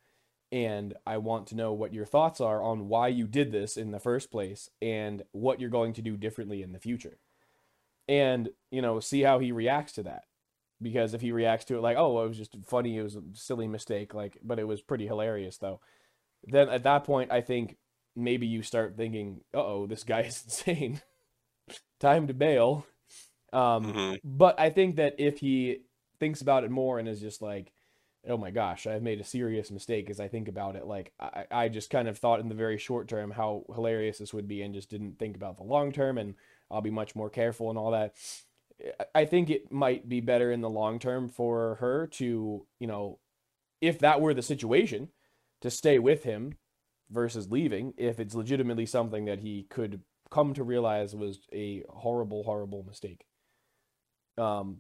and 0.52 0.94
I 1.06 1.18
want 1.18 1.48
to 1.48 1.56
know 1.56 1.74
what 1.74 1.94
your 1.94 2.06
thoughts 2.06 2.42
are 2.42 2.62
on 2.62 2.88
why 2.88 3.08
you 3.08 3.28
did 3.28 3.52
this 3.52 3.78
in 3.78 3.92
the 3.92 4.00
first 4.00 4.32
place 4.32 4.70
and 4.82 5.24
what 5.32 5.60
you're 5.60 5.70
going 5.70 5.94
to 5.94 6.02
do 6.02 6.18
differently 6.18 6.62
in 6.62 6.72
the 6.72 6.80
future. 6.80 7.18
And 8.08 8.50
you 8.72 8.82
know, 8.82 9.00
see 9.00 9.22
how 9.22 9.40
he 9.40 9.52
reacts 9.52 9.94
to 9.94 10.04
that 10.04 10.26
because 10.82 11.13
if 11.13 11.21
he 11.21 11.32
reacts 11.32 11.65
to 11.65 11.76
it 11.78 11.82
like, 11.82 11.97
"Oh, 11.97 12.23
it 12.23 12.28
was 12.28 12.38
just 12.38 12.55
funny, 12.65 12.97
it 12.97 13.03
was 13.03 13.15
a 13.15 13.23
silly 13.34 13.67
mistake," 13.67 14.13
like, 14.13 14.38
but 14.43 14.59
it 14.59 14.67
was 14.67 14.82
pretty 14.82 15.07
hilarious 15.07 15.57
though. 15.57 15.80
Then 16.43 16.69
at 16.69 16.84
that 16.84 17.03
point, 17.05 17.32
I 17.32 17.41
think 17.41 17.78
maybe 18.15 18.47
you 18.47 18.61
start 18.63 18.97
thinking, 18.97 19.41
"Oh, 19.53 19.88
this 19.88 20.03
guy 20.03 20.21
is 20.21 20.43
insane. 20.45 21.01
Time 21.99 22.28
to 22.28 22.34
bail." 22.34 22.86
Um, 23.53 23.95
Mhm. 23.95 24.19
but 24.23 24.59
I 24.59 24.69
think 24.69 24.97
that 24.97 25.15
if 25.19 25.39
he 25.39 25.82
thinks 26.19 26.41
about 26.41 26.63
it 26.63 26.71
more 26.71 26.99
and 26.99 27.07
is 27.07 27.21
just 27.21 27.41
like, 27.41 27.73
"Oh 28.28 28.38
my 28.38 28.51
gosh, 28.51 28.88
I've 28.88 29.03
made 29.03 29.21
a 29.21 29.26
serious 29.26 29.71
mistake," 29.71 30.09
as 30.09 30.19
I 30.19 30.28
think 30.30 30.47
about 30.47 30.76
it, 30.76 30.86
like 30.88 31.13
I, 31.19 31.45
I 31.51 31.69
just 31.69 31.89
kind 31.89 32.07
of 32.07 32.17
thought 32.17 32.39
in 32.41 32.49
the 32.49 32.55
very 32.55 32.78
short 32.78 33.07
term 33.07 33.32
how 33.32 33.65
hilarious 33.73 34.19
this 34.19 34.34
would 34.34 34.47
be, 34.47 34.61
and 34.63 34.73
just 34.76 34.89
didn't 34.89 35.19
think 35.19 35.36
about 35.38 35.57
the 35.57 35.63
long 35.63 35.91
term, 35.91 36.17
and 36.17 36.36
I'll 36.71 36.82
be 36.82 36.91
much 36.91 37.15
more 37.15 37.30
careful 37.30 37.69
and 37.69 37.80
all 37.80 37.91
that. 37.91 38.15
I 39.13 39.26
think 39.26 39.49
it 39.49 39.71
might 39.71 40.09
be 40.09 40.19
better 40.19 40.51
in 40.51 40.61
the 40.61 40.69
long 40.69 40.99
term 40.99 41.30
for 41.30 41.76
her 41.76 42.07
to, 42.13 42.65
you 42.80 42.88
know, 42.88 43.19
if 43.82 43.99
that 43.99 44.21
were 44.21 44.34
the 44.34 44.41
situation, 44.41 45.09
to 45.61 45.69
stay 45.69 45.99
with 45.99 46.23
him 46.23 46.53
versus 47.09 47.51
leaving 47.51 47.93
if 47.97 48.19
it's 48.19 48.36
legitimately 48.36 48.86
something 48.86 49.26
that 49.26 49.39
he 49.39 49.63
could 49.69 50.01
come 50.30 50.53
to 50.53 50.63
realize 50.63 51.15
was 51.15 51.39
a 51.53 51.84
horrible, 51.89 52.43
horrible 52.43 52.84
mistake. 52.84 53.26
Um, 54.38 54.80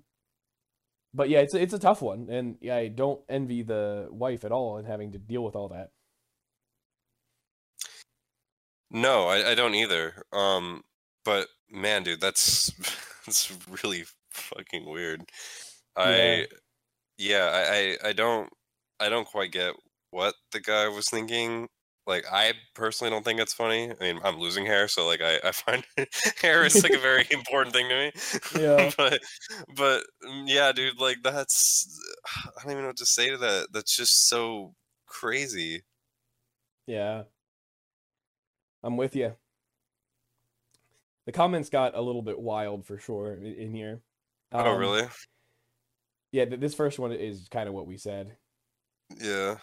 but 1.13 1.29
yeah, 1.29 1.39
it's 1.39 1.53
a, 1.53 1.61
it's 1.61 1.73
a 1.73 1.79
tough 1.79 2.01
one, 2.01 2.27
and 2.29 2.57
I 2.69 2.89
don't 2.89 3.21
envy 3.29 3.61
the 3.61 4.07
wife 4.11 4.43
at 4.43 4.51
all 4.51 4.77
in 4.77 4.85
having 4.85 5.13
to 5.13 5.17
deal 5.17 5.43
with 5.43 5.55
all 5.55 5.69
that. 5.69 5.91
No, 8.91 9.27
I, 9.27 9.51
I 9.51 9.55
don't 9.55 9.75
either. 9.75 10.25
Um, 10.33 10.83
but 11.23 11.47
man, 11.71 12.03
dude, 12.03 12.21
that's 12.21 12.71
that's 13.25 13.51
really 13.83 14.05
fucking 14.31 14.85
weird. 14.89 15.23
I 15.95 16.47
yeah, 17.17 17.51
I, 17.53 17.97
I 18.05 18.09
I 18.09 18.13
don't 18.13 18.49
I 18.99 19.09
don't 19.09 19.27
quite 19.27 19.51
get 19.51 19.73
what 20.11 20.35
the 20.51 20.59
guy 20.59 20.87
was 20.87 21.09
thinking. 21.09 21.67
Like 22.07 22.25
I 22.31 22.53
personally 22.75 23.09
don't 23.09 23.25
think 23.25 23.39
it's 23.39 23.53
funny. 23.53 23.89
I 23.89 23.95
mean, 23.99 24.19
I'm 24.23 24.37
losing 24.37 24.65
hair, 24.65 24.87
so 24.87 25.07
like 25.07 25.21
I, 25.21 25.39
I 25.43 25.51
find 25.51 25.83
hair 26.41 26.65
is 26.65 26.83
like 26.83 26.93
a 26.93 26.99
very 26.99 27.25
important 27.31 27.73
thing 27.73 27.89
to 27.89 27.95
me. 27.95 28.11
Yeah. 28.61 28.91
but 28.97 29.21
but 29.75 30.03
mm, 30.23 30.43
yeah, 30.45 30.71
dude, 30.71 30.99
like 30.99 31.17
that's 31.23 31.99
I 32.25 32.63
don't 32.63 32.71
even 32.71 32.83
know 32.83 32.89
what 32.89 32.97
to 32.97 33.05
say 33.05 33.29
to 33.29 33.37
that. 33.37 33.67
That's 33.73 33.95
just 33.95 34.27
so 34.29 34.73
crazy. 35.07 35.83
Yeah. 36.87 37.23
I'm 38.83 38.97
with 38.97 39.15
you. 39.15 39.33
The 41.25 41.31
comments 41.31 41.69
got 41.69 41.95
a 41.95 42.01
little 42.01 42.21
bit 42.21 42.39
wild 42.39 42.85
for 42.85 42.97
sure 42.97 43.33
in 43.33 43.73
here. 43.73 44.01
oh 44.51 44.59
Um, 44.73 44.77
really? 44.79 45.07
Yeah, 46.31 46.45
this 46.45 46.73
first 46.75 46.99
one 46.99 47.11
is 47.11 47.47
kind 47.49 47.67
of 47.67 47.73
what 47.73 47.87
we 47.87 47.97
said. 47.97 48.37
Yeah. 49.17 49.57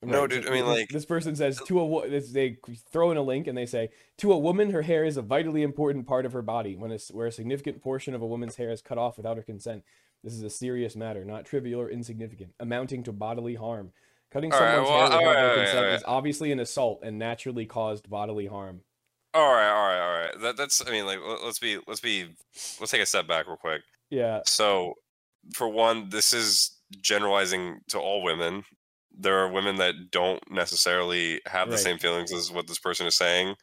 No, 0.00 0.26
dude, 0.28 0.46
I 0.46 0.50
mean, 0.50 0.66
like- 0.66 0.88
this 0.90 1.04
person 1.04 1.34
says 1.34 1.60
to 1.66 1.80
a 1.80 1.84
wo- 1.84 2.08
this, 2.08 2.30
they 2.30 2.58
throw 2.92 3.10
in 3.10 3.16
a 3.16 3.22
link 3.22 3.46
and 3.48 3.58
they 3.58 3.66
say 3.66 3.90
to 4.18 4.32
a 4.32 4.38
woman, 4.38 4.70
her 4.70 4.82
hair 4.82 5.04
is 5.04 5.16
a 5.16 5.22
vitally 5.22 5.62
important 5.62 6.06
part 6.06 6.24
of 6.24 6.32
her 6.32 6.42
body. 6.42 6.76
When 6.76 6.92
a, 6.92 6.98
where 7.10 7.26
a 7.26 7.32
significant 7.32 7.82
portion 7.82 8.14
of 8.14 8.22
a 8.22 8.26
woman's 8.26 8.56
hair 8.56 8.70
is 8.70 8.80
cut 8.80 8.96
off 8.98 9.16
without 9.16 9.36
her 9.36 9.42
consent, 9.42 9.82
this 10.22 10.34
is 10.34 10.42
a 10.42 10.50
serious 10.50 10.94
matter, 10.94 11.24
not 11.24 11.46
trivial 11.46 11.80
or 11.80 11.90
insignificant, 11.90 12.54
amounting 12.60 13.02
to 13.04 13.12
bodily 13.12 13.56
harm. 13.56 13.92
Cutting 14.30 14.52
All 14.52 14.60
right, 14.60 14.74
someone's 14.74 14.88
well, 14.88 14.98
hair 14.98 15.04
without 15.08 15.24
all 15.26 15.32
their 15.32 15.46
right, 15.48 15.64
consent 15.64 15.86
is 15.94 16.04
obviously 16.06 16.52
an 16.52 16.60
assault 16.60 17.00
and 17.02 17.18
naturally 17.18 17.66
caused 17.66 18.08
bodily 18.10 18.46
harm. 18.46 18.82
All 19.38 19.54
right, 19.54 19.68
all 19.70 19.86
right, 19.86 20.00
all 20.00 20.20
right. 20.20 20.40
That 20.40 20.56
that's 20.56 20.84
I 20.86 20.90
mean, 20.90 21.06
like 21.06 21.18
let- 21.24 21.42
let's 21.44 21.58
be 21.60 21.78
let's 21.86 22.00
be 22.00 22.34
let's 22.80 22.90
take 22.90 23.00
a 23.02 23.06
step 23.06 23.28
back 23.28 23.46
real 23.46 23.56
quick. 23.56 23.82
Yeah, 24.10 24.40
So, 24.46 24.94
for 25.54 25.68
one, 25.68 26.08
this 26.08 26.32
is 26.32 26.76
generalizing 27.02 27.78
to 27.90 27.98
all 28.00 28.22
women. 28.22 28.64
There 29.16 29.38
are 29.38 29.48
women 29.52 29.76
that 29.76 30.10
don't 30.10 30.42
necessarily 30.50 31.40
have 31.46 31.68
the 31.68 31.74
Right. 31.76 31.82
same 31.84 31.98
feelings 31.98 32.32
as 32.32 32.50
what 32.50 32.66
this 32.66 32.78
person 32.78 33.06
is 33.06 33.16
saying. 33.16 33.54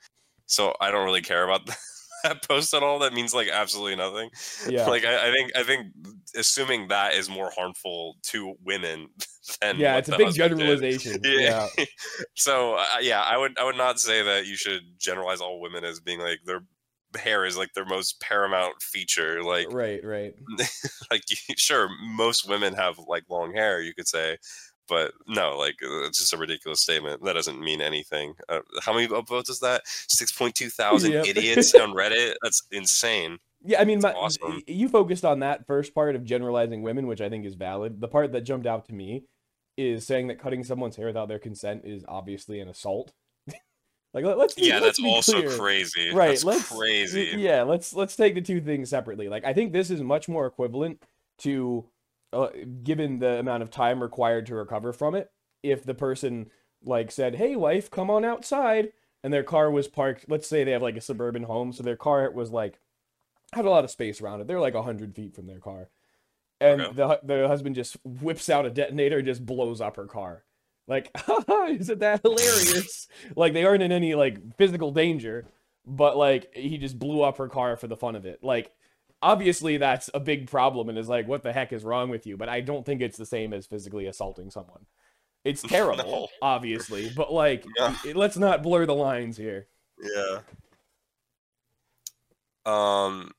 So 0.45 0.73
I 0.79 0.91
don't 0.91 1.03
really 1.05 1.21
care 1.23 1.43
about 1.43 1.65
that 2.27 2.47
post 2.47 2.73
at 2.73 2.83
all. 2.83 2.99
That 2.99 3.13
means 3.13 3.33
like 3.33 3.49
absolutely 3.49 3.95
nothing. 3.95 4.29
Yeah. 4.67 4.87
Like 4.87 5.05
I, 5.05 5.29
I 5.29 5.31
think 5.31 5.51
I 5.55 5.63
think 5.63 5.87
assuming 6.35 6.87
that 6.89 7.13
is 7.13 7.29
more 7.29 7.51
harmful 7.55 8.17
to 8.23 8.55
women 8.63 9.07
than 9.61 9.79
yeah, 9.79 9.97
it's 9.97 10.09
a 10.09 10.17
big 10.17 10.27
husband 10.27 10.57
did. 10.57 10.57
generalization. 10.57 11.21
Yeah. 11.23 11.67
so 12.35 12.75
uh, 12.75 12.85
yeah, 13.01 13.21
I 13.21 13.37
would 13.37 13.57
I 13.59 13.63
would 13.65 13.77
not 13.77 13.99
say 13.99 14.23
that 14.23 14.47
you 14.47 14.55
should 14.55 14.81
generalize 14.99 15.41
all 15.41 15.61
women 15.61 15.83
as 15.83 15.99
being 15.99 16.19
like 16.19 16.39
their 16.45 16.61
hair 17.17 17.45
is 17.45 17.57
like 17.57 17.73
their 17.73 17.85
most 17.85 18.19
paramount 18.19 18.81
feature. 18.81 19.43
Like 19.43 19.71
right, 19.71 20.03
right. 20.03 20.33
like 21.11 21.23
sure, 21.57 21.89
most 22.01 22.47
women 22.47 22.73
have 22.73 22.97
like 23.07 23.23
long 23.29 23.53
hair, 23.53 23.81
you 23.81 23.93
could 23.93 24.07
say, 24.07 24.37
but 24.87 25.13
no, 25.27 25.57
like 25.57 25.75
uh, 25.83 26.05
it's 26.07 26.19
just 26.19 26.33
a 26.33 26.37
ridiculous 26.37 26.81
statement. 26.81 27.23
That 27.23 27.33
doesn't 27.33 27.59
mean 27.59 27.81
anything. 27.81 28.35
Uh, 28.49 28.59
how 28.81 28.93
many 28.93 29.07
votes 29.07 29.49
is 29.49 29.59
that? 29.61 29.81
Six 29.85 30.31
point 30.31 30.55
two 30.55 30.69
thousand 30.69 31.11
Yep. 31.13 31.25
idiots 31.27 31.73
on 31.75 31.93
Reddit. 31.93 32.35
That's 32.41 32.63
insane. 32.71 33.39
Yeah, 33.67 33.81
I 33.81 33.85
mean, 33.85 33.99
my, 34.01 34.11
awesome. 34.13 34.61
you 34.67 34.87
focused 34.89 35.25
on 35.25 35.39
that 35.39 35.65
first 35.65 35.95
part 35.95 36.15
of 36.15 36.23
generalizing 36.23 36.83
women, 36.83 37.07
which 37.07 37.19
I 37.21 37.29
think 37.29 37.45
is 37.45 37.55
valid. 37.55 37.99
The 37.99 38.07
part 38.07 38.31
that 38.33 38.41
jumped 38.41 38.67
out 38.67 38.85
to 38.85 38.93
me 38.93 39.23
is 39.75 40.05
saying 40.05 40.27
that 40.27 40.39
cutting 40.39 40.63
someone's 40.63 40.95
hair 40.95 41.07
without 41.07 41.27
their 41.27 41.39
consent 41.39 41.81
is 41.83 42.05
obviously 42.07 42.59
an 42.59 42.67
assault. 42.67 43.11
like, 44.13 44.23
let, 44.23 44.37
us 44.37 44.53
Yeah, 44.55 44.79
let's 44.79 44.99
that's 45.01 45.03
also 45.03 45.41
clear. 45.41 45.57
crazy. 45.57 46.11
Right, 46.13 46.27
That's 46.29 46.43
let's 46.43 46.69
crazy. 46.69 47.33
Yeah, 47.37 47.63
let's 47.63 47.93
let's 47.93 48.15
take 48.15 48.35
the 48.35 48.41
two 48.41 48.61
things 48.61 48.89
separately. 48.89 49.29
Like, 49.29 49.45
I 49.45 49.53
think 49.53 49.73
this 49.73 49.89
is 49.89 50.01
much 50.01 50.29
more 50.29 50.45
equivalent 50.45 51.01
to, 51.39 51.85
uh, 52.33 52.49
given 52.83 53.19
the 53.19 53.39
amount 53.39 53.63
of 53.63 53.69
time 53.71 54.01
required 54.01 54.45
to 54.47 54.55
recover 54.55 54.93
from 54.93 55.15
it, 55.15 55.31
if 55.63 55.83
the 55.83 55.93
person 55.95 56.49
like 56.83 57.11
said, 57.11 57.35
"Hey, 57.35 57.55
wife, 57.55 57.89
come 57.89 58.09
on 58.09 58.25
outside," 58.25 58.91
and 59.23 59.33
their 59.33 59.43
car 59.43 59.71
was 59.71 59.87
parked. 59.87 60.25
Let's 60.29 60.47
say 60.47 60.63
they 60.63 60.71
have 60.71 60.81
like 60.81 60.97
a 60.97 61.01
suburban 61.01 61.43
home, 61.43 61.71
so 61.73 61.83
their 61.83 61.95
car 61.95 62.29
was 62.31 62.51
like 62.51 62.79
had 63.53 63.65
a 63.65 63.69
lot 63.69 63.83
of 63.83 63.91
space 63.91 64.21
around 64.21 64.41
it. 64.41 64.47
They're 64.47 64.59
like 64.59 64.75
hundred 64.75 65.15
feet 65.15 65.35
from 65.35 65.47
their 65.47 65.59
car, 65.59 65.89
and 66.59 66.81
Okay. 66.81 66.93
the 66.93 67.19
the 67.23 67.47
husband 67.47 67.75
just 67.75 67.97
whips 68.03 68.49
out 68.49 68.65
a 68.65 68.69
detonator, 68.69 69.17
and 69.17 69.25
just 69.27 69.45
blows 69.45 69.81
up 69.81 69.95
her 69.97 70.05
car. 70.07 70.43
Like, 70.87 71.09
isn't 71.69 71.99
that 71.99 72.21
hilarious? 72.21 73.07
like 73.35 73.53
they 73.53 73.65
aren't 73.65 73.83
in 73.83 73.91
any 73.91 74.13
like 74.15 74.55
physical 74.57 74.91
danger, 74.91 75.47
but 75.85 76.17
like 76.17 76.53
he 76.55 76.77
just 76.77 76.99
blew 76.99 77.21
up 77.23 77.37
her 77.37 77.47
car 77.47 77.75
for 77.77 77.87
the 77.87 77.97
fun 77.97 78.15
of 78.15 78.25
it. 78.25 78.43
Like 78.43 78.71
obviously 79.25 79.77
that's 79.77 80.09
a 80.13 80.19
big 80.19 80.47
problem 80.49 80.87
and 80.87 80.97
is 80.97 81.09
like 81.09 81.27
what 81.27 81.41
the 81.43 81.51
heck 81.51 81.73
is 81.73 81.83
wrong 81.83 82.09
with 82.09 82.27
you? 82.27 82.37
But 82.37 82.47
I 82.47 82.61
don't 82.61 82.85
think 82.85 83.01
it's 83.01 83.17
the 83.17 83.25
same 83.25 83.53
as 83.53 83.65
physically 83.65 84.05
assaulting 84.05 84.51
someone. 84.51 84.85
It's 85.43 85.61
terrible, 85.67 86.03
No. 86.05 86.27
obviously, 86.41 87.11
but 87.15 87.33
like 87.33 87.65
i- 87.79 88.13
let's 88.13 88.37
not 88.37 88.61
blur 88.63 88.85
the 88.85 88.95
lines 88.95 89.35
here. 89.37 89.67
Yeah. 90.01 90.39
Um, 92.65 93.31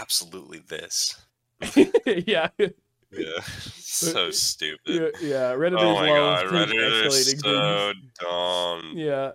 absolutely 0.00 0.58
this. 0.60 1.16
yeah, 2.06 2.48
Yeah, 2.58 3.40
so 3.76 4.30
stupid. 4.30 4.78
yeah, 4.86 5.08
yeah. 5.20 5.52
Redditors 5.54 5.80
Oh 5.80 5.94
my 5.94 6.06
god, 6.08 6.46
Reddit 6.46 7.06
is 7.06 7.40
so 7.40 7.92
dumb. 8.20 8.92
Yeah, 8.96 9.32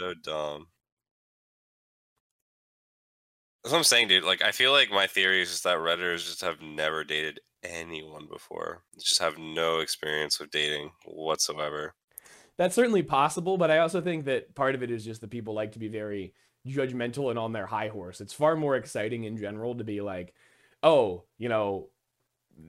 So 0.00 0.14
dumb. 0.22 0.66
That's 3.64 3.72
what 3.72 3.78
I'm 3.78 3.84
saying, 3.84 4.08
dude. 4.08 4.24
Like, 4.24 4.42
I 4.42 4.52
feel 4.52 4.72
like 4.72 4.90
my 4.90 5.06
theory 5.06 5.40
is 5.40 5.48
just 5.50 5.64
that 5.64 5.78
Redditors 5.78 6.26
just 6.26 6.42
have 6.42 6.60
never 6.60 7.02
dated 7.02 7.40
anyone 7.62 8.26
before. 8.30 8.82
They 8.92 9.00
just 9.00 9.22
have 9.22 9.38
no 9.38 9.78
experience 9.78 10.38
with 10.38 10.50
dating 10.50 10.90
whatsoever. 11.06 11.94
that's 12.58 12.74
certainly 12.74 13.02
possible, 13.02 13.56
but 13.56 13.70
I 13.70 13.78
also 13.78 14.02
think 14.02 14.26
that 14.26 14.54
part 14.54 14.74
of 14.74 14.82
it 14.82 14.90
is 14.90 15.02
just 15.02 15.22
that 15.22 15.30
people 15.30 15.54
like 15.54 15.72
to 15.72 15.78
be 15.78 15.88
very 15.88 16.34
judgmental 16.68 17.30
and 17.30 17.38
on 17.38 17.52
their 17.52 17.66
high 17.66 17.88
horse. 17.88 18.20
It's 18.20 18.34
far 18.34 18.54
more 18.54 18.76
exciting 18.76 19.24
in 19.24 19.38
general 19.38 19.74
to 19.76 19.84
be 19.84 20.02
like, 20.02 20.34
oh, 20.82 21.24
you 21.38 21.48
know, 21.48 21.88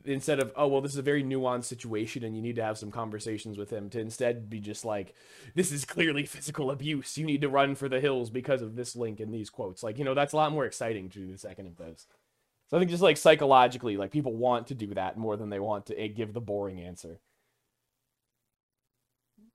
instead 0.06 0.40
of 0.40 0.52
oh 0.56 0.68
well 0.68 0.82
this 0.82 0.91
is 0.91 0.98
a 0.98 1.03
very 1.03 1.24
nuanced 1.24 1.66
situation 1.66 2.24
and 2.24 2.36
you 2.36 2.41
need 2.41 2.56
to 2.56 2.64
have 2.64 2.78
some 2.78 2.91
conversations 2.91 3.57
with 3.57 3.70
him 3.70 3.90
to 3.90 3.99
instead 3.99 4.49
be 4.49 4.60
just 4.60 4.86
like 4.86 5.14
this 5.56 5.72
is 5.72 5.86
clearly 5.86 6.26
physical 6.26 6.72
abuse 6.72 7.18
you 7.18 7.26
need 7.26 7.41
to 7.41 7.49
run 7.49 7.76
for 7.76 7.90
the 7.90 7.99
hills 7.99 8.30
because 8.30 8.62
of 8.62 8.76
this 8.76 8.95
link 8.95 9.20
and 9.20 9.34
these 9.34 9.49
quotes 9.49 9.84
like 9.84 9.98
you 9.98 10.06
know 10.06 10.14
that's 10.14 10.34
a 10.34 10.38
lot 10.38 10.52
more 10.52 10.66
exciting 10.66 11.10
to 11.10 11.20
do 11.20 11.32
the 11.32 11.38
second 11.38 11.68
of 11.68 11.78
those 11.78 12.07
so 12.68 12.78
i 12.78 12.80
think 12.80 12.90
just 12.90 13.03
like 13.03 13.18
psychologically 13.18 13.98
like 13.98 14.12
people 14.12 14.34
want 14.34 14.68
to 14.68 14.76
do 14.76 14.94
that 14.94 15.18
more 15.18 15.38
than 15.38 15.49
they 15.49 15.60
want 15.60 15.86
to 15.86 15.99
eh, 15.99 16.07
give 16.07 16.34
the 16.34 16.41
boring 16.41 16.80
answer 16.80 17.20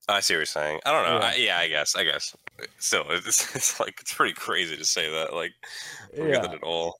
I 0.09 0.20
see 0.20 0.35
what 0.35 0.39
you're 0.39 0.47
saying. 0.47 0.81
I 0.85 0.93
don't 0.93 1.05
know. 1.05 1.19
Yeah. 1.20 1.27
I, 1.27 1.35
yeah, 1.36 1.59
I 1.59 1.69
guess. 1.69 1.94
I 1.94 2.05
guess. 2.05 2.35
Still, 2.78 3.05
it's, 3.11 3.55
it's 3.55 3.78
like 3.78 3.98
it's 4.01 4.12
pretty 4.15 4.32
crazy 4.32 4.77
to 4.77 4.85
say 4.85 5.11
that. 5.11 5.35
Like, 5.35 5.52
I 6.15 6.16
don't 6.16 6.27
get 6.27 6.35
Yeah. 6.36 6.40
that 6.43 6.55
at 6.55 6.62
all. 6.62 6.97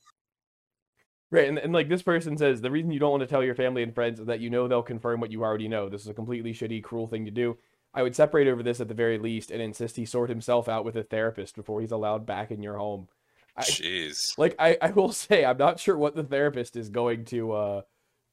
Right, 1.31 1.47
and, 1.47 1.57
and 1.57 1.71
like 1.71 1.87
this 1.87 2.01
person 2.01 2.37
says, 2.37 2.59
the 2.59 2.69
reason 2.69 2.91
you 2.91 2.99
don't 2.99 3.11
want 3.11 3.21
to 3.21 3.27
tell 3.27 3.41
your 3.43 3.55
family 3.55 3.83
and 3.83 3.95
friends 3.95 4.19
is 4.19 4.25
that 4.25 4.41
you 4.41 4.49
know 4.49 4.67
they'll 4.67 4.83
confirm 4.83 5.21
what 5.21 5.31
you 5.31 5.43
already 5.43 5.69
know. 5.69 5.87
This 5.87 6.01
is 6.01 6.07
a 6.09 6.13
completely 6.13 6.53
shitty, 6.53 6.83
cruel 6.83 7.07
thing 7.07 7.23
to 7.23 7.31
do. 7.31 7.57
I 7.93 8.03
would 8.03 8.15
separate 8.15 8.47
over 8.47 8.61
this 8.63 8.79
at 8.81 8.89
the 8.89 8.93
very 8.93 9.17
least 9.17 9.49
and 9.49 9.61
insist 9.61 9.95
he 9.95 10.05
sort 10.05 10.29
himself 10.29 10.67
out 10.67 10.83
with 10.85 10.95
a 10.97 11.03
therapist 11.03 11.55
before 11.55 11.79
he's 11.81 11.91
allowed 11.91 12.25
back 12.25 12.51
in 12.51 12.61
your 12.61 12.77
home. 12.77 13.07
I- 13.55 13.63
Jeez. 13.63 14.37
Like 14.37 14.55
I, 14.59 14.77
I 14.81 14.91
will 14.91 15.11
say, 15.13 15.45
I'm 15.45 15.57
not 15.57 15.79
sure 15.79 15.97
what 15.97 16.15
the 16.15 16.23
therapist 16.23 16.75
is 16.75 16.89
going 16.89 17.23
to 17.25 17.51
uh 17.53 17.81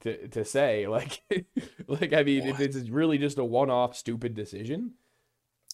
to 0.03 0.29
to 0.29 0.45
say. 0.45 0.87
Like 0.91 1.23
like 1.87 2.13
I 2.13 2.25
mean, 2.25 2.47
if 2.49 2.59
it's 2.61 2.89
really 2.89 3.19
just 3.19 3.39
a 3.39 3.45
one-off 3.45 3.97
stupid 3.97 4.35
decision, 4.35 4.95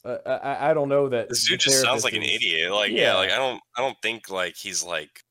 uh, 0.05 0.19
I 0.27 0.71
I- 0.71 0.75
don't 0.75 0.89
know 0.91 1.09
that 1.09 1.31
This 1.31 1.49
dude 1.49 1.61
just 1.61 1.81
sounds 1.81 2.05
like 2.05 2.13
an 2.15 2.23
idiot. 2.23 2.71
Like, 2.71 2.91
yeah. 2.91 3.13
Yeah. 3.13 3.15
like 3.17 3.31
I 3.31 3.37
don't, 3.37 3.61
I 3.77 3.81
don't 3.81 3.97
think 4.03 4.29
like 4.31 4.57
he's 4.57 4.85
like 4.85 5.24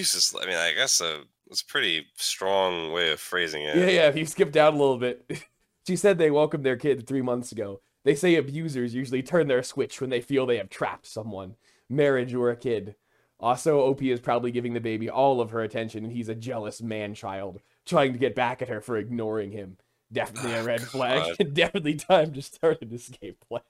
is. 0.00 0.34
I 0.40 0.46
mean, 0.46 0.56
I 0.56 0.72
guess 0.72 1.00
a 1.00 1.22
it's 1.50 1.62
a 1.62 1.66
pretty 1.66 2.06
strong 2.16 2.92
way 2.92 3.12
of 3.12 3.20
phrasing 3.20 3.62
it. 3.62 3.76
Yeah, 3.76 3.86
yeah. 3.86 4.08
If 4.08 4.16
you 4.16 4.26
skip 4.26 4.50
down 4.52 4.74
a 4.74 4.78
little 4.78 4.98
bit, 4.98 5.30
she 5.86 5.96
said 5.96 6.18
they 6.18 6.30
welcomed 6.30 6.64
their 6.64 6.76
kid 6.76 7.06
three 7.06 7.22
months 7.22 7.52
ago. 7.52 7.80
They 8.04 8.14
say 8.14 8.34
abusers 8.34 8.94
usually 8.94 9.22
turn 9.22 9.46
their 9.48 9.62
switch 9.62 10.00
when 10.00 10.10
they 10.10 10.20
feel 10.20 10.44
they 10.46 10.58
have 10.58 10.68
trapped 10.70 11.06
someone, 11.06 11.56
marriage 11.88 12.34
or 12.34 12.50
a 12.50 12.56
kid. 12.56 12.96
Also, 13.40 13.80
Opie 13.80 14.10
is 14.10 14.20
probably 14.20 14.50
giving 14.50 14.74
the 14.74 14.80
baby 14.80 15.08
all 15.10 15.40
of 15.40 15.50
her 15.50 15.62
attention, 15.62 16.04
and 16.04 16.12
he's 16.12 16.28
a 16.28 16.34
jealous 16.34 16.80
man 16.82 17.14
child 17.14 17.60
trying 17.86 18.12
to 18.12 18.18
get 18.18 18.34
back 18.34 18.62
at 18.62 18.68
her 18.68 18.80
for 18.80 18.96
ignoring 18.96 19.52
him. 19.52 19.76
Definitely 20.12 20.52
a 20.52 20.62
Oh, 20.62 20.64
red 20.66 20.82
flag, 20.82 21.22
God. 21.22 21.36
and 21.40 21.54
definitely 21.54 21.94
time 21.94 22.32
to 22.34 22.42
start 22.42 22.80
an 22.82 22.92
escape 22.94 23.42
plan. 23.48 23.62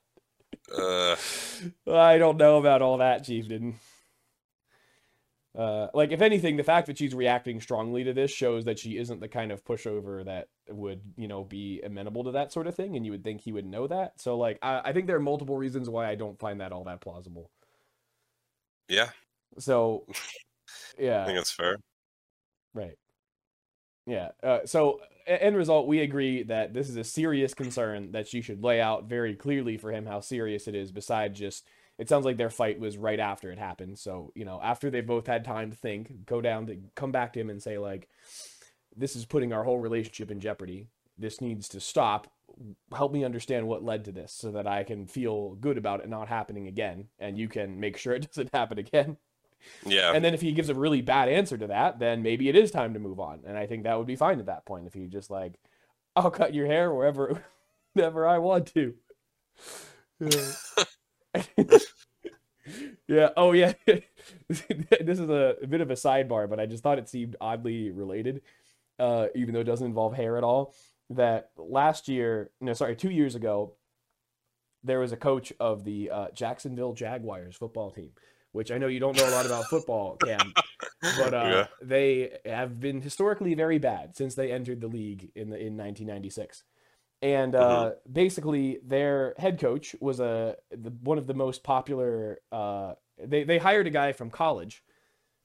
Uh, 0.77 1.17
I 1.93 2.19
don't 2.19 2.37
know 2.37 2.59
about 2.59 2.83
all 2.83 2.99
that, 2.99 3.25
Chieftain. 3.25 3.79
Uh, 5.57 5.89
like, 5.95 6.11
if 6.11 6.21
anything, 6.21 6.57
the 6.57 6.65
fact 6.65 6.89
that 6.89 6.99
she's 6.99 7.15
reacting 7.15 7.61
strongly 7.61 8.03
to 8.05 8.13
this 8.13 8.31
shows 8.33 8.65
that 8.65 8.79
she 8.79 8.97
isn't 8.99 9.21
the 9.21 9.29
kind 9.29 9.53
of 9.53 9.65
pushover 9.65 10.25
that 10.25 10.49
would, 10.69 11.01
you 11.17 11.29
know, 11.29 11.45
be 11.45 11.81
amenable 11.83 12.25
to 12.25 12.33
that 12.33 12.53
sort 12.53 12.67
of 12.67 12.75
thing, 12.75 12.97
and 12.97 13.07
you 13.07 13.13
would 13.13 13.23
think 13.23 13.41
he 13.41 13.53
would 13.53 13.67
know 13.67 13.87
that. 13.87 14.21
So, 14.21 14.37
like, 14.37 14.59
I, 14.63 14.81
I 14.87 14.93
think 14.93 15.07
there 15.07 15.17
are 15.17 15.21
multiple 15.21 15.57
reasons 15.57 15.89
why 15.89 16.09
I 16.09 16.17
don't 16.17 16.39
find 16.41 16.61
that 16.61 16.73
all 16.73 16.85
that 16.85 17.01
plausible. 17.01 17.51
yeah, 18.89 19.11
So, 19.59 20.07
yeah, 20.99 21.25
I 21.25 21.27
think 21.27 21.39
that's 21.39 21.53
fair. 21.53 21.79
right. 22.75 22.97
Yeah. 24.07 24.31
Uh, 24.43 24.61
so, 24.67 25.01
end 25.27 25.57
result, 25.57 25.87
we 25.87 26.01
agree 26.01 26.43
that 26.45 26.75
this 26.75 26.89
is 26.91 26.97
a 26.97 27.05
serious 27.05 27.55
concern 27.55 28.13
that 28.13 28.29
she 28.29 28.43
should 28.43 28.63
lay 28.63 28.81
out 28.81 29.05
very 29.09 29.35
clearly 29.35 29.79
for 29.79 29.91
him 29.93 30.05
how 30.05 30.21
serious 30.21 30.69
it 30.69 30.75
is, 30.75 30.93
besides 30.93 31.39
just 31.39 31.67
it 31.99 32.09
sounds 32.09 32.25
like 32.25 32.37
their 32.37 32.51
fight 32.51 32.81
was 32.81 32.97
right 32.97 33.21
after 33.21 33.53
it 33.53 33.59
happened. 33.59 33.99
So, 33.99 34.33
you 34.35 34.45
know, 34.45 34.61
after 34.63 34.91
they 34.91 35.01
both 35.01 35.27
had 35.27 35.45
time 35.45 35.71
to 35.71 35.77
think, 35.77 36.27
go 36.27 36.41
down 36.41 36.67
to 36.67 36.79
come 36.95 37.13
back 37.13 37.33
to 37.35 37.41
him 37.41 37.51
and 37.51 37.63
say, 37.63 37.79
like, 37.79 38.09
this 38.97 39.15
is 39.17 39.25
putting 39.25 39.53
our 39.53 39.65
whole 39.65 39.79
relationship 39.79 40.31
in 40.31 40.41
jeopardy. 40.41 40.89
This 41.19 41.41
needs 41.41 41.69
to 41.71 41.81
stop. 41.81 42.33
Help 42.95 43.13
me 43.13 43.25
understand 43.25 43.69
what 43.69 43.85
led 43.85 44.05
to 44.05 44.13
this 44.13 44.33
so 44.33 44.51
that 44.53 44.67
I 44.67 44.83
can 44.83 45.07
feel 45.07 45.55
good 45.57 45.79
about 45.79 46.01
it 46.01 46.09
not 46.09 46.29
happening 46.29 46.67
again. 46.67 47.09
And 47.19 47.39
you 47.39 47.49
can 47.49 47.79
make 47.79 47.97
sure 47.97 48.13
it 48.15 48.27
doesn't 48.29 48.51
happen 48.53 48.79
again. 48.79 49.17
Yeah, 49.87 50.13
And 50.13 50.23
then 50.23 50.35
if 50.35 50.43
he 50.43 50.53
gives 50.53 50.69
a 50.69 50.75
really 50.75 51.01
bad 51.01 51.29
answer 51.31 51.57
to 51.57 51.69
that, 51.69 51.99
then 51.99 52.23
maybe 52.23 52.51
it 52.51 52.57
is 52.57 52.71
time 52.71 52.93
to 52.95 53.01
move 53.01 53.19
on. 53.19 53.41
And 53.47 53.57
I 53.57 53.67
think 53.67 53.85
that 53.85 53.97
would 53.97 54.07
be 54.07 54.17
fine 54.17 54.39
at 54.39 54.47
that 54.47 54.67
point 54.67 54.87
if 54.87 54.93
he 54.93 55.07
just 55.07 55.31
like, 55.31 55.55
I'll 56.15 56.31
cut 56.31 56.53
your 56.53 56.67
hair 56.67 56.93
wherever, 56.93 57.43
whenever 57.95 58.27
I 58.27 58.39
want 58.39 58.67
to. 58.75 58.95
Yeah. 60.21 60.53
Yeah. 63.09 63.31
Oh 63.37 63.53
yeah. 63.53 63.73
this 64.49 65.19
is 65.19 65.29
a, 65.29 65.57
a 65.63 65.67
bit 65.67 65.81
of 65.81 65.91
a 65.91 65.95
sidebar, 65.95 66.49
but 66.49 66.61
I 66.61 66.67
just 66.67 66.83
thought 66.83 66.99
it 66.99 67.09
seemed 67.09 67.37
oddly 67.41 67.91
related, 67.91 68.43
uh, 68.99 69.27
even 69.35 69.55
though 69.55 69.61
it 69.61 69.65
doesn't 69.65 69.87
involve 69.87 70.15
hair 70.15 70.37
at 70.37 70.45
all. 70.45 70.75
That 71.11 71.51
last 71.57 72.09
year, 72.09 72.51
no, 72.61 72.73
sorry, 72.73 72.97
two 72.97 73.11
years 73.11 73.35
ago, 73.35 73.75
there 74.83 75.01
was 75.01 75.13
a 75.13 75.17
coach 75.17 75.53
of 75.61 75.85
the 75.85 76.11
uh, 76.11 76.27
Jacksonville 76.35 76.95
Jaguars 76.95 77.57
football 77.57 77.91
team, 77.91 78.11
which 78.53 78.71
I 78.71 78.79
know 78.79 78.87
you 78.87 79.01
don't 79.01 79.17
know 79.17 79.29
a 79.29 79.31
lot 79.31 79.47
about 79.47 79.65
football, 79.67 80.17
Cam, 80.17 80.53
but 81.19 81.35
uh, 81.35 81.45
Yeah. 81.45 81.67
they 81.83 82.39
have 82.47 82.81
been 82.81 83.01
historically 83.03 83.55
very 83.55 83.79
bad 83.79 84.17
since 84.17 84.35
they 84.35 84.51
entered 84.51 84.81
the 84.81 84.89
league 84.89 85.31
in 85.35 85.51
the 85.51 85.57
in 85.57 85.77
1996. 85.77 86.63
And 87.25 87.55
uh, 87.55 87.93
basically, 88.13 88.81
their 88.85 89.33
head 89.39 89.59
coach 89.59 89.97
was 89.99 90.21
a 90.21 90.57
the, 90.71 90.91
one 90.91 91.17
of 91.17 91.27
the 91.27 91.33
most 91.33 91.63
popular. 91.63 92.39
Uh, 92.53 92.93
they 93.19 93.45
they 93.45 93.57
hired 93.57 93.87
a 93.87 93.91
guy 93.91 94.13
from 94.13 94.29
college, 94.29 94.85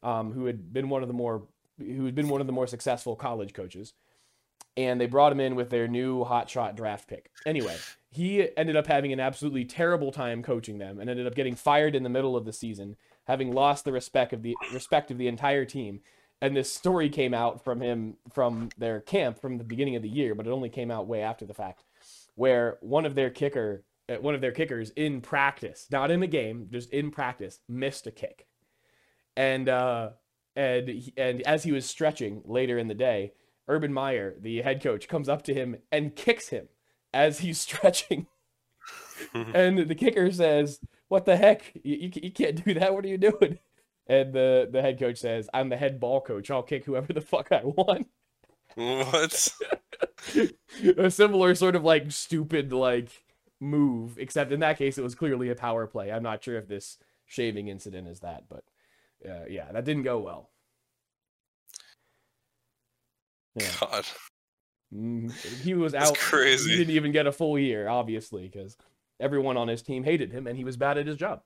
um, 0.04 0.34
who 0.34 0.46
had 0.46 0.74
been 0.74 0.90
one 0.90 1.04
of 1.04 1.08
the 1.08 1.14
more 1.14 1.48
who 1.78 2.04
had 2.04 2.16
been 2.16 2.28
one 2.28 2.42
of 2.42 2.48
the 2.48 2.54
more 2.54 2.68
successful 2.68 3.16
college 3.16 3.54
coaches, 3.54 3.94
and 4.76 5.00
they 5.00 5.06
brought 5.06 5.32
him 5.32 5.40
in 5.40 5.56
with 5.56 5.70
their 5.70 5.88
new 5.88 6.26
hotshot 6.26 6.76
draft 6.76 7.08
pick. 7.08 7.32
Anyway, 7.46 7.78
he 8.12 8.46
ended 8.58 8.76
up 8.76 8.88
having 8.88 9.14
an 9.14 9.22
absolutely 9.22 9.64
terrible 9.64 10.12
time 10.12 10.44
coaching 10.44 10.80
them, 10.80 11.00
and 11.00 11.10
ended 11.10 11.28
up 11.28 11.34
getting 11.34 11.56
fired 11.56 11.96
in 11.96 12.04
the 12.04 12.10
middle 12.10 12.36
of 12.36 12.44
the 12.44 12.52
season, 12.52 12.98
having 13.24 13.54
lost 13.54 13.86
the 13.86 13.94
respect 13.94 14.34
of 14.34 14.42
the 14.42 14.54
respect 14.74 15.12
of 15.12 15.18
the 15.18 15.30
entire 15.30 15.64
team. 15.64 16.02
And 16.42 16.56
this 16.56 16.72
story 16.72 17.10
came 17.10 17.34
out 17.34 17.64
from 17.64 17.82
him 17.82 18.16
from 18.34 18.70
their 18.78 19.02
camp 19.02 19.42
from 19.42 19.58
the 19.58 19.64
beginning 19.64 19.96
of 19.96 20.02
the 20.02 20.10
year, 20.10 20.36
but 20.36 20.48
it 20.48 20.52
only 20.52 20.70
came 20.70 20.90
out 20.90 21.08
way 21.08 21.22
after 21.22 21.46
the 21.46 21.54
fact, 21.54 21.84
where 22.36 22.78
one 22.82 23.06
of 23.06 23.16
their 23.16 23.30
kicker, 23.30 23.84
uh, 24.08 24.16
one 24.16 24.36
of 24.36 24.42
their 24.42 24.54
kickers 24.54 24.92
in 24.92 25.20
practice, 25.20 25.88
not 25.92 26.12
in 26.12 26.22
the 26.22 26.28
game, 26.28 26.68
just 26.72 26.90
in 26.92 27.12
practice, 27.12 27.60
missed 27.68 28.08
a 28.08 28.12
kick, 28.12 28.48
and 29.36 29.68
uh, 29.68 30.12
and 30.56 31.12
and 31.18 31.42
as 31.42 31.64
he 31.64 31.74
was 31.74 31.86
stretching 31.86 32.42
later 32.46 32.78
in 32.78 32.88
the 32.88 32.94
day, 32.94 33.34
Urban 33.68 33.94
Meyer, 33.94 34.36
the 34.40 34.62
head 34.62 34.82
coach, 34.82 35.10
comes 35.10 35.28
up 35.28 35.42
to 35.44 35.54
him 35.54 35.76
and 35.92 36.16
kicks 36.16 36.50
him 36.50 36.70
as 37.14 37.40
he's 37.40 37.60
stretching. 37.60 38.28
and 39.34 39.78
the 39.78 39.96
kicker 39.96 40.32
says, 40.32 40.80
"What 41.10 41.26
the 41.26 41.36
heck? 41.36 41.74
You, 41.84 41.96
you, 41.98 42.12
you 42.16 42.32
can't 42.32 42.64
do 42.64 42.74
that. 42.76 42.94
What 42.94 43.04
are 43.04 43.10
you 43.10 43.18
doing?" 43.18 43.60
And 44.10 44.34
the 44.34 44.68
the 44.70 44.82
head 44.82 45.00
coach 45.00 45.18
says, 45.20 45.50
"I'm 45.54 45.70
the 45.70 45.78
head 45.78 46.00
ball 46.00 46.20
coach. 46.20 46.50
I'll 46.52 46.64
kick 46.64 46.86
whoever 46.86 47.14
the 47.14 47.22
fuck 47.22 47.52
I 47.52 47.62
want." 47.64 48.08
what? 48.76 49.50
a 50.98 51.12
similar 51.12 51.56
sort 51.56 51.76
of 51.76 51.84
like 51.84 52.12
stupid 52.12 52.74
like 52.74 53.24
move, 53.60 54.18
except 54.18 54.52
in 54.52 54.62
that 54.62 54.78
case 54.78 54.98
it 54.98 55.04
was 55.04 55.16
clearly 55.16 55.50
a 55.50 55.56
power 55.56 55.86
play. 55.88 56.12
I'm 56.12 56.24
not 56.24 56.44
sure 56.44 56.58
if 56.58 56.68
this 56.68 56.98
shaving 57.26 57.68
incident 57.68 58.08
is 58.08 58.22
that, 58.22 58.46
but 58.50 58.64
uh, 59.30 59.46
yeah, 59.48 59.72
that 59.72 59.86
didn't 59.86 60.04
go 60.04 60.20
well. 60.20 60.50
Yeah. 63.56 63.72
God, 63.80 64.06
Mhm. 64.94 65.32
He 65.62 65.76
was 65.76 65.92
That's 65.92 66.10
out. 66.10 66.18
crazy. 66.18 66.72
He 66.72 66.78
didn't 66.78 66.96
even 66.96 67.12
get 67.12 67.28
a 67.28 67.32
full 67.32 67.60
year, 67.60 67.88
obviously, 67.88 68.48
because 68.48 68.76
everyone 69.20 69.56
on 69.58 69.68
his 69.68 69.84
team 69.84 70.04
hated 70.04 70.32
him, 70.32 70.48
and 70.48 70.58
he 70.58 70.64
was 70.64 70.78
bad 70.78 70.98
at 70.98 71.06
his 71.06 71.18
job. 71.18 71.44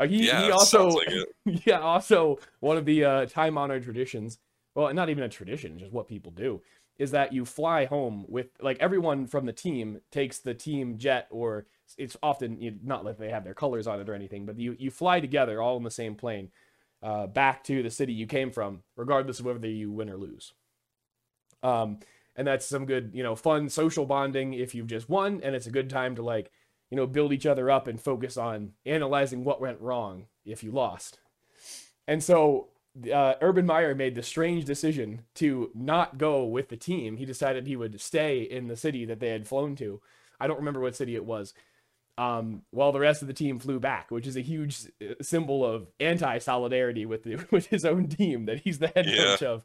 Uh, 0.00 0.06
he, 0.06 0.26
yeah, 0.26 0.46
he 0.46 0.50
also, 0.50 0.88
like 0.88 1.08
yeah, 1.66 1.78
also 1.78 2.38
one 2.60 2.78
of 2.78 2.86
the 2.86 3.04
uh, 3.04 3.26
time-honored 3.26 3.84
traditions. 3.84 4.38
Well, 4.74 4.92
not 4.94 5.10
even 5.10 5.24
a 5.24 5.28
tradition, 5.28 5.78
just 5.78 5.92
what 5.92 6.08
people 6.08 6.32
do 6.32 6.62
is 6.98 7.10
that 7.10 7.32
you 7.32 7.44
fly 7.44 7.86
home 7.86 8.24
with 8.28 8.48
like 8.60 8.78
everyone 8.78 9.26
from 9.26 9.46
the 9.46 9.52
team 9.52 10.00
takes 10.10 10.38
the 10.38 10.54
team 10.54 10.96
jet, 10.98 11.26
or 11.30 11.66
it's 11.98 12.16
often 12.22 12.60
you, 12.60 12.78
not 12.82 13.04
that 13.04 13.18
they 13.18 13.30
have 13.30 13.44
their 13.44 13.54
colors 13.54 13.86
on 13.86 14.00
it 14.00 14.08
or 14.08 14.14
anything, 14.14 14.46
but 14.46 14.58
you 14.58 14.74
you 14.78 14.90
fly 14.90 15.20
together 15.20 15.60
all 15.60 15.76
in 15.76 15.82
the 15.82 15.90
same 15.90 16.14
plane 16.14 16.50
uh, 17.02 17.26
back 17.26 17.64
to 17.64 17.82
the 17.82 17.90
city 17.90 18.12
you 18.12 18.26
came 18.26 18.50
from, 18.50 18.82
regardless 18.96 19.40
of 19.40 19.46
whether 19.46 19.68
you 19.68 19.90
win 19.90 20.10
or 20.10 20.16
lose. 20.16 20.52
Um, 21.62 21.98
and 22.36 22.46
that's 22.46 22.66
some 22.66 22.86
good, 22.86 23.10
you 23.12 23.22
know, 23.22 23.34
fun 23.34 23.68
social 23.68 24.06
bonding 24.06 24.54
if 24.54 24.74
you've 24.74 24.86
just 24.86 25.08
won, 25.08 25.40
and 25.42 25.54
it's 25.54 25.66
a 25.66 25.70
good 25.70 25.90
time 25.90 26.16
to 26.16 26.22
like, 26.22 26.50
you 26.90 26.96
know, 26.96 27.06
build 27.06 27.32
each 27.32 27.46
other 27.46 27.70
up 27.70 27.86
and 27.86 28.00
focus 28.00 28.36
on 28.36 28.72
analyzing 28.84 29.44
what 29.44 29.60
went 29.60 29.80
wrong 29.80 30.26
if 30.44 30.62
you 30.64 30.70
lost. 30.72 31.20
And 32.08 32.22
so 32.22 32.68
uh, 33.12 33.34
Urban 33.40 33.66
Meyer 33.66 33.94
made 33.94 34.14
the 34.16 34.22
strange 34.22 34.64
decision 34.64 35.22
to 35.36 35.70
not 35.74 36.18
go 36.18 36.44
with 36.44 36.68
the 36.68 36.76
team. 36.76 37.16
He 37.16 37.24
decided 37.24 37.66
he 37.66 37.76
would 37.76 38.00
stay 38.00 38.40
in 38.42 38.66
the 38.66 38.76
city 38.76 39.04
that 39.04 39.20
they 39.20 39.28
had 39.28 39.46
flown 39.46 39.76
to. 39.76 40.00
I 40.40 40.46
don't 40.46 40.58
remember 40.58 40.80
what 40.80 40.96
city 40.96 41.14
it 41.14 41.24
was. 41.24 41.54
Um, 42.18 42.62
while 42.70 42.92
the 42.92 43.00
rest 43.00 43.22
of 43.22 43.28
the 43.28 43.34
team 43.34 43.58
flew 43.58 43.80
back, 43.80 44.10
which 44.10 44.26
is 44.26 44.36
a 44.36 44.42
huge 44.42 44.86
uh, 45.00 45.14
symbol 45.22 45.64
of 45.64 45.86
anti-solidarity 46.00 47.06
with 47.06 47.22
the, 47.22 47.36
with 47.50 47.66
his 47.66 47.84
own 47.84 48.08
team 48.08 48.46
that 48.46 48.60
he's 48.60 48.78
the 48.78 48.88
head 48.88 49.06
Yeah. 49.06 49.24
coach 49.36 49.42
of, 49.42 49.64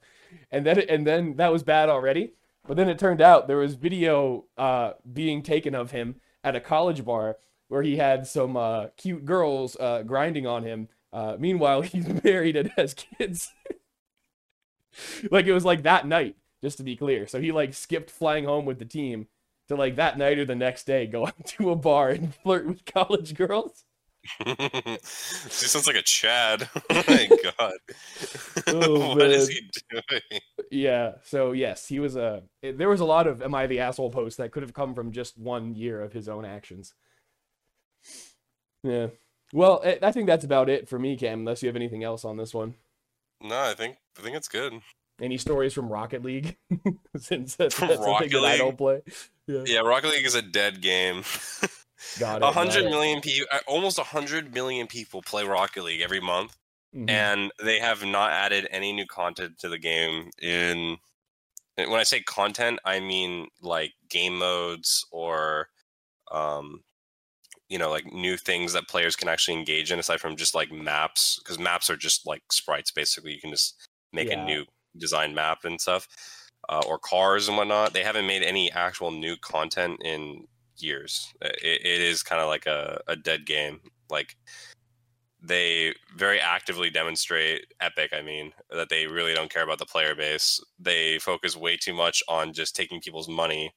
and 0.51 0.65
then 0.65 0.79
and 0.87 1.05
then 1.05 1.35
that 1.37 1.51
was 1.51 1.63
bad 1.63 1.89
already. 1.89 2.33
But 2.67 2.77
then 2.77 2.87
it 2.87 2.97
turned 2.97 3.21
out 3.21 3.47
there 3.47 3.57
was 3.57 3.73
video 3.75 4.45
uh, 4.57 4.93
being 5.11 5.41
taken 5.41 5.75
of 5.75 5.91
him 5.91 6.15
at 6.45 6.55
a 6.55 6.61
college 6.61 7.03
bar 7.03 7.37
where 7.67 7.81
he 7.81 7.97
had 7.97 8.27
some 8.27 8.55
uh, 8.55 8.87
cute 8.95 9.25
girls 9.25 9.75
uh, 9.79 10.03
grinding 10.03 10.45
on 10.47 10.63
him. 10.63 10.87
Uh, 11.11 11.35
meanwhile, 11.37 11.81
he's 11.81 12.07
married 12.23 12.55
and 12.55 12.71
has 12.77 12.93
kids. 12.93 13.51
like 15.31 15.45
it 15.45 15.53
was 15.53 15.65
like 15.65 15.83
that 15.83 16.07
night, 16.07 16.35
just 16.61 16.77
to 16.77 16.83
be 16.83 16.95
clear. 16.95 17.27
So 17.27 17.41
he 17.41 17.51
like 17.51 17.73
skipped 17.73 18.11
flying 18.11 18.45
home 18.45 18.65
with 18.65 18.79
the 18.79 18.85
team 18.85 19.27
to 19.67 19.75
like 19.75 19.95
that 19.95 20.17
night 20.17 20.37
or 20.37 20.45
the 20.45 20.55
next 20.55 20.85
day 20.85 21.07
go 21.07 21.25
out 21.27 21.45
to 21.45 21.71
a 21.71 21.75
bar 21.75 22.09
and 22.09 22.33
flirt 22.33 22.67
with 22.67 22.85
college 22.85 23.33
girls. 23.33 23.83
she 24.45 25.67
sounds 25.67 25.87
like 25.87 25.95
a 25.95 26.01
Chad. 26.01 26.69
oh 26.89 27.03
my 27.07 27.29
god. 27.57 27.73
Oh, 28.67 29.15
what 29.15 29.29
is 29.29 29.47
man. 29.49 29.57
he 29.57 29.69
doing? 29.91 30.41
Yeah. 30.71 31.11
So 31.23 31.51
yes, 31.51 31.87
he 31.87 31.99
was 31.99 32.15
a. 32.15 32.43
there 32.61 32.89
was 32.89 32.99
a 33.01 33.05
lot 33.05 33.27
of 33.27 33.41
"Am 33.41 33.53
I 33.55 33.67
the 33.67 33.79
asshole?" 33.79 34.11
posts 34.11 34.37
that 34.37 34.51
could 34.51 34.63
have 34.63 34.73
come 34.73 34.93
from 34.93 35.11
just 35.11 35.37
one 35.37 35.73
year 35.75 36.01
of 36.01 36.13
his 36.13 36.27
own 36.29 36.45
actions. 36.45 36.93
Yeah. 38.83 39.07
Well, 39.53 39.81
I 39.83 39.99
I 40.01 40.11
think 40.11 40.27
that's 40.27 40.45
about 40.45 40.69
it 40.69 40.87
for 40.89 40.99
me, 40.99 41.17
Cam. 41.17 41.39
Unless 41.39 41.63
you 41.63 41.67
have 41.67 41.75
anything 41.75 42.03
else 42.03 42.25
on 42.25 42.37
this 42.37 42.53
one. 42.53 42.75
No, 43.41 43.59
I 43.59 43.73
think 43.73 43.97
I 44.17 44.21
think 44.21 44.35
it's 44.35 44.47
good. 44.47 44.73
Any 45.21 45.37
stories 45.37 45.73
from 45.73 45.87
Rocket 45.87 46.23
League? 46.23 46.57
Since 47.17 47.55
that's, 47.55 47.79
that's 47.79 47.97
Rocket 47.99 48.31
that 48.31 48.37
I 48.43 48.51
League? 48.51 48.59
don't 48.59 48.77
play. 48.77 49.01
Yeah. 49.47 49.63
Yeah, 49.65 49.79
Rocket 49.79 50.09
League 50.09 50.25
is 50.25 50.35
a 50.35 50.41
dead 50.41 50.81
game. 50.81 51.23
Got 52.19 52.41
it. 52.41 52.43
A 52.43 52.51
got 52.51 52.89
million 52.89 53.21
people, 53.21 53.47
almost 53.67 53.99
a 53.99 54.03
hundred 54.03 54.53
million 54.53 54.87
people 54.87 55.21
play 55.21 55.43
Rocket 55.43 55.83
League 55.83 56.01
every 56.01 56.19
month, 56.21 56.57
Mhm. 56.95 57.09
and 57.09 57.51
they 57.61 57.79
have 57.79 58.03
not 58.05 58.31
added 58.31 58.67
any 58.71 58.93
new 58.93 59.05
content 59.05 59.57
to 59.59 59.69
the 59.69 59.77
game. 59.79 60.31
In 60.41 60.97
when 61.77 61.99
I 61.99 62.03
say 62.03 62.21
content, 62.21 62.79
I 62.85 62.99
mean 62.99 63.49
like 63.61 63.93
game 64.09 64.37
modes 64.37 65.05
or, 65.11 65.69
um, 66.31 66.83
you 67.69 67.77
know, 67.79 67.89
like 67.91 68.05
new 68.05 68.37
things 68.37 68.73
that 68.73 68.87
players 68.87 69.15
can 69.15 69.27
actually 69.29 69.57
engage 69.57 69.91
in 69.91 69.99
aside 69.99 70.21
from 70.21 70.35
just 70.37 70.55
like 70.55 70.71
maps. 70.71 71.39
Because 71.39 71.59
maps 71.59 71.89
are 71.89 71.97
just 71.97 72.25
like 72.27 72.43
sprites, 72.51 72.91
basically. 72.91 73.33
You 73.33 73.41
can 73.41 73.51
just 73.51 73.75
make 74.13 74.29
Yeah. 74.29 74.39
a 74.41 74.45
new 74.45 74.65
design 74.97 75.33
map 75.35 75.65
and 75.65 75.81
stuff, 75.81 76.07
uh, 76.69 76.83
or 76.87 76.99
cars 76.99 77.47
and 77.49 77.57
whatnot. 77.57 77.93
They 77.93 78.03
haven't 78.03 78.27
made 78.27 78.43
any 78.43 78.71
actual 78.71 79.11
new 79.11 79.35
content 79.37 80.01
in 80.03 80.47
years. 80.77 81.33
It, 81.41 81.81
it 81.85 82.01
is 82.01 82.23
kind 82.23 82.41
of 82.41 82.47
like 82.47 82.65
a, 82.65 83.01
a 83.07 83.15
dead 83.15 83.45
game. 83.45 83.79
Like 84.09 84.35
they 85.41 85.93
very 86.15 86.39
actively 86.39 86.89
demonstrate 86.89 87.65
Epic. 87.79 88.11
I 88.13 88.21
mean 88.21 88.51
that 88.71 88.89
they 88.89 89.07
really 89.07 89.33
don't 89.33 89.51
care 89.51 89.63
about 89.63 89.79
the 89.79 89.85
player 89.85 90.15
base. 90.15 90.59
They 90.79 91.19
focus 91.19 91.55
way 91.55 91.77
too 91.77 91.93
much 91.93 92.23
on 92.27 92.53
just 92.53 92.75
taking 92.75 93.01
people's 93.01 93.29
money, 93.29 93.73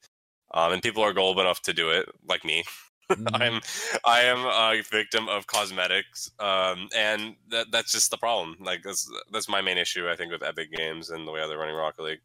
um, 0.55 0.73
and 0.73 0.83
people 0.83 1.03
are 1.03 1.12
gullible 1.12 1.43
enough 1.43 1.62
to 1.62 1.73
do 1.73 1.91
it, 1.91 2.09
like 2.29 2.45
me. 2.45 2.65
Mhm. 3.11 3.41
I'm 3.41 3.61
I 4.05 4.20
am 4.20 4.45
a 4.45 4.83
victim 4.83 5.31
of 5.31 5.47
cosmetics, 5.47 6.31
um, 6.41 6.89
and 6.95 7.37
that 7.49 7.69
that's 7.73 7.91
just 7.93 8.11
the 8.11 8.19
problem. 8.19 8.57
Like 8.61 8.83
that's 8.83 9.11
that's 9.33 9.49
my 9.49 9.62
main 9.62 9.79
issue. 9.79 10.11
I 10.11 10.15
think 10.16 10.31
with 10.31 10.43
Epic 10.43 10.70
Games 10.73 11.09
and 11.09 11.27
the 11.27 11.33
way 11.33 11.41
they're 11.49 11.57
running 11.57 11.75
Rocket 11.75 12.03
League. 12.03 12.20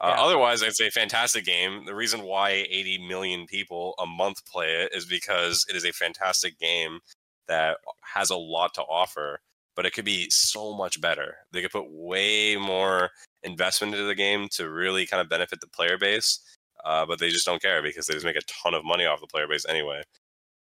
Uh, 0.00 0.14
Yeah. 0.16 0.22
Otherwise, 0.22 0.62
it's 0.62 0.80
a 0.80 0.90
fantastic 0.90 1.44
game. 1.44 1.84
The 1.84 1.94
reason 1.94 2.22
why 2.22 2.50
80 2.70 3.06
million 3.08 3.46
people 3.46 3.94
a 3.98 4.06
month 4.06 4.44
play 4.46 4.82
it 4.82 4.94
is 4.94 5.06
because 5.06 5.64
it 5.68 5.76
is 5.76 5.84
a 5.84 5.92
fantastic 5.92 6.58
game 6.58 7.00
that 7.48 7.78
has 8.02 8.30
a 8.30 8.36
lot 8.36 8.74
to 8.74 8.82
offer, 8.82 9.40
but 9.74 9.84
it 9.86 9.92
could 9.92 10.04
be 10.04 10.28
so 10.30 10.74
much 10.76 11.00
better. 11.00 11.36
They 11.52 11.62
could 11.62 11.72
put 11.72 11.90
way 11.90 12.56
more 12.56 13.10
investment 13.42 13.94
into 13.94 14.06
the 14.06 14.14
game 14.14 14.48
to 14.52 14.70
really 14.70 15.06
kind 15.06 15.20
of 15.20 15.28
benefit 15.28 15.60
the 15.60 15.66
player 15.66 15.98
base, 15.98 16.38
uh, 16.84 17.04
but 17.06 17.18
they 17.18 17.30
just 17.30 17.46
don't 17.46 17.60
care 17.60 17.82
because 17.82 18.06
they 18.06 18.14
just 18.14 18.26
make 18.26 18.36
a 18.36 18.42
ton 18.62 18.74
of 18.74 18.84
money 18.84 19.04
off 19.06 19.20
the 19.20 19.26
player 19.26 19.48
base 19.48 19.66
anyway. 19.68 20.02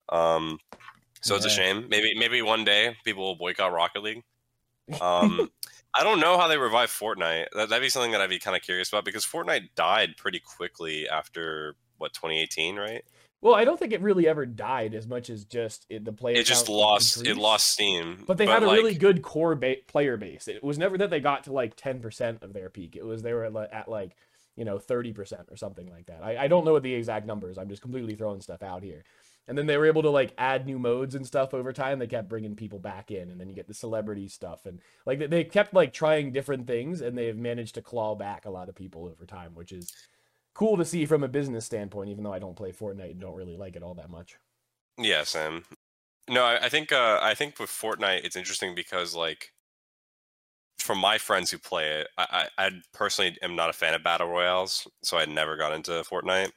Um, 0.08 0.58
so 1.20 1.34
it's 1.36 1.44
a 1.44 1.50
shame. 1.50 1.86
Maybe 1.90 2.14
maybe 2.16 2.40
one 2.42 2.64
day 2.64 2.96
people 3.04 3.24
will 3.24 3.36
boycott 3.36 3.72
Rocket 3.72 4.02
League. 4.02 4.22
Um, 5.02 5.50
I 5.94 6.04
don't 6.04 6.20
know 6.20 6.38
how 6.38 6.48
they 6.48 6.58
revive 6.58 6.90
Fortnite. 6.90 7.46
That, 7.54 7.68
that'd 7.70 7.82
be 7.82 7.88
something 7.88 8.12
that 8.12 8.20
I'd 8.20 8.30
be 8.30 8.38
kind 8.38 8.56
of 8.56 8.62
curious 8.62 8.88
about 8.88 9.04
because 9.04 9.24
Fortnite 9.24 9.70
died 9.74 10.16
pretty 10.16 10.40
quickly 10.40 11.08
after 11.08 11.76
what 11.98 12.12
2018, 12.12 12.76
right? 12.76 13.04
Well, 13.40 13.54
I 13.54 13.64
don't 13.64 13.78
think 13.78 13.92
it 13.92 14.00
really 14.00 14.26
ever 14.26 14.46
died 14.46 14.94
as 14.94 15.06
much 15.06 15.30
as 15.30 15.44
just 15.44 15.86
it, 15.88 16.04
the 16.04 16.12
player. 16.12 16.36
It 16.36 16.46
just 16.46 16.68
lost. 16.68 17.24
It 17.24 17.36
lost 17.36 17.68
steam. 17.68 18.24
But 18.26 18.36
they 18.36 18.46
had 18.46 18.64
a 18.64 18.66
like, 18.66 18.78
really 18.78 18.94
good 18.94 19.22
core 19.22 19.54
ba- 19.54 19.76
player 19.86 20.16
base. 20.16 20.48
It 20.48 20.62
was 20.62 20.76
never 20.76 20.98
that 20.98 21.10
they 21.10 21.20
got 21.20 21.44
to 21.44 21.52
like 21.52 21.76
ten 21.76 22.00
percent 22.00 22.42
of 22.42 22.52
their 22.52 22.68
peak. 22.68 22.96
It 22.96 23.04
was 23.04 23.22
they 23.22 23.32
were 23.32 23.44
at, 23.44 23.72
at 23.72 23.88
like 23.88 24.16
you 24.56 24.64
know 24.64 24.80
thirty 24.80 25.12
percent 25.12 25.48
or 25.50 25.56
something 25.56 25.88
like 25.88 26.06
that. 26.06 26.24
I, 26.24 26.36
I 26.36 26.48
don't 26.48 26.64
know 26.64 26.72
what 26.72 26.82
the 26.82 26.94
exact 26.94 27.26
numbers. 27.26 27.58
I'm 27.58 27.68
just 27.68 27.82
completely 27.82 28.16
throwing 28.16 28.40
stuff 28.40 28.62
out 28.64 28.82
here. 28.82 29.04
And 29.48 29.56
then 29.56 29.66
they 29.66 29.76
were 29.76 29.86
able 29.86 30.02
to 30.02 30.10
like 30.10 30.34
add 30.38 30.66
new 30.66 30.78
modes 30.78 31.14
and 31.14 31.26
stuff 31.26 31.54
over 31.54 31.72
time. 31.72 31.98
They 31.98 32.06
kept 32.06 32.28
bringing 32.28 32.54
people 32.54 32.78
back 32.78 33.10
in, 33.10 33.30
and 33.30 33.40
then 33.40 33.48
you 33.48 33.54
get 33.54 33.66
the 33.66 33.74
celebrity 33.74 34.28
stuff, 34.28 34.66
and 34.66 34.80
like 35.06 35.30
they, 35.30 35.44
kept 35.44 35.74
like 35.74 35.92
trying 35.92 36.32
different 36.32 36.66
things, 36.66 37.00
and 37.00 37.16
they 37.16 37.26
have 37.26 37.36
managed 37.36 37.74
to 37.76 37.82
claw 37.82 38.14
back 38.14 38.44
a 38.44 38.50
lot 38.50 38.68
of 38.68 38.74
people 38.74 39.06
over 39.06 39.24
time, 39.24 39.54
which 39.54 39.72
is 39.72 39.92
cool 40.54 40.76
to 40.76 40.84
see 40.84 41.06
from 41.06 41.24
a 41.24 41.28
business 41.28 41.64
standpoint. 41.64 42.10
Even 42.10 42.24
though 42.24 42.32
I 42.32 42.38
don't 42.38 42.56
play 42.56 42.72
Fortnite 42.72 43.12
and 43.12 43.20
don't 43.20 43.36
really 43.36 43.56
like 43.56 43.74
it 43.74 43.82
all 43.82 43.94
that 43.94 44.10
much. 44.10 44.36
Yeah, 44.98 45.24
Sam. 45.24 45.64
No, 46.28 46.44
I, 46.44 46.66
I 46.66 46.68
think 46.68 46.92
uh, 46.92 47.18
I 47.22 47.34
think 47.34 47.58
with 47.58 47.70
Fortnite, 47.70 48.24
it's 48.24 48.36
interesting 48.36 48.74
because 48.74 49.14
like 49.14 49.52
from 50.78 50.98
my 50.98 51.18
friends 51.18 51.50
who 51.50 51.58
play 51.58 52.00
it, 52.00 52.08
I, 52.16 52.48
I, 52.58 52.66
I 52.66 52.70
personally 52.92 53.36
am 53.42 53.56
not 53.56 53.70
a 53.70 53.72
fan 53.72 53.94
of 53.94 54.02
battle 54.02 54.28
royales, 54.28 54.86
so 55.02 55.18
I 55.18 55.24
never 55.26 55.56
got 55.56 55.72
into 55.72 55.90
Fortnite. 56.02 56.50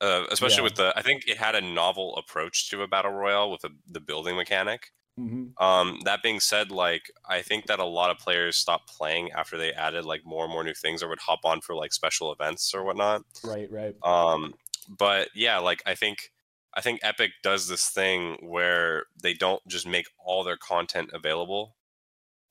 Uh, 0.00 0.24
especially 0.30 0.58
Yeah. 0.58 0.62
with 0.62 0.74
the, 0.76 0.92
I 0.96 1.02
think 1.02 1.26
it 1.26 1.38
had 1.38 1.54
a 1.56 1.60
novel 1.60 2.16
approach 2.16 2.70
to 2.70 2.82
a 2.82 2.88
battle 2.88 3.10
royale 3.12 3.50
with 3.50 3.62
the 3.62 3.70
the 3.86 4.00
building 4.00 4.36
mechanic. 4.36 4.92
Mm-hmm. 5.18 5.60
Um, 5.62 5.98
that 6.04 6.22
being 6.22 6.38
said, 6.38 6.70
like 6.70 7.10
I 7.28 7.42
think 7.42 7.66
that 7.66 7.80
a 7.80 7.84
lot 7.84 8.10
of 8.10 8.18
players 8.18 8.56
stopped 8.56 8.88
playing 8.96 9.32
after 9.32 9.58
they 9.58 9.72
added 9.72 10.04
like 10.04 10.22
more 10.24 10.44
and 10.44 10.52
more 10.52 10.62
new 10.62 10.74
things, 10.74 11.02
or 11.02 11.08
would 11.08 11.18
hop 11.18 11.40
on 11.44 11.60
for 11.60 11.74
like 11.74 11.92
special 11.92 12.30
events 12.30 12.72
or 12.72 12.84
whatnot. 12.84 13.22
Right, 13.42 13.68
right. 13.72 13.96
Um, 14.04 14.54
but 14.88 15.30
yeah, 15.34 15.58
like 15.58 15.82
I 15.86 15.96
think 15.96 16.30
I 16.74 16.80
think 16.80 17.00
Epic 17.02 17.32
does 17.42 17.66
this 17.66 17.88
thing 17.88 18.36
where 18.40 19.06
they 19.20 19.34
don't 19.34 19.66
just 19.66 19.86
make 19.88 20.06
all 20.24 20.44
their 20.44 20.56
content 20.56 21.10
available. 21.12 21.74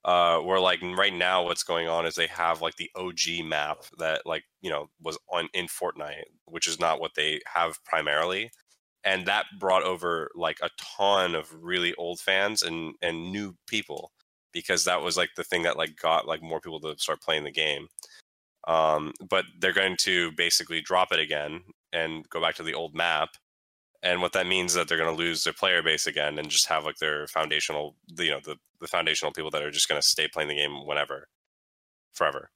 Uh, 0.07 0.39
where 0.39 0.59
like 0.59 0.81
right 0.81 1.13
now, 1.13 1.43
what's 1.43 1.63
going 1.63 1.89
on 1.89 2.05
is 2.05 2.15
they 2.15 2.27
have 2.27 2.61
like 2.61 2.77
the 2.77 2.89
OG 2.95 3.43
map 3.45 3.79
that 3.97 4.21
like 4.25 4.45
you 4.61 4.69
know 4.69 4.89
was 5.01 5.17
on 5.33 5.49
in 5.53 5.65
Fortnite, 5.67 6.23
which 6.45 6.65
is 6.65 6.79
not 6.79 7.01
what 7.01 7.11
they 7.13 7.41
have 7.53 7.83
primarily, 7.83 8.49
and 9.03 9.25
that 9.25 9.45
brought 9.59 9.83
over 9.83 10.29
like 10.33 10.59
a 10.61 10.69
ton 10.97 11.35
of 11.35 11.53
really 11.53 11.93
old 11.95 12.21
fans 12.21 12.63
and 12.63 12.95
and 13.01 13.33
new 13.33 13.53
people 13.67 14.13
because 14.53 14.85
that 14.85 15.01
was 15.01 15.17
like 15.17 15.31
the 15.35 15.43
thing 15.43 15.63
that 15.63 15.77
like 15.77 15.97
got 15.97 16.25
like 16.25 16.41
more 16.41 16.61
people 16.61 16.79
to 16.79 16.95
start 16.97 17.21
playing 17.21 17.43
the 17.43 17.51
game. 17.51 17.87
Um, 18.65 19.11
but 19.29 19.43
they're 19.59 19.73
going 19.73 19.97
to 20.01 20.31
basically 20.33 20.79
drop 20.81 21.11
it 21.11 21.19
again 21.19 21.61
and 21.91 22.27
go 22.29 22.41
back 22.41 22.55
to 22.55 22.63
the 22.63 22.73
old 22.73 22.95
map 22.95 23.29
and 24.03 24.21
what 24.21 24.33
that 24.33 24.47
means 24.47 24.71
is 24.71 24.75
that 24.75 24.87
they're 24.87 24.97
going 24.97 25.15
to 25.15 25.21
lose 25.23 25.43
their 25.43 25.53
player 25.53 25.81
base 25.81 26.07
again 26.07 26.37
and 26.37 26.49
just 26.49 26.67
have 26.67 26.85
like 26.85 26.97
their 26.97 27.27
foundational 27.27 27.95
you 28.17 28.31
know 28.31 28.39
the, 28.43 28.55
the 28.79 28.87
foundational 28.87 29.31
people 29.31 29.51
that 29.51 29.63
are 29.63 29.71
just 29.71 29.89
going 29.89 29.99
to 29.99 30.07
stay 30.07 30.27
playing 30.27 30.49
the 30.49 30.55
game 30.55 30.85
whenever 30.85 31.27
forever. 32.13 32.49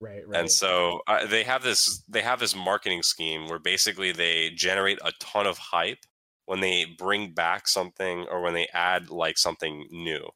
Right, 0.00 0.26
right. 0.28 0.40
and 0.40 0.50
so 0.50 1.00
uh, 1.08 1.26
they 1.26 1.42
have 1.42 1.64
this 1.64 2.04
they 2.08 2.22
have 2.22 2.38
this 2.38 2.54
marketing 2.54 3.02
scheme 3.02 3.48
where 3.48 3.58
basically 3.58 4.12
they 4.12 4.50
generate 4.50 4.98
a 5.04 5.12
ton 5.18 5.46
of 5.46 5.58
hype 5.58 6.04
when 6.46 6.60
they 6.60 6.84
bring 6.84 7.32
back 7.32 7.66
something 7.66 8.26
or 8.30 8.40
when 8.40 8.54
they 8.54 8.68
add 8.72 9.10
like 9.10 9.38
something 9.38 9.86
new. 9.90 10.28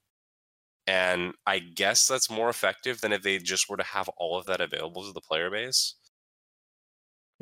And 0.89 1.35
i 1.47 1.61
guess 1.61 2.09
that's 2.09 2.29
more 2.29 2.49
effective 2.49 3.01
than 3.01 3.13
if 3.13 3.23
they 3.23 3.39
just 3.39 3.71
were 3.71 3.77
to 3.77 3.85
have 3.85 4.09
all 4.17 4.37
of 4.37 4.47
that 4.47 4.61
available 4.61 5.07
to 5.07 5.13
the 5.13 5.21
player 5.21 5.49
base 5.49 5.95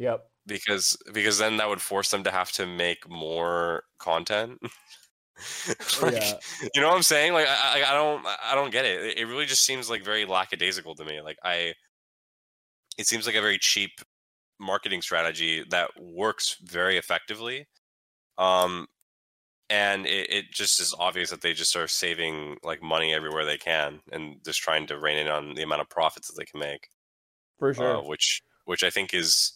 Yep. 0.01 0.27
because 0.47 0.97
because 1.13 1.39
then 1.39 1.59
that 1.59 1.69
would 1.69 1.81
force 1.83 2.11
them 2.11 2.25
to 2.25 2.31
have 2.31 2.51
to 2.53 2.67
make 2.67 3.09
more 3.09 3.85
content 3.99 4.59
like, 6.03 6.15
Yeah. 6.15 6.35
you 6.75 6.81
know 6.81 6.89
what 6.89 6.97
i'm 6.97 7.03
saying 7.03 7.33
like 7.35 7.47
I, 7.49 7.83
I 7.87 7.93
don't 7.95 8.27
i 8.27 8.55
don't 8.55 8.73
get 8.73 8.87
it 8.87 9.19
it 9.19 9.27
really 9.27 9.47
just 9.47 9.65
seems 9.65 9.91
like 9.91 10.03
very 10.05 10.25
lackadaisical 10.25 10.95
to 10.97 11.05
me 11.05 11.21
like 11.21 11.39
i 11.45 11.75
it 12.99 13.07
seems 13.07 13.27
like 13.27 13.37
a 13.37 13.41
very 13.41 13.59
cheap 13.59 13.91
marketing 14.59 15.03
strategy 15.03 15.65
that 15.71 15.91
works 16.01 16.57
very 16.65 16.97
effectively 16.99 17.67
um 18.39 18.87
and 19.71 20.07
it, 20.07 20.31
it 20.31 20.45
just 20.51 20.81
is 20.81 20.95
obvious 20.99 21.31
that 21.31 21.43
they 21.43 21.53
just 21.53 21.77
are 21.77 21.87
saving 21.89 22.57
like 22.63 22.83
money 22.83 23.15
everywhere 23.15 23.45
they 23.45 23.59
can 23.59 24.01
and 24.13 24.37
just 24.45 24.61
trying 24.61 24.87
to 24.87 24.99
rein 24.99 25.19
in 25.19 25.29
on 25.29 25.55
the 25.55 25.63
amount 25.63 25.81
of 25.83 25.89
profits 25.91 26.29
that 26.29 26.35
they 26.39 26.45
can 26.45 26.61
make 26.61 26.89
For 27.59 27.73
sure. 27.75 27.99
uh, 27.99 28.03
which 28.03 28.43
which 28.65 28.85
I 28.85 28.91
think 28.91 29.15
is 29.15 29.53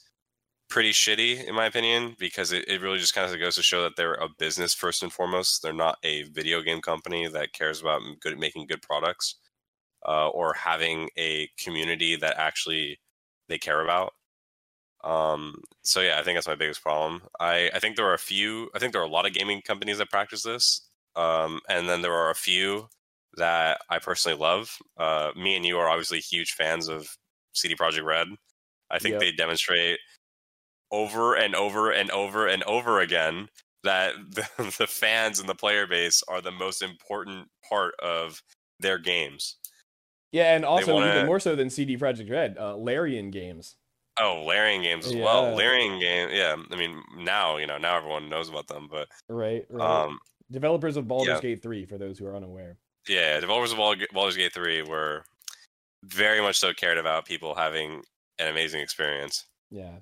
pretty 0.74 0.90
shitty 0.90 1.44
in 1.44 1.54
my 1.54 1.66
opinion 1.66 2.16
because 2.18 2.50
it, 2.50 2.64
it 2.66 2.80
really 2.80 2.98
just 2.98 3.14
kind 3.14 3.32
of 3.32 3.38
goes 3.38 3.54
to 3.54 3.62
show 3.62 3.84
that 3.84 3.92
they're 3.96 4.14
a 4.14 4.28
business 4.40 4.74
first 4.74 5.04
and 5.04 5.12
foremost. 5.12 5.62
They're 5.62 5.72
not 5.72 5.98
a 6.02 6.24
video 6.24 6.62
game 6.62 6.80
company 6.80 7.28
that 7.28 7.52
cares 7.52 7.80
about 7.80 8.02
good 8.18 8.36
making 8.40 8.66
good 8.66 8.82
products 8.82 9.36
uh, 10.04 10.30
or 10.30 10.52
having 10.52 11.10
a 11.16 11.48
community 11.62 12.16
that 12.16 12.38
actually 12.38 12.98
they 13.48 13.56
care 13.56 13.82
about. 13.82 14.14
Um, 15.04 15.62
so 15.84 16.00
yeah, 16.00 16.18
I 16.18 16.24
think 16.24 16.36
that's 16.36 16.48
my 16.48 16.56
biggest 16.56 16.82
problem. 16.82 17.22
I, 17.38 17.70
I 17.72 17.78
think 17.78 17.94
there 17.94 18.08
are 18.08 18.14
a 18.14 18.18
few. 18.18 18.68
I 18.74 18.80
think 18.80 18.92
there 18.92 19.02
are 19.02 19.06
a 19.06 19.08
lot 19.08 19.26
of 19.26 19.32
gaming 19.32 19.62
companies 19.62 19.98
that 19.98 20.10
practice 20.10 20.42
this, 20.42 20.88
um, 21.14 21.60
and 21.68 21.88
then 21.88 22.02
there 22.02 22.14
are 22.14 22.30
a 22.30 22.34
few 22.34 22.88
that 23.36 23.80
I 23.90 24.00
personally 24.00 24.36
love. 24.36 24.76
Uh, 24.96 25.30
me 25.36 25.54
and 25.54 25.64
you 25.64 25.78
are 25.78 25.88
obviously 25.88 26.18
huge 26.18 26.54
fans 26.54 26.88
of 26.88 27.16
CD 27.52 27.76
Projekt 27.76 28.04
Red. 28.04 28.26
I 28.90 28.98
think 28.98 29.12
Yep. 29.12 29.20
they 29.20 29.32
demonstrate 29.32 30.00
over 30.94 31.34
and 31.34 31.54
over 31.54 31.90
and 31.90 32.10
over 32.10 32.46
and 32.46 32.62
over 32.64 33.00
again 33.00 33.48
that 33.82 34.14
the, 34.30 34.46
the 34.78 34.86
fans 34.86 35.40
and 35.40 35.48
the 35.48 35.54
player 35.54 35.86
base 35.86 36.22
are 36.28 36.40
the 36.40 36.50
most 36.52 36.82
important 36.82 37.48
part 37.68 37.94
of 38.00 38.42
their 38.80 38.98
games. 38.98 39.56
Yeah, 40.32 40.54
and 40.56 40.64
also 40.64 40.94
wanna- 40.94 41.10
even 41.14 41.26
more 41.26 41.40
so 41.40 41.54
than 41.54 41.70
CD 41.70 41.96
Projekt 41.96 42.30
Red, 42.30 42.56
uh, 42.58 42.76
Larian 42.76 43.30
games. 43.30 43.76
Oh, 44.20 44.44
Larian 44.46 44.82
games 44.82 45.06
as 45.06 45.14
well. 45.14 45.50
Yeah. 45.50 45.54
Larian 45.56 45.98
game, 45.98 46.28
yeah. 46.32 46.54
I 46.70 46.76
mean, 46.76 47.02
now 47.16 47.56
you 47.56 47.66
know 47.66 47.78
now 47.78 47.96
everyone 47.96 48.28
knows 48.28 48.48
about 48.48 48.68
them, 48.68 48.88
but 48.90 49.08
Right, 49.28 49.64
right. 49.70 50.04
um, 50.04 50.18
Developers 50.52 50.96
of 50.96 51.08
Baldur's 51.08 51.36
yeah. 51.36 51.40
Gate 51.40 51.62
3, 51.62 51.84
for 51.86 51.98
those 51.98 52.18
who 52.18 52.26
are 52.26 52.36
unaware. 52.36 52.76
yeah, 53.08 53.40
developers 53.40 53.72
of 53.72 53.78
Baldur's 53.78 54.36
Gate 54.36 54.52
three 54.52 54.82
were 54.82 55.24
very 56.04 56.40
much 56.40 56.58
so 56.58 56.72
cared 56.72 56.98
about 56.98 57.24
people 57.26 57.54
having 57.54 58.02
an 58.38 58.48
amazing 58.48 58.80
experience. 58.80 59.46
Yeah. 59.70 59.96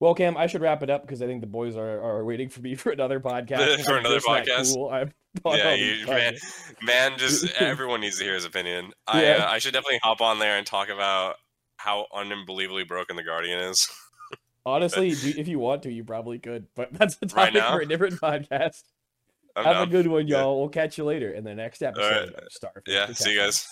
Well, 0.00 0.14
Cam, 0.14 0.36
I 0.36 0.46
should 0.46 0.62
wrap 0.62 0.82
it 0.82 0.88
up 0.90 1.02
because 1.02 1.20
I 1.22 1.26
think 1.26 1.42
the 1.42 1.46
boys 1.46 1.76
are, 1.76 2.00
are 2.02 2.24
waiting 2.24 2.48
for 2.48 2.60
me 2.60 2.74
for 2.76 2.90
another 2.90 3.20
podcast. 3.20 3.80
For 3.84 3.92
I'm 3.92 3.98
another 4.00 4.20
podcast? 4.20 4.74
Cool. 4.74 4.88
I'm 4.90 5.12
yeah, 5.46 5.74
you, 5.74 6.06
man, 6.06 6.34
man, 6.82 7.18
just 7.18 7.48
everyone 7.60 8.00
needs 8.00 8.18
to 8.18 8.24
hear 8.24 8.34
his 8.34 8.44
opinion. 8.44 8.92
I 9.06 9.22
Yeah. 9.22 9.44
uh, 9.44 9.48
I 9.48 9.58
should 9.60 9.72
definitely 9.72 10.00
hop 10.02 10.20
on 10.20 10.40
there 10.40 10.56
and 10.58 10.66
talk 10.66 10.88
about 10.88 11.36
how 11.76 12.06
unbelievably 12.12 12.84
broken 12.84 13.14
the 13.14 13.22
Guardian 13.22 13.60
is. 13.60 13.88
Honestly, 14.66 15.12
do, 15.12 15.32
if 15.38 15.46
you 15.46 15.58
want 15.60 15.84
to, 15.84 15.92
you 15.92 16.02
probably 16.02 16.38
could, 16.40 16.66
but 16.74 16.92
that's 16.92 17.14
a 17.22 17.26
Right 17.26 17.46
topic 17.46 17.54
now? 17.54 17.72
for 17.72 17.80
a 17.80 17.86
different 17.86 18.20
podcast. 18.20 18.82
I'm 19.54 19.64
Have 19.64 19.74
down. 19.76 19.88
a 19.88 19.90
good 19.90 20.06
one, 20.08 20.26
y'all. 20.28 20.58
We'll 20.60 20.68
catch 20.68 20.98
you 20.98 21.04
later 21.04 21.30
in 21.32 21.44
the 21.44 21.54
next 21.54 21.82
episode 21.82 22.34
right. 22.34 22.72
Yeah, 22.86 23.12
see 23.12 23.32
you 23.32 23.38
guys. 23.38 23.66